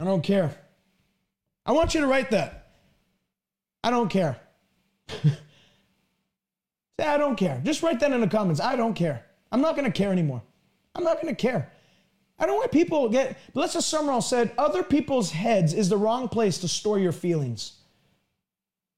I 0.00 0.04
don't 0.04 0.22
care. 0.22 0.52
I 1.64 1.70
want 1.70 1.94
you 1.94 2.00
to 2.00 2.08
write 2.08 2.32
that. 2.32 2.72
I 3.84 3.90
don't 3.90 4.08
care. 4.08 4.40
Say, 5.08 7.06
I 7.06 7.16
don't 7.16 7.36
care. 7.36 7.60
Just 7.64 7.82
write 7.82 8.00
that 8.00 8.12
in 8.12 8.20
the 8.20 8.26
comments. 8.26 8.60
I 8.60 8.74
don't 8.74 8.94
care. 8.94 9.24
I'm 9.52 9.60
not 9.60 9.76
going 9.76 9.90
to 9.90 9.96
care 9.96 10.10
anymore. 10.10 10.42
I'm 10.94 11.04
not 11.04 11.22
going 11.22 11.32
to 11.34 11.40
care. 11.40 11.70
I 12.42 12.46
don't 12.46 12.56
want 12.56 12.72
people 12.72 13.08
get, 13.08 13.38
Lester 13.54 13.78
Sumrall 13.78 14.20
said, 14.20 14.50
other 14.58 14.82
people's 14.82 15.30
heads 15.30 15.72
is 15.72 15.88
the 15.88 15.96
wrong 15.96 16.28
place 16.28 16.58
to 16.58 16.68
store 16.68 16.98
your 16.98 17.12
feelings. 17.12 17.74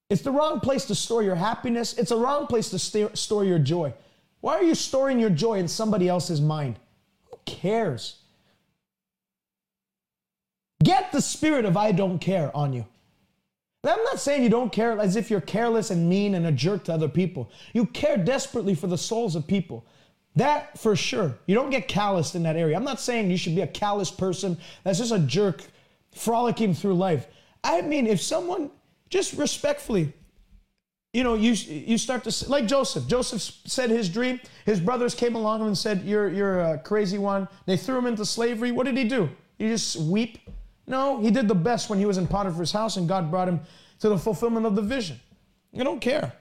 It's 0.09 0.23
the 0.23 0.31
wrong 0.31 0.59
place 0.61 0.85
to 0.85 0.95
store 0.95 1.21
your 1.21 1.35
happiness. 1.35 1.93
It's 1.93 2.09
a 2.09 2.17
wrong 2.17 2.47
place 2.47 2.71
to 2.71 2.79
st- 2.79 3.15
store 3.15 3.45
your 3.45 3.59
joy. 3.59 3.93
Why 4.41 4.55
are 4.55 4.63
you 4.63 4.73
storing 4.73 5.19
your 5.19 5.29
joy 5.29 5.59
in 5.59 5.67
somebody 5.67 6.09
else's 6.09 6.41
mind? 6.41 6.79
Who 7.29 7.37
cares. 7.45 8.17
Get 10.83 11.11
the 11.11 11.21
spirit 11.21 11.65
of 11.65 11.77
I 11.77 11.91
don't 11.91 12.17
care 12.17 12.49
on 12.57 12.73
you. 12.73 12.87
I'm 13.83 14.03
not 14.05 14.19
saying 14.19 14.41
you 14.41 14.49
don't 14.49 14.71
care 14.71 14.99
as 14.99 15.15
if 15.15 15.29
you're 15.29 15.39
careless 15.39 15.91
and 15.91 16.09
mean 16.09 16.33
and 16.33 16.47
a 16.47 16.51
jerk 16.51 16.85
to 16.85 16.93
other 16.93 17.09
people. 17.09 17.51
You 17.73 17.85
care 17.85 18.17
desperately 18.17 18.73
for 18.73 18.87
the 18.87 18.97
souls 18.97 19.35
of 19.35 19.45
people. 19.45 19.85
That 20.35 20.77
for 20.77 20.95
sure. 20.95 21.37
You 21.45 21.55
don't 21.55 21.69
get 21.69 21.87
calloused 21.87 22.35
in 22.35 22.43
that 22.43 22.55
area. 22.55 22.75
I'm 22.75 22.83
not 22.83 22.99
saying 22.99 23.31
you 23.31 23.37
should 23.37 23.55
be 23.55 23.61
a 23.61 23.67
callous 23.67 24.11
person 24.11 24.57
that's 24.83 24.99
just 24.99 25.13
a 25.13 25.19
jerk 25.19 25.63
frolicking 26.13 26.73
through 26.73 26.95
life. 26.95 27.27
I 27.63 27.81
mean, 27.81 28.05
if 28.05 28.21
someone 28.21 28.69
just 29.09 29.33
respectfully, 29.33 30.13
you 31.13 31.23
know, 31.23 31.35
you 31.35 31.53
you 31.53 31.97
start 31.97 32.25
to 32.25 32.49
like 32.49 32.67
Joseph. 32.67 33.07
Joseph 33.07 33.41
said 33.65 33.89
his 33.89 34.09
dream. 34.09 34.41
His 34.65 34.81
brothers 34.81 35.15
came 35.15 35.35
along 35.35 35.61
and 35.61 35.77
said, 35.77 36.03
"You're 36.03 36.29
you're 36.29 36.59
a 36.59 36.77
crazy 36.79 37.17
one." 37.17 37.47
They 37.65 37.77
threw 37.77 37.97
him 37.97 38.05
into 38.05 38.25
slavery. 38.25 38.73
What 38.73 38.85
did 38.85 38.97
he 38.97 39.05
do? 39.05 39.29
He 39.57 39.69
just 39.69 39.95
weep? 39.95 40.37
No, 40.87 41.21
he 41.21 41.31
did 41.31 41.47
the 41.47 41.55
best 41.55 41.89
when 41.89 41.99
he 41.99 42.05
was 42.05 42.17
in 42.17 42.27
Potiphar's 42.27 42.73
house, 42.73 42.97
and 42.97 43.07
God 43.07 43.31
brought 43.31 43.47
him 43.47 43.61
to 44.01 44.09
the 44.09 44.17
fulfillment 44.17 44.65
of 44.65 44.75
the 44.75 44.81
vision. 44.81 45.19
I 45.79 45.83
don't 45.83 46.01
care. 46.01 46.33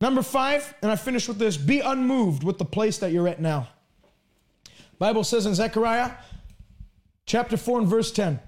Number 0.00 0.22
five, 0.22 0.74
and 0.82 0.90
I 0.90 0.96
finish 0.96 1.26
with 1.28 1.38
this: 1.38 1.56
be 1.56 1.80
unmoved 1.80 2.44
with 2.44 2.58
the 2.58 2.64
place 2.64 2.98
that 2.98 3.12
you're 3.12 3.28
at 3.28 3.40
now. 3.40 3.68
Bible 4.98 5.24
says 5.24 5.46
in 5.46 5.54
Zechariah 5.54 6.12
chapter 7.26 7.56
4 7.56 7.80
and 7.80 7.88
verse 7.88 8.10
10. 8.10 8.40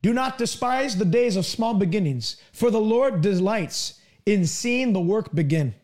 Do 0.00 0.12
not 0.12 0.38
despise 0.38 0.96
the 0.96 1.04
days 1.04 1.36
of 1.36 1.44
small 1.44 1.74
beginnings, 1.74 2.36
for 2.52 2.70
the 2.70 2.80
Lord 2.80 3.20
delights 3.20 4.00
in 4.26 4.46
seeing 4.46 4.92
the 4.92 5.00
work 5.00 5.34
begin. 5.34 5.74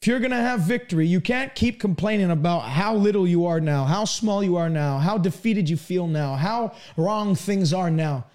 If 0.00 0.08
you're 0.08 0.20
going 0.20 0.32
to 0.32 0.36
have 0.36 0.60
victory, 0.60 1.06
you 1.06 1.20
can't 1.20 1.54
keep 1.54 1.80
complaining 1.80 2.30
about 2.30 2.60
how 2.60 2.94
little 2.94 3.26
you 3.26 3.46
are 3.46 3.60
now, 3.60 3.84
how 3.84 4.04
small 4.04 4.44
you 4.44 4.56
are 4.56 4.68
now, 4.68 4.98
how 4.98 5.16
defeated 5.16 5.68
you 5.70 5.76
feel 5.76 6.06
now, 6.06 6.34
how 6.34 6.74
wrong 6.96 7.34
things 7.34 7.72
are 7.72 7.90
now. 7.90 8.26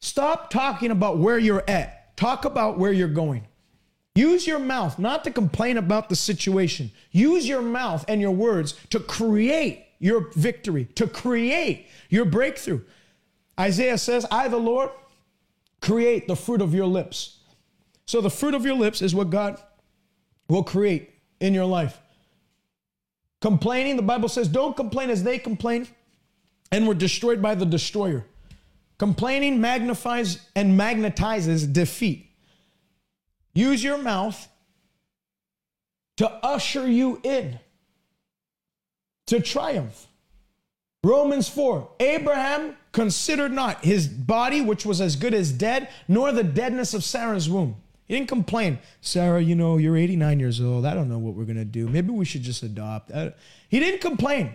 Stop 0.00 0.50
talking 0.50 0.90
about 0.90 1.18
where 1.18 1.38
you're 1.38 1.64
at. 1.68 2.16
Talk 2.16 2.44
about 2.44 2.78
where 2.78 2.92
you're 2.92 3.08
going. 3.08 3.46
Use 4.14 4.46
your 4.46 4.60
mouth 4.60 4.98
not 4.98 5.24
to 5.24 5.30
complain 5.30 5.76
about 5.76 6.08
the 6.08 6.16
situation. 6.16 6.90
Use 7.10 7.48
your 7.48 7.62
mouth 7.62 8.04
and 8.06 8.20
your 8.20 8.30
words 8.30 8.74
to 8.90 9.00
create 9.00 9.86
your 9.98 10.30
victory, 10.34 10.84
to 10.94 11.08
create 11.08 11.88
your 12.10 12.24
breakthrough. 12.24 12.80
Isaiah 13.58 13.98
says, 13.98 14.26
I, 14.30 14.48
the 14.48 14.56
Lord, 14.56 14.90
create 15.80 16.28
the 16.28 16.36
fruit 16.36 16.60
of 16.60 16.74
your 16.74 16.86
lips. 16.86 17.38
So 18.06 18.20
the 18.20 18.30
fruit 18.30 18.54
of 18.54 18.64
your 18.64 18.74
lips 18.74 19.02
is 19.02 19.14
what 19.14 19.30
God 19.30 19.60
will 20.48 20.62
create 20.62 21.10
in 21.40 21.54
your 21.54 21.64
life. 21.64 22.00
Complaining, 23.40 23.96
the 23.96 24.02
Bible 24.02 24.28
says, 24.28 24.48
don't 24.48 24.76
complain 24.76 25.10
as 25.10 25.22
they 25.22 25.38
complain 25.38 25.88
and 26.70 26.86
were 26.86 26.94
destroyed 26.94 27.42
by 27.42 27.54
the 27.54 27.66
destroyer. 27.66 28.24
Complaining 28.98 29.60
magnifies 29.60 30.38
and 30.54 30.78
magnetizes 30.78 31.72
defeat. 31.72 32.23
Use 33.54 33.82
your 33.82 33.98
mouth 33.98 34.48
to 36.16 36.28
usher 36.28 36.86
you 36.86 37.20
in 37.22 37.58
to 39.26 39.40
triumph. 39.40 40.06
Romans 41.02 41.48
4 41.48 41.88
Abraham 42.00 42.76
considered 42.92 43.52
not 43.52 43.84
his 43.84 44.08
body, 44.08 44.60
which 44.60 44.86
was 44.86 45.00
as 45.00 45.16
good 45.16 45.34
as 45.34 45.52
dead, 45.52 45.88
nor 46.08 46.32
the 46.32 46.44
deadness 46.44 46.94
of 46.94 47.04
Sarah's 47.04 47.48
womb. 47.48 47.76
He 48.06 48.14
didn't 48.14 48.28
complain. 48.28 48.78
Sarah, 49.00 49.42
you 49.42 49.54
know, 49.54 49.78
you're 49.78 49.96
89 49.96 50.38
years 50.38 50.60
old. 50.60 50.84
I 50.84 50.94
don't 50.94 51.08
know 51.08 51.18
what 51.18 51.34
we're 51.34 51.44
going 51.44 51.56
to 51.56 51.64
do. 51.64 51.88
Maybe 51.88 52.10
we 52.10 52.24
should 52.24 52.42
just 52.42 52.62
adopt. 52.62 53.10
Uh, 53.10 53.30
he 53.68 53.80
didn't 53.80 54.00
complain. 54.00 54.54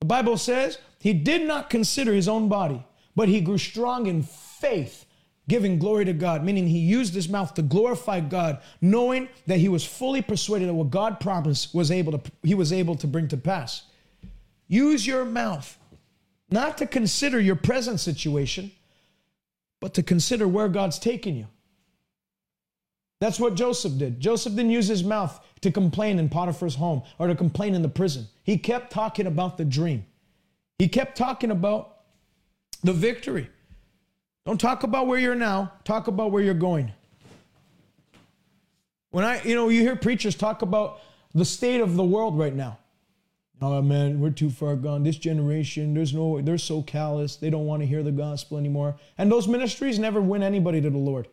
The 0.00 0.06
Bible 0.06 0.36
says 0.36 0.78
he 0.98 1.12
did 1.12 1.46
not 1.46 1.70
consider 1.70 2.12
his 2.12 2.28
own 2.28 2.48
body, 2.48 2.84
but 3.16 3.28
he 3.28 3.40
grew 3.40 3.58
strong 3.58 4.06
in 4.06 4.22
faith, 4.22 5.06
giving 5.48 5.78
glory 5.78 6.04
to 6.04 6.12
God, 6.12 6.44
meaning 6.44 6.68
he 6.68 6.78
used 6.78 7.14
his 7.14 7.28
mouth 7.28 7.54
to 7.54 7.62
glorify 7.62 8.20
God, 8.20 8.60
knowing 8.80 9.28
that 9.46 9.58
he 9.58 9.68
was 9.68 9.84
fully 9.84 10.22
persuaded 10.22 10.68
that 10.68 10.74
what 10.74 10.90
God 10.90 11.18
promised 11.18 11.74
was 11.74 11.90
able 11.90 12.18
to 12.18 12.32
he 12.42 12.54
was 12.54 12.72
able 12.72 12.94
to 12.96 13.06
bring 13.06 13.28
to 13.28 13.36
pass. 13.36 13.82
Use 14.68 15.06
your 15.06 15.24
mouth 15.24 15.78
not 16.50 16.78
to 16.78 16.86
consider 16.86 17.40
your 17.40 17.56
present 17.56 18.00
situation, 18.00 18.70
but 19.80 19.94
to 19.94 20.02
consider 20.02 20.46
where 20.46 20.68
God's 20.68 20.98
taking 20.98 21.36
you. 21.36 21.46
That's 23.20 23.40
what 23.40 23.54
Joseph 23.54 23.98
did. 23.98 24.20
Joseph 24.20 24.54
didn't 24.54 24.70
use 24.70 24.86
his 24.86 25.02
mouth 25.02 25.44
to 25.62 25.72
complain 25.72 26.18
in 26.18 26.28
Potiphar's 26.28 26.76
home 26.76 27.02
or 27.18 27.26
to 27.26 27.34
complain 27.34 27.74
in 27.74 27.82
the 27.82 27.88
prison. 27.88 28.28
He 28.44 28.58
kept 28.58 28.92
talking 28.92 29.26
about 29.26 29.58
the 29.58 29.64
dream. 29.64 30.06
He 30.78 30.88
kept 30.88 31.18
talking 31.18 31.50
about 31.50 31.96
the 32.84 32.92
victory. 32.92 33.50
Don't 34.48 34.58
talk 34.58 34.82
about 34.82 35.06
where 35.06 35.18
you're 35.18 35.34
now, 35.34 35.72
talk 35.84 36.06
about 36.06 36.30
where 36.30 36.42
you're 36.42 36.54
going. 36.54 36.90
When 39.10 39.22
I, 39.22 39.42
you 39.42 39.54
know, 39.54 39.68
you 39.68 39.82
hear 39.82 39.94
preachers 39.94 40.34
talk 40.34 40.62
about 40.62 41.00
the 41.34 41.44
state 41.44 41.82
of 41.82 41.96
the 41.96 42.02
world 42.02 42.38
right 42.38 42.54
now. 42.54 42.78
Oh 43.60 43.82
man, 43.82 44.20
we're 44.20 44.30
too 44.30 44.48
far 44.48 44.74
gone. 44.74 45.02
This 45.02 45.18
generation, 45.18 45.92
there's 45.92 46.14
no, 46.14 46.40
they're 46.40 46.56
so 46.56 46.80
callous. 46.80 47.36
They 47.36 47.50
don't 47.50 47.66
want 47.66 47.82
to 47.82 47.86
hear 47.86 48.02
the 48.02 48.10
gospel 48.10 48.56
anymore. 48.56 48.96
And 49.18 49.30
those 49.30 49.46
ministries 49.46 49.98
never 49.98 50.18
win 50.18 50.42
anybody 50.42 50.80
to 50.80 50.88
the 50.88 50.96
Lord. 50.96 51.28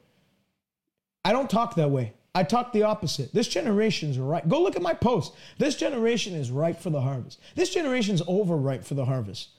I 1.24 1.32
don't 1.32 1.50
talk 1.50 1.76
that 1.76 1.92
way. 1.92 2.16
I 2.36 2.44
talk 2.44 2.74
the 2.74 2.84
opposite. 2.84 3.34
This 3.34 3.48
generation's 3.48 4.20
right. 4.20 4.46
Go 4.46 4.62
look 4.62 4.76
at 4.76 4.82
my 4.82 4.94
post. 4.94 5.36
This 5.58 5.78
generation 5.78 6.34
is 6.34 6.52
ripe 6.52 6.82
for 6.82 6.90
the 6.90 7.00
harvest. 7.00 7.40
This 7.56 7.74
generation's 7.74 8.22
overripe 8.28 8.84
for 8.84 8.96
the 8.96 9.06
harvest. 9.06 9.52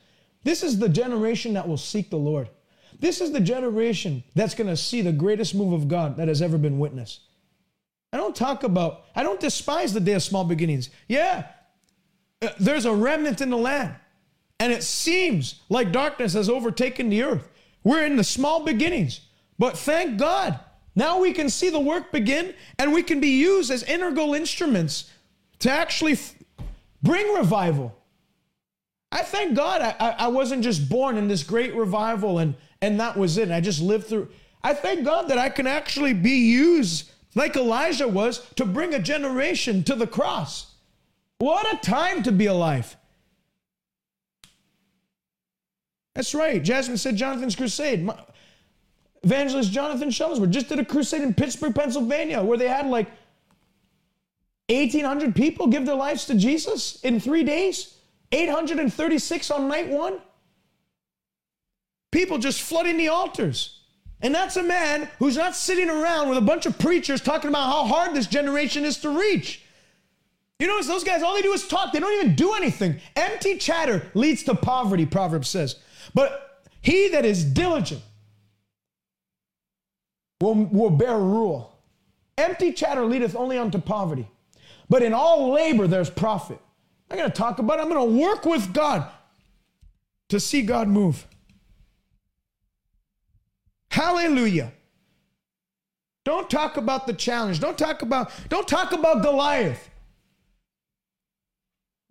This 0.45 0.63
is 0.63 0.79
the 0.79 0.91
generation 0.91 1.55
that 1.55 1.67
will 1.67 1.79
seek 1.79 2.11
the 2.11 2.19
Lord. 2.19 2.51
This 2.99 3.21
is 3.21 3.33
the 3.33 3.41
generation 3.41 4.25
that's 4.35 4.55
going 4.55 4.69
to 4.69 4.77
see 4.77 5.03
the 5.03 5.13
greatest 5.13 5.55
move 5.55 5.73
of 5.73 5.89
God 5.89 6.17
that 6.17 6.29
has 6.29 6.41
ever 6.41 6.59
been 6.59 6.79
witnessed. 6.79 7.21
I 8.13 8.17
don't 8.17 8.35
talk 8.35 8.63
about, 8.63 9.05
I 9.15 9.23
don't 9.23 9.41
despise 9.41 9.93
the 9.93 10.01
day 10.01 10.15
of 10.15 10.23
small 10.23 10.45
beginnings. 10.45 10.91
Yeah, 11.09 11.47
uh, 12.41 12.49
there's 12.59 12.87
a 12.87 12.95
remnant 12.95 13.41
in 13.41 13.51
the 13.51 13.57
land. 13.57 13.95
And 14.59 14.73
it 14.73 14.83
seems 14.83 15.61
like 15.69 15.93
darkness 15.93 16.33
has 16.33 16.49
overtaken 16.49 17.11
the 17.11 17.23
earth. 17.23 17.49
We're 17.85 18.07
in 18.07 18.17
the 18.17 18.25
small 18.25 18.65
beginnings. 18.65 19.21
But 19.59 19.77
thank 19.77 20.19
God, 20.19 20.59
now 20.95 21.21
we 21.21 21.33
can 21.33 21.51
see 21.51 21.69
the 21.69 21.81
work 21.81 22.11
begin 22.11 22.55
and 22.79 22.93
we 22.93 23.03
can 23.03 23.21
be 23.21 23.39
used 23.39 23.71
as 23.71 23.83
integral 23.83 24.35
instruments 24.35 25.11
to 25.59 25.71
actually 25.71 26.13
f- 26.13 26.35
bring 27.03 27.35
revival. 27.35 27.95
I 29.13 29.23
thank 29.23 29.55
God 29.55 29.83
I, 29.83 30.11
I 30.19 30.29
wasn't 30.29 30.65
just 30.65 30.89
born 30.89 31.17
in 31.17 31.29
this 31.29 31.43
great 31.43 31.75
revival 31.75 32.39
and, 32.39 32.55
and 32.83 33.01
that 33.01 33.17
was 33.17 33.39
it. 33.39 33.51
I 33.51 33.61
just 33.61 33.81
lived 33.81 34.07
through. 34.07 34.29
I 34.63 34.75
thank 34.75 35.05
God 35.05 35.29
that 35.29 35.39
I 35.39 35.49
can 35.49 35.67
actually 35.67 36.13
be 36.13 36.49
used 36.51 37.11
like 37.35 37.57
Elijah 37.57 38.09
was 38.09 38.47
to 38.57 38.65
bring 38.65 38.95
a 38.95 38.99
generation 38.99 39.83
to 39.85 39.95
the 39.95 40.07
cross. 40.07 40.75
What 41.39 41.73
a 41.73 41.79
time 41.79 42.23
to 42.23 42.33
be 42.33 42.47
alive. 42.47 42.97
That's 46.15 46.35
right. 46.35 46.63
Jasmine 46.63 46.97
said 46.97 47.17
Jonathan's 47.17 47.55
crusade. 47.55 48.03
My, 48.03 48.19
evangelist 49.23 49.73
Jonathan 49.73 50.09
Shuttlesworth 50.09 50.51
just 50.51 50.69
did 50.69 50.79
a 50.79 50.85
crusade 50.85 51.23
in 51.23 51.35
Pittsburgh, 51.35 51.75
Pennsylvania, 51.75 52.43
where 52.43 52.57
they 52.57 52.69
had 52.69 52.87
like 52.87 53.09
1,800 54.69 55.35
people 55.35 55.67
give 55.67 55.85
their 55.85 55.95
lives 55.95 56.27
to 56.27 56.35
Jesus 56.35 57.01
in 57.03 57.21
three 57.21 57.45
days, 57.45 57.99
836 58.33 59.51
on 59.51 59.69
night 59.69 59.89
one. 59.89 60.21
People 62.13 62.39
just 62.39 62.61
flooding 62.61 62.97
the 62.97 63.09
altars. 63.09 63.81
And 64.21 64.35
that's 64.35 64.57
a 64.57 64.63
man 64.63 65.09
who's 65.19 65.37
not 65.37 65.55
sitting 65.55 65.91
around 65.91 66.29
with 66.29 66.39
a 66.39 66.43
bunch 66.43 66.67
of 66.67 66.79
preachers 66.79 67.21
talking 67.21 67.49
about 67.49 67.67
how 67.67 67.85
hard 67.85 68.15
this 68.15 68.27
generation 68.27 68.85
is 68.85 68.99
to 68.99 69.11
reach. 69.11 69.63
You 70.59 70.69
notice 70.69 70.87
those 70.87 71.05
guys, 71.05 71.23
all 71.23 71.35
they 71.35 71.43
do 71.43 71.53
is 71.53 71.69
talk. 71.69 71.93
They 71.93 72.01
don't 72.01 72.25
even 72.25 72.35
do 72.35 72.55
anything. 72.55 72.99
Empty 73.15 73.59
chatter 73.59 74.11
leads 74.15 74.43
to 74.45 74.55
poverty, 74.55 75.05
Proverbs 75.05 75.49
says. 75.49 75.77
But 76.15 76.63
he 76.81 77.09
that 77.09 77.27
is 77.27 77.45
diligent 77.45 78.01
will, 80.41 80.55
will 80.55 80.91
bear 80.91 81.19
rule. 81.19 81.79
Empty 82.39 82.73
chatter 82.73 83.05
leadeth 83.05 83.37
only 83.37 83.59
unto 83.59 83.79
poverty. 83.79 84.29
But 84.89 85.03
in 85.03 85.13
all 85.13 85.53
labor 85.53 85.87
there's 85.87 86.11
profit. 86.11 86.59
I'm 87.11 87.19
going 87.19 87.31
to 87.31 87.37
talk 87.37 87.59
about 87.59 87.79
it. 87.79 87.83
I'm 87.83 87.89
going 87.89 88.09
to 88.09 88.21
work 88.21 88.45
with 88.45 88.73
God 88.73 89.09
to 90.29 90.41
see 90.41 90.63
God 90.63 90.89
move. 90.89 91.27
Hallelujah. 93.97 94.73
Don't 96.27 96.51
talk 96.51 96.77
about 96.77 97.07
the 97.07 97.15
challenge. 97.15 97.61
Don't 97.61 97.79
talk 97.79 98.03
about 98.03 98.31
don't 98.51 98.69
talk 98.69 98.93
about 98.93 99.23
Goliath. 99.23 99.89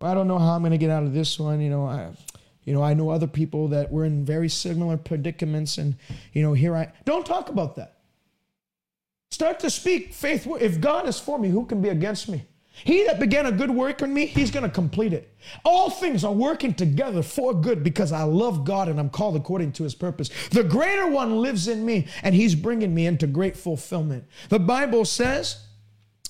I 0.02 0.16
don't 0.16 0.28
know 0.28 0.40
how 0.40 0.54
I'm 0.56 0.64
going 0.64 0.72
to 0.72 0.80
get 0.80 0.90
out 0.90 1.04
of 1.04 1.14
this 1.14 1.40
one. 1.40 1.62
You 1.62 1.70
know, 1.70 1.86
I, 1.86 2.10
you 2.64 2.74
know, 2.74 2.82
I 2.82 2.96
know 2.96 3.12
other 3.12 3.28
people 3.28 3.68
that 3.68 3.92
were 3.92 4.04
in 4.04 4.26
very 4.26 4.50
similar 4.50 4.98
predicaments, 4.98 5.78
and 5.78 5.96
you 6.34 6.42
know, 6.42 6.54
here 6.54 6.76
I 6.76 6.92
don't 7.06 7.24
talk 7.24 7.50
about 7.50 7.76
that. 7.76 8.00
Start 9.30 9.60
to 9.60 9.70
speak 9.70 10.12
faith. 10.12 10.48
If 10.60 10.82
God 10.82 11.08
is 11.08 11.20
for 11.20 11.38
me, 11.38 11.50
who 11.50 11.68
can 11.68 11.84
be 11.84 11.90
against 11.90 12.28
me? 12.28 12.46
He 12.84 13.06
that 13.06 13.20
began 13.20 13.46
a 13.46 13.52
good 13.52 13.72
work 13.72 14.02
in 14.02 14.14
me, 14.14 14.26
he's 14.26 14.52
going 14.52 14.64
to 14.64 14.70
complete 14.70 15.14
it. 15.14 15.34
All 15.64 15.90
things 15.90 16.24
are 16.24 16.34
working 16.34 16.74
together 16.74 17.24
for 17.24 17.54
good 17.54 17.84
because 17.84 18.12
I 18.12 18.24
love 18.24 18.66
God 18.66 18.90
and 18.90 19.00
I'm 19.00 19.10
called 19.10 19.36
according 19.36 19.72
to 19.74 19.84
his 19.84 19.96
purpose. 19.96 20.30
The 20.52 20.64
greater 20.64 21.08
one 21.08 21.38
lives 21.38 21.68
in 21.68 21.86
me 21.86 22.08
and 22.22 22.36
he's 22.36 22.54
bringing 22.54 22.94
me 22.94 23.06
into 23.06 23.28
great 23.28 23.56
fulfillment. 23.56 24.26
The 24.50 24.60
Bible 24.60 25.06
says 25.06 25.66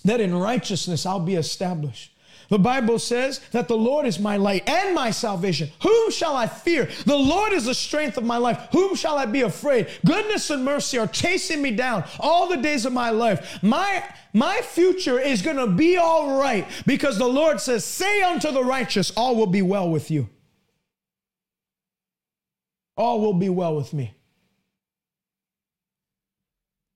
that 0.03 0.21
in 0.21 0.35
righteousness 0.35 1.05
I'll 1.05 1.19
be 1.19 1.35
established. 1.35 2.14
The 2.49 2.59
Bible 2.59 2.99
says 2.99 3.39
that 3.51 3.67
the 3.67 3.77
Lord 3.77 4.05
is 4.05 4.19
my 4.19 4.37
light 4.37 4.67
and 4.69 4.93
my 4.93 5.11
salvation. 5.11 5.69
Whom 5.81 6.11
shall 6.11 6.35
I 6.35 6.47
fear? 6.47 6.89
The 7.05 7.15
Lord 7.15 7.53
is 7.53 7.65
the 7.65 7.73
strength 7.73 8.17
of 8.17 8.23
my 8.23 8.37
life. 8.37 8.67
Whom 8.71 8.95
shall 8.95 9.17
I 9.17 9.25
be 9.25 9.41
afraid? 9.41 9.87
Goodness 10.05 10.49
and 10.49 10.63
mercy 10.63 10.97
are 10.97 11.07
chasing 11.07 11.61
me 11.61 11.71
down 11.71 12.03
all 12.19 12.47
the 12.47 12.57
days 12.57 12.85
of 12.85 12.93
my 12.93 13.09
life. 13.09 13.61
My 13.63 14.03
my 14.33 14.59
future 14.61 15.17
is 15.17 15.41
going 15.41 15.55
to 15.55 15.67
be 15.67 15.95
all 15.95 16.37
right 16.37 16.67
because 16.85 17.17
the 17.17 17.27
Lord 17.27 17.61
says, 17.61 17.85
"Say 17.85 18.21
unto 18.21 18.51
the 18.51 18.63
righteous, 18.63 19.11
all 19.15 19.35
will 19.35 19.47
be 19.47 19.61
well 19.61 19.89
with 19.89 20.11
you." 20.11 20.29
All 22.97 23.21
will 23.21 23.33
be 23.33 23.49
well 23.49 23.75
with 23.75 23.93
me. 23.93 24.13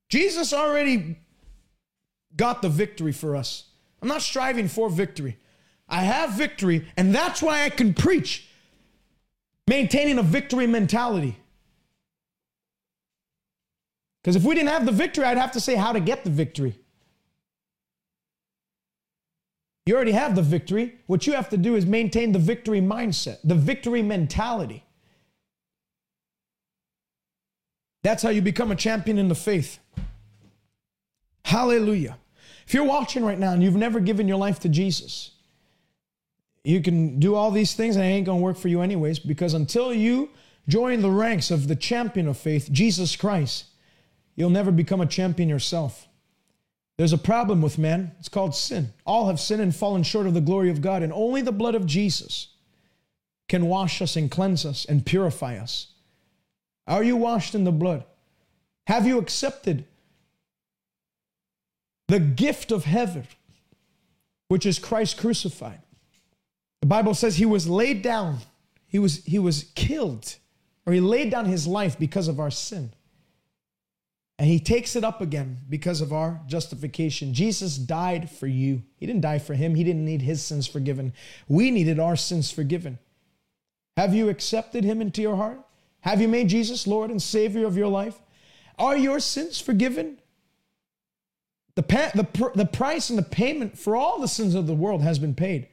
Jesus 0.08 0.52
already 0.52 1.18
got 2.36 2.62
the 2.62 2.68
victory 2.68 3.12
for 3.12 3.36
us. 3.36 3.69
I'm 4.00 4.08
not 4.08 4.22
striving 4.22 4.68
for 4.68 4.88
victory. 4.88 5.38
I 5.88 6.02
have 6.02 6.32
victory, 6.32 6.86
and 6.96 7.14
that's 7.14 7.42
why 7.42 7.64
I 7.64 7.70
can 7.70 7.94
preach 7.94 8.48
maintaining 9.66 10.18
a 10.18 10.22
victory 10.22 10.66
mentality. 10.66 11.36
Because 14.22 14.36
if 14.36 14.44
we 14.44 14.54
didn't 14.54 14.68
have 14.68 14.86
the 14.86 14.92
victory, 14.92 15.24
I'd 15.24 15.38
have 15.38 15.52
to 15.52 15.60
say 15.60 15.74
how 15.74 15.92
to 15.92 16.00
get 16.00 16.24
the 16.24 16.30
victory. 16.30 16.78
You 19.86 19.96
already 19.96 20.12
have 20.12 20.36
the 20.36 20.42
victory. 20.42 20.94
What 21.06 21.26
you 21.26 21.32
have 21.32 21.48
to 21.48 21.56
do 21.56 21.74
is 21.74 21.84
maintain 21.84 22.30
the 22.30 22.38
victory 22.38 22.80
mindset, 22.80 23.38
the 23.42 23.56
victory 23.56 24.02
mentality. 24.02 24.84
That's 28.04 28.22
how 28.22 28.28
you 28.28 28.40
become 28.40 28.70
a 28.70 28.76
champion 28.76 29.18
in 29.18 29.26
the 29.28 29.34
faith. 29.34 29.80
Hallelujah. 31.44 32.19
If 32.70 32.74
you're 32.74 32.84
watching 32.84 33.24
right 33.24 33.36
now 33.36 33.52
and 33.52 33.64
you've 33.64 33.74
never 33.74 33.98
given 33.98 34.28
your 34.28 34.36
life 34.36 34.60
to 34.60 34.68
Jesus, 34.68 35.32
you 36.62 36.80
can 36.80 37.18
do 37.18 37.34
all 37.34 37.50
these 37.50 37.74
things 37.74 37.96
and 37.96 38.04
it 38.04 38.08
ain't 38.08 38.26
gonna 38.26 38.38
work 38.38 38.56
for 38.56 38.68
you 38.68 38.80
anyways, 38.80 39.18
because 39.18 39.54
until 39.54 39.92
you 39.92 40.30
join 40.68 41.02
the 41.02 41.10
ranks 41.10 41.50
of 41.50 41.66
the 41.66 41.74
champion 41.74 42.28
of 42.28 42.38
faith, 42.38 42.68
Jesus 42.70 43.16
Christ, 43.16 43.64
you'll 44.36 44.50
never 44.50 44.70
become 44.70 45.00
a 45.00 45.06
champion 45.06 45.48
yourself. 45.48 46.06
There's 46.96 47.12
a 47.12 47.18
problem 47.18 47.60
with 47.60 47.76
man. 47.76 48.12
It's 48.20 48.28
called 48.28 48.54
sin. 48.54 48.92
All 49.04 49.26
have 49.26 49.40
sinned 49.40 49.62
and 49.62 49.74
fallen 49.74 50.04
short 50.04 50.28
of 50.28 50.34
the 50.34 50.40
glory 50.40 50.70
of 50.70 50.80
God, 50.80 51.02
and 51.02 51.12
only 51.12 51.42
the 51.42 51.50
blood 51.50 51.74
of 51.74 51.86
Jesus 51.86 52.50
can 53.48 53.66
wash 53.66 54.00
us 54.00 54.14
and 54.14 54.30
cleanse 54.30 54.64
us 54.64 54.84
and 54.84 55.04
purify 55.04 55.56
us. 55.56 55.88
Are 56.86 57.02
you 57.02 57.16
washed 57.16 57.56
in 57.56 57.64
the 57.64 57.72
blood? 57.72 58.04
Have 58.86 59.08
you 59.08 59.18
accepted 59.18 59.86
the 62.10 62.20
gift 62.20 62.72
of 62.72 62.84
heaven, 62.84 63.26
which 64.48 64.66
is 64.66 64.78
Christ 64.78 65.16
crucified? 65.16 65.80
The 66.80 66.86
Bible 66.86 67.14
says 67.14 67.36
he 67.36 67.46
was 67.46 67.68
laid 67.68 68.02
down, 68.02 68.38
he 68.88 68.98
was, 68.98 69.24
he 69.24 69.38
was 69.38 69.70
killed, 69.74 70.36
or 70.86 70.92
he 70.92 71.00
laid 71.00 71.30
down 71.30 71.44
his 71.44 71.66
life 71.66 71.98
because 71.98 72.26
of 72.26 72.40
our 72.40 72.50
sin. 72.50 72.92
And 74.40 74.48
he 74.48 74.58
takes 74.58 74.96
it 74.96 75.04
up 75.04 75.20
again 75.20 75.58
because 75.68 76.00
of 76.00 76.14
our 76.14 76.40
justification. 76.46 77.34
Jesus 77.34 77.76
died 77.76 78.30
for 78.30 78.46
you. 78.46 78.82
He 78.96 79.04
didn't 79.04 79.20
die 79.20 79.38
for 79.38 79.52
him. 79.52 79.74
He 79.74 79.84
didn't 79.84 80.06
need 80.06 80.22
his 80.22 80.42
sins 80.42 80.66
forgiven. 80.66 81.12
We 81.46 81.70
needed 81.70 82.00
our 82.00 82.16
sins 82.16 82.50
forgiven. 82.50 82.98
Have 83.98 84.14
you 84.14 84.30
accepted 84.30 84.82
him 84.82 85.02
into 85.02 85.20
your 85.20 85.36
heart? 85.36 85.60
Have 86.00 86.22
you 86.22 86.28
made 86.28 86.48
Jesus 86.48 86.86
Lord 86.86 87.10
and 87.10 87.20
Savior 87.20 87.66
of 87.66 87.76
your 87.76 87.88
life? 87.88 88.18
Are 88.78 88.96
your 88.96 89.20
sins 89.20 89.60
forgiven? 89.60 90.19
The, 91.74 91.82
pa- 91.82 92.10
the, 92.14 92.24
pr- 92.24 92.54
the 92.54 92.66
price 92.66 93.10
and 93.10 93.18
the 93.18 93.22
payment 93.22 93.78
for 93.78 93.96
all 93.96 94.20
the 94.20 94.28
sins 94.28 94.54
of 94.54 94.66
the 94.66 94.74
world 94.74 95.02
has 95.02 95.18
been 95.18 95.34
paid 95.34 95.68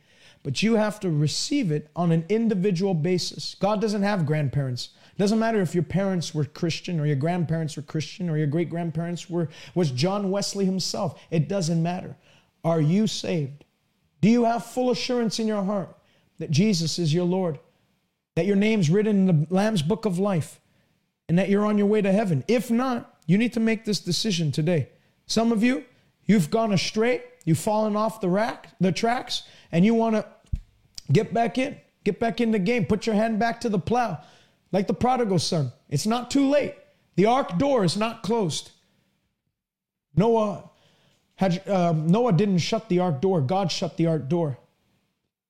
but 0.47 0.63
you 0.63 0.75
have 0.75 0.97
to 1.01 1.09
receive 1.09 1.71
it 1.71 1.89
on 1.93 2.09
an 2.13 2.25
individual 2.29 2.93
basis. 2.93 3.55
God 3.59 3.81
doesn't 3.81 4.03
have 4.03 4.25
grandparents. 4.25 4.91
It 5.13 5.17
doesn't 5.19 5.39
matter 5.39 5.59
if 5.59 5.73
your 5.73 5.83
parents 5.83 6.33
were 6.33 6.45
Christian 6.45 7.01
or 7.01 7.05
your 7.05 7.17
grandparents 7.17 7.75
were 7.75 7.81
Christian 7.81 8.29
or 8.29 8.37
your 8.37 8.47
great 8.47 8.69
grandparents 8.69 9.29
were 9.29 9.49
was 9.75 9.91
John 9.91 10.31
Wesley 10.31 10.63
himself. 10.63 11.21
It 11.31 11.49
doesn't 11.49 11.83
matter. 11.83 12.15
Are 12.63 12.79
you 12.79 13.07
saved? 13.07 13.65
Do 14.21 14.29
you 14.29 14.45
have 14.45 14.65
full 14.65 14.89
assurance 14.89 15.37
in 15.37 15.47
your 15.47 15.63
heart 15.63 15.93
that 16.39 16.49
Jesus 16.49 16.97
is 16.97 17.13
your 17.13 17.25
Lord? 17.25 17.59
That 18.35 18.45
your 18.45 18.55
name's 18.55 18.89
written 18.89 19.27
in 19.27 19.41
the 19.41 19.47
Lamb's 19.53 19.81
book 19.81 20.05
of 20.05 20.17
life 20.17 20.61
and 21.27 21.37
that 21.37 21.49
you're 21.49 21.65
on 21.65 21.77
your 21.77 21.87
way 21.87 22.01
to 22.01 22.11
heaven? 22.13 22.45
If 22.47 22.71
not, 22.71 23.17
you 23.25 23.37
need 23.37 23.51
to 23.51 23.59
make 23.59 23.83
this 23.83 23.99
decision 23.99 24.53
today. 24.53 24.91
Some 25.27 25.51
of 25.51 25.63
you, 25.63 25.85
you've 26.25 26.49
gone 26.49 26.73
astray, 26.73 27.23
you've 27.45 27.59
fallen 27.59 27.95
off 27.95 28.21
the 28.21 28.29
rack, 28.29 28.69
the 28.79 28.91
tracks, 28.91 29.43
and 29.71 29.85
you 29.85 29.93
want 29.93 30.15
to 30.15 30.25
Get 31.11 31.33
back 31.33 31.57
in. 31.57 31.77
Get 32.03 32.19
back 32.19 32.41
in 32.41 32.51
the 32.51 32.59
game. 32.59 32.85
Put 32.85 33.05
your 33.05 33.15
hand 33.15 33.39
back 33.39 33.61
to 33.61 33.69
the 33.69 33.79
plow. 33.79 34.19
Like 34.71 34.87
the 34.87 34.93
prodigal 34.93 35.39
son. 35.39 35.71
It's 35.89 36.05
not 36.05 36.31
too 36.31 36.49
late. 36.49 36.75
The 37.15 37.25
ark 37.25 37.57
door 37.57 37.83
is 37.83 37.97
not 37.97 38.23
closed. 38.23 38.71
Noah 40.15 40.69
had 41.35 41.67
um, 41.67 42.07
Noah 42.07 42.33
didn't 42.33 42.57
shut 42.59 42.89
the 42.89 42.99
ark 42.99 43.21
door. 43.21 43.41
God 43.41 43.71
shut 43.71 43.97
the 43.97 44.07
ark 44.07 44.27
door. 44.27 44.57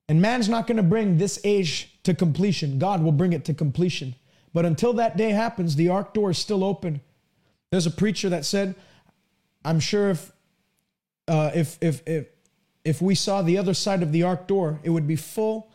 And 0.08 0.22
man's 0.22 0.48
not 0.48 0.66
going 0.66 0.76
to 0.76 0.82
bring 0.82 1.18
this 1.18 1.38
age 1.44 1.98
to 2.04 2.14
completion. 2.14 2.78
God 2.78 3.02
will 3.02 3.12
bring 3.12 3.32
it 3.32 3.44
to 3.46 3.54
completion. 3.54 4.14
But 4.54 4.64
until 4.64 4.94
that 4.94 5.16
day 5.16 5.30
happens, 5.30 5.76
the 5.76 5.90
ark 5.90 6.14
door 6.14 6.30
is 6.30 6.38
still 6.38 6.64
open. 6.64 7.02
There's 7.70 7.86
a 7.86 7.90
preacher 7.90 8.30
that 8.30 8.46
said, 8.46 8.74
"I'm 9.64 9.80
sure 9.80 10.10
if 10.10 10.32
uh, 11.26 11.50
if 11.54 11.78
if 11.80 12.02
if 12.06 12.26
if 12.84 13.02
we 13.02 13.14
saw 13.14 13.42
the 13.42 13.58
other 13.58 13.74
side 13.74 14.02
of 14.02 14.12
the 14.12 14.22
ark 14.22 14.46
door, 14.46 14.80
it 14.82 14.90
would 14.90 15.06
be 15.06 15.16
full 15.16 15.70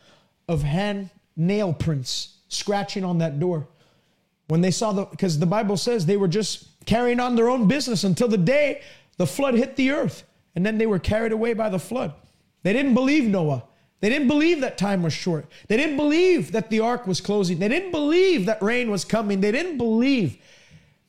of 0.48 0.64
hand 0.64 1.10
nail 1.36 1.74
prints 1.74 2.38
scratching 2.48 3.04
on 3.04 3.20
that 3.20 3.40
door. 3.40 3.68
When 4.48 4.62
they 4.62 4.72
saw 4.72 4.92
the, 4.92 5.06
because 5.06 5.40
the 5.40 5.46
Bible 5.46 5.78
says 5.78 6.06
they 6.06 6.18
were 6.18 6.28
just 6.28 6.68
carrying 6.86 7.20
on 7.20 7.36
their 7.36 7.50
own 7.50 7.68
business 7.68 8.04
until 8.04 8.28
the 8.28 8.38
day 8.38 8.82
the 9.18 9.28
flood 9.28 9.56
hit 9.56 9.76
the 9.76 9.92
earth. 9.92 10.24
And 10.56 10.66
then 10.66 10.78
they 10.78 10.86
were 10.86 11.00
carried 11.00 11.32
away 11.32 11.54
by 11.54 11.70
the 11.70 11.80
flood. 11.80 12.14
They 12.62 12.74
didn't 12.74 12.94
believe 12.94 13.26
Noah. 13.26 13.64
They 14.02 14.10
didn't 14.10 14.28
believe 14.28 14.62
that 14.62 14.78
time 14.78 15.02
was 15.02 15.14
short. 15.14 15.46
They 15.68 15.78
didn't 15.78 15.98
believe 15.98 16.52
that 16.52 16.70
the 16.70 16.82
ark 16.82 17.08
was 17.08 17.22
closing. 17.22 17.58
They 17.58 17.70
didn't 17.70 17.92
believe 17.92 18.46
that 18.46 18.62
rain 18.62 18.92
was 18.92 19.06
coming. 19.06 19.40
They 19.40 19.52
didn't 19.52 19.78
believe. 19.78 20.38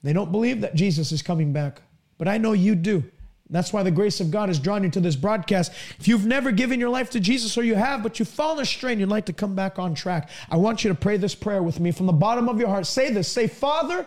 They 0.02 0.12
don't 0.12 0.30
believe 0.30 0.60
that 0.60 0.74
Jesus 0.74 1.12
is 1.12 1.20
coming 1.20 1.52
back. 1.52 1.82
But 2.24 2.30
I 2.30 2.38
know 2.38 2.54
you 2.54 2.74
do. 2.74 3.04
That's 3.50 3.70
why 3.70 3.82
the 3.82 3.90
grace 3.90 4.18
of 4.18 4.30
God 4.30 4.48
has 4.48 4.58
drawn 4.58 4.82
you 4.82 4.88
to 4.88 5.00
this 5.00 5.14
broadcast. 5.14 5.72
If 6.00 6.08
you've 6.08 6.24
never 6.24 6.52
given 6.52 6.80
your 6.80 6.88
life 6.88 7.10
to 7.10 7.20
Jesus, 7.20 7.58
or 7.58 7.62
you 7.62 7.74
have, 7.74 8.02
but 8.02 8.18
you've 8.18 8.30
fallen 8.30 8.62
astray 8.62 8.92
and 8.92 9.00
you'd 9.00 9.10
like 9.10 9.26
to 9.26 9.34
come 9.34 9.54
back 9.54 9.78
on 9.78 9.94
track, 9.94 10.30
I 10.48 10.56
want 10.56 10.84
you 10.84 10.88
to 10.88 10.94
pray 10.94 11.18
this 11.18 11.34
prayer 11.34 11.62
with 11.62 11.80
me 11.80 11.92
from 11.92 12.06
the 12.06 12.14
bottom 12.14 12.48
of 12.48 12.58
your 12.58 12.68
heart. 12.68 12.86
Say 12.86 13.12
this 13.12 13.30
Say, 13.30 13.46
Father, 13.46 14.06